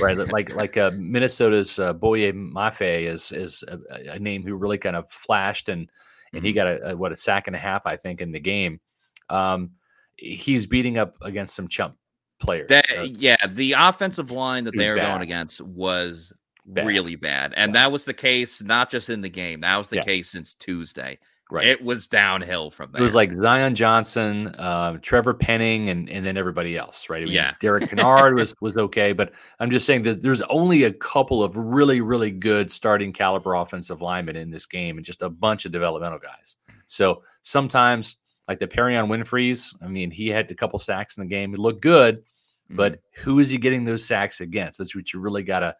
right. 0.00 0.16
Like 0.32 0.54
like 0.54 0.76
uh, 0.76 0.90
Minnesota's 0.94 1.78
uh, 1.78 1.92
Boye 1.92 2.32
Mafe 2.32 3.06
is 3.06 3.32
is 3.32 3.64
a, 3.66 4.12
a, 4.12 4.18
name 4.18 4.42
who 4.42 4.54
really 4.54 4.78
kind 4.78 4.96
of 4.96 5.10
flashed 5.10 5.68
and 5.68 5.90
and 6.32 6.40
mm-hmm. 6.40 6.46
he 6.46 6.52
got 6.52 6.66
a, 6.66 6.90
a, 6.90 6.96
what 6.96 7.12
a 7.12 7.16
sack 7.16 7.46
and 7.46 7.56
a 7.56 7.58
half 7.58 7.86
I 7.86 7.96
think 7.96 8.20
in 8.20 8.32
the 8.32 8.40
game. 8.40 8.80
Um, 9.28 9.72
he's 10.16 10.66
beating 10.66 10.98
up 10.98 11.16
against 11.22 11.54
some 11.54 11.68
chump 11.68 11.96
players. 12.38 12.68
That, 12.68 12.86
uh, 12.96 13.02
yeah, 13.02 13.36
the 13.48 13.74
offensive 13.76 14.30
line 14.30 14.64
that 14.64 14.76
they 14.76 14.88
were 14.88 14.94
going 14.94 15.22
against 15.22 15.60
was 15.60 16.32
bad. 16.64 16.86
really 16.86 17.16
bad, 17.16 17.54
and 17.56 17.74
that 17.74 17.90
was 17.90 18.04
the 18.04 18.14
case 18.14 18.62
not 18.62 18.90
just 18.90 19.10
in 19.10 19.20
the 19.20 19.30
game. 19.30 19.60
That 19.60 19.76
was 19.76 19.88
the 19.88 19.96
yeah. 19.96 20.02
case 20.02 20.30
since 20.30 20.54
Tuesday. 20.54 21.18
Right. 21.48 21.66
It 21.66 21.84
was 21.84 22.06
downhill 22.06 22.72
from 22.72 22.90
there. 22.90 23.00
It 23.00 23.04
was 23.04 23.14
like 23.14 23.32
Zion 23.32 23.76
Johnson, 23.76 24.48
uh, 24.58 24.98
Trevor 25.00 25.32
Penning, 25.32 25.90
and 25.90 26.10
and 26.10 26.26
then 26.26 26.36
everybody 26.36 26.76
else, 26.76 27.08
right? 27.08 27.22
I 27.22 27.24
mean, 27.24 27.34
yeah. 27.34 27.54
Derek 27.60 27.84
Kinnard 27.84 28.34
was 28.34 28.52
was 28.60 28.76
okay, 28.76 29.12
but 29.12 29.32
I'm 29.60 29.70
just 29.70 29.86
saying 29.86 30.02
that 30.04 30.22
there's 30.22 30.42
only 30.42 30.82
a 30.82 30.92
couple 30.92 31.44
of 31.44 31.56
really 31.56 32.00
really 32.00 32.32
good 32.32 32.72
starting 32.72 33.12
caliber 33.12 33.54
offensive 33.54 34.02
linemen 34.02 34.34
in 34.34 34.50
this 34.50 34.66
game, 34.66 34.96
and 34.96 35.06
just 35.06 35.22
a 35.22 35.28
bunch 35.28 35.66
of 35.66 35.72
developmental 35.72 36.18
guys. 36.18 36.56
So 36.88 37.22
sometimes, 37.42 38.16
like 38.48 38.58
the 38.58 38.66
Perrion 38.66 39.06
Winfrey's, 39.06 39.72
I 39.80 39.86
mean, 39.86 40.10
he 40.10 40.28
had 40.28 40.50
a 40.50 40.54
couple 40.54 40.80
sacks 40.80 41.16
in 41.16 41.22
the 41.22 41.28
game. 41.28 41.50
He 41.52 41.56
looked 41.58 41.80
good, 41.80 42.16
mm-hmm. 42.16 42.76
but 42.76 42.98
who 43.18 43.38
is 43.38 43.50
he 43.50 43.58
getting 43.58 43.84
those 43.84 44.04
sacks 44.04 44.40
against? 44.40 44.78
That's 44.78 44.96
what 44.96 45.12
you 45.12 45.20
really 45.20 45.44
gotta 45.44 45.76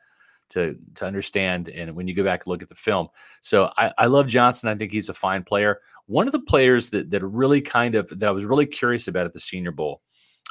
to 0.50 0.76
to 0.94 1.04
understand 1.04 1.68
and 1.68 1.94
when 1.94 2.06
you 2.08 2.14
go 2.14 2.24
back 2.24 2.44
and 2.44 2.50
look 2.50 2.62
at 2.62 2.68
the 2.68 2.74
film. 2.74 3.08
So 3.40 3.70
I, 3.76 3.92
I 3.98 4.06
love 4.06 4.28
Johnson. 4.28 4.68
I 4.68 4.74
think 4.74 4.92
he's 4.92 5.08
a 5.08 5.14
fine 5.14 5.42
player. 5.42 5.80
One 6.06 6.28
of 6.28 6.32
the 6.32 6.40
players 6.40 6.90
that 6.90 7.10
that 7.10 7.26
really 7.26 7.60
kind 7.60 7.94
of 7.94 8.08
that 8.18 8.28
I 8.28 8.32
was 8.32 8.44
really 8.44 8.66
curious 8.66 9.08
about 9.08 9.26
at 9.26 9.32
the 9.32 9.40
Senior 9.40 9.72
Bowl 9.72 10.02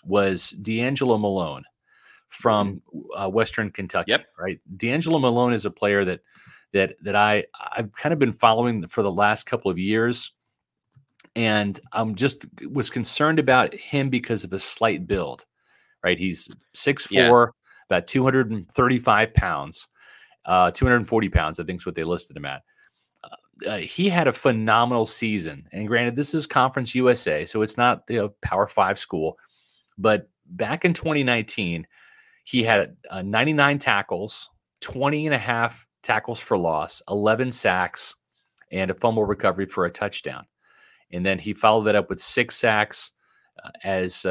was 0.03 0.51
D'Angelo 0.51 1.17
Malone 1.17 1.63
from 2.27 2.81
mm-hmm. 2.93 3.21
uh, 3.21 3.29
Western 3.29 3.71
Kentucky. 3.71 4.11
Yep. 4.11 4.25
Right. 4.37 4.59
D'Angelo 4.75 5.19
Malone 5.19 5.53
is 5.53 5.65
a 5.65 5.71
player 5.71 6.03
that 6.05 6.21
that 6.73 6.95
that 7.03 7.15
I 7.15 7.45
I've 7.59 7.91
kind 7.93 8.13
of 8.13 8.19
been 8.19 8.33
following 8.33 8.87
for 8.87 9.01
the 9.01 9.11
last 9.11 9.45
couple 9.45 9.71
of 9.71 9.79
years. 9.79 10.31
And 11.37 11.77
I'm 11.91 12.15
just 12.15 12.45
was 12.69 12.89
concerned 12.89 13.39
about 13.39 13.73
him 13.73 14.09
because 14.09 14.43
of 14.43 14.51
his 14.51 14.63
slight 14.63 15.05
build. 15.05 15.45
Right. 16.03 16.17
He's 16.17 16.49
six 16.73 17.05
four. 17.05 17.53
About 17.89 18.07
235 18.07 19.33
pounds, 19.33 19.87
uh, 20.45 20.71
240 20.71 21.29
pounds, 21.29 21.59
I 21.59 21.63
think 21.63 21.81
is 21.81 21.85
what 21.85 21.95
they 21.95 22.03
listed 22.03 22.37
him 22.37 22.45
at. 22.45 22.63
Uh, 23.23 23.69
uh, 23.69 23.77
he 23.77 24.09
had 24.09 24.27
a 24.27 24.33
phenomenal 24.33 25.05
season. 25.05 25.67
And 25.71 25.87
granted, 25.87 26.15
this 26.15 26.33
is 26.33 26.47
Conference 26.47 26.95
USA, 26.95 27.45
so 27.45 27.61
it's 27.61 27.77
not 27.77 28.03
you 28.09 28.17
know 28.17 28.33
Power 28.41 28.67
Five 28.67 28.97
school. 28.97 29.37
But 29.97 30.29
back 30.45 30.85
in 30.85 30.93
2019, 30.93 31.87
he 32.43 32.63
had 32.63 32.95
uh, 33.09 33.21
99 33.21 33.79
tackles, 33.79 34.49
20 34.81 35.27
and 35.27 35.35
a 35.35 35.39
half 35.39 35.87
tackles 36.03 36.39
for 36.39 36.57
loss, 36.57 37.01
11 37.09 37.51
sacks, 37.51 38.15
and 38.71 38.91
a 38.91 38.93
fumble 38.93 39.25
recovery 39.25 39.65
for 39.65 39.85
a 39.85 39.91
touchdown. 39.91 40.45
And 41.11 41.25
then 41.25 41.39
he 41.39 41.53
followed 41.53 41.85
that 41.85 41.95
up 41.95 42.09
with 42.09 42.21
six 42.21 42.55
sacks 42.57 43.11
uh, 43.63 43.69
as 43.83 44.25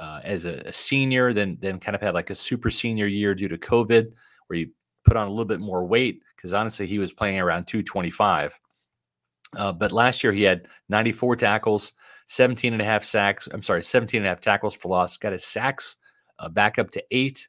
uh, 0.00 0.20
as 0.24 0.44
a, 0.44 0.62
a, 0.66 0.72
senior. 0.72 1.32
Then 1.32 1.58
then 1.60 1.78
kind 1.78 1.94
of 1.94 2.00
had 2.00 2.14
like 2.14 2.30
a 2.30 2.34
super 2.34 2.70
senior 2.70 3.06
year 3.06 3.34
due 3.34 3.48
to 3.48 3.58
COVID, 3.58 4.12
where 4.46 4.58
he 4.58 4.70
put 5.04 5.16
on 5.16 5.26
a 5.26 5.30
little 5.30 5.44
bit 5.44 5.60
more 5.60 5.84
weight 5.84 6.22
because 6.36 6.52
honestly 6.52 6.86
he 6.86 6.98
was 6.98 7.12
playing 7.12 7.40
around 7.40 7.66
225. 7.66 8.58
Uh, 9.56 9.72
but 9.72 9.92
last 9.92 10.24
year 10.24 10.32
he 10.32 10.42
had 10.42 10.66
94 10.88 11.36
tackles, 11.36 11.92
17 12.26 12.72
and 12.72 12.82
a 12.82 12.84
half 12.84 13.04
sacks. 13.04 13.48
I'm 13.52 13.62
sorry, 13.62 13.82
17 13.82 14.18
and 14.18 14.26
a 14.26 14.30
half 14.30 14.40
tackles 14.40 14.74
for 14.74 14.88
loss. 14.88 15.16
Got 15.16 15.32
his 15.32 15.44
sacks 15.44 15.96
uh, 16.38 16.48
back 16.48 16.78
up 16.78 16.90
to 16.92 17.04
eight, 17.10 17.48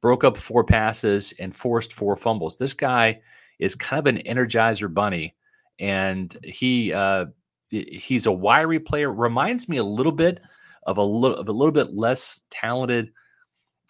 broke 0.00 0.24
up 0.24 0.36
four 0.36 0.64
passes, 0.64 1.32
and 1.38 1.54
forced 1.54 1.92
four 1.92 2.16
fumbles. 2.16 2.58
This 2.58 2.74
guy 2.74 3.20
is 3.58 3.74
kind 3.74 4.00
of 4.00 4.06
an 4.06 4.22
energizer 4.26 4.92
bunny, 4.92 5.34
and 5.78 6.36
he 6.42 6.92
uh, 6.92 7.26
he's 7.70 8.26
a 8.26 8.32
wiry 8.32 8.80
player. 8.80 9.12
Reminds 9.12 9.68
me 9.68 9.76
a 9.76 9.84
little 9.84 10.12
bit 10.12 10.40
of 10.86 10.98
a 10.98 11.02
little 11.02 11.36
of 11.36 11.48
a 11.48 11.52
little 11.52 11.72
bit 11.72 11.94
less 11.94 12.40
talented 12.50 13.12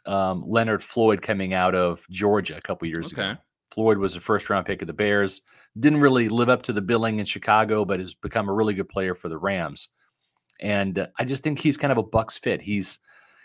um, 0.06 0.44
Leonard 0.46 0.82
Floyd 0.82 1.22
coming 1.22 1.54
out 1.54 1.74
of 1.74 2.04
Georgia 2.10 2.56
a 2.56 2.60
couple 2.60 2.88
years 2.88 3.12
okay. 3.12 3.30
ago. 3.30 3.40
Floyd 3.70 3.98
was 3.98 4.16
a 4.16 4.20
first 4.20 4.48
round 4.48 4.66
pick 4.66 4.80
of 4.80 4.86
the 4.86 4.94
Bears. 4.94 5.42
Didn't 5.78 6.00
really 6.00 6.28
live 6.28 6.48
up 6.48 6.62
to 6.62 6.72
the 6.72 6.80
billing 6.80 7.18
in 7.18 7.26
Chicago, 7.26 7.84
but 7.84 8.00
has 8.00 8.14
become 8.14 8.48
a 8.48 8.54
really 8.54 8.74
good 8.74 8.88
player 8.88 9.14
for 9.14 9.28
the 9.28 9.36
Rams. 9.36 9.90
And 10.60 10.98
uh, 10.98 11.08
I 11.18 11.24
just 11.24 11.42
think 11.42 11.58
he's 11.58 11.76
kind 11.76 11.92
of 11.92 11.98
a 11.98 12.02
Bucks 12.02 12.38
fit. 12.38 12.62
He's 12.62 12.98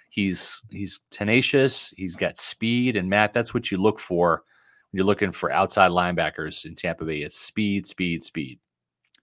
he's 0.10 0.62
he's 0.72 1.02
tenacious. 1.10 1.93
He's 1.97 2.16
got 2.16 2.38
speed, 2.38 2.95
and 2.95 3.10
Matt, 3.10 3.34
that's 3.34 3.54
what 3.54 3.72
you 3.72 3.78
look 3.78 3.99
for 3.99 4.43
when 4.91 4.99
you're 4.99 5.06
looking 5.06 5.32
for 5.32 5.52
outside 5.52 5.91
linebackers 5.91 6.66
in 6.66 6.76
Tampa 6.76 7.04
Bay. 7.04 7.18
It's 7.18 7.38
speed, 7.38 7.86
speed, 7.86 8.24
speed. 8.24 8.60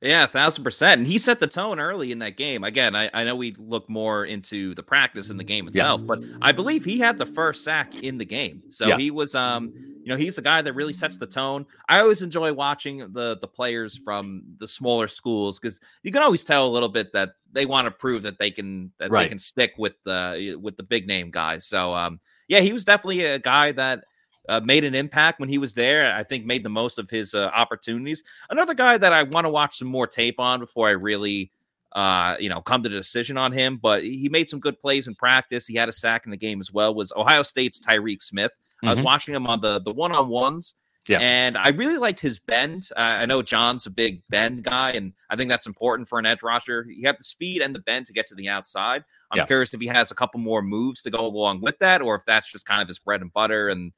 Yeah, 0.00 0.26
thousand 0.26 0.62
percent. 0.62 0.98
And 0.98 1.06
he 1.06 1.18
set 1.18 1.40
the 1.40 1.48
tone 1.48 1.80
early 1.80 2.12
in 2.12 2.20
that 2.20 2.36
game. 2.36 2.62
Again, 2.62 2.94
I, 2.94 3.10
I 3.12 3.24
know 3.24 3.34
we 3.34 3.56
look 3.58 3.88
more 3.88 4.26
into 4.26 4.72
the 4.74 4.82
practice 4.82 5.30
in 5.30 5.36
the 5.36 5.44
game 5.44 5.66
itself, 5.66 6.00
yeah. 6.00 6.06
but 6.06 6.20
I 6.40 6.52
believe 6.52 6.84
he 6.84 6.98
had 6.98 7.18
the 7.18 7.26
first 7.26 7.64
sack 7.64 7.94
in 7.96 8.16
the 8.16 8.24
game. 8.24 8.62
So 8.68 8.86
yeah. 8.86 8.96
he 8.96 9.10
was 9.10 9.34
um, 9.34 9.72
you 9.74 10.14
know, 10.14 10.16
he's 10.16 10.38
a 10.38 10.42
guy 10.42 10.62
that 10.62 10.72
really 10.72 10.92
sets 10.92 11.18
the 11.18 11.26
tone. 11.26 11.66
I 11.88 12.00
always 12.00 12.22
enjoy 12.22 12.52
watching 12.52 13.12
the 13.12 13.38
the 13.40 13.48
players 13.48 13.96
from 13.96 14.42
the 14.58 14.68
smaller 14.68 15.08
schools 15.08 15.58
because 15.58 15.80
you 16.04 16.12
can 16.12 16.22
always 16.22 16.44
tell 16.44 16.66
a 16.66 16.70
little 16.70 16.88
bit 16.88 17.12
that 17.12 17.30
they 17.52 17.66
want 17.66 17.86
to 17.86 17.90
prove 17.90 18.22
that 18.22 18.38
they 18.38 18.52
can 18.52 18.92
that 18.98 19.10
right. 19.10 19.24
they 19.24 19.28
can 19.28 19.38
stick 19.38 19.74
with 19.78 19.94
the 20.04 20.56
with 20.62 20.76
the 20.76 20.84
big 20.84 21.08
name 21.08 21.30
guys. 21.30 21.66
So 21.66 21.92
um, 21.92 22.20
yeah, 22.46 22.60
he 22.60 22.72
was 22.72 22.84
definitely 22.84 23.24
a 23.24 23.38
guy 23.38 23.72
that 23.72 24.04
uh, 24.48 24.60
made 24.64 24.84
an 24.84 24.94
impact 24.94 25.40
when 25.40 25.48
he 25.48 25.58
was 25.58 25.74
there. 25.74 26.14
I 26.14 26.22
think 26.22 26.44
made 26.44 26.64
the 26.64 26.70
most 26.70 26.98
of 26.98 27.08
his 27.10 27.34
uh, 27.34 27.50
opportunities. 27.54 28.22
Another 28.50 28.74
guy 28.74 28.98
that 28.98 29.12
I 29.12 29.24
want 29.24 29.44
to 29.44 29.50
watch 29.50 29.78
some 29.78 29.88
more 29.88 30.06
tape 30.06 30.40
on 30.40 30.60
before 30.60 30.88
I 30.88 30.92
really, 30.92 31.52
uh, 31.92 32.36
you 32.40 32.48
know, 32.48 32.60
come 32.60 32.82
to 32.82 32.88
the 32.88 32.96
decision 32.96 33.36
on 33.36 33.52
him. 33.52 33.78
But 33.80 34.02
he 34.02 34.28
made 34.28 34.48
some 34.48 34.60
good 34.60 34.80
plays 34.80 35.06
in 35.06 35.14
practice. 35.14 35.66
He 35.66 35.76
had 35.76 35.88
a 35.88 35.92
sack 35.92 36.24
in 36.24 36.30
the 36.30 36.36
game 36.36 36.60
as 36.60 36.72
well. 36.72 36.94
Was 36.94 37.12
Ohio 37.14 37.42
State's 37.42 37.78
Tyreke 37.78 38.22
Smith? 38.22 38.52
Mm-hmm. 38.52 38.88
I 38.88 38.90
was 38.90 38.98
mm-hmm. 38.98 39.06
watching 39.06 39.34
him 39.34 39.46
on 39.46 39.60
the 39.60 39.80
the 39.80 39.92
one 39.92 40.12
on 40.12 40.28
ones. 40.28 40.74
Yeah. 41.08 41.20
And 41.20 41.56
I 41.56 41.70
really 41.70 41.96
liked 41.96 42.20
his 42.20 42.38
bend. 42.38 42.88
Uh, 42.94 43.00
I 43.00 43.26
know 43.26 43.40
John's 43.40 43.86
a 43.86 43.90
big 43.90 44.22
bend 44.28 44.64
guy, 44.64 44.90
and 44.90 45.14
I 45.30 45.36
think 45.36 45.48
that's 45.48 45.66
important 45.66 46.06
for 46.06 46.18
an 46.18 46.26
edge 46.26 46.42
rusher. 46.42 46.84
You 46.86 47.06
have 47.06 47.16
the 47.16 47.24
speed 47.24 47.62
and 47.62 47.74
the 47.74 47.80
bend 47.80 48.06
to 48.06 48.12
get 48.12 48.26
to 48.26 48.34
the 48.34 48.50
outside. 48.50 49.04
I'm 49.30 49.38
yeah. 49.38 49.46
curious 49.46 49.72
if 49.72 49.80
he 49.80 49.86
has 49.86 50.10
a 50.10 50.14
couple 50.14 50.38
more 50.40 50.60
moves 50.60 51.00
to 51.02 51.10
go 51.10 51.24
along 51.24 51.62
with 51.62 51.78
that, 51.78 52.02
or 52.02 52.14
if 52.14 52.26
that's 52.26 52.52
just 52.52 52.66
kind 52.66 52.82
of 52.82 52.88
his 52.88 52.98
bread 52.98 53.22
and 53.22 53.32
butter. 53.32 53.68
And 53.68 53.92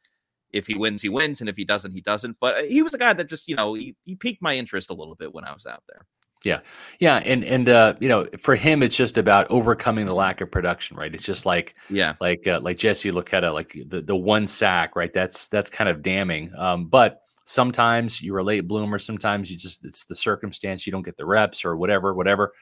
if 0.52 0.66
he 0.66 0.76
wins, 0.76 1.02
he 1.02 1.08
wins, 1.08 1.40
and 1.40 1.48
if 1.48 1.56
he 1.56 1.64
doesn't, 1.64 1.92
he 1.92 2.00
doesn't. 2.00 2.36
But 2.40 2.56
uh, 2.56 2.62
he 2.62 2.82
was 2.82 2.94
a 2.94 2.98
guy 2.98 3.12
that 3.12 3.28
just 3.28 3.48
you 3.48 3.56
know 3.56 3.74
he, 3.74 3.94
he 4.04 4.16
piqued 4.16 4.42
my 4.42 4.56
interest 4.56 4.90
a 4.90 4.94
little 4.94 5.14
bit 5.14 5.34
when 5.34 5.44
I 5.44 5.52
was 5.52 5.66
out 5.66 5.82
there. 5.88 6.06
Yeah, 6.42 6.60
yeah, 6.98 7.16
and 7.16 7.44
and 7.44 7.68
uh, 7.68 7.94
you 8.00 8.08
know, 8.08 8.26
for 8.38 8.54
him, 8.54 8.82
it's 8.82 8.96
just 8.96 9.18
about 9.18 9.50
overcoming 9.50 10.06
the 10.06 10.14
lack 10.14 10.40
of 10.40 10.50
production, 10.50 10.96
right? 10.96 11.14
It's 11.14 11.24
just 11.24 11.44
like 11.44 11.74
yeah, 11.90 12.14
like 12.18 12.46
uh, 12.46 12.60
like 12.62 12.78
Jesse 12.78 13.12
Luketa, 13.12 13.52
like 13.52 13.76
the 13.86 14.00
the 14.00 14.16
one 14.16 14.46
sack, 14.46 14.96
right? 14.96 15.12
That's 15.12 15.48
that's 15.48 15.68
kind 15.68 15.90
of 15.90 16.00
damning. 16.00 16.52
Um, 16.56 16.86
but 16.86 17.20
sometimes 17.44 18.22
you're 18.22 18.38
a 18.38 18.44
late 18.44 18.66
bloomer. 18.66 18.98
Sometimes 18.98 19.50
you 19.50 19.58
just 19.58 19.84
it's 19.84 20.04
the 20.04 20.14
circumstance 20.14 20.86
you 20.86 20.92
don't 20.92 21.04
get 21.04 21.18
the 21.18 21.26
reps 21.26 21.64
or 21.64 21.76
whatever, 21.76 22.14
whatever. 22.14 22.52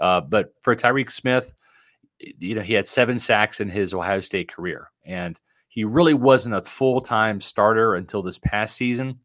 Uh, 0.00 0.22
but 0.22 0.54
for 0.62 0.74
Tyreke 0.74 1.12
Smith, 1.12 1.54
you 2.18 2.54
know, 2.54 2.62
he 2.62 2.72
had 2.72 2.86
seven 2.86 3.18
sacks 3.18 3.60
in 3.60 3.68
his 3.68 3.92
Ohio 3.92 4.20
State 4.20 4.50
career, 4.50 4.90
and 5.04 5.38
he 5.68 5.84
really 5.84 6.14
wasn't 6.14 6.54
a 6.54 6.62
full 6.62 7.00
time 7.00 7.40
starter 7.40 7.94
until 7.94 8.22
this 8.22 8.38
past 8.38 8.74
season, 8.74 9.20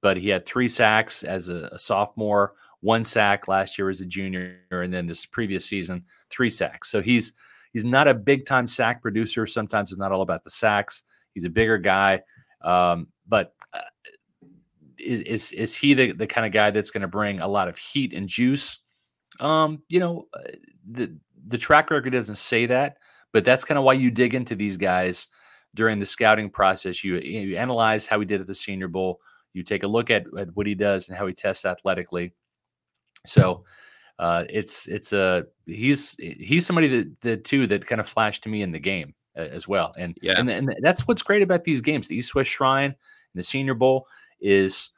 but 0.00 0.16
he 0.16 0.30
had 0.30 0.46
three 0.46 0.68
sacks 0.68 1.22
as 1.22 1.48
a, 1.48 1.68
a, 1.72 1.78
sophomore, 1.78 2.54
one 2.80 3.04
sack 3.04 3.46
last 3.46 3.78
year 3.78 3.88
as 3.88 4.00
a 4.00 4.06
junior, 4.06 4.58
and 4.70 4.92
then 4.92 5.06
this 5.06 5.26
previous 5.26 5.66
season, 5.66 6.04
three 6.30 6.50
sacks. 6.50 6.90
So 6.90 7.02
he's 7.02 7.34
he's 7.72 7.84
not 7.84 8.08
a 8.08 8.14
big 8.14 8.46
time 8.46 8.66
sack 8.66 9.02
producer. 9.02 9.46
Sometimes 9.46 9.92
it's 9.92 10.00
not 10.00 10.12
all 10.12 10.22
about 10.22 10.44
the 10.44 10.50
sacks. 10.50 11.02
He's 11.34 11.44
a 11.44 11.50
bigger 11.50 11.78
guy, 11.78 12.22
um, 12.62 13.08
but 13.28 13.54
uh, 13.74 13.80
is 14.98 15.52
is 15.52 15.74
he 15.74 15.92
the, 15.92 16.12
the 16.12 16.26
kind 16.26 16.46
of 16.46 16.52
guy 16.52 16.70
that's 16.70 16.90
going 16.90 17.02
to 17.02 17.08
bring 17.08 17.40
a 17.40 17.48
lot 17.48 17.68
of 17.68 17.76
heat 17.76 18.14
and 18.14 18.28
juice? 18.28 18.78
Um, 19.40 19.82
you 19.88 20.00
know, 20.00 20.26
uh, 20.32 20.52
the 20.90 21.14
the 21.46 21.58
track 21.58 21.90
record 21.90 22.10
doesn't 22.10 22.38
say 22.38 22.66
that, 22.66 22.96
but 23.32 23.44
that's 23.44 23.64
kind 23.64 23.76
of 23.76 23.84
why 23.84 23.92
you 23.92 24.10
dig 24.10 24.34
into 24.34 24.54
these 24.54 24.78
guys 24.78 25.28
during 25.76 26.00
the 26.00 26.06
scouting 26.06 26.50
process. 26.50 27.04
You, 27.04 27.18
you 27.18 27.56
analyze 27.56 28.06
how 28.06 28.18
he 28.18 28.26
did 28.26 28.40
at 28.40 28.46
the 28.46 28.54
Senior 28.54 28.88
Bowl. 28.88 29.20
You 29.52 29.62
take 29.62 29.84
a 29.84 29.88
look 29.88 30.10
at, 30.10 30.24
at 30.36 30.54
what 30.56 30.66
he 30.66 30.74
does 30.74 31.08
and 31.08 31.16
how 31.16 31.26
he 31.26 31.32
tests 31.32 31.64
athletically. 31.64 32.32
So 33.26 33.64
uh, 34.18 34.44
it's 34.48 34.88
it's 34.88 35.12
a 35.12 35.44
he's 35.66 36.16
he's 36.18 36.66
somebody 36.66 36.88
that 36.88 37.20
the 37.20 37.36
two 37.36 37.66
that 37.68 37.86
kind 37.86 38.00
of 38.00 38.08
flashed 38.08 38.42
to 38.44 38.48
me 38.48 38.62
in 38.62 38.72
the 38.72 38.80
game 38.80 39.14
as 39.34 39.68
well. 39.68 39.94
And 39.96 40.16
yeah, 40.20 40.38
and, 40.38 40.48
and 40.48 40.74
that's 40.80 41.06
what's 41.06 41.22
great 41.22 41.42
about 41.42 41.64
these 41.64 41.80
games. 41.80 42.08
The 42.08 42.16
East 42.16 42.34
West 42.34 42.50
Shrine 42.50 42.90
and 42.90 42.94
the 43.34 43.42
Senior 43.42 43.74
Bowl 43.74 44.06
is 44.40 44.90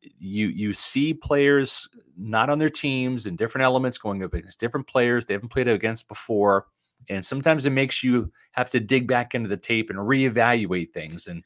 you 0.00 0.48
you 0.48 0.72
see 0.72 1.14
players 1.14 1.88
not 2.16 2.50
on 2.50 2.58
their 2.58 2.70
teams 2.70 3.26
and 3.26 3.38
different 3.38 3.64
elements 3.64 3.98
going 3.98 4.22
up 4.22 4.34
against 4.34 4.60
different 4.60 4.86
players 4.86 5.24
they 5.24 5.32
haven't 5.32 5.48
played 5.48 5.66
against 5.66 6.08
before 6.08 6.66
and 7.08 7.24
sometimes 7.24 7.66
it 7.66 7.70
makes 7.70 8.02
you 8.02 8.32
have 8.52 8.70
to 8.70 8.80
dig 8.80 9.06
back 9.06 9.34
into 9.34 9.48
the 9.48 9.56
tape 9.56 9.90
and 9.90 9.98
reevaluate 9.98 10.92
things 10.92 11.26
and 11.26 11.44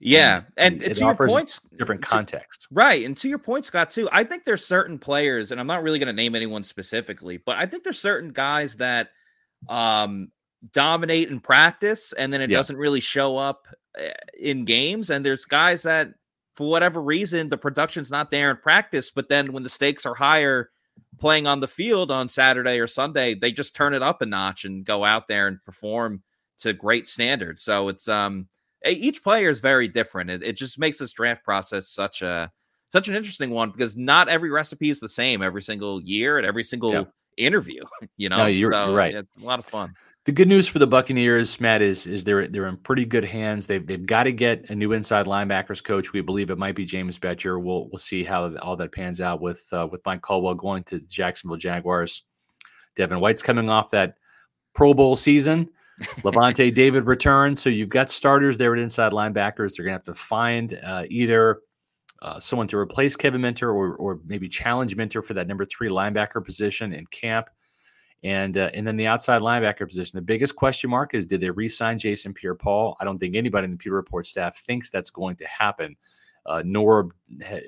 yeah 0.00 0.42
and, 0.56 0.82
and 0.82 0.94
to 0.96 1.04
your 1.04 1.14
points 1.14 1.60
different 1.78 2.00
context 2.00 2.66
right 2.70 3.04
and 3.04 3.16
to 3.16 3.28
your 3.28 3.38
point 3.38 3.64
scott 3.64 3.90
too 3.90 4.08
i 4.12 4.24
think 4.24 4.44
there's 4.44 4.66
certain 4.66 4.98
players 4.98 5.52
and 5.52 5.60
i'm 5.60 5.66
not 5.66 5.82
really 5.82 5.98
going 5.98 6.06
to 6.06 6.12
name 6.12 6.34
anyone 6.34 6.62
specifically 6.62 7.36
but 7.36 7.56
i 7.56 7.66
think 7.66 7.84
there's 7.84 8.00
certain 8.00 8.30
guys 8.30 8.76
that 8.76 9.10
um 9.68 10.30
dominate 10.72 11.30
in 11.30 11.38
practice 11.38 12.12
and 12.14 12.32
then 12.32 12.40
it 12.40 12.50
yeah. 12.50 12.56
doesn't 12.56 12.76
really 12.76 13.00
show 13.00 13.36
up 13.36 13.68
eh, 13.98 14.10
in 14.38 14.64
games 14.64 15.10
and 15.10 15.24
there's 15.24 15.44
guys 15.44 15.82
that 15.82 16.08
for 16.54 16.70
whatever 16.70 17.02
reason 17.02 17.46
the 17.46 17.58
production's 17.58 18.10
not 18.10 18.30
there 18.30 18.50
in 18.50 18.56
practice 18.56 19.10
but 19.10 19.28
then 19.28 19.52
when 19.52 19.62
the 19.62 19.68
stakes 19.68 20.06
are 20.06 20.14
higher 20.14 20.70
playing 21.18 21.46
on 21.46 21.60
the 21.60 21.68
field 21.68 22.10
on 22.10 22.28
Saturday 22.28 22.78
or 22.78 22.86
Sunday, 22.86 23.34
they 23.34 23.52
just 23.52 23.76
turn 23.76 23.94
it 23.94 24.02
up 24.02 24.22
a 24.22 24.26
notch 24.26 24.64
and 24.64 24.84
go 24.84 25.04
out 25.04 25.28
there 25.28 25.46
and 25.46 25.62
perform 25.64 26.22
to 26.58 26.72
great 26.72 27.08
standards. 27.08 27.62
So 27.62 27.88
it's 27.88 28.08
um 28.08 28.48
each 28.86 29.22
player 29.22 29.50
is 29.50 29.60
very 29.60 29.88
different. 29.88 30.30
It, 30.30 30.42
it 30.42 30.56
just 30.56 30.78
makes 30.78 30.98
this 30.98 31.12
draft 31.12 31.44
process 31.44 31.88
such 31.88 32.22
a 32.22 32.50
such 32.90 33.08
an 33.08 33.14
interesting 33.14 33.50
one 33.50 33.70
because 33.70 33.96
not 33.96 34.28
every 34.28 34.50
recipe 34.50 34.90
is 34.90 35.00
the 35.00 35.08
same 35.08 35.42
every 35.42 35.62
single 35.62 36.00
year 36.02 36.38
and 36.38 36.46
every 36.46 36.64
single 36.64 36.92
yeah. 36.92 37.04
interview. 37.36 37.82
You 38.16 38.28
know, 38.28 38.38
no, 38.38 38.46
you're, 38.46 38.72
so, 38.72 38.86
you're 38.86 38.96
right. 38.96 39.14
It's 39.14 39.28
a 39.40 39.44
lot 39.44 39.58
of 39.58 39.64
fun. 39.64 39.94
The 40.30 40.34
good 40.34 40.46
news 40.46 40.68
for 40.68 40.78
the 40.78 40.86
Buccaneers, 40.86 41.60
Matt, 41.60 41.82
is 41.82 42.06
is 42.06 42.22
they're 42.22 42.46
they're 42.46 42.68
in 42.68 42.76
pretty 42.76 43.04
good 43.04 43.24
hands. 43.24 43.66
They've 43.66 43.84
they've 43.84 44.06
got 44.06 44.22
to 44.22 44.32
get 44.32 44.70
a 44.70 44.76
new 44.76 44.92
inside 44.92 45.26
linebackers 45.26 45.82
coach. 45.82 46.12
We 46.12 46.20
believe 46.20 46.50
it 46.50 46.56
might 46.56 46.76
be 46.76 46.84
James 46.84 47.18
Bettcher. 47.18 47.60
We'll 47.60 47.88
we'll 47.88 47.98
see 47.98 48.22
how 48.22 48.54
all 48.58 48.76
that 48.76 48.92
pans 48.92 49.20
out 49.20 49.40
with 49.40 49.66
uh, 49.72 49.88
with 49.90 50.02
Mike 50.06 50.22
Caldwell 50.22 50.54
going 50.54 50.84
to 50.84 51.00
Jacksonville 51.00 51.56
Jaguars. 51.56 52.22
Devin 52.94 53.18
White's 53.18 53.42
coming 53.42 53.68
off 53.68 53.90
that 53.90 54.18
Pro 54.72 54.94
Bowl 54.94 55.16
season. 55.16 55.68
Lavonte 56.22 56.72
David 56.72 57.06
returns, 57.06 57.60
so 57.60 57.68
you've 57.68 57.88
got 57.88 58.08
starters 58.08 58.56
there 58.56 58.72
at 58.72 58.78
inside 58.78 59.10
linebackers. 59.10 59.74
They're 59.74 59.84
gonna 59.84 59.94
have 59.94 60.04
to 60.04 60.14
find 60.14 60.78
uh, 60.80 61.06
either 61.10 61.62
uh, 62.22 62.38
someone 62.38 62.68
to 62.68 62.78
replace 62.78 63.16
Kevin 63.16 63.40
Minter 63.40 63.72
or 63.72 63.96
or 63.96 64.20
maybe 64.24 64.48
challenge 64.48 64.94
Minter 64.94 65.22
for 65.22 65.34
that 65.34 65.48
number 65.48 65.64
three 65.64 65.88
linebacker 65.88 66.44
position 66.44 66.92
in 66.92 67.04
camp. 67.06 67.48
And 68.22 68.56
uh, 68.58 68.70
and 68.74 68.86
then 68.86 68.96
the 68.96 69.06
outside 69.06 69.40
linebacker 69.40 69.88
position. 69.88 70.16
The 70.18 70.22
biggest 70.22 70.54
question 70.54 70.90
mark 70.90 71.14
is 71.14 71.24
did 71.24 71.40
they 71.40 71.50
re-sign 71.50 71.98
Jason 71.98 72.34
Pierre-Paul? 72.34 72.96
I 73.00 73.04
don't 73.04 73.18
think 73.18 73.34
anybody 73.34 73.64
in 73.64 73.70
the 73.70 73.76
Pewter 73.78 73.96
Report 73.96 74.26
staff 74.26 74.58
thinks 74.58 74.90
that's 74.90 75.08
going 75.10 75.36
to 75.36 75.46
happen. 75.46 75.96
Uh, 76.46 76.62
nor 76.64 77.10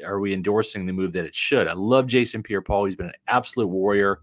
are 0.04 0.18
we 0.20 0.32
endorsing 0.32 0.86
the 0.86 0.92
move 0.92 1.12
that 1.12 1.24
it 1.26 1.34
should. 1.34 1.68
I 1.68 1.74
love 1.74 2.06
Jason 2.06 2.42
Pierre-Paul. 2.42 2.86
He's 2.86 2.96
been 2.96 3.06
an 3.06 3.12
absolute 3.28 3.68
warrior. 3.68 4.20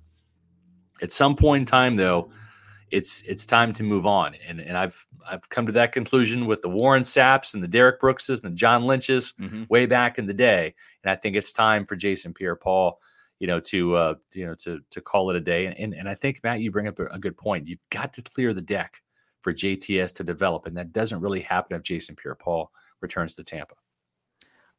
At 1.01 1.11
some 1.11 1.35
point 1.35 1.61
in 1.61 1.65
time, 1.65 1.95
though, 1.95 2.29
it's 2.91 3.21
it's 3.23 3.45
time 3.45 3.73
to 3.73 3.83
move 3.83 4.05
on. 4.05 4.35
And 4.47 4.59
and 4.59 4.77
I've 4.77 5.05
I've 5.27 5.47
come 5.49 5.65
to 5.67 5.71
that 5.73 5.91
conclusion 5.91 6.45
with 6.47 6.61
the 6.61 6.69
Warren 6.69 7.03
Sapps 7.03 7.53
and 7.53 7.63
the 7.63 7.67
Derek 7.67 7.99
Brookses 7.99 8.41
and 8.41 8.51
the 8.51 8.55
John 8.55 8.85
Lynches 8.85 9.33
Mhm. 9.39 9.69
way 9.69 9.85
back 9.85 10.17
in 10.17 10.25
the 10.25 10.33
day. 10.33 10.73
And 11.03 11.11
I 11.11 11.15
think 11.15 11.35
it's 11.35 11.51
time 11.51 11.85
for 11.85 11.95
Jason 11.95 12.33
Pierre-Paul, 12.33 12.99
you 13.39 13.47
know, 13.47 13.59
to 13.59 13.95
uh, 13.95 14.13
you 14.33 14.45
know 14.45 14.53
to 14.55 14.79
to 14.89 15.01
call 15.01 15.29
it 15.29 15.35
a 15.35 15.41
day. 15.41 15.65
And 15.65 15.77
and, 15.77 15.93
and 15.93 16.09
I 16.09 16.15
think 16.15 16.41
Matt, 16.43 16.59
you 16.59 16.71
bring 16.71 16.87
up 16.87 16.99
a, 16.99 17.05
a 17.05 17.19
good 17.19 17.37
point. 17.37 17.67
You've 17.67 17.79
got 17.89 18.13
to 18.13 18.21
clear 18.21 18.53
the 18.53 18.61
deck 18.61 19.01
for 19.41 19.53
JTS 19.53 20.15
to 20.15 20.23
develop, 20.23 20.65
and 20.65 20.75
that 20.77 20.91
doesn't 20.91 21.21
really 21.21 21.39
happen 21.39 21.75
if 21.75 21.83
Jason 21.83 22.15
Pierre-Paul 22.15 22.69
returns 23.01 23.35
to 23.35 23.43
Tampa. 23.43 23.75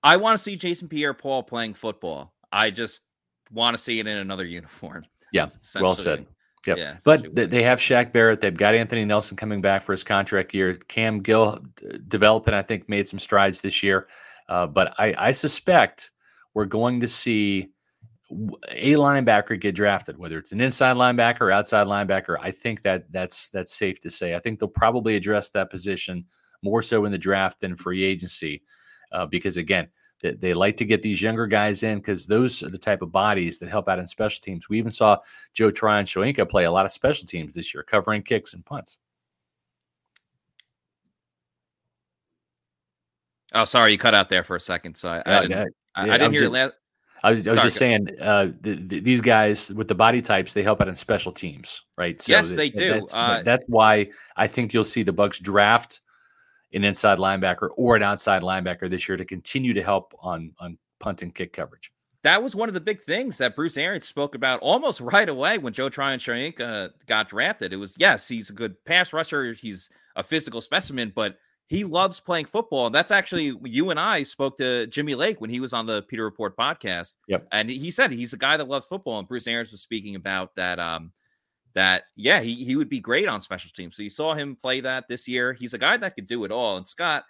I 0.03 0.17
want 0.17 0.37
to 0.37 0.43
see 0.43 0.57
Jason 0.57 0.89
Pierre 0.89 1.15
Paul 1.15 1.43
playing 1.43 1.75
football. 1.75 2.35
I 2.53 2.71
just 2.71 3.03
want 3.51 3.77
to 3.77 3.83
see 3.83 3.99
it 3.99 4.07
in 4.07 4.17
another 4.19 4.45
uniform. 4.45 5.05
Yeah, 5.33 5.49
well 5.81 5.95
said. 5.95 6.27
Yep. 6.67 6.77
Yeah, 6.77 6.97
but 7.05 7.37
th- 7.37 7.51
they 7.51 7.63
have 7.63 7.79
Shaq 7.79 8.13
Barrett. 8.13 8.41
They've 8.41 8.53
got 8.53 8.75
Anthony 8.75 9.05
Nelson 9.05 9.37
coming 9.37 9.61
back 9.61 9.85
for 9.85 9.93
his 9.93 10.03
contract 10.03 10.53
year. 10.53 10.75
Cam 10.75 11.21
Gill 11.21 11.61
d- 11.77 12.01
developing, 12.09 12.53
I 12.53 12.63
think, 12.63 12.89
made 12.89 13.07
some 13.07 13.21
strides 13.21 13.61
this 13.61 13.81
year. 13.81 14.09
Uh, 14.49 14.67
but 14.67 14.93
I, 14.99 15.15
I 15.17 15.31
suspect 15.31 16.11
we're 16.53 16.65
going 16.65 16.99
to 17.03 17.07
see 17.07 17.69
a 18.69 18.93
linebacker 18.93 19.61
get 19.61 19.75
drafted, 19.75 20.17
whether 20.17 20.39
it's 20.39 20.53
an 20.53 20.61
inside 20.61 20.97
linebacker 20.97 21.41
or 21.43 21.51
outside 21.51 21.87
linebacker. 21.87 22.37
I 22.41 22.51
think 22.53 22.83
that 22.83 23.11
that's 23.11 23.51
that's 23.51 23.75
safe 23.75 24.01
to 24.01 24.11
say. 24.11 24.35
I 24.35 24.39
think 24.39 24.59
they'll 24.61 24.69
probably 24.69 25.17
address 25.17 25.49
that 25.51 25.71
position 25.71 26.25
more 26.63 26.83
so 26.83 27.05
in 27.07 27.13
the 27.13 27.19
draft 27.19 27.61
than 27.61 27.75
free 27.77 28.05
agency, 28.05 28.63
uh, 29.13 29.27
because 29.27 29.57
again, 29.57 29.89
they, 30.21 30.33
they 30.35 30.53
like 30.53 30.77
to 30.77 30.85
get 30.85 31.03
these 31.03 31.21
younger 31.23 31.47
guys 31.47 31.83
in 31.83 31.99
because 31.99 32.27
those 32.27 32.63
are 32.63 32.69
the 32.71 32.79
type 32.79 33.03
of 33.03 33.11
bodies 33.11 33.59
that 33.59 33.69
help 33.69 33.89
out 33.89 33.99
in 33.99 34.07
special 34.07 34.41
teams. 34.43 34.69
We 34.69 34.79
even 34.79 34.91
saw 34.91 35.19
Joe 35.55 35.71
Tryon 35.71 36.05
Shoyinka 36.05 36.49
play 36.49 36.65
a 36.65 36.71
lot 36.71 36.87
of 36.87 36.93
special 36.93 37.27
teams 37.27 37.55
this 37.55 37.73
year, 37.75 37.83
covering 37.83 38.23
kicks 38.23 38.53
and 38.55 38.65
punts. 38.65 38.99
Oh, 43.53 43.65
sorry, 43.65 43.93
you 43.93 43.99
cut 43.99 44.15
out 44.15 44.29
there 44.29 44.45
for 44.45 44.55
a 44.57 44.61
second. 44.61 44.97
So 44.97 45.09
I, 45.09 45.17
I 45.17 45.21
Uh, 45.21 45.41
didn't, 45.41 45.51
yeah, 45.51 45.65
I, 45.97 46.07
yeah, 46.07 46.13
I 46.13 46.19
didn't 46.19 46.27
I'm 46.27 46.33
hear 46.33 46.41
just- 46.41 46.43
your 46.43 46.51
last. 46.51 46.73
I 47.23 47.33
was, 47.33 47.47
I 47.47 47.51
was 47.51 47.57
Sorry, 47.57 47.67
just 47.67 47.77
saying, 47.77 48.09
uh, 48.21 48.53
th 48.63 48.89
th 48.89 49.05
these 49.05 49.21
guys 49.21 49.71
with 49.73 49.89
the 49.89 49.95
body 49.95 50.23
types, 50.23 50.53
they 50.53 50.63
help 50.63 50.81
out 50.81 50.89
in 50.89 50.97
special 50.97 51.33
teams, 51.33 51.83
right? 51.97 52.23
Yes, 52.27 52.51
that- 52.51 52.57
they 52.57 52.71
do. 52.71 52.95
That's, 52.95 53.15
Uh, 53.15 53.43
that's 53.45 53.65
why 53.67 54.11
I 54.37 54.47
think 54.47 54.73
you'll 54.73 54.85
see 54.85 55.03
the 55.03 55.13
Bucks 55.13 55.39
draft 55.39 56.01
an 56.73 56.85
inside 56.85 57.19
linebacker 57.19 57.71
or 57.77 57.97
an 57.97 58.03
outside 58.03 58.43
linebacker 58.43 58.89
this 58.89 59.09
year 59.09 59.17
to 59.17 59.25
continue 59.25 59.75
to 59.75 59.83
help 59.83 60.15
on 60.21 60.55
on 60.59 60.79
punt 60.99 61.23
and 61.23 61.35
kick 61.35 61.53
coverage. 61.53 61.91
That 62.23 62.43
was 62.43 62.55
one 62.55 62.69
of 62.69 62.75
the 62.75 62.81
big 62.81 63.01
things 63.01 63.39
that 63.39 63.57
Bruce 63.57 63.79
Arians 63.79 64.07
spoke 64.07 64.35
about 64.35 64.61
almost 64.61 65.01
right 65.15 65.29
away 65.29 65.59
when 65.59 65.73
Joe 65.73 65.89
Tryon 65.89 66.19
Shoyinka 66.19 66.91
got 67.07 67.29
drafted. 67.29 67.73
It 67.73 67.77
was 67.77 67.95
yes, 67.99 68.29
he's 68.29 68.51
a 68.51 68.53
good 68.53 68.83
pass 68.85 69.13
rusher, 69.13 69.53
he's 69.53 69.89
a 70.17 70.23
physical 70.23 70.61
specimen, 70.61 71.13
but 71.15 71.39
he 71.71 71.85
loves 71.85 72.19
playing 72.19 72.47
football. 72.47 72.87
And 72.87 72.95
that's 72.95 73.13
actually 73.13 73.57
you 73.63 73.91
and 73.91 74.01
I 74.01 74.25
spoke 74.25 74.57
to 74.57 74.89
Jimmy 74.89 75.15
Lake 75.15 75.41
when 75.41 75.51
he 75.51 75.61
was 75.61 75.73
on 75.73 75.87
the 75.87 76.03
Pewter 76.03 76.25
Report 76.25 76.57
podcast. 76.57 77.15
Yep. 77.29 77.47
And 77.53 77.71
he 77.71 77.93
said 77.93 78.11
he's 78.11 78.33
a 78.33 78.37
guy 78.37 78.57
that 78.57 78.69
loves 78.69 78.87
football. 78.87 79.21
And 79.21 79.29
Bruce 79.29 79.47
Arians 79.47 79.71
was 79.71 79.81
speaking 79.81 80.17
about 80.17 80.55
that. 80.57 80.81
Um, 80.81 81.13
that 81.75 82.03
yeah, 82.17 82.41
he 82.41 82.65
he 82.65 82.75
would 82.75 82.89
be 82.89 82.99
great 82.99 83.29
on 83.29 83.41
special 83.41 83.71
teams. 83.73 83.97
So 83.97 84.03
you 84.03 84.11
saw 84.11 84.35
him 84.35 84.57
play 84.61 84.81
that 84.81 85.07
this 85.09 85.29
year. 85.29 85.53
He's 85.53 85.73
a 85.73 85.79
guy 85.79 85.97
that 85.97 86.17
could 86.17 86.27
do 86.27 86.43
it 86.43 86.51
all. 86.51 86.77
And 86.77 86.89
Scott, 86.89 87.23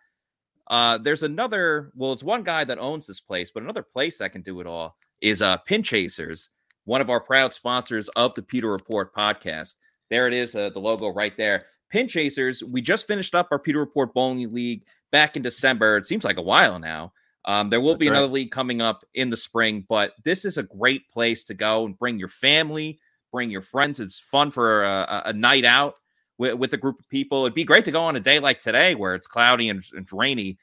uh, 0.69 0.97
there's 0.97 1.23
another. 1.23 1.93
Well, 1.95 2.15
it's 2.15 2.25
one 2.25 2.43
guy 2.43 2.65
that 2.65 2.79
owns 2.79 3.07
this 3.07 3.21
place, 3.21 3.51
but 3.51 3.63
another 3.63 3.83
place 3.83 4.17
that 4.19 4.33
can 4.33 4.41
do 4.41 4.61
it 4.61 4.67
all 4.67 4.97
is 5.21 5.43
uh 5.43 5.59
Pin 5.59 5.83
Chasers, 5.83 6.49
one 6.87 7.03
of 7.03 7.11
our 7.11 7.21
proud 7.21 7.53
sponsors 7.53 8.09
of 8.17 8.33
the 8.33 8.43
Pewter 8.43 8.71
Report 8.71 9.15
podcast. 9.15 9.75
There 10.09 10.27
it 10.27 10.33
is, 10.33 10.55
uh, 10.55 10.71
the 10.71 10.81
logo 10.81 11.09
right 11.09 11.37
there. 11.37 11.61
Pin 11.91 12.09
Chasers. 12.09 12.63
We 12.65 12.81
just 12.81 13.07
finished 13.07 13.35
up 13.35 13.49
our 13.51 13.59
Pewter 13.59 13.81
Report 13.81 14.15
Bowling 14.15 14.53
League 14.53 14.85
back 15.13 15.37
in 15.37 15.43
December. 15.43 15.97
It 15.97 16.07
seems 16.07 16.25
like 16.25 16.39
a 16.39 16.43
while 16.43 16.79
now. 16.79 17.13
Um, 17.47 17.71
there 17.71 17.81
will 17.81 17.97
be 17.97 18.09
right. 18.09 18.17
another 18.17 18.33
league 18.33 18.51
coming 18.51 18.81
up 18.83 19.03
in 19.15 19.31
the 19.31 19.37
spring, 19.37 19.85
but 19.89 20.13
this 20.25 20.45
is 20.45 20.59
a 20.59 20.63
great 20.63 21.09
place 21.09 21.43
to 21.45 21.55
go 21.55 21.87
and 21.87 21.99
bring 21.99 22.19
your 22.19 22.29
family, 22.29 22.99
bring 23.33 23.51
your 23.51 23.63
friends. 23.63 23.99
It's 23.99 24.21
fun 24.21 24.51
for 24.51 24.85
a, 24.85 25.07
a- 25.09 25.23
a 25.31 25.33
night 25.33 25.65
out 25.65 25.99
with, 26.39 26.55
with 26.55 26.73
a 26.75 26.77
group 26.77 27.01
of 27.01 27.09
people. 27.09 27.45
It'd 27.45 27.55
be 27.55 27.65
great 27.65 27.85
to 27.87 27.91
go 27.91 28.03
on 28.03 28.17
a 28.17 28.21
day 28.21 28.39
like 28.41 28.61
today 28.61 28.95
where 28.95 29.15
it's 29.15 29.27
cloudy 29.27 29.71
and, 29.71 29.83
and 29.95 30.07
rainy, 30.13 30.59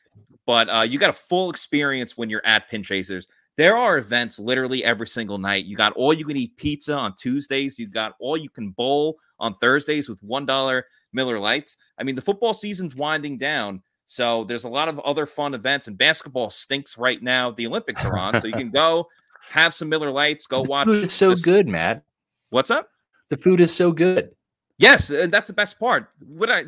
but 0.45 0.69
uh, 0.69 0.81
you 0.81 0.99
got 0.99 1.09
a 1.09 1.13
full 1.13 1.49
experience 1.49 2.15
when 2.15 2.29
you're 2.29 2.45
at 2.45 2.69
Pin 2.69 2.83
Chasers. 2.83 3.27
There 3.57 3.75
are 3.75 3.97
events 3.97 4.37
literally 4.37 4.83
every 4.83 5.07
single 5.07 5.39
night. 5.39 5.65
You 5.65 5.75
got 5.75 5.93
all 5.93 6.13
you 6.13 6.25
can 6.25 6.37
eat 6.37 6.55
pizza 6.57 6.93
on 6.93 7.15
Tuesdays. 7.15 7.79
You 7.79 7.87
got 7.87 8.13
all 8.19 8.37
you 8.37 8.49
can 8.51 8.69
bowl 8.69 9.17
on 9.39 9.55
Thursdays 9.55 10.07
with 10.07 10.21
one 10.21 10.45
dollar 10.45 10.85
Miller 11.13 11.39
Lites. 11.39 11.77
I 11.97 12.03
mean, 12.03 12.15
the 12.15 12.21
football 12.21 12.53
season's 12.53 12.95
winding 12.95 13.37
down, 13.37 13.81
so 14.05 14.43
there's 14.43 14.63
a 14.63 14.69
lot 14.69 14.87
of 14.89 14.99
other 14.99 15.25
fun 15.25 15.53
events. 15.53 15.87
And 15.87 15.97
basketball 15.97 16.49
stinks 16.49 16.97
right 16.97 17.21
now. 17.21 17.51
The 17.51 17.67
Olympics 17.67 18.05
are 18.05 18.17
on, 18.17 18.39
so 18.41 18.47
you 18.47 18.53
can 18.53 18.71
go 18.83 19.07
have 19.49 19.73
some 19.73 19.89
Miller 19.89 20.11
Lites. 20.11 20.47
Go 20.47 20.63
The 20.63 20.69
watch. 20.69 20.87
It's 20.89 21.13
so 21.13 21.29
this- 21.31 21.43
good, 21.43 21.67
Matt. 21.67 22.03
What's 22.49 22.71
up? 22.71 22.89
The 23.29 23.37
food 23.37 23.59
is 23.59 23.73
so 23.75 23.91
good. 23.91 24.31
Yes, 24.77 25.11
uh, 25.11 25.27
that's 25.29 25.47
the 25.47 25.53
best 25.53 25.79
part. 25.79 26.09
What 26.25 26.49
I 26.49 26.65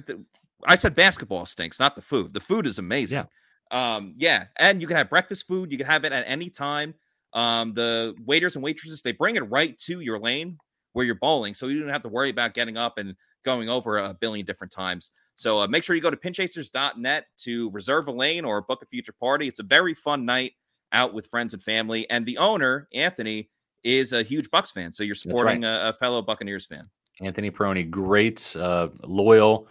I 0.68 0.76
said 0.76 0.94
basketball 0.96 1.46
stinks, 1.46 1.80
not 1.80 1.96
the 1.96 2.02
food. 2.02 2.34
The 2.34 2.42
food 2.42 2.68
is 2.68 2.80
amazing. 2.80 3.26
Um, 3.72 4.16
yeah, 4.18 4.46
and 4.58 4.82
you 4.82 4.88
can 4.88 4.98
have 4.98 5.10
breakfast 5.10 5.48
food. 5.48 5.72
You 5.72 5.78
can 5.78 5.86
have 5.88 6.04
it 6.06 6.12
at 6.12 6.26
any 6.28 6.50
time. 6.50 6.96
Um, 7.34 7.74
the 7.74 8.16
waiters 8.26 8.56
and 8.56 8.64
waitresses 8.64 9.04
they 9.04 9.12
bring 9.12 9.36
it 9.36 9.42
right 9.50 9.78
to 9.86 10.00
your 10.02 10.20
lane 10.20 10.58
where 10.94 11.06
you're 11.06 11.16
bowling, 11.16 11.54
so 11.54 11.68
you 11.68 11.80
don't 11.80 11.90
have 11.94 12.02
to 12.02 12.10
worry 12.10 12.30
about 12.32 12.56
getting 12.56 12.76
up 12.78 12.98
and 12.98 13.16
going 13.44 13.70
over 13.70 13.98
a 13.98 14.14
billion 14.14 14.46
different 14.46 14.72
times. 14.72 15.12
So 15.36 15.60
uh, 15.60 15.68
make 15.68 15.84
sure 15.84 15.96
you 15.96 16.02
go 16.02 16.10
to 16.10 16.18
pinchasers.net 16.18 17.26
to 17.38 17.70
reserve 17.72 18.08
a 18.08 18.12
lane 18.12 18.44
or 18.44 18.62
book 18.62 18.82
a 18.82 18.86
future 18.86 19.14
party. 19.14 19.48
It's 19.48 19.60
a 19.60 19.64
very 19.64 19.94
fun 19.94 20.26
night 20.26 20.54
out 20.92 21.14
with 21.14 21.28
friends 21.28 21.54
and 21.54 21.64
family. 21.64 22.10
And 22.10 22.26
the 22.26 22.38
owner, 22.38 22.88
Anthony, 22.94 23.50
is 23.84 24.12
a 24.12 24.24
huge 24.24 24.52
Bucks 24.52 24.72
fan, 24.72 24.92
so 24.92 25.04
you're 25.04 25.12
right. 25.12 25.18
supporting 25.18 25.64
a, 25.64 25.82
a 25.86 25.94
fellow 25.94 26.22
Buccaneers 26.22 26.66
fan. 26.66 26.90
Anthony 27.22 27.52
Peroni, 27.52 27.90
great, 27.90 28.54
uh, 28.56 28.90
loyal 29.04 29.68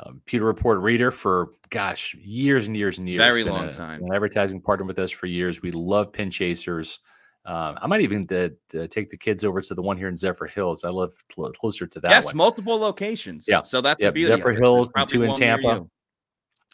uh, 0.00 0.12
Pewter 0.26 0.44
Report 0.44 0.78
reader 0.78 1.10
for 1.10 1.50
gosh 1.70 2.14
years 2.14 2.66
and 2.66 2.76
years 2.76 2.98
and 2.98 3.08
years. 3.08 3.18
Very 3.18 3.44
long 3.44 3.68
a- 3.68 3.74
time. 3.74 4.02
An 4.02 4.14
advertising 4.14 4.60
partner 4.60 4.86
with 4.86 4.98
us 4.98 5.10
for 5.10 5.26
years. 5.26 5.62
We 5.62 5.72
love 5.72 6.12
pin 6.12 6.30
chasers. 6.30 7.00
Um, 7.48 7.78
I 7.80 7.86
might 7.86 8.02
even 8.02 8.28
uh, 8.30 8.86
take 8.88 9.08
the 9.08 9.16
kids 9.16 9.42
over 9.42 9.62
to 9.62 9.74
the 9.74 9.80
one 9.80 9.96
here 9.96 10.08
in 10.08 10.14
Zephyrhills. 10.14 10.84
I 10.84 10.90
live 10.90 11.14
cl- 11.34 11.50
closer 11.52 11.86
to 11.86 12.00
that 12.00 12.10
yes, 12.10 12.26
one. 12.26 12.36
multiple 12.36 12.76
locations. 12.78 13.46
Yeah. 13.48 13.62
So 13.62 13.80
that's 13.80 14.02
Yep, 14.02 14.12
the 14.12 14.20
beauty. 14.20 14.42
Zephyrhills 14.42 15.08
two 15.08 15.22
in 15.22 15.34
Tampa. 15.34 15.86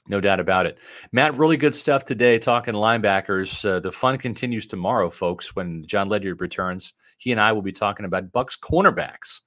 No 0.09 0.21
doubt 0.21 0.41
about 0.41 0.67
it. 0.67 0.79
Matt, 1.13 1.39
really 1.39 1.57
good 1.57 1.77
stuff 1.77 2.05
today 2.05 2.41
talking 2.41 2.75
linebackers. 2.75 3.65
Uh, 3.65 3.79
the 3.79 3.93
fun 3.93 4.19
continues 4.19 4.67
tomorrow, 4.67 5.11
folks, 5.11 5.55
when 5.55 5.87
John 5.87 6.09
Ledyard 6.09 6.41
returns. 6.41 6.93
He 7.19 7.31
and 7.31 7.41
I 7.41 7.53
will 7.53 7.63
be 7.63 7.73
talking 7.73 8.05
about 8.05 8.33
Bucks 8.33 8.59
cornerbacks. 8.61 9.43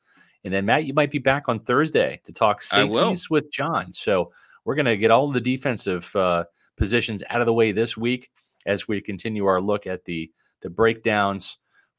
And 0.46 0.54
then, 0.54 0.66
Matt, 0.66 0.86
you 0.86 0.94
might 0.94 1.12
be 1.12 1.20
back 1.20 1.50
on 1.50 1.60
Thursday 1.60 2.22
to 2.24 2.32
talk 2.32 2.62
safeties 2.62 3.30
with 3.30 3.52
John. 3.52 3.92
So 3.92 4.32
we're 4.64 4.76
going 4.76 4.86
to 4.86 4.96
get 4.96 5.12
all 5.12 5.30
the 5.30 5.42
defensive 5.42 6.10
uh, 6.16 6.46
positions 6.78 7.22
out 7.30 7.42
of 7.42 7.48
the 7.48 7.54
way 7.54 7.74
this 7.74 7.98
week 7.98 8.30
as 8.66 8.88
we 8.88 9.02
continue 9.02 9.46
our 9.46 9.60
look 9.60 9.86
at 9.86 10.06
the 10.06 10.32
the 10.62 10.70
breakdowns 10.70 11.58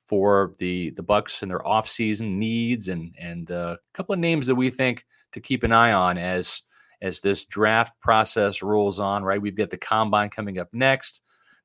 for 0.08 0.54
the 0.58 0.90
the 0.90 1.02
Bucks 1.02 1.42
and 1.42 1.50
their 1.50 1.60
offseason 1.60 2.36
needs 2.36 2.88
and 2.88 3.14
and 3.20 3.50
uh, 3.50 3.76
a 3.76 3.96
couple 3.96 4.14
of 4.14 4.18
names 4.18 4.46
that 4.46 4.54
we 4.54 4.70
think 4.70 5.04
to 5.32 5.40
keep 5.40 5.62
an 5.62 5.72
eye 5.72 5.92
on 5.92 6.16
as 6.16 6.62
as 7.02 7.20
this 7.20 7.44
draft 7.44 8.00
process 8.00 8.62
rolls 8.62 8.98
on. 8.98 9.22
Right, 9.22 9.40
we've 9.40 9.56
got 9.56 9.70
the 9.70 9.76
combine 9.76 10.30
coming 10.30 10.58
up 10.58 10.68
next, 10.72 11.20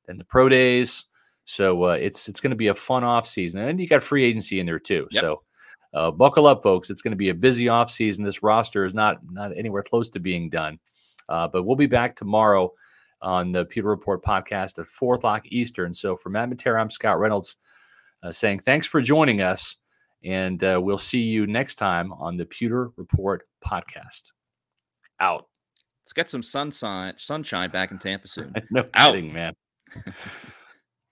then 0.06 0.18
the 0.18 0.24
pro 0.24 0.48
days. 0.48 1.06
So 1.46 1.84
uh, 1.84 1.98
it's 2.00 2.28
it's 2.28 2.40
going 2.40 2.50
to 2.50 2.56
be 2.56 2.68
a 2.68 2.74
fun 2.74 3.02
offseason, 3.02 3.68
and 3.68 3.80
you 3.80 3.88
got 3.88 4.02
free 4.02 4.24
agency 4.24 4.60
in 4.60 4.66
there 4.66 4.78
too. 4.78 5.08
Yep. 5.10 5.20
So 5.20 5.42
uh, 5.94 6.10
buckle 6.10 6.46
up, 6.46 6.62
folks. 6.62 6.90
It's 6.90 7.02
going 7.02 7.12
to 7.12 7.16
be 7.16 7.30
a 7.30 7.34
busy 7.34 7.66
offseason. 7.66 8.24
This 8.24 8.42
roster 8.42 8.84
is 8.84 8.94
not 8.94 9.18
not 9.30 9.56
anywhere 9.56 9.82
close 9.82 10.10
to 10.10 10.20
being 10.20 10.50
done, 10.50 10.78
uh, 11.28 11.48
but 11.48 11.62
we'll 11.64 11.76
be 11.76 11.86
back 11.86 12.14
tomorrow 12.14 12.72
on 13.24 13.50
the 13.50 13.64
Pewter 13.64 13.88
Report 13.88 14.22
podcast 14.22 14.78
at 14.78 14.86
four 14.86 15.14
o'clock 15.14 15.44
Eastern. 15.46 15.92
So 15.92 16.14
for 16.14 16.28
Matt 16.28 16.50
Matera, 16.50 16.80
I'm 16.80 16.90
Scott 16.90 17.18
Reynolds 17.18 17.56
uh, 18.22 18.30
saying 18.30 18.60
thanks 18.60 18.86
for 18.86 19.00
joining 19.00 19.40
us, 19.40 19.76
and 20.22 20.62
uh, 20.62 20.78
we'll 20.82 20.98
see 20.98 21.20
you 21.20 21.46
next 21.46 21.74
time 21.76 22.12
on 22.12 22.36
the 22.36 22.46
Pewter 22.46 22.90
Report 22.96 23.42
podcast. 23.64 24.30
Out. 25.20 25.46
Let's 26.04 26.12
get 26.12 26.28
some 26.28 26.42
sunshine 26.42 27.14
sunshine 27.16 27.70
back 27.70 27.90
in 27.90 27.98
Tampa 27.98 28.28
soon. 28.28 28.52
No 28.70 28.84
Out. 28.94 29.14
kidding, 29.14 29.32
man. 29.32 29.54